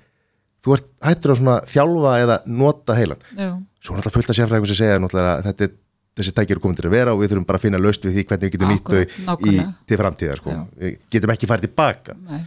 þú 0.61 0.75
ert 0.77 0.89
hættur 1.05 1.35
að 1.35 1.69
þjálfa 1.71 2.15
eða 2.21 2.39
nota 2.45 2.97
heilan 2.97 3.21
Já. 3.33 3.55
svo 3.81 3.95
er 3.95 4.01
náttúrulega 4.01 4.17
fullt 4.17 4.33
af 4.33 4.39
sérfræðingum 4.39 4.71
sem 4.71 4.81
segja 4.81 4.99
að 4.99 5.45
þetta 5.49 5.67
er 5.67 5.77
þessi 6.17 6.33
tækir 6.35 6.57
eru 6.57 6.63
komin 6.63 6.77
til 6.77 6.89
að 6.89 6.95
vera 6.97 7.13
og 7.15 7.21
við 7.21 7.31
þurfum 7.31 7.47
bara 7.47 7.59
að 7.61 7.65
finna 7.65 7.79
laust 7.81 8.05
við 8.05 8.17
því 8.17 8.25
hvernig 8.29 8.49
við 8.49 8.55
getum 8.55 8.71
nýtt 8.73 9.69
til 9.87 9.99
framtíðar 10.01 10.41
sko. 10.41 10.55
Við 10.81 10.97
getum 11.15 11.33
ekki 11.33 11.49
farið 11.49 11.69
tilbaka 11.69 12.17
Nei. 12.19 12.41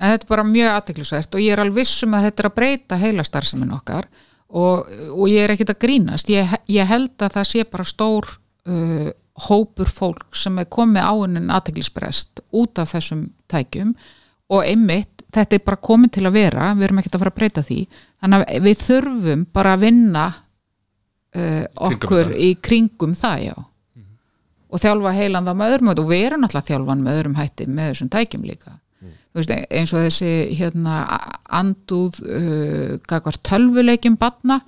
En 0.00 0.14
þetta 0.14 0.24
er 0.24 0.30
bara 0.30 0.44
mjög 0.48 0.74
aðteklisvert 0.78 1.36
og 1.36 1.42
ég 1.44 1.52
er 1.52 1.60
alveg 1.60 1.82
vissum 1.82 2.14
að 2.16 2.26
þetta 2.26 2.42
er 2.42 2.48
að 2.48 2.54
breyta 2.56 2.98
heila 3.02 3.24
starfsemin 3.26 3.74
okkar 3.76 4.06
og, 4.48 4.88
og 5.12 5.26
ég 5.28 5.44
er 5.44 5.52
ekkit 5.52 5.74
að 5.74 5.82
grínast. 5.84 6.30
Ég, 6.32 6.54
ég 6.72 6.88
held 6.88 7.12
að 7.20 7.34
það 7.36 7.48
sé 7.50 7.64
bara 7.68 7.84
stór 7.84 8.30
uh, 8.32 9.10
hópur 9.50 9.92
fólk 9.92 10.38
sem 10.40 10.56
er 10.62 10.70
komið 10.72 11.04
á 11.04 11.12
hennin 11.20 11.52
aðteklisbrest 11.52 12.40
út 12.56 12.80
af 12.80 12.94
þessum 12.94 13.26
tækjum 13.52 13.92
og 14.50 14.66
einmitt 14.66 15.24
þetta 15.30 15.56
er 15.56 15.64
bara 15.66 15.80
komið 15.80 16.14
til 16.16 16.26
að 16.26 16.36
vera, 16.36 16.70
við 16.74 16.88
erum 16.88 17.00
ekkit 17.00 17.16
að 17.16 17.24
fara 17.24 17.32
að 17.32 17.40
breyta 17.40 17.66
því. 17.66 17.80
Þannig 18.20 18.44
að 18.44 18.66
við 18.66 18.84
þurfum 18.84 19.42
bara 19.54 19.74
að 19.76 19.84
vinna 19.86 20.26
uh, 20.30 21.64
okkur 21.90 22.32
í 22.34 22.52
kringum 22.62 23.16
það, 23.18 23.48
já. 23.50 23.56
Og 24.70 24.78
þjálfa 24.78 25.16
heilan 25.16 25.48
það 25.48 25.58
með 25.58 25.72
öðrum 25.74 25.90
og 25.90 26.04
við 26.06 26.24
erum 26.28 26.44
náttúrulega 26.44 26.64
að 26.64 26.70
þjálfa 26.70 26.94
hann 26.94 27.02
með 27.06 27.20
öðrum 27.20 27.38
hætti 27.40 27.66
með 27.66 27.90
þessum 27.90 28.10
tækjum 28.14 28.46
líka. 28.46 28.76
Þú 29.30 29.38
veist, 29.38 29.52
eins 29.70 29.92
og 29.94 30.04
þessi 30.04 30.30
hérna 30.58 30.94
andúð 31.60 32.18
uh, 32.26 32.94
gagvar 33.10 33.38
tölvuleikjum 33.46 34.16
batna 34.18 34.60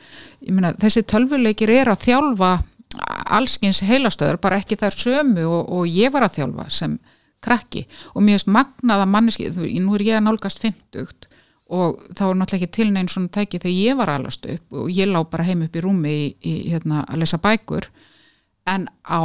meina 0.46 0.70
þessi 0.78 1.02
tölvuleikir 1.10 1.70
er 1.74 1.90
að 1.90 2.04
þjálfa 2.06 2.52
allskins 3.32 3.82
heilastöður 3.86 4.38
bara 4.42 4.58
ekki 4.62 4.78
þær 4.78 4.94
sömu 4.94 5.46
og, 5.48 5.60
og 5.66 5.90
ég 5.90 6.12
var 6.14 6.26
að 6.26 6.38
þjálfa 6.38 6.68
sem 6.70 6.94
krakki. 7.44 7.84
Og 8.14 8.24
mér 8.24 8.38
finnst 8.38 8.50
magnað 8.52 9.04
að 9.04 9.12
manneski, 9.14 9.50
nú 9.82 9.96
er 9.96 10.06
ég 10.06 10.18
að 10.18 10.26
nálgast 10.28 10.62
50 10.62 11.28
og 11.72 12.02
þá 12.12 12.26
er 12.26 12.36
náttúrulega 12.36 12.58
ekki 12.58 12.74
til 12.76 12.88
neinn 12.92 13.08
svona 13.08 13.32
tæki 13.32 13.60
þegar 13.62 13.78
ég 13.78 13.96
var 13.96 14.10
alast 14.12 14.44
upp 14.44 14.74
og 14.76 14.90
ég 14.92 15.08
lá 15.08 15.22
bara 15.24 15.46
heim 15.46 15.62
upp 15.64 15.76
í 15.78 15.82
rúmi 15.84 16.12
í, 16.12 16.26
í 16.44 16.52
hérna 16.68 17.06
að 17.06 17.22
lesa 17.22 17.40
bækur. 17.40 17.86
En 18.68 18.84
á 19.08 19.22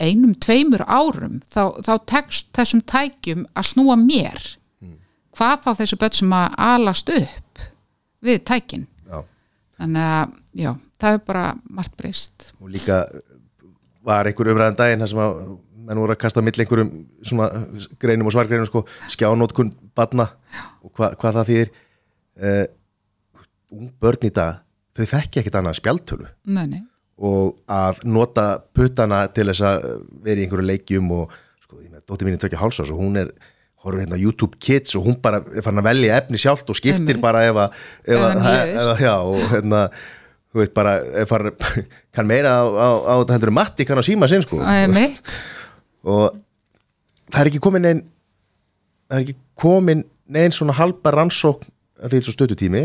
einum, 0.00 0.36
tveimur 0.38 0.84
árum 0.86 1.40
þá, 1.44 1.76
þá 1.82 1.92
tekst 2.08 2.52
þessum 2.56 2.84
tækjum 2.88 3.44
að 3.54 3.68
snúa 3.72 3.96
mér. 4.00 4.38
Hvað 5.36 5.64
þá 5.64 5.70
þessu 5.80 5.98
börn 6.00 6.16
sem 6.20 6.32
að 6.36 6.56
alast 6.66 7.10
upp 7.14 7.66
við 8.24 8.40
tækin? 8.46 8.86
Já. 9.08 9.24
þannig 9.80 10.06
að 10.12 10.32
já, 10.60 10.70
það 11.00 11.16
er 11.16 11.20
bara 11.26 11.44
margt 11.70 11.94
breyst. 11.98 12.50
Og 12.60 12.70
líka 12.70 13.02
var 14.04 14.28
einhver 14.28 14.50
umræðan 14.52 14.78
daginn 14.78 15.04
þar 15.04 15.12
sem 15.12 15.22
að 15.24 15.38
menn 15.90 16.00
voru 16.00 16.14
að 16.14 16.22
kasta 16.22 16.38
á 16.38 16.46
milli 16.46 16.64
einhverjum 16.64 16.90
svona 17.26 17.50
greinum 18.00 18.30
og 18.30 18.36
svargreinum 18.36 18.68
sko, 18.70 18.84
skjánótkun 19.10 19.74
badna 19.98 20.30
og 20.86 20.94
hva, 20.94 21.12
hvað 21.18 21.40
það 21.40 21.50
þýðir. 21.50 21.72
Uh, 22.40 22.66
börn 23.70 24.26
í 24.26 24.32
dag 24.34 24.62
þau 24.96 25.06
þekki 25.14 25.42
ekkit 25.42 25.58
annað 25.60 25.78
spjaltölu 25.78 26.26
nei, 26.50 26.66
nei, 26.66 26.82
og 27.20 27.60
að 27.70 28.02
nota 28.10 28.46
puttana 28.76 29.22
til 29.34 29.46
þess 29.50 29.64
að 29.66 29.88
vera 30.24 30.42
í 30.42 30.46
einhverju 30.46 30.66
leikjum 30.66 31.10
og 31.14 31.34
sko, 31.62 31.80
ég 31.84 31.90
með 31.92 32.04
dóttir 32.08 32.28
mín 32.28 32.38
er 32.38 32.44
tökja 32.44 32.60
hálsás 32.62 32.90
og 32.90 33.02
hún 33.02 33.20
er 33.20 33.32
horfður 33.80 34.02
hérna 34.02 34.20
YouTube 34.20 34.58
Kids 34.60 34.96
og 34.98 35.06
hún 35.06 35.20
bara 35.22 35.40
farin 35.62 35.80
að 35.80 35.90
velja 35.90 36.18
efni 36.20 36.40
sjálft 36.40 36.68
og 36.72 36.76
skiptir 36.76 37.14
Einmitt. 37.14 37.22
bara 37.22 37.44
ef 37.48 37.60
að, 37.62 37.78
ef 38.12 38.24
að, 38.26 38.42
að 38.82 39.04
já, 39.06 39.14
og 39.20 39.46
hérna 39.54 39.84
þú 40.50 40.60
veit 40.64 40.74
bara, 40.76 40.96
farin, 41.30 41.54
kann 42.16 42.28
meira 42.28 42.58
á, 42.60 42.88
þetta 43.22 43.38
heldur 43.38 43.54
Matti 43.56 43.86
kann 43.88 44.02
á 44.02 44.04
síma 44.04 44.28
sinn 44.28 44.44
sko. 44.44 44.60
Mitt 44.92 45.32
og 46.04 46.38
það 47.30 47.40
er 47.42 47.50
ekki 47.50 47.62
komin 47.66 47.84
neinn 47.86 48.02
það 49.10 49.16
er 49.18 49.24
ekki 49.26 49.36
komin 49.60 50.04
neinn 50.30 50.54
svona 50.54 50.76
halba 50.78 51.12
rannsókn 51.14 51.68
að 52.00 52.06
því 52.06 52.10
þetta 52.10 52.20
er 52.20 52.26
svo 52.28 52.36
stötutími 52.36 52.82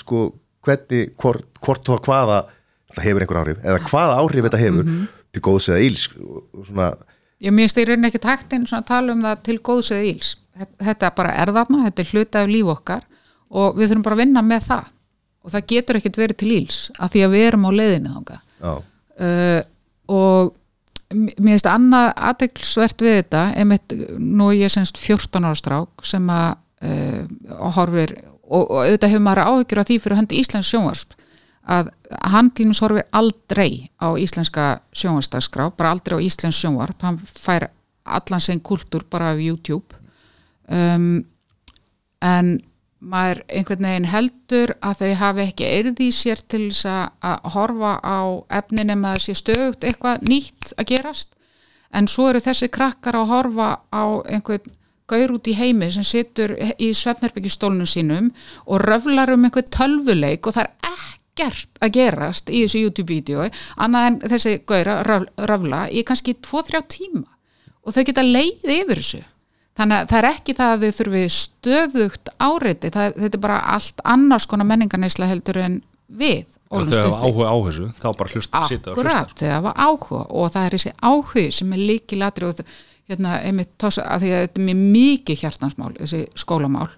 sko 0.00 0.24
hvernig, 0.64 1.12
hvort, 1.20 1.44
hvort 1.64 1.84
þá 1.86 1.96
hvaða 2.08 2.38
það 2.94 3.04
hefur 3.08 3.24
einhver 3.24 3.40
áhrif, 3.42 3.58
eða 3.64 3.82
hvaða 3.88 4.16
áhrif 4.22 4.46
þetta 4.48 4.60
hefur 4.62 4.88
til 5.34 5.42
góðs 5.44 5.68
eða 5.72 5.82
íls 5.84 6.04
og, 6.14 6.40
og 6.54 6.66
svona, 6.68 6.88
ég 7.44 7.54
minnst 7.54 7.78
í 7.80 7.84
rauninni 7.88 8.08
ekki 8.10 8.20
taktin 8.22 8.66
svona 8.68 8.84
að 8.84 8.90
tala 8.92 9.14
um 9.16 9.22
það 9.24 9.42
til 9.48 9.58
góðs 9.66 9.92
eða 9.96 10.08
íls 10.12 10.32
Þetta- 10.54 10.84
þetta 10.86 11.08
bara 11.18 11.30
er 11.42 11.50
þarna, 11.50 11.80
þetta 11.88 12.02
er 12.04 12.10
hluta 12.14 12.42
af 12.44 12.50
líf 12.52 12.68
okkar 12.70 13.00
og 13.50 13.74
við 13.78 13.88
þurfum 13.90 14.04
bara 14.06 14.14
að 14.14 14.20
vinna 14.22 14.42
með 14.46 14.66
það. 14.68 14.90
Og 15.42 15.50
það 15.50 15.64
getur 15.72 15.96
ekkert 15.98 16.18
verið 16.20 16.36
til 16.38 16.50
íls 16.54 16.76
af 17.02 17.10
því 17.10 17.22
að 17.26 17.32
við 17.34 17.46
erum 17.48 17.64
á 17.66 17.70
leiðinni 17.74 18.12
þangað. 18.14 18.44
Já, 18.62 18.72
uh, 19.26 19.60
og 20.14 20.52
mér 21.14 21.54
finnst 21.54 21.70
annað 21.70 22.12
aðeinsvert 22.30 23.04
við 23.04 23.18
þetta 23.20 23.42
einmitt, 23.60 23.96
nú 24.18 24.50
er 24.50 24.64
ég 24.64 24.74
semst 24.74 25.00
14 25.00 25.48
ára 25.48 25.58
strák 25.58 26.06
sem 26.06 26.30
að 26.32 26.48
uh, 26.84 27.68
horfir 27.76 28.16
og, 28.44 28.62
og 28.62 28.80
auðvitað 28.84 29.14
hefur 29.14 29.24
maður 29.24 29.50
áhyggjur 29.50 29.82
af 29.82 29.88
því 29.88 30.00
fyrir 30.04 30.20
höndi 30.20 30.40
Íslands 30.42 30.72
sjónvarsp 30.72 31.14
að 31.64 31.88
handlínus 32.28 32.82
horfir 32.84 33.06
aldrei 33.16 33.88
á 33.96 34.12
íslenska 34.20 34.66
sjónvarsdagskrá 34.96 35.70
bara 35.76 35.94
aldrei 35.94 36.20
á 36.20 36.24
Íslands 36.24 36.60
sjónvarp. 36.60 37.00
Hann 37.00 37.18
fær 37.18 37.70
allan 38.04 38.42
sem 38.44 38.60
kultúr 38.60 39.06
bara 39.10 39.32
af 39.32 39.40
YouTube. 39.40 39.96
Um, 40.68 41.24
en 42.20 42.58
maður 43.04 43.42
einhvern 43.48 43.86
veginn 43.86 44.08
heldur 44.10 44.72
að 44.80 45.00
þau 45.00 45.14
hafi 45.20 45.44
ekki 45.48 45.66
eirði 45.68 46.08
í 46.08 46.14
sér 46.16 46.40
til 46.48 46.62
þess 46.70 46.86
að- 46.88 47.10
að 47.30 47.50
horfa 47.54 47.92
á 48.00 48.18
efnin 48.60 48.86
nema 48.90 49.14
að 49.14 49.24
sé 49.26 49.34
stöðugt 49.40 49.84
eitthvað 49.84 50.22
nýtt 50.28 50.72
að 50.78 50.88
gerast. 50.92 51.34
En 51.92 52.08
svo 52.08 52.28
eru 52.30 52.40
þessi 52.40 52.68
krakkar 52.74 53.14
að 53.20 53.28
horfa 53.30 53.68
á 53.92 54.04
einhvern 54.26 54.72
gaur 55.06 55.34
út 55.36 55.46
í 55.46 55.54
heimi 55.54 55.90
sem 55.92 56.02
situr 56.02 56.56
í 56.80 56.88
svefnherbyggistólnum 56.96 57.86
sínum 57.86 58.30
og 58.66 58.80
röflar 58.80 59.30
um 59.34 59.44
einhvern 59.44 59.68
tölvuleik 59.70 60.46
og 60.46 60.54
það 60.56 60.64
er 60.64 60.94
ekkert 60.94 61.68
að 61.84 61.92
gerast 61.98 62.48
í 62.50 62.62
þessu 62.64 62.80
YouTube-vídeói 62.86 63.50
annað 63.84 64.06
en 64.06 64.18
þessi 64.32 64.56
gaura 64.66 65.02
röf- 65.04 65.28
röfla 65.50 65.84
í 65.92 66.02
kannski 66.08 66.34
2-3 66.40 66.82
tíma. 66.88 67.26
Og 67.84 67.92
þau 67.92 68.04
geta 68.08 68.22
leið 68.24 68.64
yfir 68.64 68.96
þessu 69.02 69.22
þannig 69.78 69.96
að 70.00 70.10
það 70.12 70.18
er 70.20 70.28
ekki 70.30 70.56
það 70.58 70.74
að 70.74 70.84
þau 70.84 70.98
þurfi 70.98 71.24
stöðugt 71.38 72.32
áreiti, 72.38 72.92
það, 72.94 73.18
þetta 73.22 73.38
er 73.38 73.44
bara 73.46 73.60
allt 73.74 74.04
annars 74.14 74.46
konar 74.50 74.68
menningarneisla 74.70 75.30
heldur 75.30 75.60
en 75.64 75.80
við 76.14 76.54
þau 76.74 77.14
hafa 77.14 77.20
áhuga 77.22 77.50
á 77.50 77.56
þessu 77.68 77.86
þá 78.00 78.08
bara 78.18 78.32
hlusta, 78.32 78.64
sita 78.68 78.90
og 78.90 78.98
hlusta. 78.98 79.14
Akkurat, 79.20 79.38
þau 79.38 79.52
hafa 79.52 79.72
áhuga. 79.78 80.24
Og 80.30 80.50
það 80.54 80.66
er 80.66 80.76
þessi 80.76 80.92
áhugi 81.00 81.46
sem 81.54 81.72
er 81.74 81.82
líki 81.90 82.18
latri 82.20 82.48
og 82.48 82.60
hérna, 83.10 83.38
einmitt 83.44 83.72
tossa, 83.80 84.04
því 84.20 84.32
að 84.32 84.44
þetta 84.46 84.60
er 84.60 84.68
mér 84.68 84.82
mikið 84.96 85.42
hjartansmál, 85.44 85.92
þessi 86.00 86.22
skólamál. 86.40 86.88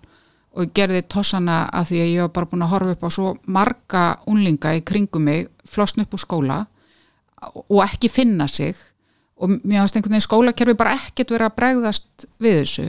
Og 0.56 0.72
gerði 0.76 1.02
tossana 1.12 1.66
að 1.68 1.90
því 1.90 2.00
að 2.02 2.12
ég 2.14 2.24
var 2.24 2.34
bara 2.38 2.50
búin 2.52 2.64
að 2.64 2.72
horfa 2.72 2.96
upp 2.96 3.04
á 3.04 3.10
svo 3.12 3.32
marga 3.52 4.04
unlinga 4.30 4.72
í 4.78 4.84
kringum 4.88 5.26
mig, 5.28 5.50
flosn 5.68 6.06
upp 6.06 6.16
úr 6.16 6.22
skóla 6.22 6.62
og 7.66 7.80
ekki 7.84 8.08
finna 8.08 8.46
sig 8.48 8.78
og 9.36 9.52
mér 9.62 9.82
finnst 9.82 9.98
einhvern 9.98 10.16
veginn 10.16 10.24
skólakerfi 10.24 10.76
bara 10.78 10.94
ekkert 10.96 11.34
verið 11.34 11.50
að 11.50 11.58
bregðast 11.58 12.26
við 12.42 12.58
þessu. 12.62 12.86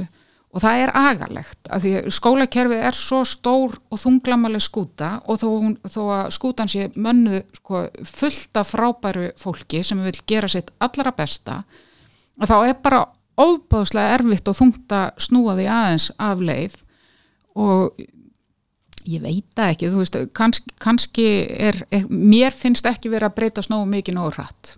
Og 0.56 0.64
það 0.64 0.82
er 0.82 0.94
agalegt 0.96 1.70
að 1.76 1.84
því 1.84 2.14
skólakerfi 2.16 2.78
er 2.88 2.96
svo 2.96 3.20
stór 3.28 3.76
og 3.92 4.00
þunglamaleg 4.00 4.64
skúta 4.64 5.18
og 5.28 5.42
þó, 5.42 5.48
hún, 5.52 5.76
þó 5.84 6.02
að 6.16 6.30
skútan 6.38 6.72
sé 6.72 6.88
mönnuð 6.96 7.44
sko, 7.60 7.84
fullt 8.08 8.62
af 8.62 8.72
frábæru 8.72 9.28
fólki 9.38 9.84
sem 9.86 10.00
vil 10.06 10.16
gera 10.30 10.50
sitt 10.50 10.72
allra 10.80 11.12
besta 11.14 11.60
að 12.40 12.54
þá 12.54 12.58
er 12.62 12.80
bara 12.80 13.04
ofbáðslega 13.38 14.16
erfitt 14.18 14.50
og 14.50 14.58
þungt 14.58 14.96
að 14.96 15.22
snúa 15.28 15.58
því 15.60 15.68
aðeins 15.76 16.10
af 16.16 16.42
leið. 16.48 16.80
Og 17.58 18.02
ég 19.08 19.22
veit 19.22 19.46
það 19.58 19.76
ekki, 19.76 19.92
þú 19.92 20.02
veist, 20.02 20.20
kannski, 20.38 20.76
kannski 20.82 21.30
er, 21.68 21.84
mér 22.08 22.56
finnst 22.56 22.88
ekki 22.88 23.12
verið 23.12 23.30
að 23.30 23.38
breyta 23.38 23.64
snóðu 23.66 23.92
mikið 23.92 24.18
nógu 24.18 24.38
hratt 24.40 24.78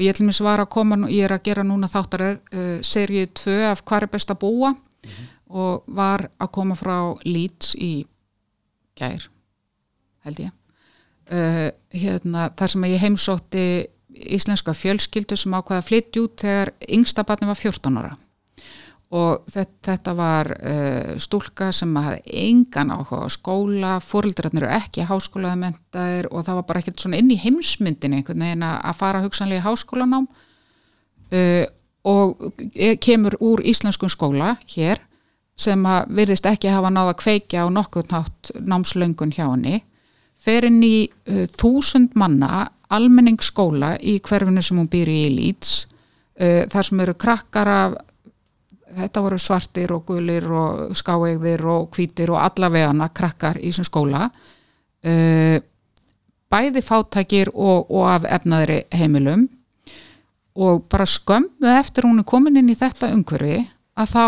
og 0.00 0.06
ég 0.06 0.16
til 0.16 0.24
mér 0.24 0.38
var 0.46 0.62
að 0.62 0.70
koma, 0.72 0.96
ég 1.12 1.26
er 1.26 1.34
að 1.36 1.44
gera 1.50 1.64
núna 1.66 1.88
þáttaröð 1.90 2.38
uh, 2.56 2.78
seríu 2.86 3.26
2 3.36 3.56
af 3.68 3.82
hvað 3.84 4.06
er 4.06 4.12
best 4.14 4.32
að 4.32 4.40
búa 4.46 4.72
og 5.50 5.84
var 5.92 6.24
að 6.40 6.52
koma 6.56 6.76
frá 6.78 6.96
Leeds 7.26 7.74
í 7.76 8.06
gær 8.96 9.26
held 10.24 10.40
ég. 10.46 10.54
Uh, 11.30 11.68
hérna, 11.92 12.48
þar 12.56 12.72
sem 12.72 12.86
ég 12.88 13.04
heimsótti 13.04 13.66
íslenska 14.10 14.72
fjölskyldu 14.74 15.36
sem 15.38 15.52
ákvaða 15.54 15.84
að 15.84 15.90
flytja 15.90 16.24
út 16.24 16.40
þegar 16.42 16.72
yngsta 16.88 17.24
barni 17.28 17.50
var 17.50 17.60
14 17.60 18.00
ára 18.00 18.16
og 19.10 19.48
þetta, 19.50 20.12
var 20.14 20.52
uh, 20.54 21.16
stúlka 21.18 21.72
sem 21.74 21.90
hafði 21.98 22.20
engan 22.44 22.92
áhuga 22.94 23.24
á 23.26 23.28
skóla, 23.34 23.96
fóreldrarnir 24.04 24.68
eru 24.68 24.76
ekki 24.76 25.06
háskólaði 25.08 25.62
mentaðir 25.64 26.28
og 26.30 26.44
það 26.46 26.60
var 26.60 26.66
bara 26.68 26.82
ekkert 26.82 27.02
svona 27.02 27.18
inn 27.18 27.32
í 27.34 27.38
heimsmyndin 27.42 28.14
einhvern 28.14 28.44
veginn 28.46 28.66
að 28.68 28.98
fara 29.00 29.22
hugsanlega 29.24 29.64
í 29.64 29.66
háskólanám. 29.66 30.28
Uh, 31.30 31.66
og 32.06 32.52
e- 32.72 32.96
kemur 33.02 33.34
úr 33.44 33.60
íslenskun 33.66 34.10
skóla 34.10 34.54
hér 34.70 35.02
sem 35.60 35.82
að 35.84 36.14
virðist 36.16 36.46
ekki 36.48 36.70
hafa 36.72 36.92
náða 36.94 37.12
að 37.12 37.20
kveikja 37.20 37.66
á 37.66 37.68
nokkuð 37.68 38.12
nátt 38.14 38.52
námslöngun 38.62 39.34
hjá 39.34 39.44
henni. 39.50 39.82
Fer 40.38 40.68
inn 40.70 40.78
í 40.86 41.10
uh, 41.10 41.48
þúsund 41.58 42.14
manna 42.14 42.68
almenningsskóla 42.90 43.96
í 43.98 44.20
hverfinu 44.22 44.62
sem 44.62 44.78
hún 44.78 44.88
býr 44.90 45.10
í 45.10 45.50
uh, 45.50 46.62
þar 46.70 46.86
sem 46.86 47.02
eru 47.02 47.16
krakkar 47.18 47.72
af 47.74 47.98
þetta 48.96 49.22
voru 49.24 49.38
svartir 49.40 49.92
og 49.94 50.04
gulir 50.08 50.46
og 50.50 50.94
skáegðir 50.98 51.64
og 51.70 51.90
hvítir 51.94 52.32
og 52.34 52.40
allavegana 52.42 53.10
krakkar 53.14 53.60
í 53.60 53.70
þessum 53.70 53.88
skóla. 53.88 54.28
Uh, 55.00 55.58
bæði 56.50 56.82
fátækir 56.84 57.52
og, 57.54 57.90
og 57.90 58.06
af 58.10 58.28
efnaðri 58.38 58.82
heimilum. 58.94 59.48
Og 60.60 60.86
bara 60.90 61.06
skömmu 61.06 61.68
eftir 61.78 62.08
hún 62.08 62.20
er 62.20 62.28
komin 62.28 62.58
inn 62.58 62.72
í 62.72 62.78
þetta 62.78 63.12
umhverfi 63.14 63.62
að 64.00 64.14
þá 64.14 64.24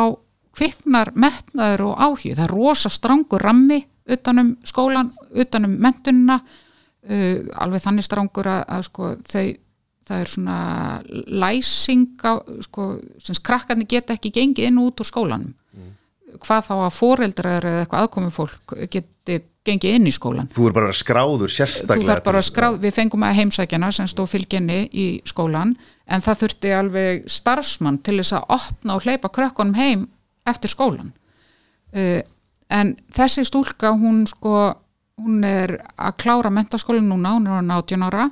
kviknar 0.57 1.11
metnaður 1.17 1.89
og 1.89 2.05
áhug 2.05 2.37
það 2.37 2.45
er 2.45 2.53
rosa 2.53 2.91
strangur 2.93 3.43
rammi 3.43 3.81
utanum 4.13 4.57
skólan, 4.67 5.11
utanum 5.35 5.77
mentunina 5.81 6.39
uh, 6.43 7.39
alveg 7.63 7.85
þannig 7.85 8.07
strangur 8.07 8.49
að, 8.51 8.63
að 8.77 8.87
sko 8.89 9.13
þau 9.29 9.47
það 10.13 10.23
er 10.25 10.33
svona 10.35 10.59
læsing 11.43 12.27
á, 12.29 12.33
sko, 12.69 12.89
sem 13.23 13.41
krakkarnir 13.45 13.89
geta 13.91 14.17
ekki 14.17 14.33
gengið 14.37 14.69
inn 14.69 14.83
út 14.83 15.01
úr 15.01 15.09
skólanum. 15.09 15.57
Hvað 16.43 16.69
þá 16.69 16.75
að 16.79 16.93
foreldrar 16.97 17.67
eða 17.69 17.83
eitthvað 17.83 18.07
aðkomi 18.07 18.33
fólk 18.33 18.77
geti 18.93 19.41
gengið 19.67 19.97
inn 19.99 20.09
í 20.11 20.13
skólan 20.15 20.49
Þú 20.51 20.69
er 20.69 20.75
bara 20.75 20.95
skráður 20.97 21.53
sérstaklega 21.53 22.43
skráð, 22.43 22.81
við 22.83 22.95
fengum 22.97 23.27
að 23.27 23.39
heimsækjana 23.41 23.91
sem 23.95 24.09
stóð 24.11 24.33
fylginni 24.35 24.79
í 24.91 25.07
skólan 25.29 25.77
en 26.07 26.25
það 26.25 26.41
þurfti 26.43 26.75
alveg 26.75 27.27
starfsmann 27.31 28.01
til 28.03 28.19
þess 28.19 28.37
að 28.41 28.57
opna 28.59 28.97
og 28.97 29.07
hleypa 29.07 29.31
krökkunum 29.31 29.79
heim 29.79 30.07
eftir 30.49 30.73
skólan 30.73 31.13
uh, 31.95 32.21
en 32.73 32.95
þessi 33.15 33.47
stúlka 33.47 33.95
hún 33.95 34.25
sko 34.31 34.73
hún 35.23 35.43
er 35.47 35.77
að 35.95 36.17
klára 36.25 36.51
mentaskólinn 36.51 37.07
núna, 37.07 37.37
hún 37.37 37.47
er 37.47 37.63
á 37.71 37.79
18 37.79 38.07
ára 38.09 38.31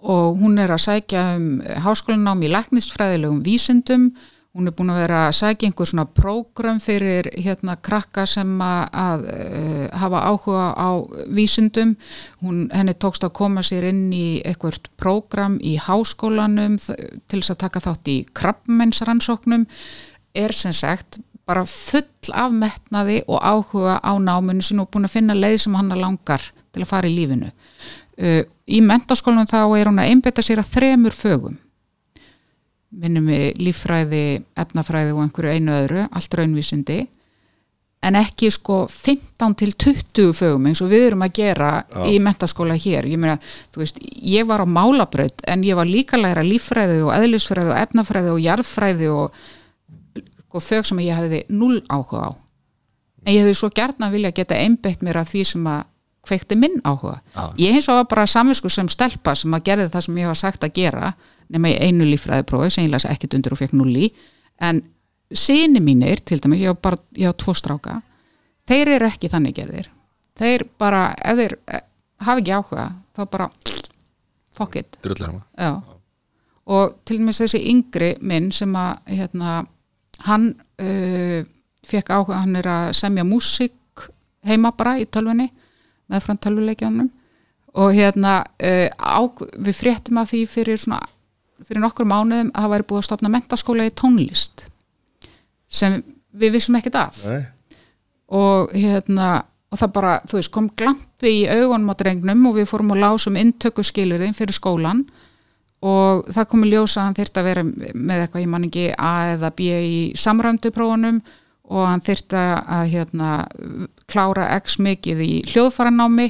og 0.00 0.40
hún 0.40 0.58
er 0.60 0.72
að 0.72 0.84
sækja 0.86 1.24
um 1.36 1.48
háskólinám 1.84 2.44
í 2.44 2.52
læknistfræðilegum 2.52 3.42
vísindum. 3.44 4.10
Hún 4.50 4.66
er 4.66 4.74
búin 4.74 4.90
að 4.90 5.02
vera 5.04 5.18
að 5.28 5.36
sækja 5.38 5.68
einhver 5.68 5.86
svona 5.86 6.04
prógram 6.10 6.80
fyrir 6.82 7.28
hérna 7.38 7.76
krakka 7.78 8.24
sem 8.26 8.50
að, 8.64 8.80
að 8.98 9.26
uh, 9.30 9.84
hafa 10.02 10.22
áhuga 10.26 10.64
á 10.74 10.90
vísindum. 11.30 11.94
Hún, 12.42 12.64
henni 12.74 12.96
tókst 12.98 13.26
að 13.26 13.36
koma 13.38 13.62
sér 13.62 13.86
inn 13.92 14.08
í 14.10 14.40
eitthvað 14.42 14.90
prógram 14.98 15.60
í 15.62 15.76
háskólanum 15.78 16.80
til 16.80 17.38
þess 17.38 17.54
að 17.54 17.62
taka 17.66 17.84
þátt 17.86 18.10
í 18.10 18.18
krabbmennsrannsóknum 18.40 19.68
er 20.34 20.54
sem 20.56 20.74
sagt 20.74 21.20
bara 21.50 21.64
full 21.66 22.32
af 22.34 22.52
metnaði 22.54 23.20
og 23.26 23.38
áhuga 23.42 23.98
á 24.02 24.12
náminu 24.22 24.62
sinu 24.62 24.84
og 24.84 24.92
búin 24.94 25.08
að 25.08 25.16
finna 25.16 25.34
leið 25.34 25.64
sem 25.64 25.78
hann 25.78 25.94
langar 25.98 26.42
til 26.70 26.84
að 26.84 26.90
fara 26.90 27.10
í 27.10 27.16
lífinu. 27.16 27.50
Uh, 28.18 28.42
í 28.66 28.80
mentaskólanum 28.84 29.48
þá 29.48 29.60
er 29.78 29.90
hún 29.90 30.00
að 30.02 30.10
einbetta 30.12 30.44
sér 30.44 30.62
að 30.62 30.72
þremur 30.74 31.16
fögum. 31.16 31.56
Minnum 32.90 33.30
við 33.30 33.60
líffræði, 33.62 34.24
efnafræði 34.58 35.14
og 35.14 35.22
einhverju 35.24 35.54
einu 35.54 35.74
öðru, 35.76 36.04
allt 36.10 36.34
raunvísindi, 36.34 36.98
en 38.02 38.16
ekki 38.18 38.48
sko 38.50 38.80
15 38.90 39.54
til 39.60 39.70
20 39.76 40.34
fögum 40.34 40.66
eins 40.66 40.80
og 40.82 40.90
við 40.90 41.06
erum 41.10 41.22
að 41.26 41.34
gera 41.38 41.70
í 42.08 42.16
mentaskóla 42.22 42.74
hér. 42.80 43.06
Ég 43.12 43.20
meina, 43.20 43.36
þú 43.70 43.84
veist, 43.84 44.00
ég 44.02 44.48
var 44.48 44.64
á 44.64 44.66
málabraut 44.66 45.44
en 45.46 45.64
ég 45.68 45.78
var 45.78 45.88
líka 45.88 46.16
að 46.18 46.24
læra 46.26 46.46
líffræði 46.46 47.02
og 47.04 47.14
eðlisfræði 47.14 47.74
og 47.74 47.80
efnafræði 47.84 48.32
og 48.34 48.44
jarðfræði 48.46 49.10
og 49.14 49.42
sko 50.50 50.64
fög 50.64 50.88
sem 50.88 51.04
ég 51.04 51.20
hefði 51.20 51.44
null 51.54 51.78
áhuga 51.92 52.24
á 52.26 52.30
en 53.24 53.34
ég 53.34 53.44
hefði 53.44 53.56
svo 53.58 53.70
gjarnan 53.74 54.12
vilja 54.12 54.32
geta 54.34 54.58
einbeitt 54.58 55.04
mér 55.04 55.20
að 55.20 55.32
því 55.34 55.46
sem 55.52 55.66
að 55.70 55.88
kveikti 56.26 56.56
minn 56.56 56.80
áhuga. 56.84 57.20
Já. 57.34 57.52
ég 57.56 57.74
hins 57.74 57.88
vegar 57.88 58.02
var 58.02 58.08
bara 58.10 58.26
saminsku 58.26 58.68
sem 58.68 58.88
stelpa 58.88 59.34
sem 59.34 59.54
að 59.54 59.64
gerði 59.70 59.90
það 59.92 60.06
sem 60.06 60.18
ég 60.20 60.30
var 60.30 60.38
sagt 60.38 60.64
að 60.64 60.74
gera 60.76 61.12
nema 61.48 61.72
í 61.72 61.78
einu 61.80 62.06
líffræðiprófi 62.08 62.70
sem 62.70 62.86
ég 62.86 62.92
las 62.92 63.06
ekkit 63.08 63.34
undir 63.38 63.54
og 63.54 63.60
fekk 63.60 63.74
null 63.78 63.94
í. 63.96 64.10
En 64.60 64.82
síni 65.32 65.80
mínir, 65.80 66.20
til 66.24 66.40
dæmis, 66.42 66.60
ég 66.60 66.74
á 66.74 66.76
bara 66.76 66.98
ég 67.16 67.30
á 67.30 67.34
tvo 67.34 67.54
stráka, 67.56 68.00
þeir 68.68 68.96
eru 68.96 69.08
ekki 69.08 69.30
þannig 69.32 69.56
gerðir, 69.56 69.88
þeir 70.38 70.66
bara 70.78 71.10
ef 71.16 71.40
þeir 71.40 71.56
eh, 71.70 71.86
hafa 72.26 72.42
ekki 72.42 72.54
áhuga 72.54 72.86
þá 73.16 73.24
bara 73.30 73.48
fuck 74.54 74.76
it. 74.76 74.98
Og 76.70 76.96
til 77.08 77.18
dæmis 77.18 77.40
þessi 77.40 77.62
yngri 77.70 78.12
minn 78.20 78.50
sem 78.54 78.74
að 78.76 79.14
hérna, 79.16 79.62
hann 80.28 80.50
uh, 80.82 81.40
fekk 81.86 82.12
áhuga, 82.12 82.42
hann 82.44 82.58
er 82.60 82.68
að 82.68 82.92
semja 82.98 83.24
músík 83.26 84.04
heima 84.46 84.70
bara 84.76 84.98
í 85.00 85.06
tölvunni 85.10 85.48
með 86.10 86.26
frá 86.26 86.36
tölvuleikjanum 86.36 87.08
og 87.80 87.94
hérna 87.94 88.40
uh, 88.42 88.88
á, 88.98 89.22
við 89.62 89.78
fréttum 89.78 90.18
af 90.20 90.32
því 90.32 90.44
fyrir 90.50 90.80
svona 90.80 91.00
fyrir 91.60 91.82
nokkur 91.84 92.08
mánuðum 92.08 92.50
að 92.54 92.64
það 92.64 92.72
væri 92.74 92.88
búið 92.88 93.02
að 93.02 93.06
stopna 93.06 93.32
mentaskóla 93.32 93.86
í 93.86 93.94
tónlist 93.94 94.66
sem 95.70 96.00
við 96.30 96.56
vissum 96.56 96.78
ekkert 96.78 96.98
af. 96.98 97.22
Nei. 97.26 97.42
og 98.30 98.70
hérna 98.74 99.40
og 99.70 99.78
það 99.78 99.90
bara, 99.94 100.14
þú 100.26 100.38
veist, 100.38 100.52
kom 100.54 100.68
glampi 100.78 101.32
í 101.42 101.42
augunum 101.50 101.92
á 101.92 101.98
drengnum 101.98 102.46
og 102.50 102.56
við 102.58 102.70
fórum 102.70 102.94
og 102.94 102.98
lásum 102.98 103.38
inntöku 103.38 103.84
skilurðin 103.86 104.34
fyrir 104.34 104.56
skólan. 104.56 105.04
Og 105.86 106.26
það 106.28 106.48
kom 106.50 106.64
í 106.66 106.72
ljós 106.72 106.96
að 106.98 107.06
hann 107.06 107.16
þyrfti 107.16 107.40
að 107.40 107.48
vera 107.48 107.62
með 107.64 108.24
eitthvað, 108.24 108.42
ég 108.42 108.50
man 108.50 108.66
ekki 108.66 108.88
A 108.98 109.12
eða 109.36 109.52
B 109.56 109.68
í 109.70 110.00
samræmdu 110.18 110.72
prófunum. 110.74 111.22
Og 111.70 111.86
hann 111.86 112.02
þyrfti 112.02 112.40
að 112.58 112.90
hérna, 112.90 113.30
klára 114.10 114.48
x 114.58 114.78
mikið 114.82 115.22
í 115.24 115.32
hljóðfaranámi 115.52 116.28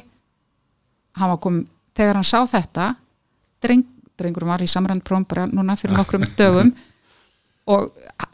hann 1.18 1.32
var 1.32 1.40
kom, 1.42 1.62
þegar 1.96 2.20
hann 2.20 2.28
sá 2.28 2.44
þetta 2.48 2.94
dreng, 3.64 3.84
drengurum 4.18 4.52
var 4.52 4.62
í 4.62 4.70
samræmdu 4.70 5.06
prófum 5.06 5.26
bara 5.28 5.48
núna 5.50 5.76
fyrir 5.80 5.96
nokkrum 5.98 6.26
dögum 6.40 6.72
og 7.70 7.90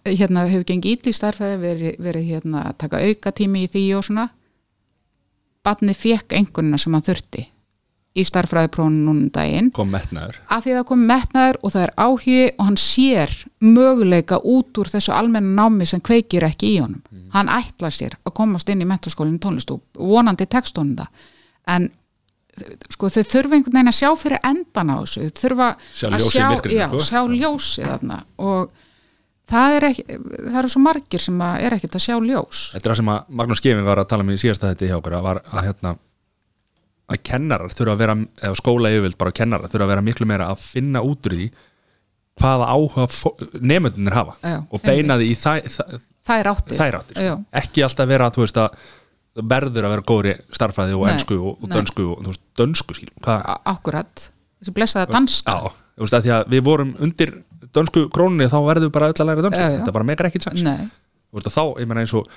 hérna 0.07 0.47
hefur 0.49 0.67
gengið 0.69 0.97
ítli 0.97 1.13
starfæri 1.15 1.59
verið, 1.61 1.99
verið 2.01 2.31
hérna 2.31 2.69
að 2.71 2.79
taka 2.85 3.03
auka 3.05 3.33
tími 3.37 3.67
í 3.67 3.71
því 3.73 3.85
og 3.99 4.07
svona. 4.07 4.29
Batni 5.67 5.97
fekk 5.99 6.37
einhvernina 6.39 6.79
sem 6.79 6.95
hann 6.95 7.05
þurfti 7.05 7.43
í 8.17 8.25
starfræðiprófunu 8.25 9.03
núna 9.05 9.27
um 9.27 9.29
daginn. 9.35 9.69
Kom 9.77 9.91
metnaður. 9.93 10.39
Af 10.49 10.65
því 10.65 10.73
að 10.73 10.79
það 10.81 10.87
kom 10.91 11.05
metnaður 11.11 11.59
og 11.61 11.75
það 11.75 11.85
er 11.87 11.93
áhugi 12.07 12.39
og 12.49 12.65
hann 12.65 12.79
sér 12.81 13.37
möguleika 13.67 14.41
út 14.41 14.81
úr 14.81 14.91
þessu 14.95 15.13
almenna 15.17 15.67
námi 15.67 15.89
sem 15.89 16.03
kveikir 16.05 16.47
ekki 16.49 16.73
í 16.73 16.81
honum. 16.81 17.03
Hann 17.35 17.53
ætla 17.53 17.91
sér 17.93 18.17
að 18.25 18.37
komast 18.41 18.73
inn 18.73 18.83
í 18.85 18.89
mentaskólinu 18.89 19.41
tónlist 19.43 19.73
og 19.75 19.85
vonandi 20.01 20.49
tekstónum 20.49 20.97
það. 21.03 21.29
En 21.77 21.91
sko 22.89 23.11
þau 23.13 23.23
þurfa 23.27 23.59
einhvern 23.59 23.77
veginn 23.77 23.93
að 23.93 23.99
sjá 23.99 24.11
fyrir 24.17 24.43
endan 24.49 24.93
á 24.93 24.97
þessu. 25.03 25.27
Þau 25.29 25.41
þurfa 25.43 25.69
Sjá 25.93 26.09
að 26.09 26.27
sjá, 26.31 26.49
myrkrinu, 26.55 26.81
já, 26.81 26.87
sko. 26.89 27.05
sjá 27.05 27.21
ljósið 27.37 27.91
þarna. 27.91 28.19
Og 28.41 28.73
það 29.53 29.77
er 29.77 29.89
eru 30.63 30.73
svo 30.73 30.83
margir 30.83 31.23
sem 31.23 31.45
er 31.47 31.77
ekkert 31.77 31.99
að 31.99 32.07
sjá 32.07 32.17
ljós. 32.17 32.63
Þetta 32.73 32.83
er 32.83 32.95
það 32.95 33.01
sem 33.03 33.13
að 33.13 33.37
Magnús 33.41 33.63
Gefin 33.67 33.87
var 33.87 34.01
að 34.03 34.11
tala 34.13 34.27
um 34.27 34.33
í 34.33 34.41
síðasta 34.41 34.73
þetta 34.73 34.91
hjá 34.91 34.97
okkur 35.01 35.19
að 35.19 35.29
var 35.29 35.43
að 35.53 35.69
hérna 35.69 35.95
að 37.07 37.23
kennarar 37.29 37.71
þurfa 37.75 37.95
að 37.95 38.03
vera 38.03 38.17
eða 38.43 38.59
skóla 38.59 38.91
yfirvild 38.91 39.19
bara 39.21 39.35
kennarar 39.37 39.71
þurfa 39.71 39.87
að 39.87 39.93
vera 39.95 40.05
miklu 40.07 40.27
meira 40.29 40.51
að 40.53 40.63
finna 40.65 41.03
út 41.07 41.29
úr 41.29 41.37
því 41.39 41.49
hvaða 42.37 42.69
áhuga 42.75 43.07
nefndunir 43.63 44.17
hafa 44.17 44.35
Já, 44.43 44.57
og 44.69 44.83
beina 44.85 45.17
því 45.21 45.29
í 45.31 45.37
þær, 45.41 45.69
þær, 45.73 46.01
það 46.27 46.41
er 46.43 46.51
áttið 46.53 46.81
þær 46.81 46.99
áttir 47.01 47.21
Já. 47.29 47.35
ekki 47.63 47.85
alltaf 47.87 48.11
vera 48.11 48.31
þú 48.35 48.43
veist 48.45 48.59
að 48.61 48.81
verður 49.37 49.87
að 49.87 49.95
vera 49.95 50.07
góri 50.09 50.35
starffræði 50.57 50.97
og 50.97 51.05
Nei, 51.07 51.13
ensku 51.15 51.37
og, 51.39 51.63
og 51.63 51.73
dönsku 51.73 52.07
og 52.13 52.21
þú 52.25 52.33
veist, 52.33 52.43
dönsku 52.57 52.97
A- 53.29 53.59
akkurat, 53.73 54.27
þessi 54.61 54.75
blessaða 54.77 55.11
danska. 55.13 55.53
Já, 55.57 55.73
þú 55.97 56.07
veist 56.07 56.17
að 56.17 56.27
því 56.27 56.33
að 56.37 56.47
við 56.55 56.63
vorum 56.67 56.93
undir 57.05 57.33
dönsku 57.77 58.07
krónunni 58.15 58.49
þá 58.49 58.59
verðum 58.65 58.89
við 58.89 58.95
bara 58.97 59.11
öll 59.13 59.21
að 59.21 59.29
læra 59.31 59.45
dönsku. 59.45 59.67
Þetta 59.77 59.97
bara 59.99 60.09
megar 60.09 60.29
ekki 60.31 60.41
sens. 60.45 60.63
Þú 60.65 61.37
veist, 61.37 61.51
og 61.51 61.57
þá, 61.57 61.63
ég 61.83 61.91
meina 61.91 62.05
eins 62.07 62.15
og 62.17 62.31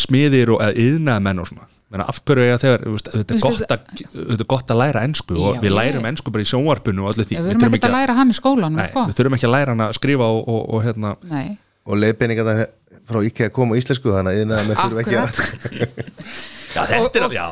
smiðir 0.00 0.52
og 0.54 0.62
eða 0.64 0.86
yðnaðmenn 0.86 1.42
og 1.42 1.50
svona. 1.50 1.68
Meina, 1.86 2.06
af 2.10 2.18
hverju 2.26 2.42
eiga 2.48 2.56
þegar, 2.58 2.82
þú 2.82 2.92
veist, 2.96 3.08
þetta 3.14 3.36
er 3.36 4.48
gott 4.50 4.64
að, 4.66 4.72
að 4.74 4.80
læra 4.80 5.02
ensku 5.06 5.36
og 5.38 5.60
við 5.62 5.70
ég- 5.70 5.76
lærum 5.76 6.08
ensku 6.10 6.32
bara 6.34 6.42
í 6.42 6.48
sjónvarpinu 6.50 7.04
og 7.04 7.12
öllu 7.12 7.26
því. 7.28 7.36
Við 7.38 7.52
erum 7.52 7.66
ekkert 7.68 7.86
að 7.86 7.94
læra 7.94 8.16
hann 8.18 8.32
í 8.32 8.36
skólanum 8.36 8.80
nei, 8.80 8.88
sko. 8.90 9.04
við 9.06 9.20
þurfum 9.20 9.36
ekki 9.38 9.46
að 9.46 9.54
læra 9.54 9.76
hann 9.76 9.84
að 9.86 9.94
skrifa 10.00 10.26
og, 10.34 10.40
og, 10.50 10.64
og 10.74 10.82
hérna, 10.82 11.12
Nei, 11.30 11.46
og 11.86 12.00
leiðbeiningar 12.02 12.66
frá 13.06 13.20
IKEA 13.22 13.52
koma 13.54 13.76
á 13.76 13.78
íslensku 13.78 14.10
þannig 14.10 14.42
að 14.50 14.66
með 14.66 14.80
þurfa 14.82 15.04
ekki 15.04 15.20
að 15.22 15.30
þetta 16.74 17.22
er, 17.22 17.36
já, 17.38 17.46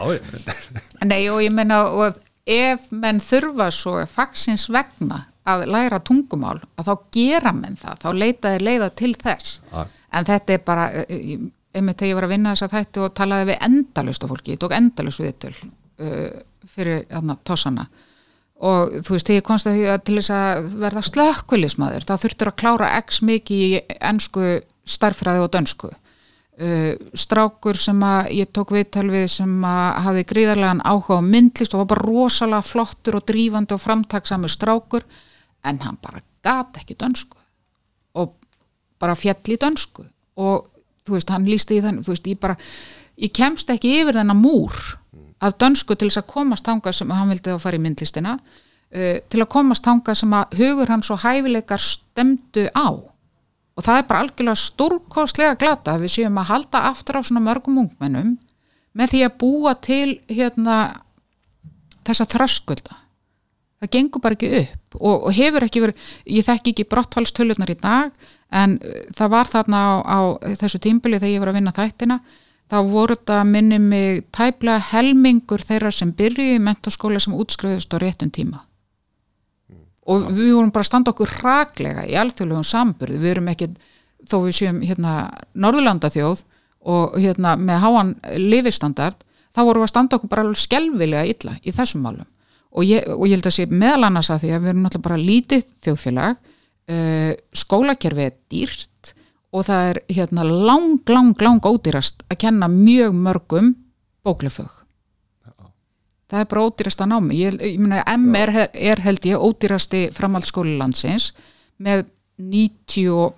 Nei 1.06 1.22
og 1.30 1.40
ég 1.44 1.54
meina 1.54 1.84
og 1.94 2.18
ef 2.44 2.90
menn 2.92 3.22
þurfa 3.22 3.70
svo 3.72 4.00
fagsins 4.10 4.66
vegna 4.72 5.22
að 5.48 5.66
læra 5.70 6.00
tungumál 6.04 6.58
að 6.80 6.88
þá 6.88 6.94
gera 7.14 7.52
menn 7.56 7.76
það, 7.80 7.98
þá 8.02 8.08
leita 8.18 8.54
þeir 8.54 8.64
leiða 8.68 8.90
til 8.96 9.12
þess. 9.20 9.60
En 10.14 10.26
þetta 10.28 10.56
er 10.56 10.62
bara 10.64 10.88
eh, 11.04 11.36
einmitt 11.74 12.00
þegar 12.00 12.10
ég 12.10 12.18
var 12.18 12.26
að 12.28 12.34
vinna 12.34 12.54
þess 12.54 12.66
að 12.66 12.74
þætti 12.78 13.02
og 13.04 13.14
talaði 13.18 13.46
við 13.50 13.62
endalust 13.68 14.24
á 14.24 14.30
fólki, 14.30 14.54
ég 14.54 14.60
tók 14.62 14.74
endalust 14.76 15.22
við 15.22 15.34
til 15.44 15.54
uh, 15.54 16.42
fyrir 16.70 17.04
hana, 17.12 17.36
tossana. 17.46 17.88
Og 18.64 18.94
þú 19.04 19.16
veist, 19.16 19.32
ég 19.34 19.44
komst 19.44 19.68
að 19.68 19.76
því 19.78 19.88
að 19.90 20.00
til 20.06 20.16
þess 20.20 20.32
að 20.34 20.70
verða 20.84 21.02
slökkulismadur 21.08 22.06
þá 22.06 22.14
þurftur 22.22 22.50
að 22.52 22.58
klára 22.62 22.90
x 23.02 23.20
mikið 23.26 23.64
í 23.66 23.82
ennsku 23.98 24.54
starffræði 24.94 25.44
og 25.44 25.52
dönsku. 25.56 25.90
Uh, 26.54 26.92
strákur 27.18 27.78
sem 27.82 27.98
að 28.06 28.30
ég 28.38 28.52
tók 28.54 28.70
viðtal 28.76 29.08
við 29.10 29.26
sem 29.32 29.54
að 29.66 29.88
hafi 30.04 30.26
gríðarlegan 30.30 30.84
áhuga 30.86 31.18
á 31.18 31.22
myndlist 31.26 31.74
og 31.74 31.82
var 31.82 31.90
bara 31.96 32.06
rosalega 32.06 32.68
flottur 32.68 33.18
og 33.18 33.26
drífandi 33.26 33.74
og 33.74 33.82
framtaksamur 33.82 34.52
strákur 34.52 35.02
en 35.66 35.80
hann 35.82 35.98
bara 35.98 36.22
gat 36.44 36.78
ekki 36.78 36.94
dönsku 37.00 37.40
og 38.14 38.36
bara 39.02 39.16
fjall 39.18 39.50
í 39.50 39.58
dönsku. 39.58 40.06
Og 40.38 40.70
þú 41.04 41.16
veist, 41.18 41.32
hann 41.32 41.48
lísti 41.48 41.78
í 41.78 41.84
þannig, 41.84 42.04
þú 42.06 42.14
veist, 42.14 42.28
ég 42.30 42.40
bara 42.40 42.58
ég 43.20 43.32
kemst 43.36 43.70
ekki 43.70 43.92
yfir 44.00 44.18
þennan 44.18 44.40
múr 44.40 44.76
af 45.44 45.56
dönsku 45.60 45.96
til 45.98 46.08
þess 46.08 46.22
að 46.22 46.30
komast 46.32 46.66
þangað 46.66 46.98
sem 46.98 47.12
hann 47.12 47.32
vildi 47.32 47.52
að 47.52 47.62
fara 47.62 47.78
í 47.78 47.82
myndlistina 47.84 48.36
uh, 48.38 49.18
til 49.28 49.42
að 49.42 49.50
komast 49.52 49.84
þangað 49.84 50.20
sem 50.22 50.38
að 50.38 50.56
hugur 50.60 50.94
hans 50.94 51.12
og 51.12 51.20
hæfileikar 51.24 51.82
stemdu 51.82 52.66
á. 52.72 52.88
Og 53.74 53.82
það 53.82 54.00
er 54.00 54.08
bara 54.08 54.24
algjörlega 54.24 54.62
stórkostlega 54.62 55.58
glata 55.58 55.96
að 55.96 56.06
við 56.06 56.14
séum 56.16 56.36
að 56.38 56.50
halda 56.52 56.84
aftur 56.90 57.18
á 57.18 57.26
svona 57.26 57.42
mörgum 57.42 57.80
ungmennum 57.82 58.36
með 58.94 59.14
því 59.14 59.22
að 59.26 59.38
búa 59.40 59.72
til 59.82 60.20
hérna 60.30 60.76
þessa 62.06 62.28
þröskulda. 62.30 63.00
Það 63.82 63.90
gengur 63.96 64.22
bara 64.22 64.36
ekki 64.38 64.50
upp 64.60 64.96
og, 65.00 65.26
og 65.26 65.34
hefur 65.34 65.66
ekki 65.66 65.82
verið, 65.82 66.04
ég 66.30 66.46
þekki 66.46 66.72
ekki 66.72 66.86
brottfallstölunar 66.92 67.72
í 67.74 67.76
dag 67.80 68.14
en 68.54 68.78
uh, 68.78 68.96
það 69.16 69.34
var 69.34 69.50
þarna 69.50 69.82
á, 69.82 69.92
á 70.04 70.18
þessu 70.62 70.80
tímbili 70.82 71.20
þegar 71.20 71.34
ég 71.34 71.44
var 71.44 71.52
að 71.52 71.60
vinna 71.60 71.76
þættina 71.76 72.20
þá 72.70 72.78
voru 72.88 73.16
þetta 73.16 73.40
minni 73.48 73.78
mig 73.82 74.22
tæplega 74.34 74.82
helmingur 74.90 75.62
þeirra 75.64 75.92
sem 75.92 76.12
byrjuði 76.16 76.56
í 76.58 76.62
mentaskóla 76.62 77.20
sem 77.22 77.36
útskriðust 77.36 77.92
á 77.92 77.98
réttum 78.00 78.32
tíma. 78.34 78.62
Og 80.04 80.26
við 80.32 80.52
vorum 80.52 80.72
bara 80.72 80.84
að 80.84 80.90
standa 80.90 81.12
okkur 81.14 81.30
raklega 81.40 82.04
í 82.08 82.16
alþjóðlegum 82.20 82.66
samburði, 82.68 83.20
við 83.20 83.34
erum 83.34 83.50
ekki 83.52 83.70
þó 84.28 84.36
við 84.44 84.56
séum 84.58 84.80
hérna 84.84 85.14
Norðurlanda 85.56 86.10
þjóð 86.12 86.44
og 86.94 87.16
hérna 87.16 87.54
með 87.56 87.80
háan 87.84 88.12
lifistandard, 88.40 89.16
þá 89.56 89.60
vorum 89.64 89.84
við 89.84 89.88
að 89.88 89.92
standa 89.94 90.18
okkur 90.18 90.32
bara 90.32 90.44
alveg 90.44 90.60
skelvilega 90.60 91.30
illa 91.30 91.54
í 91.64 91.72
þessum 91.72 92.04
málum. 92.04 92.28
Og 92.74 92.84
ég, 92.88 93.06
og 93.06 93.24
ég 93.28 93.38
held 93.38 93.48
að 93.48 93.56
sé 93.56 93.68
meðal 93.70 94.08
annars 94.08 94.32
að 94.34 94.44
því 94.44 94.52
að 94.52 94.64
við 94.64 94.72
erum 94.72 94.84
náttúrulega 94.84 95.08
bara 95.08 95.24
lítið 95.24 95.66
þjóðfélag 95.86 96.52
uh, 96.90 97.32
skólakerfi 97.54 98.28
er 98.28 98.36
dýrt 98.52 99.14
og 99.54 99.66
það 99.68 99.90
er 99.92 100.00
hérna 100.16 100.44
lang, 100.44 100.98
lang, 101.08 101.34
lang 101.40 101.62
ódýrast 101.62 102.24
að 102.28 102.40
kenna 102.46 102.68
mjög 102.68 103.14
mörgum 103.14 103.74
bóklefög 104.26 104.72
það 106.30 106.40
er 106.40 106.50
bara 106.50 106.66
ódýrasta 106.66 107.06
námi 107.06 107.38
ég, 107.38 107.56
ég 107.62 107.78
meina 107.78 108.02
M 108.16 108.34
er, 108.38 108.52
er 108.72 109.02
held 109.04 109.26
ég 109.28 109.38
ódýrasti 109.38 110.08
framhaldsskóli 110.16 110.76
landsins 110.80 111.30
með 111.78 112.06
90 112.40 113.10
og- 113.14 113.34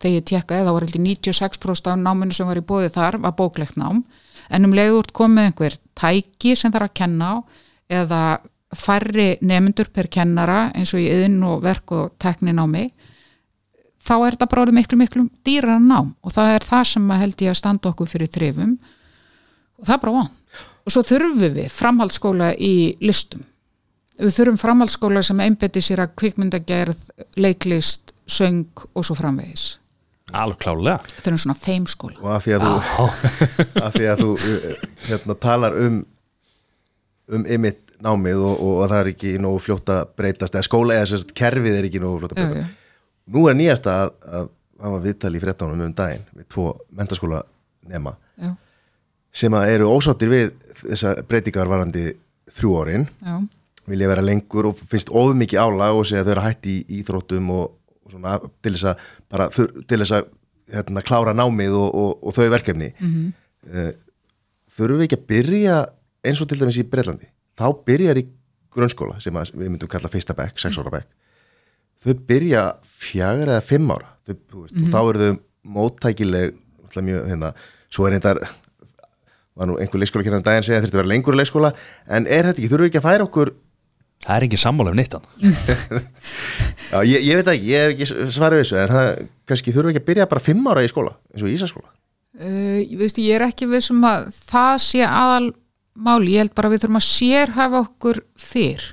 þegar 0.00 0.16
ég 0.18 0.24
tjekkaði 0.28 0.64
þá 0.66 0.72
var 0.72 0.84
held 0.84 0.96
ég 0.98 1.04
96% 1.04 1.90
af 1.92 2.00
náminu 2.00 2.36
sem 2.36 2.48
var 2.48 2.60
í 2.60 2.64
bóði 2.64 2.90
þar 2.92 3.18
var 3.24 3.34
bóklegt 3.38 3.76
nám. 3.80 4.02
En 4.52 4.66
um 4.66 4.74
leiður 4.76 5.08
komið 5.16 5.48
einhver 5.48 5.76
tæki 5.96 6.54
sem 6.56 6.72
þarf 6.72 6.90
að 6.90 6.98
kenna 7.00 7.28
á 7.32 7.34
eða 7.88 8.22
færri 8.78 9.28
nemyndur 9.44 9.90
per 9.94 10.08
kennara 10.12 10.68
eins 10.74 10.94
og 10.94 11.02
í 11.02 11.08
yðin 11.10 11.40
og 11.46 11.62
verk 11.64 11.92
og 11.94 12.14
tekninámi 12.22 12.88
þá 14.04 14.14
er 14.18 14.36
þetta 14.36 14.48
bara 14.50 14.64
orðið 14.66 14.78
miklu 14.78 15.00
miklu 15.00 15.24
dýrar 15.46 15.80
nám. 15.82 16.12
Og 16.24 16.34
það 16.34 16.54
er 16.56 16.66
það 16.68 16.86
sem 16.92 17.10
að 17.10 17.22
held 17.24 17.44
ég 17.44 17.52
að 17.52 17.60
standa 17.60 17.90
okkur 17.90 18.10
fyrir 18.10 18.32
þrifum. 18.32 18.76
Og 19.80 19.86
það 19.86 19.96
er 19.96 20.02
bara 20.04 20.16
von 20.20 20.32
og 20.84 20.92
svo 20.92 21.00
þurfum 21.08 21.38
við 21.40 21.68
framhaldsskóla 21.72 22.50
í 22.60 22.74
listum. 23.00 23.44
Við 24.20 24.34
þurfum 24.36 24.58
framhaldsskóla 24.60 25.22
sem 25.24 25.40
einbeti 25.40 25.80
sér 25.82 26.04
að 26.04 26.12
kvikmyndagerð, 26.20 26.98
leiklist 27.40 28.12
söng 28.28 28.84
og 28.92 29.06
svo 29.06 29.16
framvegis. 29.16 29.78
Alveg 30.34 30.60
klálega 30.60 30.98
við 31.08 31.22
þurfum 31.22 31.40
svona 31.40 31.56
feimskóla 31.62 32.20
og 32.20 32.30
af 32.36 32.44
því 32.44 32.58
að 32.58 32.66
þú, 32.66 33.08
af 33.86 33.96
því 33.96 34.10
að 34.12 34.22
þú 34.22 34.30
uh, 34.34 34.84
hérna, 35.08 35.38
talar 35.40 35.78
um 35.80 36.02
um 37.32 37.46
ymitt 37.48 37.83
námið 38.02 38.42
og, 38.42 38.54
og, 38.58 38.74
að 38.84 38.92
það 38.92 39.00
er 39.00 39.10
ekki 39.12 39.32
nógu 39.42 39.62
fljótt 39.62 39.94
að 39.94 40.02
breytast 40.18 40.56
eða 40.56 40.66
skóla 40.66 40.98
eða 40.98 41.10
sérst 41.12 41.34
kerfið 41.36 41.78
er 41.78 41.88
ekki 41.88 42.02
nógu 42.02 42.20
fljótt 42.22 42.34
að 42.34 42.42
breytast. 42.42 42.74
já. 42.74 43.32
nú 43.34 43.46
er 43.48 43.58
nýjasta 43.58 43.96
að, 44.02 44.12
að 44.40 44.48
það 44.80 44.94
var 44.96 45.04
viðtal 45.06 45.34
í 45.34 45.42
fréttanum 45.44 45.84
um 45.86 45.96
daginn 45.96 46.26
við 46.34 46.48
tvo 46.54 46.66
mentaskóla 46.90 47.42
nema 47.88 48.16
já, 48.40 48.50
sem 49.34 49.56
að 49.56 49.72
eru 49.74 49.90
ósáttir 49.90 50.32
við 50.32 50.52
þessa 50.84 51.14
breytingar 51.28 51.70
varandi 51.70 52.12
þrjú 52.54 52.74
árin. 52.82 53.06
Já, 53.24 53.36
vilja 53.90 54.08
vera 54.08 54.24
lengur 54.24 54.70
og 54.70 54.78
finnst 54.88 55.10
of 55.12 55.34
mikið 55.36 55.60
álag 55.60 55.98
og 55.98 56.06
segja 56.08 56.22
að 56.22 56.30
þau 56.30 56.34
eru 56.36 56.44
hætt 56.46 56.68
í 56.70 56.76
íþróttum 57.00 57.50
og, 57.52 57.74
og 58.04 58.14
svona 58.14 58.38
til 58.64 58.72
þess 58.76 58.86
að 58.92 59.08
bara 59.34 59.48
til 59.52 59.98
þess 60.00 60.16
að 60.16 60.30
hérna, 60.74 61.04
klára 61.04 61.34
námið 61.36 61.76
og, 61.76 61.90
og, 62.00 62.12
og 62.24 62.36
þau 62.36 62.46
verkefni. 62.54 62.92
Mm 62.96 63.12
-hmm. 63.12 63.92
þurfum 64.76 65.00
við 65.02 65.06
ekki 65.08 65.20
að 65.20 65.28
byrja 65.34 65.76
eins 66.24 66.40
og 66.40 66.48
til 66.48 66.60
dæmis 66.60 66.80
í 66.80 66.86
Breitlandi 66.88 67.28
þá 67.58 67.66
byrjar 67.86 68.20
í 68.20 68.26
grunnskóla 68.74 69.20
sem 69.22 69.36
að 69.38 69.54
við 69.54 69.70
myndum 69.70 69.90
kalla 69.90 70.10
fyrsta 70.10 70.34
bekk, 70.36 70.58
sex 70.62 70.78
ára 70.80 70.92
bekk 70.96 71.12
þau 72.04 72.14
byrja 72.28 72.64
fjagur 72.84 73.50
eða 73.50 73.64
fimm 73.64 73.92
ára. 73.94 74.10
Þau, 74.24 74.36
þú 74.36 74.62
veist, 74.64 74.76
og 74.80 74.92
þá 74.92 75.00
eru 75.00 75.24
þau 75.24 75.40
móttækileg 75.74 76.60
mjög, 76.94 77.26
hérna, 77.30 77.50
svo 77.92 78.06
er 78.06 78.16
þetta 78.18 78.34
var 79.54 79.68
nú 79.70 79.76
einhver 79.80 80.02
leikskóla 80.02 80.26
kynnan 80.26 80.44
daginn 80.46 80.66
segja 80.66 80.80
að 80.80 80.88
þetta 80.88 80.98
vera 81.00 81.10
lengur 81.10 81.36
leikskóla 81.38 81.70
en 82.06 82.26
er 82.26 82.48
þetta 82.48 82.60
ekki, 82.60 82.70
þurfum 82.70 82.84
við 82.84 82.90
ekki 82.90 83.00
að 83.00 83.06
færa 83.06 83.26
okkur? 83.26 83.50
Það 84.24 84.36
er 84.36 84.46
ekki 84.46 84.60
sammála 84.62 84.92
um 84.92 84.98
nýttan 84.98 85.26
Já, 86.92 86.98
ég, 87.06 87.26
ég 87.26 87.40
veit 87.40 87.50
ekki, 87.54 87.68
ég 87.72 87.84
hef 87.84 87.94
ekki 87.94 88.30
svarið 88.36 88.62
þessu 88.62 88.78
en 88.80 88.94
það, 88.94 89.10
kannski 89.50 89.74
þurfum 89.74 89.90
við 89.90 89.94
ekki 89.94 90.04
að 90.04 90.08
byrja 90.10 90.28
bara 90.30 90.44
fimm 90.44 90.70
ára 90.70 90.84
í 90.86 90.90
skóla, 90.90 91.14
eins 91.32 91.44
og 91.44 91.50
í 91.50 91.58
Ísaskóla 91.58 91.90
Uh, 92.34 92.80
ég 92.82 92.96
veist, 92.98 93.18
ég 93.22 93.36
er 93.36 93.44
ekki 93.46 93.68
vissum 93.70 94.00
að 94.02 94.24
það 94.34 94.72
sé 94.82 95.04
aðal 95.06 95.52
máli, 95.94 96.34
ég 96.34 96.44
held 96.44 96.54
bara 96.56 96.70
að 96.70 96.76
við 96.76 96.84
þurfum 96.84 97.00
að 97.00 97.08
sérhafa 97.08 97.82
okkur 97.84 98.22
fyrr. 98.40 98.86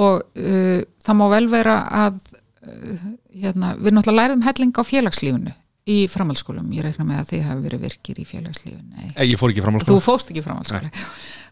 Og 0.00 0.22
uh, 0.22 0.82
það 1.02 1.18
má 1.18 1.26
vel 1.34 1.46
vera 1.50 1.80
að 2.04 2.20
uh, 2.20 3.08
hérna, 3.34 3.74
við 3.78 3.96
náttúrulega 3.96 4.22
læriðum 4.22 4.46
helling 4.46 4.78
á 4.78 4.82
félagslífinu 4.86 5.56
í 5.90 6.04
framhaldsskólum, 6.12 6.70
ég 6.76 6.84
reikna 6.86 7.06
með 7.08 7.22
að 7.22 7.30
þið 7.32 7.44
hafi 7.48 7.62
verið 7.64 7.84
virkir 7.88 8.18
í 8.20 8.26
félagslífinu 8.28 8.98
Nei. 9.00 9.12
Eh, 9.16 9.30
ég 9.32 9.40
fór 9.40 9.50
ekki 9.50 9.64
fram 9.64 9.80
á 9.80 9.82
þú 9.88 9.96
fóst 10.04 10.30
ekki 10.30 10.42
í 10.42 10.44
framhaldsskóli 10.44 10.90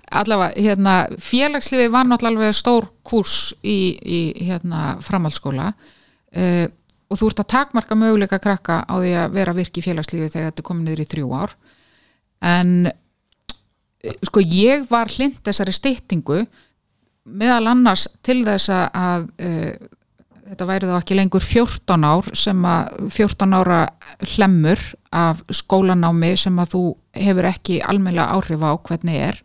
allavega, 0.09 0.53
hérna, 0.57 0.95
félagslífi 1.21 1.89
var 1.93 2.07
náttúrulega 2.09 2.53
stór 2.57 2.89
kurs 3.07 3.53
í, 3.63 3.97
í 4.01 4.21
hérna, 4.49 4.97
framhaldsskóla. 5.05 5.73
Uh, 6.37 6.67
og 7.09 7.17
þú 7.17 7.31
ert 7.31 7.43
að 7.43 7.51
takmarka 7.55 7.97
möguleika 7.97 8.39
krakka 8.43 8.83
á 8.85 8.95
því 9.01 9.13
að 9.17 9.37
vera 9.39 9.55
virk 9.57 9.81
í 9.81 9.85
félagslífi 9.85 10.29
þegar 10.29 10.51
þetta 10.51 10.63
er 10.63 10.67
komin 10.67 10.89
niður 10.89 11.05
í 11.05 11.09
þrjú 11.09 11.31
ár. 11.41 11.55
En 12.45 12.73
sko 14.29 14.43
ég 14.45 14.87
var 14.91 15.11
hlind 15.11 15.39
þessari 15.47 15.75
styttingu 15.75 16.43
meðal 17.29 17.73
annars 17.75 18.07
til 18.25 18.41
þess 18.47 18.71
að 18.73 19.27
uh, 19.43 19.73
þetta 20.49 20.69
væri 20.69 20.89
þá 20.89 20.95
ekki 21.01 21.19
lengur 21.19 21.45
14 21.45 22.07
ár 22.09 22.31
sem 22.39 22.63
að 22.65 23.11
14 23.11 23.59
ára 23.59 23.81
hlemmur 24.37 24.85
af 25.13 25.43
skólanámi 25.53 26.33
sem 26.41 26.57
að 26.63 26.73
þú 26.77 26.85
hefur 27.19 27.51
ekki 27.51 27.83
almennilega 27.85 28.39
áhrif 28.39 28.65
á 28.65 28.73
hvernig 28.89 29.21
er 29.29 29.43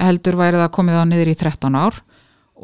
heldur 0.00 0.36
væri 0.38 0.60
það 0.60 0.74
komið 0.74 1.00
á 1.00 1.04
niður 1.08 1.30
í 1.30 1.36
13 1.38 1.78
ár 1.78 2.00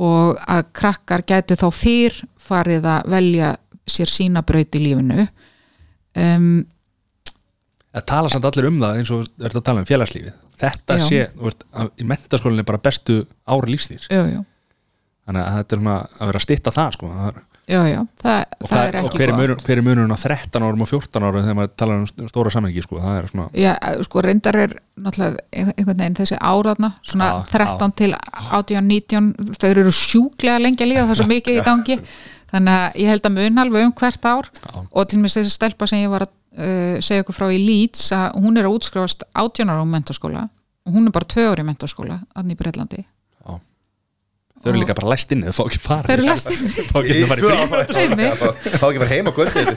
og 0.00 0.38
að 0.48 0.68
krakkar 0.76 1.24
gætu 1.26 1.56
þá 1.58 1.68
fyrr 1.74 2.18
farið 2.40 2.86
að 2.88 3.08
velja 3.14 3.54
sér 3.90 4.10
sína 4.10 4.42
braut 4.46 4.76
í 4.78 4.82
lífinu. 4.82 5.26
Um, 6.18 6.62
að 7.94 8.06
tala 8.06 8.30
samt 8.30 8.46
allir 8.46 8.70
um 8.70 8.78
það 8.80 9.00
eins 9.00 9.10
og 9.14 9.26
þú 9.26 9.48
ert 9.48 9.58
að 9.58 9.66
tala 9.66 9.82
um 9.82 9.88
félagslífið. 9.88 10.38
Þetta 10.60 10.96
Já. 11.00 11.04
sé, 11.08 11.20
þú 11.34 11.48
veist, 11.48 11.66
í 11.96 12.06
mentaskólinni 12.06 12.66
bara 12.68 12.82
bestu 12.82 13.22
ári 13.50 13.76
jú, 13.76 14.44
þannig 15.30 15.46
að 15.46 15.56
þetta 15.60 15.76
er 15.76 15.80
svona 15.80 15.96
að 16.00 16.30
vera 16.30 16.40
að 16.40 16.44
stitta 16.46 16.74
það 16.74 16.96
sko. 16.96 17.12
það 17.14 17.40
jú, 17.70 17.80
jú, 17.86 18.00
það, 18.18 18.38
og, 18.56 18.66
það 18.70 18.80
er 18.80 18.96
og 18.98 19.04
ekki 19.06 19.20
hver 19.20 19.32
er, 19.32 19.52
hver 19.66 19.80
er 19.80 19.84
munurinn 19.86 20.14
á 20.14 20.18
13 20.18 20.64
árum 20.66 20.82
og 20.82 20.90
14 20.90 21.26
árum 21.26 21.44
þegar 21.44 21.58
maður 21.58 21.74
talar 21.78 22.00
um 22.00 22.30
stóra 22.32 22.52
samhengi 22.54 22.82
sko. 22.82 22.98
það 23.04 23.18
er 23.20 23.28
svona 23.30 23.46
Já, 23.54 23.72
sko 24.06 24.24
reyndar 24.26 24.58
er 24.64 24.74
náttúrulega 24.98 25.44
einhvern 25.52 26.02
veginn 26.02 26.18
þessi 26.18 26.40
áraðna 26.40 26.92
svona 27.06 27.30
Já, 27.30 27.36
13 27.52 27.96
til 28.00 28.10
18, 28.16 28.90
19 28.90 29.54
þau 29.54 29.70
eru 29.70 29.94
sjúklega 29.94 30.58
lengi 30.64 30.86
að 30.86 30.92
líða 30.94 31.06
það 31.06 31.14
er 31.14 31.22
svo 31.22 31.30
mikið 31.30 31.60
í 31.60 31.66
gangi 31.70 32.00
þannig 32.52 32.74
að 32.76 32.98
ég 33.02 33.08
held 33.12 33.26
að 33.30 33.36
mun 33.38 33.58
alveg 33.64 33.86
um 33.86 33.92
hvert 34.00 34.24
ár. 34.30 34.50
Já. 34.50 34.86
og 34.90 35.08
til 35.10 35.18
mér 35.22 35.34
þessi 35.34 35.54
stelpa 35.54 35.86
sem 35.90 36.02
ég 36.04 36.10
var 36.12 36.26
að 36.26 36.32
uh, 36.58 36.96
segja 37.00 37.22
ykkur 37.24 37.36
frá 37.38 37.46
í 37.54 37.60
Leeds 37.62 38.10
að 38.16 38.34
hún 38.42 38.58
er 38.58 38.66
að 38.68 38.76
útskrifast 38.78 39.24
18 39.34 39.70
ára 39.70 39.82
á 39.82 39.86
mentaskóla 39.86 40.48
og 40.86 40.92
hún 40.96 41.06
er 41.06 41.14
bara 41.14 41.28
tvö 41.30 41.46
ári 41.52 41.62
í 41.64 41.68
mentaskóla 41.70 42.20
aðn 42.34 42.54
í 42.54 42.58
Breitlandi 42.58 43.04
Þau 44.60 44.68
eru 44.74 44.80
líka 44.82 44.92
bara 44.92 45.08
læst 45.14 45.30
inni, 45.32 45.46
þau 45.48 45.56
fá 45.56 45.62
ekki 45.70 45.78
fara 45.80 46.04
Þau 46.04 46.14
eru 46.18 46.24
læst. 46.28 46.50
Þau 46.84 46.90
fá 46.92 46.98
ekki 48.90 49.00
fara 49.00 49.08
heim 49.08 49.30
á 49.30 49.32
kvöldið 49.32 49.70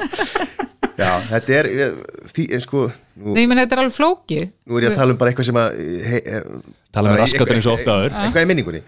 já, 1.00 1.12
þetta 1.30 1.54
er 1.58 1.70
ég- 1.72 1.94
því, 2.34 2.44
eh, 2.52 2.60
sko, 2.60 2.82
nú, 3.18 3.34
Nei, 3.34 3.44
ég 3.46 3.50
meni 3.50 3.62
þetta 3.64 3.78
er 3.78 3.82
alveg 3.84 3.96
flókið. 3.96 4.52
Nú 4.68 4.78
er 4.78 4.84
ég 4.86 4.92
að 4.92 5.00
tala 5.00 5.12
um 5.16 5.18
bara 5.22 5.32
eitthvað 5.32 5.48
sem 5.48 5.60
að 5.62 5.80
he, 6.04 6.20
he, 6.26 6.42
Tala 6.94 7.10
með 7.10 7.16
bara 7.16 7.24
raskatur 7.24 7.56
eins 7.56 7.66
og 7.66 7.80
eitthvað- 7.80 7.80
ofta 7.80 7.96
áður. 7.96 8.12
eitthvað 8.28 8.44
í 8.44 8.50
minningunni. 8.52 8.82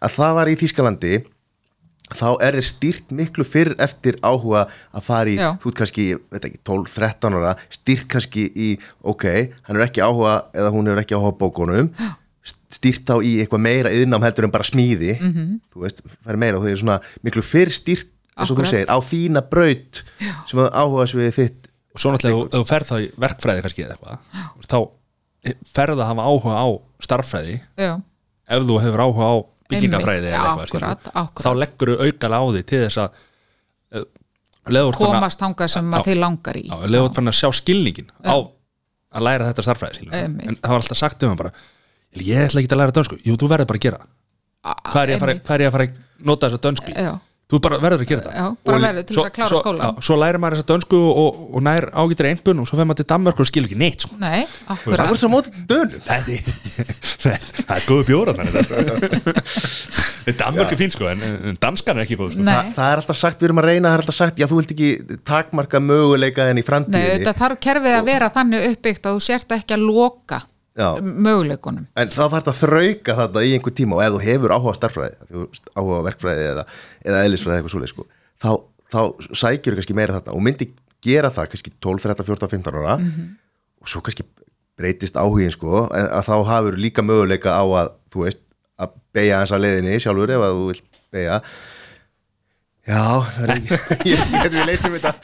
Að 0.00 0.14
það 0.16 0.34
var 0.38 0.46
í 0.46 0.56
Þýskalandi 0.62 1.12
þá 2.16 2.28
er 2.42 2.58
þið 2.58 2.66
stýrt 2.66 3.12
miklu 3.14 3.44
fyrr 3.46 3.74
eftir 3.78 4.18
áhuga 4.22 4.66
að 4.90 5.04
fara 5.06 5.30
í 5.30 5.36
Já. 5.38 5.50
þú 5.62 5.70
ert 5.70 5.80
kannski, 5.82 6.06
veit 6.32 6.48
ekki, 6.48 6.62
12-13 6.66 7.36
ára 7.38 7.52
stýrt 7.70 8.08
kannski 8.10 8.46
í, 8.50 8.70
ok 9.02 9.26
hann 9.68 9.78
er 9.78 9.86
ekki 9.86 10.02
áhuga, 10.02 10.40
eða 10.56 10.72
hún 10.74 10.90
er 10.90 11.02
ekki 11.04 11.18
áhuga 11.18 11.38
bókunum 11.38 11.92
stýrt 12.70 13.04
þá 13.08 13.18
í 13.26 13.34
eitthvað 13.42 13.62
meira 13.64 13.92
yðnám 13.94 14.24
heldur 14.24 14.46
en 14.46 14.54
bara 14.54 14.66
smíði. 14.66 15.16
Mhm. 15.18 15.30
-hmm. 15.34 15.58
þú 15.74 15.84
veist, 15.84 16.02
færi 16.24 16.40
meira 16.40 16.58
og 16.58 16.64
þau 16.64 16.70
eru 16.70 16.82
svona 16.82 17.00
miklu 17.26 17.42
fyrr 17.42 17.72
stýrt, 17.74 18.12
eins 18.36 18.50
og 18.50 18.60
þú 18.60 18.66
segir, 18.70 18.88
á 18.88 18.98
þína 19.02 19.42
braut 19.50 20.02
sem 20.46 20.60
að 20.62 20.70
áhuga 20.70 21.06
sviðið 21.10 21.36
þitt. 21.40 21.68
Og 21.90 22.00
svo 22.00 22.12
náttúrulega 22.14 22.46
ef 22.46 22.54
þú 22.54 22.66
ferð 22.68 22.86
þá 22.86 22.96
í 23.02 23.06
verkfræði 23.18 23.62
kannski 23.64 23.82
eða 23.82 23.96
eitthvað 23.96 24.18
Þá 24.70 24.78
ferð 25.74 25.98
að 25.98 26.06
hafa 26.06 26.26
áhuga 26.28 26.54
á 26.54 26.66
starffræði 27.02 27.56
Já, 27.74 27.92
Ef 28.46 28.66
þú 28.68 28.76
hefur 28.84 29.02
áhuga 29.02 29.26
á 29.26 29.34
byggingafræði. 29.70 30.32
Þá 31.40 31.50
leggur 31.58 31.92
þú 31.94 32.08
aukala 32.08 32.40
á 32.40 32.44
því 32.50 32.62
til 32.70 32.82
þess 32.84 33.02
að 33.04 33.10
þú 34.70 34.94
komast 34.98 35.40
þangað 35.40 35.72
sem 35.74 35.94
að 35.96 36.08
þið 36.10 36.20
langar 36.20 36.60
í. 36.60 36.64
leður 36.94 37.12
fann 37.16 37.32
að 37.32 37.38
sjá 37.40 37.48
skilningin 37.60 38.10
á 38.22 38.36
að 38.36 39.26
læra 39.26 39.50
þetta. 39.50 39.90
Einmitt. 40.10 40.46
en 40.46 40.58
það 40.60 40.74
var 40.74 40.82
alltaf 40.82 41.00
sagt 41.00 41.24
um 41.24 41.32
hann 41.32 41.40
bara 41.40 41.54
ég 42.18 42.44
ætla 42.44 42.62
ekki 42.62 42.74
að 42.74 42.80
læra 42.82 42.94
dönsku, 42.94 43.18
jú 43.24 43.36
þú 43.38 43.48
verður 43.50 43.70
bara 43.70 43.80
að 43.80 43.86
gera. 43.86 44.00
Hvað 44.90 45.02
er 45.02 45.12
ég 45.14 45.20
að 45.20 45.74
fara, 45.74 45.86
að 45.86 45.98
nota 46.26 46.50
þessa 46.50 46.62
dönsku 46.66 46.94
þú 47.50 47.58
bara 47.66 47.78
verður 47.82 48.04
að 48.04 48.10
gera 48.12 48.22
það 48.26 48.34
Já, 48.40 48.46
bara 48.70 48.78
verður 48.84 49.04
til 49.08 49.16
svo- 49.16 49.24
þess 49.26 49.30
að 49.30 49.62
klára 49.66 49.88
já, 49.90 49.90
svo 50.08 50.14
lærir 50.22 50.38
maður 50.42 50.56
þessa 50.60 50.68
dönsku 50.70 50.98
og, 51.00 51.20
og, 51.24 51.30
og 51.58 51.64
nær 51.66 51.86
ágættir 52.02 52.28
einbun 52.30 52.62
og 52.62 52.68
svo 52.70 52.78
fer 52.80 52.86
maður 52.90 53.00
til 53.02 53.08
Danmark 53.14 53.40
og 53.42 53.48
skilur 53.50 53.68
ekki 53.70 53.80
neitt 53.80 54.06
sko. 54.06 54.14
nei, 54.22 54.44
það 54.46 54.74
akkurat 54.76 55.10
voru 55.10 55.20
svo 55.24 55.30
mótið 55.34 55.50
dönum? 55.70 56.00
Það 56.06 56.30
er, 57.34 57.48
það 57.60 57.76
er 57.76 57.84
góðu 57.90 58.04
bjóra 58.10 58.32
Danmark 60.40 60.70
er 60.72 60.78
fín 60.78 60.92
sko 60.94 61.08
en, 61.10 61.22
danskan 61.62 61.98
er 61.98 62.04
ekki 62.06 62.18
góð 62.20 62.34
sko. 62.36 62.44
Nei, 62.44 62.54
Þa, 62.54 62.74
það 62.76 62.90
er 62.92 63.00
alltaf 63.02 63.18
sagt, 63.18 63.40
við 63.40 63.48
erum 63.50 63.60
að 63.62 63.68
reyna, 63.70 63.88
það 63.90 63.96
er 63.96 64.02
alltaf 64.04 64.18
sagt 64.18 64.40
já, 64.40 64.46
þú 64.50 64.58
vilt 64.60 64.74
ekki 64.74 64.90
takmarka 65.26 65.80
möguleika 65.82 66.46
en 66.50 66.60
í 66.60 66.62
nei, 66.62 66.66
framtíðinni. 66.66 67.16
þetta 67.24 67.34
þarf 67.40 67.60
kerfið 67.66 67.96
að 67.96 68.08
vera 68.10 68.28
þannig 68.34 68.66
uppbyggt 68.70 69.08
að 69.10 69.16
þú 69.18 69.24
sért 69.26 69.54
ekki 69.56 69.76
að 69.76 69.86
loka. 69.88 70.40
Möguleikunum. 70.78 71.86
En 71.98 72.10
þá 72.12 72.20
þarf 72.20 72.36
þetta 72.36 72.52
að 72.52 72.60
þrauka 72.60 73.16
þetta 73.20 73.44
í 73.46 73.54
einhver 73.56 73.74
tíma 73.76 73.96
og 73.98 74.02
ef 74.04 74.12
þú 74.14 74.20
hefur 74.26 74.54
áhuga 74.54 74.90
veist, 75.30 75.70
áhuga 75.74 76.02
verkfræði 76.06 76.44
eða, 76.52 76.66
eða 77.04 77.22
eðlisfræði 77.26 77.58
eitthvað 77.58 77.74
svoleið 77.74 77.92
sko, 77.94 78.06
þá, 78.40 78.50
þá 78.92 79.00
sækjur 79.42 79.78
kannski 79.78 79.96
meira 79.98 80.18
þetta 80.18 80.36
og 80.36 80.44
myndi 80.46 80.70
gera 81.04 81.32
það 81.34 81.50
kannski 81.54 81.74
12, 81.80 82.04
13, 82.06 82.28
14, 82.28 82.52
15 82.54 82.78
ára 82.80 82.94
og 83.80 83.90
svo 83.90 84.02
kannski 84.04 84.26
breytist 84.80 85.18
áhugin 85.20 85.52
sko, 85.52 85.88
að 85.90 86.22
þá 86.28 86.36
hafur 86.48 86.78
líka 86.80 87.04
möguleika 87.04 87.52
á 87.56 87.64
að, 87.64 87.92
þú 88.12 88.24
veist, 88.24 88.46
að 88.80 88.96
beigja 89.12 89.42
hans 89.42 89.52
að 89.52 89.66
leiðinni 89.66 90.00
sjálfur 90.00 90.32
ef 90.36 90.46
að 90.46 90.56
þú 90.56 90.70
vilt 90.70 91.02
beigja 91.12 91.42
Já, 92.90 93.22
það 93.36 93.50
ég 94.08 94.20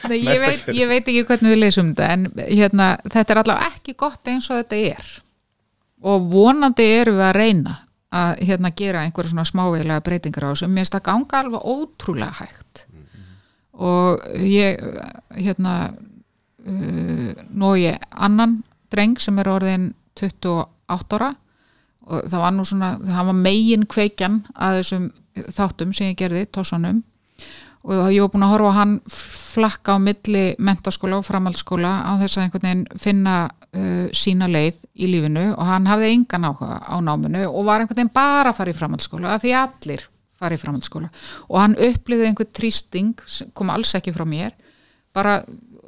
Nei, 0.07 0.19
ég 0.21 0.39
veit, 0.39 0.67
ég 0.77 0.87
veit 0.91 1.01
ekki 1.01 1.23
hvernig 1.25 1.55
við 1.55 1.61
leysum 1.63 1.89
þetta 1.89 2.09
en 2.13 2.27
hérna, 2.37 2.89
þetta 3.09 3.33
er 3.33 3.41
allavega 3.41 3.71
ekki 3.73 3.95
gott 3.97 4.29
eins 4.29 4.47
og 4.51 4.61
þetta 4.61 4.77
er 4.93 5.09
og 6.05 6.27
vonandi 6.31 6.85
erum 6.99 7.17
við 7.17 7.27
að 7.27 7.37
reyna 7.37 7.75
að 8.17 8.43
hérna, 8.47 8.71
gera 8.77 9.01
einhverja 9.03 9.33
svona 9.33 9.47
smávegilega 9.47 10.03
breytingar 10.05 10.47
á 10.47 10.51
þessu, 10.53 10.69
mér 10.71 10.85
finnst 10.85 10.95
það 10.95 11.05
ganga 11.09 11.41
alveg 11.41 11.65
ótrúlega 11.73 12.37
hægt. 12.39 12.85
Og 13.77 14.23
ég 14.41 14.79
hérna 15.35 15.73
uh, 15.91 17.33
nú 17.51 17.73
ég 17.77 17.99
annan 18.11 18.61
dreng 18.93 19.19
sem 19.21 19.37
er 19.41 19.51
orðin 19.51 19.91
28 20.17 21.19
ára. 21.19 21.33
Og 22.07 22.23
það 22.31 22.43
var 22.45 22.53
nú 22.55 22.63
svona, 22.63 22.93
það 23.03 23.29
var 23.29 23.39
megin 23.43 23.85
kveikjan 23.91 24.41
að 24.55 24.79
þessum 24.79 25.07
þáttum 25.57 25.91
sem 25.93 26.13
ég 26.13 26.19
gerði, 26.21 26.45
tósanum 26.47 27.03
og 27.87 27.93
þá 28.03 28.07
ég 28.11 28.23
var 28.23 28.31
búin 28.33 28.45
að 28.45 28.53
horfa 28.53 28.71
á 28.73 28.79
hann 28.81 28.93
flakka 29.07 29.95
á 29.95 29.97
milli 30.01 30.43
mentaskóla 30.59 31.21
og 31.21 31.27
framhaldsskóla 31.27 31.91
á 32.03 32.11
þess 32.19 32.37
að 32.37 32.43
einhvern 32.43 32.65
veginn 32.67 32.99
finna 32.99 33.35
uh, 33.77 34.07
sína 34.15 34.49
leið 34.51 34.79
í 34.97 35.09
lífinu 35.11 35.51
og 35.53 35.63
hann 35.69 35.87
hafði 35.89 36.11
engan 36.15 36.47
áhuga 36.49 36.79
á 36.81 36.95
náminu 37.03 37.45
og 37.47 37.67
var 37.67 37.83
einhvern 37.83 37.99
veginn 37.99 38.13
bara 38.13 38.51
að 38.51 38.59
fara 38.59 38.73
í 38.73 38.77
framhaldsskóla 38.77 39.35
af 39.35 39.43
því 39.43 39.53
allir 39.61 40.05
fara 40.37 40.57
í 40.57 40.61
framhaldsskóla. 40.61 41.09
Og 41.49 41.61
hann 41.61 41.77
upplýði 41.87 42.27
einhvern 42.29 42.53
trýsting 42.53 43.23
sem 43.25 43.49
kom 43.57 43.71
alls 43.73 43.95
ekki 43.97 44.13
frá 44.15 44.25
mér 44.27 44.53
bara 45.15 45.39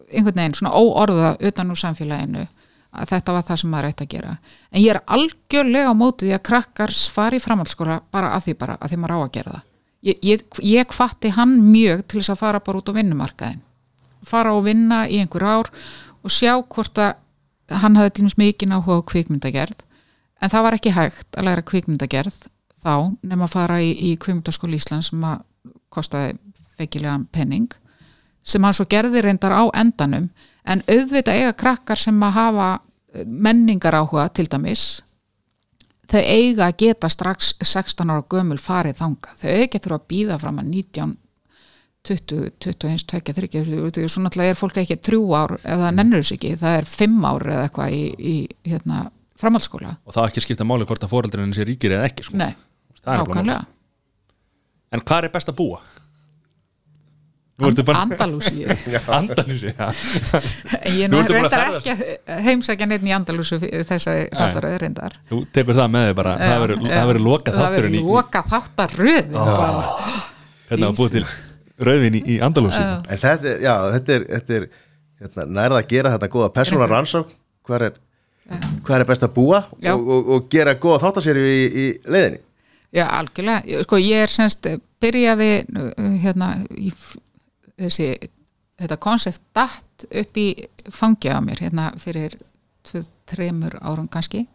einhvern 0.09 0.39
veginn 0.41 0.57
svona 0.57 0.73
óorða 0.77 1.35
utan 1.49 1.73
úr 1.73 1.81
samfélaginu 1.81 2.47
að 2.89 3.09
þetta 3.11 3.33
var 3.35 3.45
það 3.45 3.61
sem 3.61 3.69
maður 3.69 3.91
ætti 3.91 4.05
að 4.05 4.13
gera. 4.15 4.35
En 4.73 4.81
ég 4.81 4.95
er 4.95 5.01
algjörlega 5.05 5.93
á 5.93 5.95
móti 5.97 6.25
því 6.25 6.35
að 6.39 6.45
krakkar 6.49 6.93
fari 7.13 7.37
í 7.37 7.43
framhaldsskóla 7.43 8.01
bara 8.09 8.33
að 8.33 8.47
því 8.47 8.59
bara 8.63 8.77
að 8.79 8.93
því 8.93 9.01
maður 9.03 9.15
á 9.15 9.19
að 9.21 9.33
gera 9.37 9.55
það. 9.55 9.65
Ég, 9.99 10.21
ég, 10.23 10.45
ég 10.63 10.87
kvatti 10.87 11.33
hann 11.35 11.57
mjög 11.69 12.05
til 12.07 12.21
þess 12.21 12.33
að 12.33 12.39
fara 12.39 12.61
bara 12.63 12.79
út 12.79 12.89
á 12.89 12.97
vinnumarkaðin 12.97 13.65
fara 14.25 14.53
og 14.55 14.65
vinna 14.67 15.03
í 15.07 15.19
einhver 15.21 15.45
ár 15.45 15.71
og 16.23 16.33
sjá 16.33 16.57
hvort 16.59 16.99
að 16.99 17.17
hann 17.69 17.97
hafði 17.99 18.13
til 18.13 18.25
dæmis 18.25 18.39
mikið 18.39 18.75
áhuga 18.77 18.99
á 18.99 19.09
kvikmyndagerð 19.11 19.83
en 20.41 20.53
það 20.53 20.65
var 20.65 20.77
ekki 20.77 20.95
hægt 20.95 21.37
að 21.37 21.49
læra 21.49 21.65
kvikmyndagerð 21.67 22.39
þá 22.79 22.93
nema 23.21 23.45
að 23.45 23.53
fara 23.53 23.79
í, 23.83 23.91
í 23.91 24.15
kvikmyndaskóli 24.21 24.79
Íslands 24.79 25.11
sem 25.11 25.23
að 25.27 25.43
kostaði 25.93 26.37
feikilegan 26.77 27.27
penning 27.33 27.69
sem 28.43 28.63
hann 28.63 28.75
svo 28.75 28.87
gerði 28.89 29.21
reyndar 29.21 29.53
á 29.53 29.63
endanum. 29.77 30.29
En 30.63 30.81
auðvitað 30.87 31.41
eiga 31.41 31.55
krakkar 31.59 31.99
sem 31.99 32.17
að 32.23 32.37
hafa 32.37 32.69
menningar 33.25 33.97
áhuga 33.99 34.27
til 34.33 34.47
dæmis 34.49 35.01
þau 36.09 36.21
eiga 36.21 36.67
að 36.69 36.77
geta 36.83 37.09
strax 37.09 37.53
16 37.61 38.09
ára 38.09 38.25
gömul 38.29 38.59
farið 38.61 38.99
þanga 39.01 39.33
þau 39.37 39.49
eiga 39.49 39.81
þurfa 39.81 39.99
að 39.99 40.07
býða 40.13 40.37
fram 40.41 40.61
að 40.61 40.69
19 40.73 41.15
20, 42.09 42.49
21, 42.65 43.05
22, 43.05 43.91
30 43.93 44.09
svo 44.09 44.23
náttúrulega 44.25 44.55
er 44.55 44.57
fólk 44.57 44.79
ekki 44.81 44.97
þrjú 45.05 45.21
ár 45.37 45.55
ef 45.59 45.83
það 45.83 45.95
nennur 45.99 46.23
þess 46.23 46.35
ekki, 46.37 46.53
það 46.57 46.77
er 46.79 46.89
5 46.95 47.29
ár 47.29 47.47
eða 47.53 47.63
eitthvað 47.67 47.95
í, 47.95 48.03
í 48.17 48.35
hérna, 48.71 49.01
framhaldsskóla. 49.39 49.95
Og 50.09 50.15
það 50.17 50.29
ekki 50.31 50.45
skipta 50.47 50.67
máli 50.67 50.87
hvort 50.89 51.05
að 51.05 51.13
fóreldurinn 51.13 51.55
sé 51.57 51.67
ríkir 51.69 51.95
eða 51.97 52.09
ekki 52.09 52.25
sko. 52.27 52.39
Nei, 52.39 52.51
málið. 53.05 53.65
en 54.95 55.03
hvað 55.05 55.29
er 55.29 55.35
best 55.35 55.51
að 55.53 55.59
búa? 55.61 55.81
Ertu 57.59 57.83
bara 57.83 58.05
Andalúsi 58.05 58.63
Andalúsi, 59.11 59.73
já. 59.79 59.87
Ég 60.99 61.11
reyndar 61.11 61.65
ekki 61.75 61.91
að 61.91 62.45
heimsækja 62.45 62.87
neitt 62.87 63.03
í 63.03 63.11
Andalúsu 63.11 63.59
þessari 63.59 64.29
þáttaröðu 64.31 64.79
reyndar. 64.85 65.17
Þú 65.27 65.41
tekur 65.57 65.75
það 65.81 65.91
með 65.97 66.07
þig 66.07 66.17
bara, 66.21 66.37
það 66.39 66.63
verður- 66.63 67.25
loka 67.27 67.55
það 67.57 67.75
verður 67.75 67.99
loka 67.99 68.43
þáttaröð 68.53 69.37
hérna 70.69 70.91
að 70.91 70.97
búið 71.01 71.17
til 71.17 71.25
rauðvin 71.85 72.19
í, 72.19 72.23
í 72.35 72.37
Andalúsi 72.43 72.79
En 72.81 73.21
þetta 73.21 73.53
er, 73.53 73.63
já, 73.63 73.73
þetta 73.95 74.15
er, 74.15 74.27
þetta 74.35 74.57
er 74.59 74.67
hérna, 75.23 75.47
nærða 75.59 75.81
að 75.81 75.89
gera 75.93 76.13
þetta 76.15 76.31
góða 76.33 76.51
persóna 76.55 76.89
rannsók 76.89 77.31
hvað 77.67 77.87
er, 77.89 77.97
hvað 78.85 78.99
er 78.99 79.09
best 79.09 79.25
að 79.27 79.33
búa 79.37 79.63
og, 79.69 80.13
og, 80.15 80.29
og 80.35 80.51
gera 80.51 80.77
góða 80.81 81.01
þáttaserju 81.05 81.49
í, 81.49 81.65
í 81.69 81.87
leiðinni? 82.09 82.43
Já, 82.89 83.05
algjörlega. 83.19 83.81
Sko, 83.85 83.99
ég 84.01 84.23
er 84.25 84.31
semst 84.33 84.65
byrjaði 85.03 85.49
uh, 85.77 86.13
hérna 86.23 86.53
í 86.73 86.89
þessi, 87.77 88.07
þetta 88.81 88.97
konsept 89.01 89.43
datt 89.55 90.07
upp 90.09 90.39
í 90.39 90.47
fangja 90.93 91.37
á 91.37 91.39
mér 91.45 91.61
hérna 91.67 91.91
fyrir 92.01 92.33
tvö, 92.87 93.03
þremur 93.29 93.77
árum 93.83 94.09
kannski. 94.09 94.47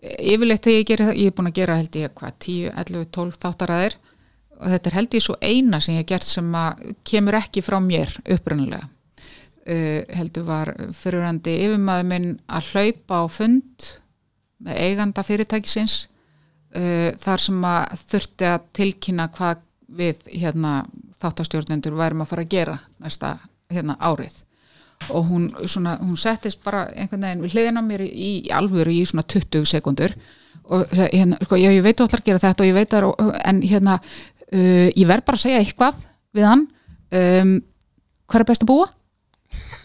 Yfirleitt 0.00 0.64
þegar 0.64 0.78
ég 0.78 0.88
geri 0.88 1.08
það, 1.08 1.20
ég 1.20 1.30
er 1.30 1.36
búin 1.36 1.50
að 1.50 1.58
gera 1.60 1.76
held 1.78 2.00
ég 2.00 2.16
hvað, 2.16 2.38
10, 2.46 2.72
11, 2.84 3.06
12 3.18 3.38
þáttaræðir 3.44 3.98
og 4.60 4.66
þetta 4.72 4.90
er 4.90 4.96
held 4.98 5.16
ég 5.18 5.24
svo 5.24 5.36
eina 5.42 5.80
sem 5.82 5.94
ég 5.96 6.02
hef 6.04 6.10
gert 6.12 6.26
sem 6.28 6.54
að 6.58 6.82
kemur 7.06 7.38
ekki 7.40 7.62
frá 7.64 7.78
mér 7.82 8.12
upprunalega. 8.36 8.88
Uh, 9.64 10.02
heldur 10.12 10.44
var 10.44 10.74
fyrirandi 10.92 11.54
yfirmaður 11.64 12.08
minn 12.10 12.26
að 12.52 12.66
hlaupa 12.74 13.22
á 13.22 13.24
fund 13.32 13.86
með 14.64 14.80
eiganda 14.84 15.24
fyrirtækisins 15.24 15.94
uh, 16.76 17.10
þar 17.16 17.40
sem 17.46 17.64
að 17.64 17.94
þurfti 18.12 18.50
að 18.50 18.66
tilkynna 18.76 19.30
hvað 19.32 19.62
við 19.94 20.20
hérna 20.34 20.74
þáttastjórnendur 21.22 21.96
værum 21.96 22.24
að 22.24 22.30
fara 22.34 22.44
að 22.44 22.52
gera 22.52 22.76
næsta 23.00 23.34
hérna 23.72 23.96
árið 24.04 24.36
og 25.12 25.26
hún, 25.28 25.48
svona, 25.68 25.96
hún 26.00 26.16
settist 26.20 26.60
bara 26.64 26.84
einhvern 26.94 27.24
veginn 27.24 27.42
við 27.44 27.56
hliðina 27.56 27.80
á 27.80 27.88
mér 27.88 28.04
í, 28.04 28.10
í 28.12 28.32
alvöru 28.54 28.92
í 28.92 29.02
svona 29.08 29.24
20 29.26 29.64
sekundur 29.68 30.14
og 30.72 30.88
hérna, 30.96 31.36
sko, 31.44 31.58
já, 31.60 31.68
ég 31.74 31.82
veit 31.84 31.98
þú 31.98 32.06
ætlar 32.06 32.22
að 32.22 32.28
gera 32.30 32.40
þetta 32.40 32.64
og 32.64 32.68
ég 32.70 32.76
veit 32.78 32.94
og- 33.00 33.34
en 33.44 33.58
hérna 33.62 33.98
uh, 34.54 34.88
ég 34.94 35.06
verð 35.10 35.26
bara 35.26 35.40
að 35.40 35.44
segja 35.46 35.62
eitthvað 35.62 36.02
við 36.34 36.48
hann. 36.48 36.66
Um, 37.14 37.54
hvað 38.30 38.40
er 38.44 38.48
best 38.52 38.64
að 38.64 38.70
búa? 38.72 38.88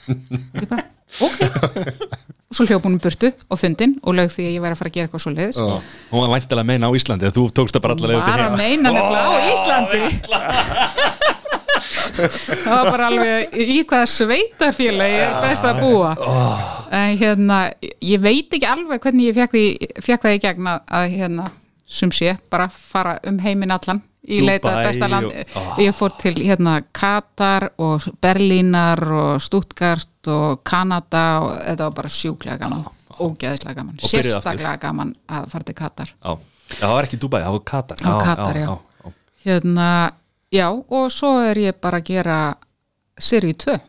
ég 0.09 0.69
bara, 0.69 0.85
ok. 1.21 1.39
Og 2.49 2.57
svo 2.57 2.65
hljóp 2.65 2.85
hún 2.87 2.95
um 2.97 3.01
burtu 3.01 3.29
og 3.29 3.59
fundin 3.61 3.91
og 4.01 4.15
lög 4.17 4.31
því 4.33 4.47
að 4.47 4.55
ég 4.55 4.63
væri 4.63 4.73
að 4.73 4.79
fara 4.79 4.89
að 4.89 4.95
gera 4.95 5.05
eitthvað 5.05 5.21
svo 5.21 5.31
leiðis 5.35 5.59
Hún 6.09 6.23
var 6.23 6.31
væntilega 6.31 6.63
að 6.63 6.69
meina 6.71 6.89
á 6.89 6.91
Íslandi 6.97 7.29
þú 7.35 7.43
tókst 7.53 7.77
það 7.77 7.83
bara 7.83 7.93
allar 7.93 8.09
leið 8.09 8.23
var 8.25 8.41
að 8.41 8.55
meina 8.57 8.93
nefnilega 8.95 9.27
á 9.29 9.33
Íslandi. 9.53 10.01
það 12.65 12.73
var 12.73 12.89
bara 12.89 13.07
alveg 13.11 13.55
í 13.61 13.77
hvaða 13.83 14.09
sveitarfélagi 14.15 15.21
er 15.21 15.37
best 15.43 15.69
að 15.69 15.81
búa? 15.83 16.11
En 16.89 17.21
hérna 17.21 17.59
ég 18.01 18.25
veit 18.25 18.49
ekki 18.49 18.65
alveg 18.65 19.05
hvernig 19.05 19.29
ég 19.29 19.37
fekk, 19.37 19.53
því, 19.53 19.65
fekk 20.09 20.25
það 20.25 20.37
í 20.39 20.43
gegn 20.47 20.73
að, 20.73 21.05
hérna 21.13 21.45
sum 21.85 22.11
sé, 22.13 22.33
bara 22.49 22.65
fara 22.73 23.19
um 23.29 23.37
heiminn 23.45 23.77
allan 23.77 24.01
í 24.27 24.41
leitað 24.43 24.83
besta 24.83 25.07
land 25.11 25.29
og- 25.29 25.55
oh. 25.55 25.75
ég 25.79 25.95
fór 25.95 26.15
til 26.19 26.35
hérna 26.35 26.81
Katar 26.91 27.69
og 27.77 28.01
Berlínar 28.21 29.01
og 29.11 29.41
Stuttgart 29.41 30.27
og 30.27 30.63
Kanada 30.63 31.39
og 31.41 31.51
þetta 31.57 31.83
var 31.87 31.91
bara 32.01 32.09
sjúklega 32.09 32.57
gaman. 32.59 32.85
Ógeðislega 33.19 33.75
gaman, 33.75 33.95
Og 33.99 34.09
byrjuðu 34.09 34.35
sérstaklega 34.35 34.77
gaman 34.79 35.13
að 35.27 35.49
fara 35.51 35.63
til 35.63 35.75
Katar. 35.75 36.13
Já, 36.23 36.37
það 36.79 36.93
var 36.95 37.03
ekki 37.03 37.19
Dubai, 37.19 37.41
það 37.43 37.51
var 37.57 37.63
Katar. 37.65 37.97
Á 38.03 38.11
Katar, 38.23 38.55
já. 38.55 38.67
já. 38.67 39.13
hérna, 39.45 40.11
já 40.51 40.67
og 40.71 41.11
svo 41.11 41.39
er 41.43 41.57
ég 41.57 41.79
bara 41.81 41.99
að 41.99 42.03
gera 42.11 42.55
seri 43.17 43.53
2 43.53 43.79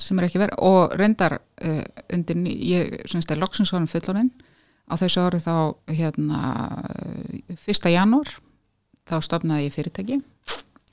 sem 0.00 0.18
er 0.18 0.26
ekki 0.28 0.40
verið 0.40 0.60
og 0.64 0.94
reyndar 0.98 1.38
uh, 1.40 1.82
undir, 2.12 2.36
ég 2.36 3.02
syns 3.08 3.26
það 3.26 3.36
er 3.36 3.40
loksins 3.42 3.72
varum 3.72 3.88
fullorinn 3.90 4.30
á 4.90 4.94
þessu 5.00 5.24
ári 5.24 5.40
þá 5.40 5.54
hérna 5.88 6.40
uh, 6.78 7.56
1. 7.56 7.90
janúar 7.92 8.28
þá 9.10 9.16
stofnaði 9.26 9.66
ég 9.68 9.74
fyrirtæki 9.76 10.20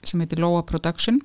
sem 0.08 0.22
heitir 0.24 0.40
Loa 0.44 0.64
Production 0.68 1.20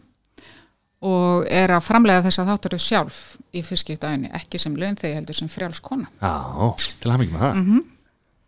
og 1.02 1.48
er 1.50 1.72
að 1.74 1.82
framlega 1.82 2.22
þess 2.28 2.38
að 2.42 2.50
þáttur 2.52 2.76
sjálf 2.82 3.20
í 3.50 3.62
fyrstskiptaðinni, 3.66 4.30
ekki 4.38 4.60
sem 4.62 4.76
laun 4.78 4.98
þegar 5.00 5.18
heldur 5.18 5.38
sem 5.40 5.50
frjálskona. 5.50 6.06
Já, 6.22 6.68
til 7.02 7.10
að 7.10 7.24
með 7.24 7.42
það 7.42 7.58
Mhm. 7.62 7.80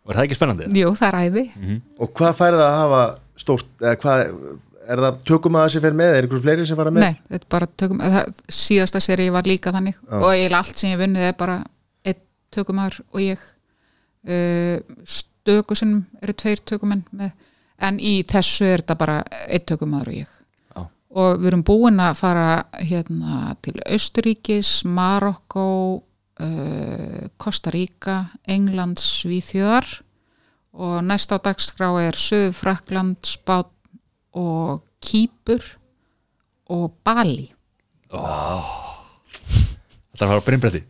Og 0.05 0.11
er 0.13 0.19
það 0.19 0.27
ekki 0.27 0.37
spennandi? 0.37 0.65
Jú, 0.77 0.91
það 0.93 1.07
er 1.07 1.15
æði. 1.25 1.43
Og 1.99 2.11
hvað 2.13 2.35
færði 2.37 2.59
það 2.61 2.67
að 2.69 2.79
hafa 2.83 3.01
stórt, 3.41 3.69
eða 3.81 3.95
hvað, 4.03 4.19
er 4.87 5.01
það 5.01 5.15
tökum 5.25 5.55
að 5.57 5.63
það 5.65 5.71
sem 5.73 5.81
fer 5.81 5.95
með, 5.97 6.11
er 6.13 6.27
einhverjum 6.27 6.43
fleiri 6.45 6.67
sem 6.69 6.77
fara 6.77 6.91
með? 6.93 7.05
Nei, 7.05 7.15
þetta 7.31 7.47
er 7.47 7.51
bara 7.55 7.69
tökum, 7.81 8.03
það, 8.05 8.43
síðasta 8.59 9.01
seri 9.01 9.25
var 9.33 9.49
líka 9.49 9.73
þannig 9.73 9.97
og 10.11 10.27
eiginlega 10.29 10.59
allt 10.61 10.77
sem 10.83 10.91
ég 10.91 11.01
vunnið 11.01 11.25
er 11.31 11.33
bara 11.39 11.57
einn 12.05 12.21
tökumar 12.53 12.99
og 13.11 13.23
ég 13.23 13.41
uh, 14.29 14.77
stökusunum 15.17 16.05
eru 16.21 16.37
tveir 16.37 16.61
tökumenn 16.69 17.03
með, 17.11 17.33
en 17.81 17.99
í 17.99 18.23
þessu 18.27 18.65
er 18.67 18.83
þetta 18.83 18.97
bara 18.99 19.19
einn 19.47 19.65
tökumar 19.67 20.09
og 20.09 20.17
ég. 20.17 20.31
Já. 20.75 20.81
og 21.19 21.39
við 21.39 21.47
erum 21.51 21.63
búin 21.67 22.01
að 22.03 22.19
fara 22.19 22.49
hérna 22.79 23.55
til 23.63 23.77
Austuríkis, 23.83 24.71
Marokko 24.85 25.67
uh, 26.41 27.21
Costa 27.37 27.73
Rica 27.75 28.25
England, 28.47 28.99
Svíþjóðar. 28.99 30.01
Og 30.75 30.97
næst 31.07 31.31
á 31.31 31.39
dagskrá 31.39 31.87
er 32.03 32.17
Suðu 32.19 32.51
Frakland, 32.51 33.21
Spát 33.23 33.71
og 34.35 34.83
Kýpur 34.99 35.63
og 36.75 36.91
Bali. 37.05 37.47
Það 38.11 40.19
er 40.19 40.25
að 40.25 40.33
fara 40.33 40.43
brimbretti 40.43 40.83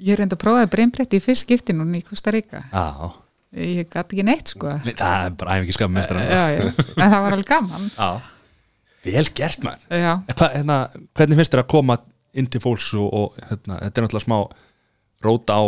ég 0.00 0.18
reyndi 0.18 0.36
að 0.36 0.44
prófaði 0.44 0.70
breynbreytti 0.74 1.20
í 1.20 1.24
fyrst 1.24 1.46
skipti 1.46 1.76
núna 1.76 2.00
í 2.00 2.06
Costa 2.06 2.32
Rica. 2.34 2.64
Já, 2.72 3.12
ég 3.56 3.88
gæti 3.90 4.16
ekki 4.16 4.26
neitt 4.26 4.52
sko. 4.54 4.76
Nei, 4.84 4.94
það 4.94 5.26
er 5.26 5.36
bara 5.40 5.56
ekki 5.58 5.76
hann 6.20 6.30
já, 6.30 6.42
já. 6.54 6.64
en 6.70 7.04
það 7.14 7.20
var 7.24 7.36
alveg 7.36 7.50
gaman. 7.50 7.90
Já. 7.96 8.10
Vel 9.04 9.28
gert 9.34 9.64
En 10.28 10.36
hvað, 10.36 10.56
hérna, 10.58 10.80
hvernig 11.16 11.40
finnst 11.40 11.54
þér 11.54 11.64
að 11.64 11.70
koma 11.72 11.96
inn 12.36 12.50
til 12.50 12.62
fólks 12.62 12.90
og, 13.00 13.08
og 13.10 13.38
hérna, 13.48 13.78
þetta 13.86 14.00
er 14.02 14.06
náttúrulega 14.06 14.26
smá 14.26 14.38
róta 15.24 15.56
á 15.58 15.64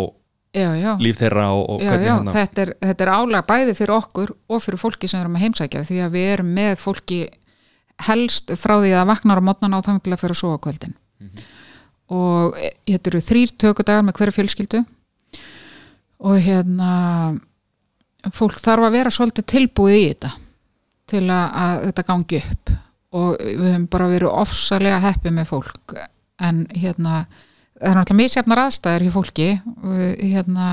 já, 0.52 0.68
já, 0.78 0.90
líf 1.00 1.18
þeirra 1.18 1.46
og, 1.56 1.62
og 1.74 1.82
já, 1.82 1.94
hérna 1.96 2.34
þetta, 2.36 2.64
er, 2.66 2.72
þetta 2.84 3.04
er 3.06 3.12
álag 3.16 3.46
bæði 3.48 3.74
fyrir 3.76 3.94
okkur 3.96 4.34
og 4.52 4.62
fyrir 4.62 4.80
fólki 4.80 5.08
sem 5.10 5.22
erum 5.22 5.38
að 5.38 5.46
heimsækja 5.46 5.84
því 5.88 6.02
að 6.04 6.14
við 6.16 6.28
erum 6.36 6.52
með 6.54 6.74
fólki 6.80 7.20
helst 8.06 8.52
frá 8.60 8.76
því 8.80 8.92
að 8.98 9.08
vaknar 9.10 9.42
á 9.42 9.46
mótnan 9.48 9.76
á 9.76 9.80
að 9.80 10.20
fyrir 10.20 10.36
að 10.36 10.54
á 10.56 10.64
kvöldin. 10.64 10.94
Og 12.12 12.58
e- 12.60 12.74
þetta 12.88 13.12
eru 13.12 13.22
þrýr 13.24 13.54
tökudagar 13.64 14.04
með 14.04 14.18
hverju 14.18 14.36
fjölskyldu. 14.36 14.82
Og 16.22 16.38
hérna 16.42 16.90
fólk 18.30 18.60
þarf 18.62 18.86
að 18.86 18.96
vera 18.96 19.12
svolítið 19.12 19.48
tilbúið 19.50 19.98
í 19.98 20.08
þetta 20.12 20.32
til 21.12 21.24
að, 21.26 21.46
að 21.64 21.84
þetta 21.88 22.08
gangi 22.08 22.40
upp. 22.42 22.74
Og 23.12 23.30
við 23.42 23.62
höfum 23.66 23.86
bara 23.92 24.08
verið 24.08 24.36
ofsalega 24.40 25.00
heppið 25.02 25.34
með 25.36 25.48
fólk. 25.50 25.96
En 26.42 26.62
hérna 26.72 27.24
það 27.26 27.88
er 27.90 27.98
náttúrulega 27.98 28.20
misjafnar 28.20 28.62
aðstæður 28.62 29.06
hjá 29.06 29.14
fólki. 29.16 29.48
Hérna 30.22 30.68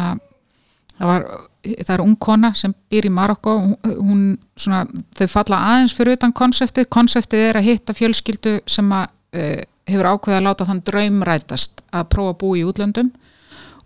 það, 0.96 1.08
var, 1.10 1.26
það 1.74 1.94
er 1.96 2.04
ung 2.06 2.16
kona 2.22 2.54
sem 2.58 2.76
býr 2.92 3.10
í 3.10 3.14
Marokko 3.14 3.56
hún, 3.88 4.24
svona, 4.60 4.86
þau 5.18 5.28
falla 5.34 5.64
aðeins 5.74 5.96
fyrir 5.98 6.20
utan 6.20 6.36
konseptið. 6.36 6.88
Konseptið 6.94 7.48
er 7.50 7.60
að 7.60 7.70
hitta 7.72 7.98
fjölskyldu 7.98 8.60
sem 8.70 8.94
að 8.96 9.10
uh, 9.10 9.66
hefur 9.90 10.12
ákveðið 10.14 10.40
að 10.40 10.46
láta 10.46 10.70
þann 10.70 10.86
draum 10.86 11.24
rætast 11.26 11.84
að 11.90 12.10
prófa 12.14 12.36
að 12.36 12.40
búa 12.44 12.60
í 12.60 12.66
útlöndum 12.70 13.10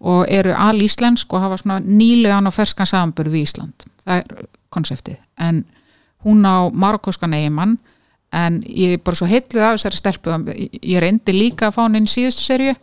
og 0.04 0.26
eru 0.32 0.52
alíslensk 0.52 1.34
og 1.34 1.44
hafa 1.46 1.58
svona 1.62 1.80
nýlegan 1.84 2.50
og 2.50 2.56
ferskan 2.56 2.90
samanburð 2.90 3.36
við 3.36 3.48
Ísland. 3.48 3.86
Það 4.04 4.20
er 4.20 4.48
konseptið. 4.74 5.20
En 5.40 5.64
hún 6.26 6.44
á 6.44 6.68
marokkoskan 6.70 7.36
eigimann 7.38 7.78
en 8.34 8.62
ég 8.68 8.98
er 8.98 9.04
bara 9.04 9.20
svo 9.20 9.30
heitluð 9.30 9.64
af 9.64 9.78
þessari 9.78 10.02
stelpu. 10.02 10.34
Að 10.34 10.52
ég 10.82 11.04
reyndi 11.04 11.36
líka 11.36 11.70
að 11.70 11.78
fá 11.78 11.82
hann 11.86 12.00
inn 12.00 12.10
í 12.10 12.14
síðustu 12.14 12.48
serju 12.48 12.76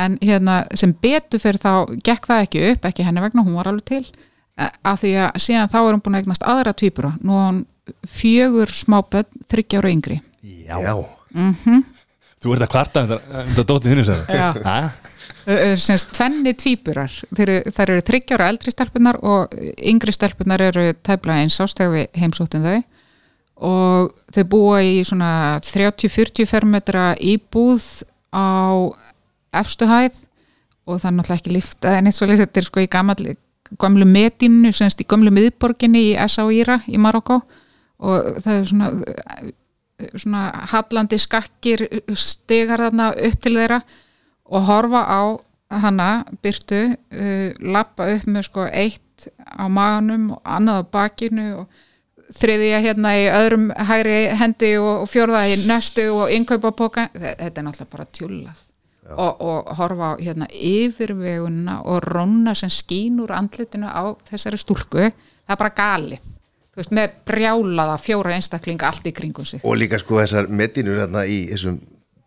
en 0.00 0.18
hérna 0.22 0.60
sem 0.78 0.92
betur 1.02 1.42
fyrir 1.42 1.60
þá 1.62 1.72
gekk 2.06 2.28
það 2.30 2.44
ekki 2.44 2.66
upp, 2.70 2.84
ekki 2.90 3.06
henni 3.06 3.24
vegna, 3.24 3.44
hún 3.46 3.56
var 3.58 3.70
alveg 3.70 3.86
til. 3.90 4.04
Eh, 4.60 4.70
af 4.86 5.00
því 5.02 5.14
að 5.24 5.40
síðan 5.46 5.70
þá 5.72 5.78
er 5.80 5.92
hún 5.94 6.02
búin 6.04 6.18
að 6.18 6.24
eignast 6.24 6.46
aðra 6.46 6.74
tvíbura, 6.76 7.14
nú 7.24 7.38
á 7.38 7.42
hún 7.48 7.62
fjögur 8.06 8.70
smáböld, 8.74 9.30
þryggjára 9.50 9.90
yngri. 9.90 10.20
Já, 10.42 10.76
Já. 10.78 10.94
þú 12.40 12.54
ert 12.54 12.64
að 12.66 12.70
kvarta 12.72 13.02
um 13.02 13.10
þetta 13.14 13.64
dótni 13.66 13.94
þinni 13.94 14.04
ö, 14.06 14.76
semst 15.80 16.12
tvenni 16.16 16.52
tvíburar. 16.58 17.12
Þeir, 17.36 17.52
eru- 17.72 18.02
þryggjára 18.06 18.48
eldri 18.52 18.72
stelpunar 18.74 19.18
og 19.22 19.54
yngri 19.76 20.12
stelpunar 20.14 20.62
eru 20.70 20.88
tæplega 21.02 21.42
eins 21.44 21.60
ást 21.62 21.78
þegar 21.80 21.94
við 21.96 22.20
heimsóttum 22.22 22.64
þau. 22.66 22.80
Og 23.70 24.12
þau 24.32 24.44
búa 24.48 24.80
í 24.84 25.00
svona 25.04 25.60
30-40 25.64 26.48
fermetra 26.48 27.10
íbúð 27.20 27.84
á 28.32 28.88
efstu 29.60 29.88
hæð 29.90 30.22
og 30.86 31.00
það 31.02 31.08
er 31.10 31.16
náttúrulega 31.18 31.40
ekki 31.42 31.52
lift 31.54 31.84
en 31.84 32.06
eitt 32.08 32.16
svo 32.16 32.26
leys 32.30 32.40
þetta 32.40 32.60
er 32.62 32.66
sko 32.68 32.80
í 32.80 32.88
gamall 32.90 33.34
gamlu 33.78 34.06
metinu, 34.08 34.70
semst 34.74 35.02
í 35.02 35.06
gamlu 35.06 35.30
miðborginni 35.34 36.00
í 36.08 36.14
Essaouira 36.18 36.80
í 36.90 36.98
Marokko 36.98 37.40
og 38.00 38.30
það 38.40 38.54
er 38.54 38.64
svona 38.70 38.88
svona 40.16 40.42
hallandi 40.72 41.18
skakkir 41.20 41.84
stegar 42.16 42.80
þarna 42.86 43.10
upp 43.28 43.40
til 43.44 43.52
þeirra 43.58 43.80
og 44.50 44.66
horfa 44.68 45.04
á 45.06 45.22
hana 45.84 46.10
byrtu, 46.42 46.80
uh, 46.94 47.50
lappa 47.72 48.08
upp 48.16 48.26
með 48.26 48.48
sko 48.48 48.66
eitt 48.66 49.28
á 49.46 49.68
maganum 49.68 50.32
og 50.36 50.40
annað 50.44 50.82
á 50.82 50.90
bakinu 50.96 51.46
og 51.62 51.86
þriðja 52.34 52.80
hérna 52.86 53.12
í 53.18 53.28
öðrum 53.28 53.68
hægri 53.74 54.18
hendi 54.38 54.74
og, 54.78 55.04
og 55.04 55.10
fjórða 55.10 55.44
í 55.50 55.60
næstu 55.66 56.08
og 56.14 56.34
innkaupa 56.34 56.72
póka, 56.76 57.08
þetta 57.14 57.50
er 57.50 57.66
náttúrulega 57.66 57.94
bara 57.94 58.10
tjúlað 58.14 58.66
og, 59.10 59.40
og 59.40 59.70
horfa 59.78 60.14
á 60.14 60.20
hérna 60.20 60.46
yfirveguna 60.54 61.80
og 61.82 62.04
róna 62.04 62.54
sem 62.54 62.70
skín 62.70 63.20
úr 63.22 63.32
andlitinu 63.34 63.88
á 63.90 64.14
þessari 64.30 64.60
stúlku, 64.60 65.10
það 65.10 65.54
er 65.54 65.60
bara 65.62 65.74
galið. 65.74 66.28
Veist, 66.78 66.92
með 66.94 67.16
brjálaða 67.26 67.96
fjóra 67.98 68.36
einstaklinga 68.36 68.86
allt 68.88 69.08
í 69.10 69.12
kringum 69.12 69.44
sig. 69.44 69.62
Og 69.66 69.74
líka 69.80 69.98
sko 69.98 70.20
þessar 70.20 70.46
medinur 70.48 71.00
hérna 71.02 71.24
í 71.26 71.42
þessum 71.50 71.80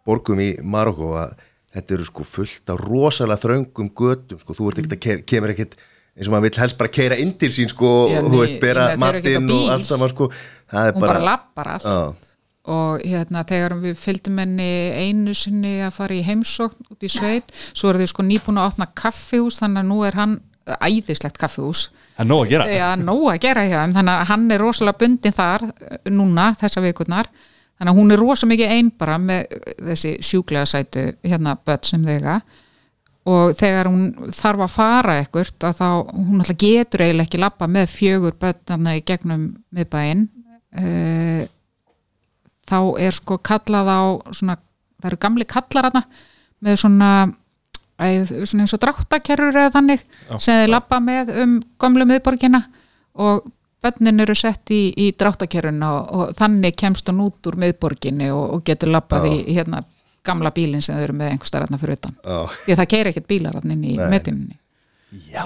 borgum 0.04 0.42
í 0.44 0.50
Marokko 0.68 1.14
að 1.22 1.38
þetta 1.74 1.98
eru 1.98 2.06
sko 2.08 2.26
fullt 2.28 2.74
af 2.74 2.84
rosalega 2.84 3.42
þröngum 3.42 3.90
götum 3.98 4.42
sko, 4.42 4.56
þú 4.58 4.70
ert 4.70 4.84
ekkert 4.84 4.98
að 4.98 5.04
kera, 5.08 5.26
kemur 5.34 5.54
ekkert 5.54 5.80
eins 6.14 6.30
og 6.30 6.36
maður 6.36 6.46
vill 6.48 6.62
helst 6.62 6.78
bara 6.78 6.94
keira 6.94 7.18
inn 7.22 7.34
til 7.42 7.50
sín 7.54 7.72
sko 7.72 7.94
Já, 8.12 8.20
og 8.22 8.30
þú 8.30 8.44
veist, 8.44 8.60
bera 8.62 8.92
á 8.94 8.98
matinn 9.02 9.50
og 9.50 9.72
allt 9.74 9.90
saman 9.90 10.14
sko. 10.14 10.30
Það 10.70 10.90
er 10.90 10.96
hún 10.96 11.06
bara, 11.06 11.16
bara, 11.16 11.26
lappar 11.32 11.74
allt. 11.78 11.90
Já. 11.90 12.30
og 12.64 13.02
hérna 13.04 13.42
þegar 13.44 13.74
við 13.84 13.98
fylgdum 14.00 14.38
henni 14.40 14.68
einu 14.96 15.34
sinni 15.36 15.74
að 15.84 15.98
fara 15.98 16.16
í 16.16 16.22
heimsókn 16.24 16.94
út 16.94 17.04
í 17.04 17.10
sveit, 17.12 17.50
svo 17.76 17.90
eru 17.90 18.00
þau 18.00 18.12
sko 18.14 18.24
nýbúin 18.24 18.62
að 18.62 18.70
opna 18.72 18.88
kaffihús, 18.96 19.58
þannig 19.60 19.82
að 19.82 19.90
nú 19.90 19.98
er 20.08 20.16
hann 20.16 20.38
æðislegt 20.64 21.42
kaffihús. 21.42 21.90
Það 22.14 22.24
er 22.24 22.30
nóg 22.30 22.46
að 22.46 22.54
gera? 22.54 22.68
Já, 22.72 22.86
nóg 23.02 23.26
að 23.34 23.42
gera 23.44 23.66
þannig 23.98 24.14
að 24.14 24.30
hann 24.30 24.46
er 24.56 24.64
rosalega 24.64 25.02
bundin 25.02 25.36
þar 25.36 25.66
eh, 25.74 25.98
núna, 26.14 26.48
þessa 26.62 26.86
vikurnar 26.86 27.32
þannig 27.78 27.94
að 27.94 28.00
hún 28.00 28.14
er 28.14 28.22
rosa 28.22 28.50
mikið 28.50 28.76
einn 28.76 28.92
bara 29.00 29.18
með 29.22 29.58
þessi 29.90 30.14
sjúklega 30.24 30.70
sætu 30.70 31.08
hérna 31.24 31.56
börn 31.66 31.88
sem 31.88 32.06
þega 32.06 32.42
og 33.30 33.54
þegar 33.56 33.88
hún 33.88 34.32
þarf 34.36 34.66
að 34.66 34.74
fara 34.74 35.18
ekkert 35.22 35.64
að 35.64 35.78
þá, 35.80 35.88
hún 36.12 36.42
alltaf 36.44 36.60
getur 36.60 37.06
eiginlega 37.06 37.30
ekki 37.30 37.40
lappa 37.40 37.70
með 37.72 37.94
fjögur 37.94 38.36
börn 38.40 38.60
þannig 38.68 39.00
í 39.00 39.06
gegnum 39.08 39.46
miðbæinn. 39.72 40.26
Uh, 40.74 41.46
þá 42.68 42.78
er 43.06 43.16
sko 43.16 43.38
kallað 43.46 43.92
á 43.92 44.02
svona, 44.36 44.58
það 45.00 45.10
eru 45.12 45.22
gamli 45.24 45.48
kallar 45.48 45.90
hana 45.90 46.04
með 46.64 46.80
svona 46.82 47.10
æ, 48.00 48.26
svona 48.26 48.66
eins 48.66 48.76
og 48.76 48.82
dráttakerrur 48.84 49.56
eða 49.56 49.74
þannig 49.78 50.04
Já. 50.04 50.38
sem 50.38 50.62
þið 50.64 50.72
labba 50.74 51.00
með 51.04 51.34
um 51.44 51.58
gömlu 51.80 52.08
miðborgina. 52.10 52.64
Og 53.24 53.46
börnin 53.84 54.24
eru 54.24 54.36
sett 54.36 54.72
í, 54.74 54.82
í 54.98 55.12
dráttakerruna 55.20 55.92
og, 56.00 56.10
og 56.16 56.34
þannig 56.40 56.76
kemst 56.80 57.10
hún 57.12 57.22
út 57.28 57.50
úr 57.52 57.60
miðborginni 57.62 58.32
og, 58.34 58.58
og 58.58 58.64
getur 58.68 58.92
labbað 58.96 59.30
í 59.32 59.38
hérna 59.58 59.84
gamla 60.24 60.54
bílinn 60.56 60.82
sem 60.82 60.96
þau 60.96 61.04
eru 61.04 61.16
með 61.20 61.34
einhver 61.34 61.50
starfna 61.52 61.78
fyrir 61.82 61.98
utan. 62.00 62.14
Því 62.64 62.72
að 62.76 62.80
það 62.82 62.92
keiri 62.96 63.12
ekkert 63.14 63.28
bílar 63.28 63.58
inn 63.64 63.84
í 63.84 63.96
mötuninni 64.00 64.60
Já, 65.30 65.46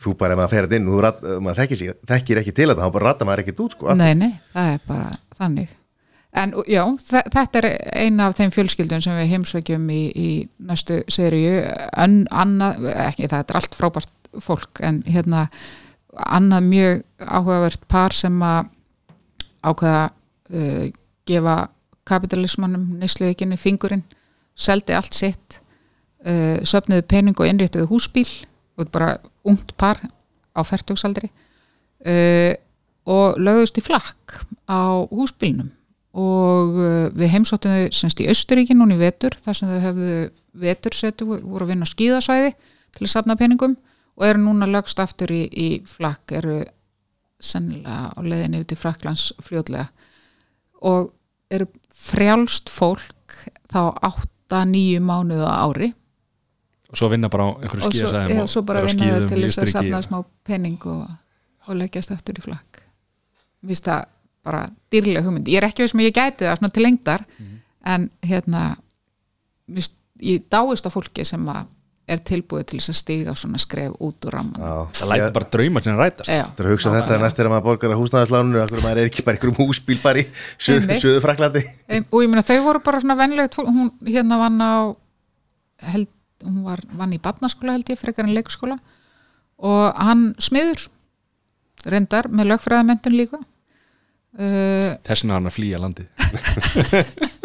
Þú 0.00 0.14
bara 0.16 0.32
ef 0.32 0.38
maður 0.40 0.52
fer 0.54 0.64
þetta 0.66 0.76
inn, 0.80 0.86
rat, 1.04 1.18
maður 1.44 1.58
þekkir, 1.60 1.76
sig, 1.80 1.96
þekkir 2.08 2.38
ekki 2.40 2.52
til 2.56 2.68
þetta, 2.70 2.84
þá 2.86 2.92
bara 2.94 3.08
ratta 3.10 3.26
maður 3.28 3.42
ekkert 3.42 3.58
út 3.66 3.74
sko. 3.76 3.96
Nei, 4.00 4.14
nei, 4.16 4.30
það 4.54 4.68
er 4.72 4.78
bara 4.86 5.08
þannig. 5.36 5.74
En 6.40 6.54
já, 6.70 6.80
þe- 7.10 7.26
þetta 7.34 7.60
er 7.60 7.66
eina 8.06 8.28
af 8.30 8.36
þeim 8.38 8.54
fjölskyldum 8.54 9.02
sem 9.04 9.18
við 9.18 9.28
heimsveikjum 9.34 9.84
í, 9.92 9.98
í 10.14 10.28
næstu 10.70 11.02
seríu. 11.12 11.52
En 12.00 12.22
annað, 12.32 12.86
ekki 13.10 13.28
það 13.28 13.44
er 13.44 13.60
allt 13.60 13.76
frábært 13.76 14.14
fólk 14.46 14.80
en 14.88 15.02
hérna 15.10 15.44
annað 16.26 16.68
mjög 16.68 17.02
áhugavert 17.26 17.88
par 17.88 18.14
sem 18.16 18.36
að 18.42 18.70
ákveða 19.60 20.04
uh, 20.10 20.86
gefa 21.28 21.56
kapitalismannum 22.08 22.86
neysluðikinni 23.00 23.58
fingurinn 23.60 24.04
seldi 24.58 24.96
allt 24.96 25.16
sitt 25.16 25.60
uh, 26.26 26.58
söfnuðu 26.66 27.06
pening 27.08 27.38
og 27.38 27.48
innréttuðu 27.48 27.90
húsbíl 27.90 28.28
og 28.80 28.88
bara 28.92 29.16
ungt 29.48 29.74
par 29.80 30.00
á 30.56 30.60
færtugsaldri 30.66 31.30
uh, 31.30 32.52
og 33.10 33.38
lögðust 33.40 33.78
í 33.80 33.84
flakk 33.84 34.40
á 34.68 35.06
húsbílnum. 35.10 35.70
Og 36.20 36.74
uh, 36.74 37.06
við 37.14 37.34
heimsóttum 37.36 37.70
þau 37.70 37.94
semst 38.00 38.20
í 38.22 38.28
Östuríki 38.30 38.74
núna 38.74 38.96
í 38.96 39.00
vetur 39.00 39.36
þar 39.44 39.56
sem 39.56 39.70
þau 39.70 39.80
hefðu 39.84 40.16
vetursetu 40.64 41.28
voru 41.30 41.66
að 41.66 41.70
vinna 41.70 41.86
á 41.86 41.92
skíðasvæði 41.92 42.50
til 42.96 43.06
að 43.06 43.12
safna 43.12 43.38
peningum 43.38 43.76
og 44.20 44.26
eru 44.28 44.42
núna 44.44 44.68
lögst 44.68 45.00
aftur 45.00 45.32
í, 45.32 45.46
í 45.48 45.68
flakk 45.88 46.34
eru 46.36 46.58
sennilega 47.40 48.10
á 48.12 48.20
yfir 48.20 48.66
til 48.68 48.76
Fraklands 48.76 49.30
fljótlega. 49.40 49.86
Og 50.84 51.08
eru 51.50 51.66
frjálst 51.96 52.68
fólk 52.72 53.38
þá 53.72 53.96
8-9 54.52 55.00
mánuðu 55.00 55.48
ári. 55.48 55.90
Og 56.90 56.98
svo 56.98 57.08
vinna 57.08 57.30
bara 57.32 57.48
á 57.48 57.50
einhverju 57.62 57.86
og 57.86 57.94
skíðasæðum 57.94 58.36
já, 58.36 58.44
svo 58.50 58.62
bara 58.66 58.84
vinna 58.84 59.08
þau 59.14 59.26
til 59.30 59.42
þess 59.46 59.62
að 59.62 59.72
safna 59.72 60.00
og... 60.02 60.06
smá 60.08 60.18
pening 60.44 60.86
og, 60.90 61.02
og 61.68 61.80
leggjast 61.80 62.12
aftur 62.12 62.40
í 62.42 62.44
flakk. 62.44 62.82
Mér 63.62 63.72
finnst 63.72 63.88
það 63.88 64.04
bara 64.44 64.62
dýrlega 64.92 65.24
hugmynd. 65.24 65.48
Ég 65.48 65.60
er 65.62 65.68
ekki 65.68 65.84
veist 65.84 65.94
sem 65.94 66.04
ég 66.04 66.16
gæti 66.16 66.48
það 66.48 66.60
svona 66.60 66.74
til 66.76 66.84
lengdar 66.84 67.26
Mhm. 67.38 67.56
en 67.90 68.10
hérna 68.20 68.76
ég 70.20 70.42
dáist 70.52 70.84
á 70.84 70.90
fólki 70.92 71.24
sem 71.24 71.46
að 71.48 71.68
er 72.14 72.22
tilbúið 72.30 72.64
til 72.70 72.78
þess 72.80 72.92
að 72.92 72.98
stiga 73.00 73.34
svona 73.38 73.60
skref 73.62 73.94
út 74.02 74.26
úr 74.28 74.34
ramman 74.36 74.62
Já, 74.62 74.72
Það 74.98 75.12
lætur 75.12 75.34
bara 75.36 75.50
drauma 75.56 75.82
sinni 75.84 75.98
rætast. 76.00 76.30
Já, 76.30 76.44
Það 76.56 76.62
er 76.64 76.68
að 76.70 76.74
hugsa 76.76 76.94
þetta 76.96 77.18
næst 77.24 77.40
þegar 77.40 77.52
maður 77.54 77.66
borgar 77.68 77.94
að 77.94 78.00
húsnæðislánunu 78.02 78.62
af 78.62 78.72
hverju 78.72 78.84
maður 78.86 79.02
er 79.04 79.10
ekki 79.10 79.24
bara 79.26 79.38
einhverjum 79.38 79.60
húsbíl 79.60 79.98
bara 80.02 80.22
í 80.22 80.26
söðu 80.60 81.20
Fraklandi 81.24 81.62
og 82.00 82.24
ég 82.24 82.32
meina 82.32 82.46
þau 82.46 82.58
voru 82.66 82.82
bara 82.84 83.02
svona 83.02 83.18
venlegt 83.20 83.58
hún 83.60 83.92
hérna 84.06 84.40
vann 84.42 84.58
á 84.60 84.72
held, 85.90 86.08
hún 86.44 86.62
var, 86.66 86.82
vann 86.96 87.14
í 87.16 87.20
barnaskóla 87.22 87.76
held 87.76 87.88
ég, 87.92 88.00
frekar 88.00 88.26
en 88.26 88.34
leikskóla. 88.36 88.76
Og 89.60 89.86
hann 90.00 90.30
smiður 90.40 90.86
reyndar 91.88 92.28
með 92.32 92.50
lögfræðamentun 92.54 93.16
líka. 93.16 93.40
Uh, 94.30 94.94
Þess 95.04 95.24
vegna 95.24 95.34
er 95.34 95.38
hann 95.40 95.50
að 95.50 95.56
flýja 95.56 95.80
landið 95.82 96.06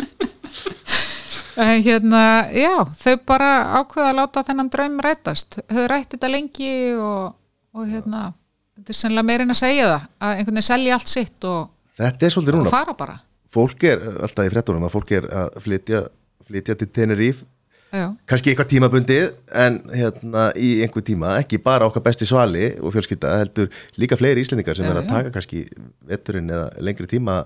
hérna, 1.55 2.21
já, 2.51 2.73
þau 2.99 3.15
bara 3.27 3.51
ákveða 3.79 4.09
að 4.09 4.17
láta 4.19 4.43
þennan 4.47 4.71
draum 4.73 4.97
rætast. 5.03 5.59
Þau 5.71 5.85
rætti 5.91 6.17
þetta 6.17 6.31
lengi 6.33 6.73
og, 6.99 7.35
og 7.75 7.87
hérna, 7.89 8.27
þetta 8.75 8.91
er 8.91 8.99
sennilega 8.99 9.29
meirinn 9.29 9.55
að 9.55 9.61
segja 9.61 9.87
það 9.87 10.05
að 10.19 10.35
einhvern 10.35 10.59
veginn 10.59 10.69
selja 10.69 10.99
allt 10.99 11.11
sitt 11.11 11.49
og, 11.49 11.73
er 11.99 12.59
og 12.59 12.71
fara 12.73 12.95
bara. 12.97 13.17
Fólk 13.55 13.83
er 13.87 14.03
alltaf 14.19 14.47
í 14.47 14.51
frettunum 14.51 14.87
að 14.87 14.95
fólk 14.97 15.13
er 15.15 15.27
að 15.31 15.59
flytja, 15.63 16.05
flytja 16.49 16.79
til 16.81 16.89
Tenerife. 16.91 17.47
Já, 17.95 18.09
kannski 18.27 18.51
eitthvað 18.51 18.71
tímabundið 18.73 19.25
en 19.55 19.77
hérna 19.93 20.49
í 20.59 20.81
einhver 20.83 21.03
tíma 21.05 21.35
ekki 21.39 21.61
bara 21.63 21.85
okkar 21.87 22.03
besti 22.03 22.25
svali 22.27 22.73
og 22.81 22.91
fjölskylda 22.91 23.37
heldur 23.39 23.69
líka 24.01 24.17
fleiri 24.19 24.43
íslendingar 24.43 24.75
sem 24.75 24.87
Já, 24.87 24.91
er 24.91 24.99
að 24.99 25.05
já. 25.05 25.11
taka 25.13 25.31
kannski 25.37 25.61
veturinn 26.09 26.49
eða 26.51 26.83
lengri 26.83 27.07
tíma 27.07 27.37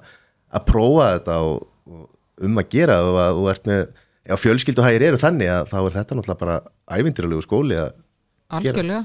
að 0.49 0.65
prófa 0.71 1.11
þetta 1.17 1.35
og, 1.45 1.67
og 1.91 2.07
um 2.47 2.59
að 2.61 2.67
gera 2.75 2.97
og 3.05 3.17
að 3.23 3.37
þú 3.39 3.47
ert 3.53 3.69
með 3.69 3.79
já, 4.29 4.35
fjölskylduhægir 4.43 5.05
eru 5.09 5.19
þannig 5.21 5.49
að 5.53 5.71
þá 5.71 5.77
er 5.85 5.95
þetta 5.97 6.17
náttúrulega 6.19 6.41
bara 6.43 6.57
ævindýralegu 6.99 7.45
skóli 7.45 7.79
að 7.79 7.89
algjörlega. 8.59 9.01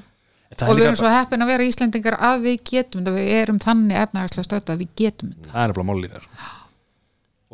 Það 0.55 0.69
og 0.69 0.75
er, 0.75 0.79
við 0.79 0.85
erum 0.87 0.99
svo 1.01 1.11
heppin 1.11 1.43
að 1.43 1.51
vera 1.51 1.65
Íslendingar 1.67 2.15
að 2.23 2.45
við 2.45 2.59
getum 2.69 3.01
þetta, 3.03 3.15
við 3.17 3.31
erum 3.41 3.57
þannig 3.65 3.97
efnahagslega 4.05 4.47
stödd 4.47 4.71
að 4.75 4.83
við 4.85 4.91
getum 5.01 5.33
þetta. 5.35 5.49
Það 5.51 5.65
er 5.65 5.75
bara 5.79 5.87
málið 5.89 6.13
þér. 6.15 6.29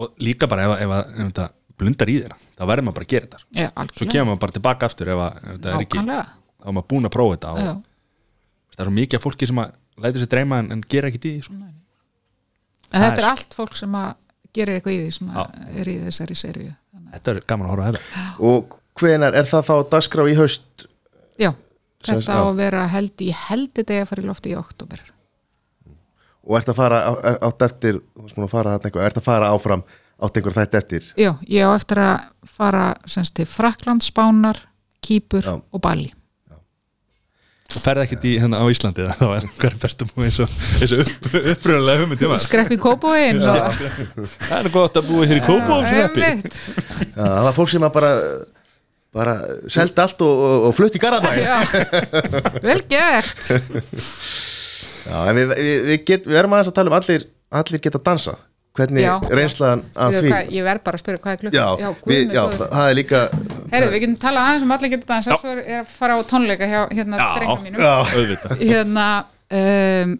Og 0.00 0.20
líka 0.20 0.48
bara 0.50 0.66
ef, 0.68 0.74
ef, 0.84 0.92
að- 0.98 1.10
ef 1.14 1.30
þetta 1.30 1.46
blundar 1.80 2.10
í 2.12 2.16
þér 2.20 2.34
þá 2.58 2.62
verður 2.68 2.84
maður 2.84 2.98
bara 2.98 3.06
að 3.06 3.12
gera 3.14 3.26
þetta. 3.30 3.40
Já, 3.56 3.68
svo 3.96 4.06
kemur 4.12 4.28
maður 4.30 4.42
bara 4.44 4.56
tilbaka 4.58 4.88
aftur 4.90 5.10
ef, 5.14 5.22
að, 5.24 5.38
ef 5.40 5.54
þetta 5.54 5.72
er 5.72 5.84
ekki 5.86 6.02
þá 6.04 6.68
er 6.68 6.74
maður 6.76 6.88
búin 6.92 7.08
að 7.08 7.14
prófa 7.16 7.36
þetta 7.38 7.52
og 7.54 7.60
Já. 7.64 7.72
það 8.76 8.82
er 8.84 8.88
svo 8.90 8.94
mikið 9.00 9.16
af 9.20 9.24
fólki 9.24 9.48
sem 9.48 9.60
að 9.64 9.72
lætur 10.04 10.20
sér 10.24 10.30
dreyma 10.34 10.58
en, 10.60 10.68
en 10.76 10.82
gera 10.92 11.08
ekki 11.08 11.20
í 11.20 11.24
því 11.24 11.32
sko. 11.46 11.56
En 12.90 13.00
þetta 13.00 13.06
Það 13.06 13.16
er 13.16 13.24
er- 13.24 13.30
allt 13.30 13.56
fólk 13.56 13.76
sem 13.80 13.96
að 13.96 14.10
gerir 14.56 14.78
eitthvað 14.78 14.94
í 14.96 15.00
því 15.04 15.12
sem 15.16 15.30
er 15.80 15.88
í 15.92 15.96
þessari 16.06 16.36
seríu. 16.38 16.72
Þetta 17.12 17.30
er 17.34 17.40
gaman 17.46 17.66
að 17.66 17.70
horfa 17.74 17.86
að 17.88 17.96
þetta. 17.98 18.24
Og 18.50 18.76
hvenar 19.00 19.34
er 19.38 19.48
það 19.50 19.66
þá 19.70 19.74
dagskrá 19.94 20.26
í 20.30 20.36
haust? 20.38 20.86
Já, 21.40 21.50
Sem 22.04 22.20
þetta 22.20 22.36
á 22.36 22.42
að 22.48 22.56
vera 22.60 22.84
held 22.88 23.24
í 23.26 23.30
heldi 23.36 23.82
degi 23.84 24.02
að 24.04 24.08
fara 24.12 24.22
í 24.22 24.28
lofti 24.30 24.52
í 24.54 24.58
oktober 24.58 25.00
og 26.40 26.56
ert 26.56 26.70
að 26.72 26.78
fara 26.78 26.98
á- 27.04 27.38
átt 27.46 27.62
eftir 27.66 27.98
fara 28.48 28.78
eitthvað, 28.80 29.04
ert 29.04 29.18
að 29.20 29.26
fara 29.26 29.50
áfram 29.52 29.82
átt 30.20 30.36
einhver 30.40 30.54
þætt 30.56 30.74
eftir? 30.78 31.04
Já, 31.20 31.34
ég 31.48 31.68
á 31.68 31.70
eftir 31.76 32.00
að 32.00 32.24
fara 32.48 32.94
semst 33.06 33.34
til 33.36 33.44
Frakland, 33.46 34.00
Spánar, 34.02 34.56
Kýpur 35.04 35.44
Já. 35.44 35.60
og 35.72 35.80
Bali 35.80 36.12
og 37.76 37.84
ferði 37.84 38.06
ekkert 38.06 38.26
í 38.28 38.34
hérna 38.42 38.60
á 38.62 38.66
Íslandi 38.72 39.06
þá 39.20 39.26
er 39.36 39.46
hver 39.56 39.70
er 39.70 39.78
bestum 39.82 40.12
og 40.14 40.24
eins 40.26 40.38
og, 40.42 40.54
eins 40.80 40.94
og 40.96 41.02
upp, 41.04 41.28
upprunalega 41.40 42.04
hugmynd. 42.04 42.24
Skrepp 42.44 42.72
í 42.74 42.78
Kópavóin 42.80 43.42
það 43.44 44.56
er 44.60 44.70
gott 44.74 45.00
að 45.00 45.10
búa 45.10 45.28
hér 45.30 45.40
í 45.40 45.44
Já, 47.10 47.24
það 47.24 47.44
var 47.48 47.56
fólk 47.56 47.72
sem 47.74 47.86
að 47.86 47.94
bara 47.96 48.12
bara 49.14 49.34
seldi 49.70 50.02
allt 50.04 50.22
og, 50.22 50.44
og, 50.46 50.68
og 50.68 50.76
flutt 50.76 50.94
í 50.94 51.00
Garðabæ. 51.02 51.32
Já, 51.42 51.56
vel 52.62 52.78
gert. 52.90 53.40
Já, 55.02 55.16
en 55.24 55.34
við, 55.34 55.54
við, 55.56 55.72
við, 55.88 55.96
get, 56.06 56.28
við 56.28 56.38
erum 56.38 56.54
aðeins 56.54 56.70
að 56.70 56.76
tala 56.78 56.92
um 56.92 56.98
allir, 57.00 57.26
allir 57.60 57.82
geta 57.82 58.02
dansað 58.06 58.38
hvernig 58.78 59.02
Já. 59.02 59.14
reynslan 59.34 59.82
af 59.96 60.12
Við- 60.12 60.20
því? 60.22 60.30
hvað, 60.30 60.50
Ég 60.54 60.64
verð 60.64 60.82
bara 60.86 60.96
að 60.96 61.02
spyrja 61.02 61.20
hvað 61.24 61.32
er 61.32 61.40
klukkan? 61.42 61.58
Já, 61.80 61.90
guð 62.00 62.12
við, 62.14 62.32
já 62.36 62.42
það, 62.54 62.68
það 62.70 62.90
er 62.90 62.94
líka 63.00 63.20
Heyrðu, 63.70 63.90
við 63.94 64.00
getum 64.04 64.16
talað 64.22 64.46
aðeins 64.46 64.62
um 64.66 64.72
allir 64.76 64.90
getur 64.94 65.10
Já. 65.10 65.36
svo 65.36 65.50
er 65.50 65.58
er 65.66 65.80
að 65.80 65.86
fara 65.98 66.16
á 66.16 66.20
tónleika 66.30 66.66
hjá 66.70 66.80
hérna 66.94 67.18
Já. 67.18 67.28
drengum 67.36 67.62
mínum. 67.64 67.80
Já, 67.80 67.96
hérna 68.62 69.06
um, 69.50 70.18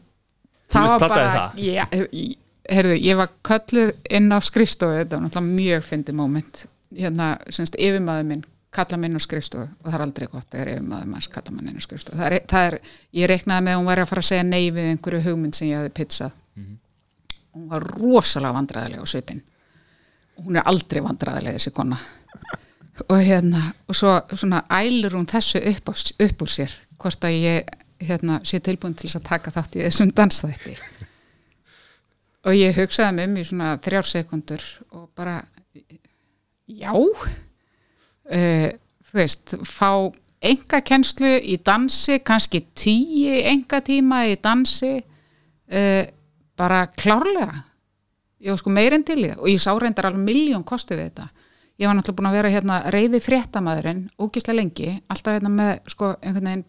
það 0.71 0.89
var 0.91 0.99
bara 1.09 1.31
það? 1.35 1.59
já, 1.63 1.85
ég- 1.95 2.37
heyrðu, 2.71 2.97
ég 3.03 3.17
var 3.19 3.31
kölluð 3.43 3.93
inn 4.11 4.31
á 4.31 4.39
skrifstofu 4.41 4.99
þetta 5.01 5.17
var 5.19 5.25
náttúrulega 5.27 5.57
mjög 5.59 5.83
fyndið 5.89 6.15
moment. 6.15 6.67
Hérna, 6.95 7.39
semst 7.51 7.75
yfirmaður 7.79 8.27
minn 8.27 8.45
kalla 8.71 8.97
minn 9.03 9.15
á 9.19 9.21
skrifstofu 9.23 9.67
og 9.67 9.87
það 9.91 9.95
er 9.99 10.05
aldrei 10.05 10.27
gott 10.31 10.47
þegar 10.51 10.69
yfirmaður 10.77 11.07
manns 11.11 11.27
kalla 11.31 11.51
mann 11.57 11.69
inn 11.71 11.79
á 11.79 11.83
skrifstofu. 11.83 12.19
Það 12.19 12.33
er, 12.37 12.45
það 12.51 12.67
er, 12.69 12.77
ég 13.19 13.27
reiknaði 13.31 13.65
með 13.67 13.75
að 13.75 13.81
hún 13.81 13.91
væri 13.91 14.05
að 14.05 14.11
fara 14.13 14.23
að 14.23 14.29
segja 14.31 14.45
nei 14.47 14.71
við 14.71 14.91
einhverju 14.93 15.23
hugmynd 15.27 15.55
sem 15.59 15.69
ég 15.71 15.81
hefði 15.81 15.95
pizzað 15.99 16.33
hún 17.55 17.69
var 17.71 17.85
rosalega 17.97 18.57
vandræðilega 18.57 19.05
á 19.05 19.09
svipin 19.11 19.43
og 20.39 20.47
hún 20.47 20.57
er 20.57 20.69
aldrei 20.71 21.03
vandræðilega 21.05 21.59
þessi 21.59 21.73
kona. 21.77 21.99
Og 23.09 23.21
hérna 23.25 23.63
og 23.89 23.97
svo 23.97 24.15
svona 24.35 24.63
ælur 24.71 25.17
hún 25.19 25.29
þessu 25.29 25.61
upp, 25.71 25.91
á, 25.91 25.95
upp 26.27 26.43
úr 26.45 26.53
sér 26.53 26.75
hvort 27.01 27.25
að 27.25 27.39
ég 27.41 27.71
hérna, 28.01 28.41
sé 28.45 28.61
tilbúin 28.65 28.95
til 28.97 29.09
þess 29.09 29.21
að 29.21 29.29
taka 29.29 29.53
þátt 29.55 29.77
í 29.77 29.85
þessum 29.85 30.13
dansþætti. 30.17 30.77
Og 32.49 32.57
ég 32.57 32.77
hugsaði 32.77 33.27
um 33.27 33.37
í 33.37 33.45
svona 33.45 33.75
þrjár 33.85 34.09
sekundur 34.09 34.65
og 34.97 35.11
bara 35.17 35.41
já 36.71 36.93
uh, 36.95 38.69
þú 39.11 39.19
veist 39.19 39.57
fá 39.69 39.91
enga 40.41 40.81
kennslu 40.87 41.35
í 41.45 41.59
dansi 41.65 42.21
kannski 42.25 42.63
tíu 42.79 43.37
enga 43.51 43.83
tíma 43.85 44.23
í 44.31 44.39
dansi 44.41 44.95
uh, 44.97 46.05
bara 46.61 46.85
klárlega. 46.93 47.65
Ég 48.41 48.53
var 48.53 48.61
sko 48.61 48.73
meirinn 48.73 49.05
til 49.05 49.21
í 49.21 49.29
það 49.29 49.45
og 49.45 49.53
ég 49.53 49.61
sá 49.61 49.71
reyndar 49.77 50.09
alveg 50.09 50.25
miljón 50.25 50.67
kostu 50.67 50.97
við 50.97 51.11
þetta. 51.11 51.29
Ég 51.81 51.89
var 51.89 51.97
náttúrulega 51.97 52.19
búin 52.19 52.29
að 52.29 52.37
vera 52.37 52.53
hérna 52.53 52.79
reyði 52.93 53.21
fréttamaðurinn 53.25 54.01
ógislega 54.21 54.59
lengi, 54.59 54.91
alltaf 55.09 55.37
hérna 55.37 55.53
með 55.53 55.71
sko 55.89 56.11
einhvern 56.21 56.49
veginn, 56.51 56.65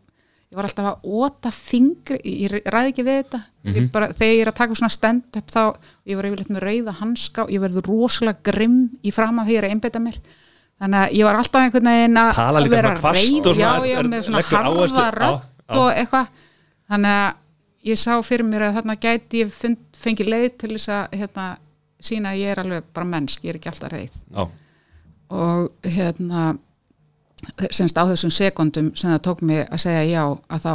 ég 0.52 0.60
var 0.60 0.68
alltaf 0.68 0.88
að 0.88 1.10
óta 1.20 1.52
fingri, 1.56 2.20
ég 2.28 2.56
ræði 2.72 2.94
ekki 2.94 3.06
við 3.08 3.18
þetta. 3.22 3.42
Ég 3.72 3.90
bara, 3.92 4.08
þegar 4.12 4.32
ég 4.32 4.44
er 4.44 4.52
að 4.52 4.58
taka 4.62 4.78
svona 4.80 4.92
stand 4.96 5.40
upp 5.42 5.52
þá, 5.52 5.64
ég 6.08 6.20
var 6.20 6.28
yfirleitt 6.30 6.54
með 6.56 6.64
reyða 6.64 6.96
hanska 7.02 7.44
og 7.44 7.52
ég 7.52 7.64
verður 7.64 7.90
rosalega 7.92 8.46
grimm 8.52 8.80
í 9.04 9.14
fram 9.16 9.40
að 9.44 9.50
því 9.50 9.58
ég 9.58 9.62
er 9.62 9.68
að 9.68 9.76
einbytta 9.76 10.04
mér. 10.04 10.22
Þannig 10.82 11.02
að 11.02 11.18
ég 11.20 11.28
var 11.28 11.42
alltaf 11.42 11.66
einhvern 11.66 11.92
veginn 11.92 12.22
að 12.22 12.72
vera 12.72 12.96
svona, 13.00 13.56
já, 13.60 13.72
já, 13.92 14.00
með 14.08 14.26
svona 14.28 14.46
já, 14.48 15.12
rödd 15.20 15.76
og 15.78 15.92
eitthvað. 15.92 16.32
Þannig 16.92 17.20
að 17.20 17.41
ég 17.88 18.00
sá 18.00 18.14
fyrir 18.26 18.46
mér 18.48 18.68
að 18.68 18.80
þarna 18.80 18.98
gæti 19.02 19.44
ég 19.44 19.54
fund, 19.54 19.80
fengi 19.98 20.28
leið 20.28 20.50
til 20.62 20.72
þess 20.76 20.92
að 20.96 21.16
hérna, 21.22 21.46
sína 22.02 22.34
að 22.34 22.42
ég 22.42 22.54
er 22.54 22.62
alveg 22.64 22.92
bara 22.94 23.10
mennsk, 23.14 23.46
ég 23.46 23.54
er 23.54 23.60
ekki 23.60 23.72
alltaf 23.72 23.94
reið. 23.94 24.20
Já, 24.36 24.44
og 25.32 25.88
hérna 25.88 26.46
semst 27.72 27.98
á 27.98 28.04
þessum 28.06 28.34
sekundum 28.34 28.92
sem 28.96 29.12
það 29.14 29.26
tók 29.26 29.44
mig 29.48 29.64
að 29.66 29.84
segja 29.86 30.04
já 30.06 30.24
að 30.28 30.66
þá 30.66 30.74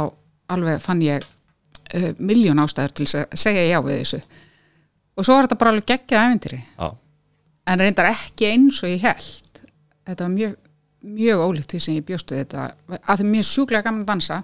alveg 0.55 0.83
fann 0.83 1.03
ég 1.05 1.23
uh, 1.23 2.11
miljón 2.19 2.59
ástæður 2.63 2.95
til 2.99 3.07
að 3.21 3.37
segja 3.39 3.65
já 3.69 3.79
við 3.85 4.01
þessu. 4.01 4.21
Og 5.17 5.25
svo 5.25 5.37
var 5.37 5.47
þetta 5.47 5.59
bara 5.61 5.73
alveg 5.75 5.89
geggjað 5.93 6.25
æventýri 6.27 6.59
já, 6.59 6.87
en 7.67 7.83
reyndar 7.83 8.11
ekki 8.11 8.51
eins 8.51 8.81
og 8.83 8.91
ég 8.91 9.05
held 9.05 9.61
þetta 10.07 10.23
var 10.23 10.33
mjög, 10.33 10.53
mjög 11.17 11.43
ólíkt 11.45 11.73
því 11.73 11.81
sem 11.83 11.97
ég 11.97 12.05
bjóstu 12.07 12.37
þetta. 12.37 12.69
Að 12.99 13.25
mér 13.27 13.43
er 13.43 13.47
sjúklega 13.47 13.87
gaman 13.87 14.03
að 14.03 14.11
dansa 14.11 14.41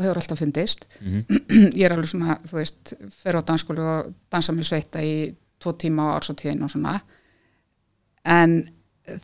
og 0.00 0.06
hefur 0.06 0.22
alltaf 0.22 0.40
fundist. 0.40 0.88
Ég 1.78 1.84
er 1.86 1.94
alveg 1.94 2.10
svona, 2.10 2.38
þú 2.48 2.58
veist 2.58 2.94
fer 3.20 3.38
á 3.38 3.40
dansskólu 3.44 3.84
og 3.84 4.10
dansa 4.32 4.56
með 4.56 4.70
sveita 4.72 5.04
í 5.04 5.14
tvo 5.60 5.76
tíma 5.76 6.08
á 6.10 6.16
ársatíðin 6.16 6.64
og 6.64 6.72
svona. 6.72 6.96
En 8.24 8.56
eh, 9.08 9.20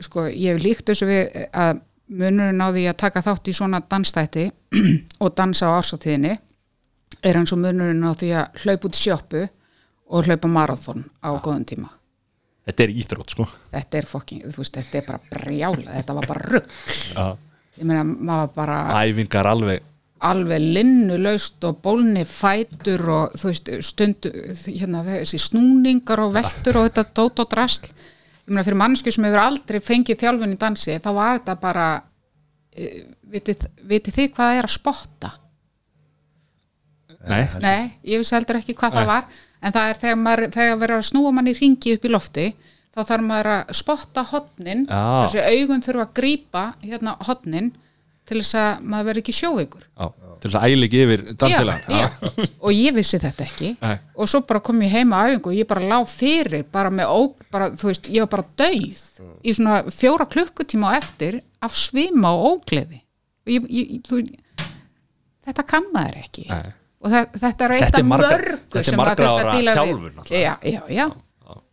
sko, 0.00 0.28
ég 0.30 0.54
hef 0.54 0.62
líkt 0.62 0.90
þessu 0.90 1.08
við 1.10 1.46
að 1.50 1.82
munurinn 2.10 2.62
á 2.62 2.68
því 2.74 2.86
að 2.90 3.00
taka 3.04 3.22
þátt 3.26 3.50
í 3.50 3.56
svona 3.56 3.82
dansstætti 3.90 4.46
og 5.22 5.34
dansa 5.38 5.70
á 5.70 5.78
ársatíðinni 5.78 6.36
er 7.26 7.38
eins 7.38 7.52
og 7.54 7.60
munurinn 7.62 8.06
á 8.06 8.14
því 8.14 8.30
að 8.38 8.62
hlaupa 8.64 8.88
út 8.88 8.98
í 8.98 9.02
sjoppu 9.02 9.46
og 10.10 10.26
hlaupa 10.26 10.50
marathon 10.50 11.04
á 11.22 11.30
góðum 11.38 11.66
tíma. 11.68 11.90
Þetta 12.66 12.84
er 12.84 12.94
íþrótt 13.02 13.34
sko. 13.34 13.46
Þetta 13.72 13.98
er 13.98 14.06
fokking, 14.06 14.42
þú 14.46 14.62
veist, 14.62 14.76
þetta 14.78 14.98
er 15.00 15.06
bara 15.08 15.20
brjála 15.30 15.94
þetta 15.96 16.16
var 16.18 16.26
bara 16.30 16.42
rugg 16.46 16.74
Já, 17.10 17.24
ég 17.80 17.88
meina, 17.88 18.02
maður 18.04 18.42
var 18.42 18.52
bara 18.58 19.06
æfingar 19.06 19.48
alveg 19.50 19.86
alveg 20.20 20.64
linnulaust 20.76 21.64
og 21.64 21.78
bólni 21.84 22.26
fætur 22.28 23.06
og 23.08 23.36
þú 23.40 23.50
veist, 23.50 23.70
stundu 23.86 24.32
hérna 24.66 25.02
þessi 25.06 25.40
snúningar 25.40 26.20
og 26.26 26.34
veltur 26.36 26.80
og 26.80 26.88
þetta 26.88 27.06
dót 27.16 27.40
og 27.40 27.50
drasl 27.52 27.88
ég 27.88 28.52
meina, 28.52 28.64
fyrir 28.66 28.80
mannsku 28.80 29.12
sem 29.14 29.24
hefur 29.28 29.42
aldrei 29.42 29.80
fengið 29.84 30.20
þjálfun 30.20 30.56
í 30.56 30.58
dansi, 30.60 30.98
þá 31.00 31.10
var 31.16 31.38
þetta 31.38 31.56
bara 31.62 31.86
e, 32.74 32.90
vitið, 33.32 33.68
vitið 33.88 34.18
þið 34.18 34.32
hvað 34.34 34.50
það 34.50 34.58
er 34.58 34.68
að 34.68 34.74
spotta? 34.74 35.30
Nei, 37.30 37.44
Nei, 37.60 37.80
ég 38.08 38.20
vissi 38.20 38.36
heldur 38.36 38.60
ekki 38.60 38.76
hvað 38.76 38.94
Nei. 38.94 39.00
það 39.00 39.10
var 39.12 39.40
en 39.60 39.76
það 39.76 39.90
er 39.90 40.02
þegar, 40.02 40.20
maður, 40.24 40.46
þegar 40.56 40.80
verður 40.82 41.00
að 41.00 41.08
snúa 41.10 41.32
mann 41.36 41.50
í 41.50 41.56
ringi 41.56 41.96
upp 41.96 42.04
í 42.04 42.12
lofti 42.12 42.46
þá 42.90 43.00
þarf 43.04 43.26
maður 43.26 43.50
að 43.54 43.74
spotta 43.80 44.24
hotnin 44.32 44.86
Já. 44.88 45.02
þessi 45.24 45.44
augun 45.60 45.84
þurfa 45.84 46.06
að 46.06 46.14
grípa 46.20 46.64
hérna 46.82 47.16
hotnin 47.28 47.70
til 48.30 48.38
þess 48.40 48.56
að 48.60 48.82
maður 48.86 49.08
verður 49.10 49.22
ekki 49.24 49.34
sjóveikur. 49.36 49.84
Já, 49.90 50.06
til 50.40 50.48
þess 50.50 50.58
að 50.60 50.66
æla 50.74 50.86
ekki 50.88 51.00
yfir 51.04 51.22
já, 51.50 51.58
já. 51.90 52.04
og 52.64 52.70
ég 52.76 52.94
vissi 52.96 53.20
þetta 53.20 53.46
ekki. 53.46 53.70
Nei. 53.82 53.96
og 54.16 54.30
svo 54.30 54.40
bara 54.48 54.62
kom 54.64 54.80
ég 54.86 54.94
heima 54.94 55.18
á 55.20 55.22
æfingu 55.28 55.50
og 55.52 55.58
ég 55.58 55.68
bara 55.70 55.86
lá 55.90 55.98
fyrir 56.08 56.64
bara 56.72 56.92
með 56.94 57.10
ó, 57.12 57.18
bara, 57.52 57.70
þú 57.76 57.90
veist, 57.90 58.10
ég 58.14 58.24
var 58.24 58.30
bara 58.36 58.46
dauð 58.62 58.84
í 59.42 59.54
svona 59.56 59.80
fjóra 59.92 60.28
klukkutíma 60.30 60.94
á 60.94 60.98
eftir 61.00 61.40
af 61.60 61.74
svima 61.76 62.30
og 62.36 62.60
ógleði. 62.60 63.02
Og 63.46 63.52
ég, 63.56 63.66
ég, 63.74 63.96
þú, 64.06 64.22
þetta 65.48 65.66
kann 65.68 65.90
maður 65.94 66.20
ekki. 66.22 66.46
Nei. 66.50 66.70
og 67.00 67.10
það, 67.12 67.34
þetta 67.42 67.66
er 67.66 67.74
eitt 67.76 67.84
Þetta 67.88 68.00
af 68.04 68.08
mörgu 68.12 68.54
þetta 68.54 68.84
sem 68.86 69.02
að 69.04 69.12
díla 69.18 69.74
þjálfun, 69.76 70.00
við 70.06 70.14
náttúrulega. 70.20 70.38
já, 70.38 70.54
já, 70.76 70.80
já. 71.00 71.06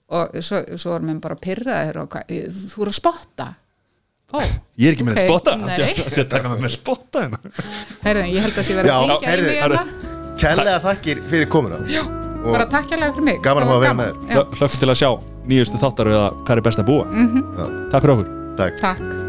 Og 0.07 0.35
svo, 0.39 0.59
svo 0.79 0.93
var 0.93 1.03
mér 1.03 1.17
bara 1.19 1.35
pyrraðir 1.35 1.97
og 1.99 2.11
hvað, 2.13 2.29
þú 2.71 2.83
eru 2.85 2.91
að 2.93 2.95
spotta 2.95 3.47
ó, 4.33 4.39
Ég 4.77 4.87
er 4.91 4.93
ekki 4.97 5.05
með 5.07 5.17
Ok, 5.17 5.21
að 5.23 5.29
spotta 5.31 5.55
nei. 5.57 5.93
Þetta 5.97 6.25
taka 6.35 6.51
með 6.51 6.63
með 6.65 6.73
spotta 6.75 7.23
hérna. 7.25 7.39
Heyrðu, 8.03 8.25
ég 8.35 8.45
held 8.45 8.57
að 8.61 8.67
sé 8.67 8.77
verið 8.77 8.93
að 8.93 9.05
hringja 9.07 9.37
í 9.37 9.45
mig 9.47 9.61
hérna 9.61 9.83
Kærlega 10.37 10.79
þakkir 10.83 11.21
fyrir 11.31 11.47
komuna. 11.49 11.79
Já, 11.89 12.03
Og- 12.03 12.51
bara 12.53 12.65
takk 12.69 12.91
hérlega 12.93 13.15
fyrir 13.15 13.25
mig. 13.31 13.39
Gaman 13.41 13.63
að 13.63 13.67
Það 13.67 13.73
var 13.73 13.85
vera 13.87 13.93
með. 13.93 14.19
Já, 14.29 14.43
Hlökk 14.59 14.79
til 14.79 14.89
að 14.93 14.99
sjá 15.01 15.09
nýjustu 15.47 15.81
þáttar 15.81 16.11
eða 16.13 16.27
hvað 16.43 16.57
er 16.57 16.61
best 16.69 16.83
að 16.83 16.89
búa. 16.91 17.05
Mhm. 17.09 17.89
Takk 17.89 18.01
fyrir 18.03 18.13
okkur. 18.17 18.29
Takk. 18.57 18.77
Takk 18.81 19.26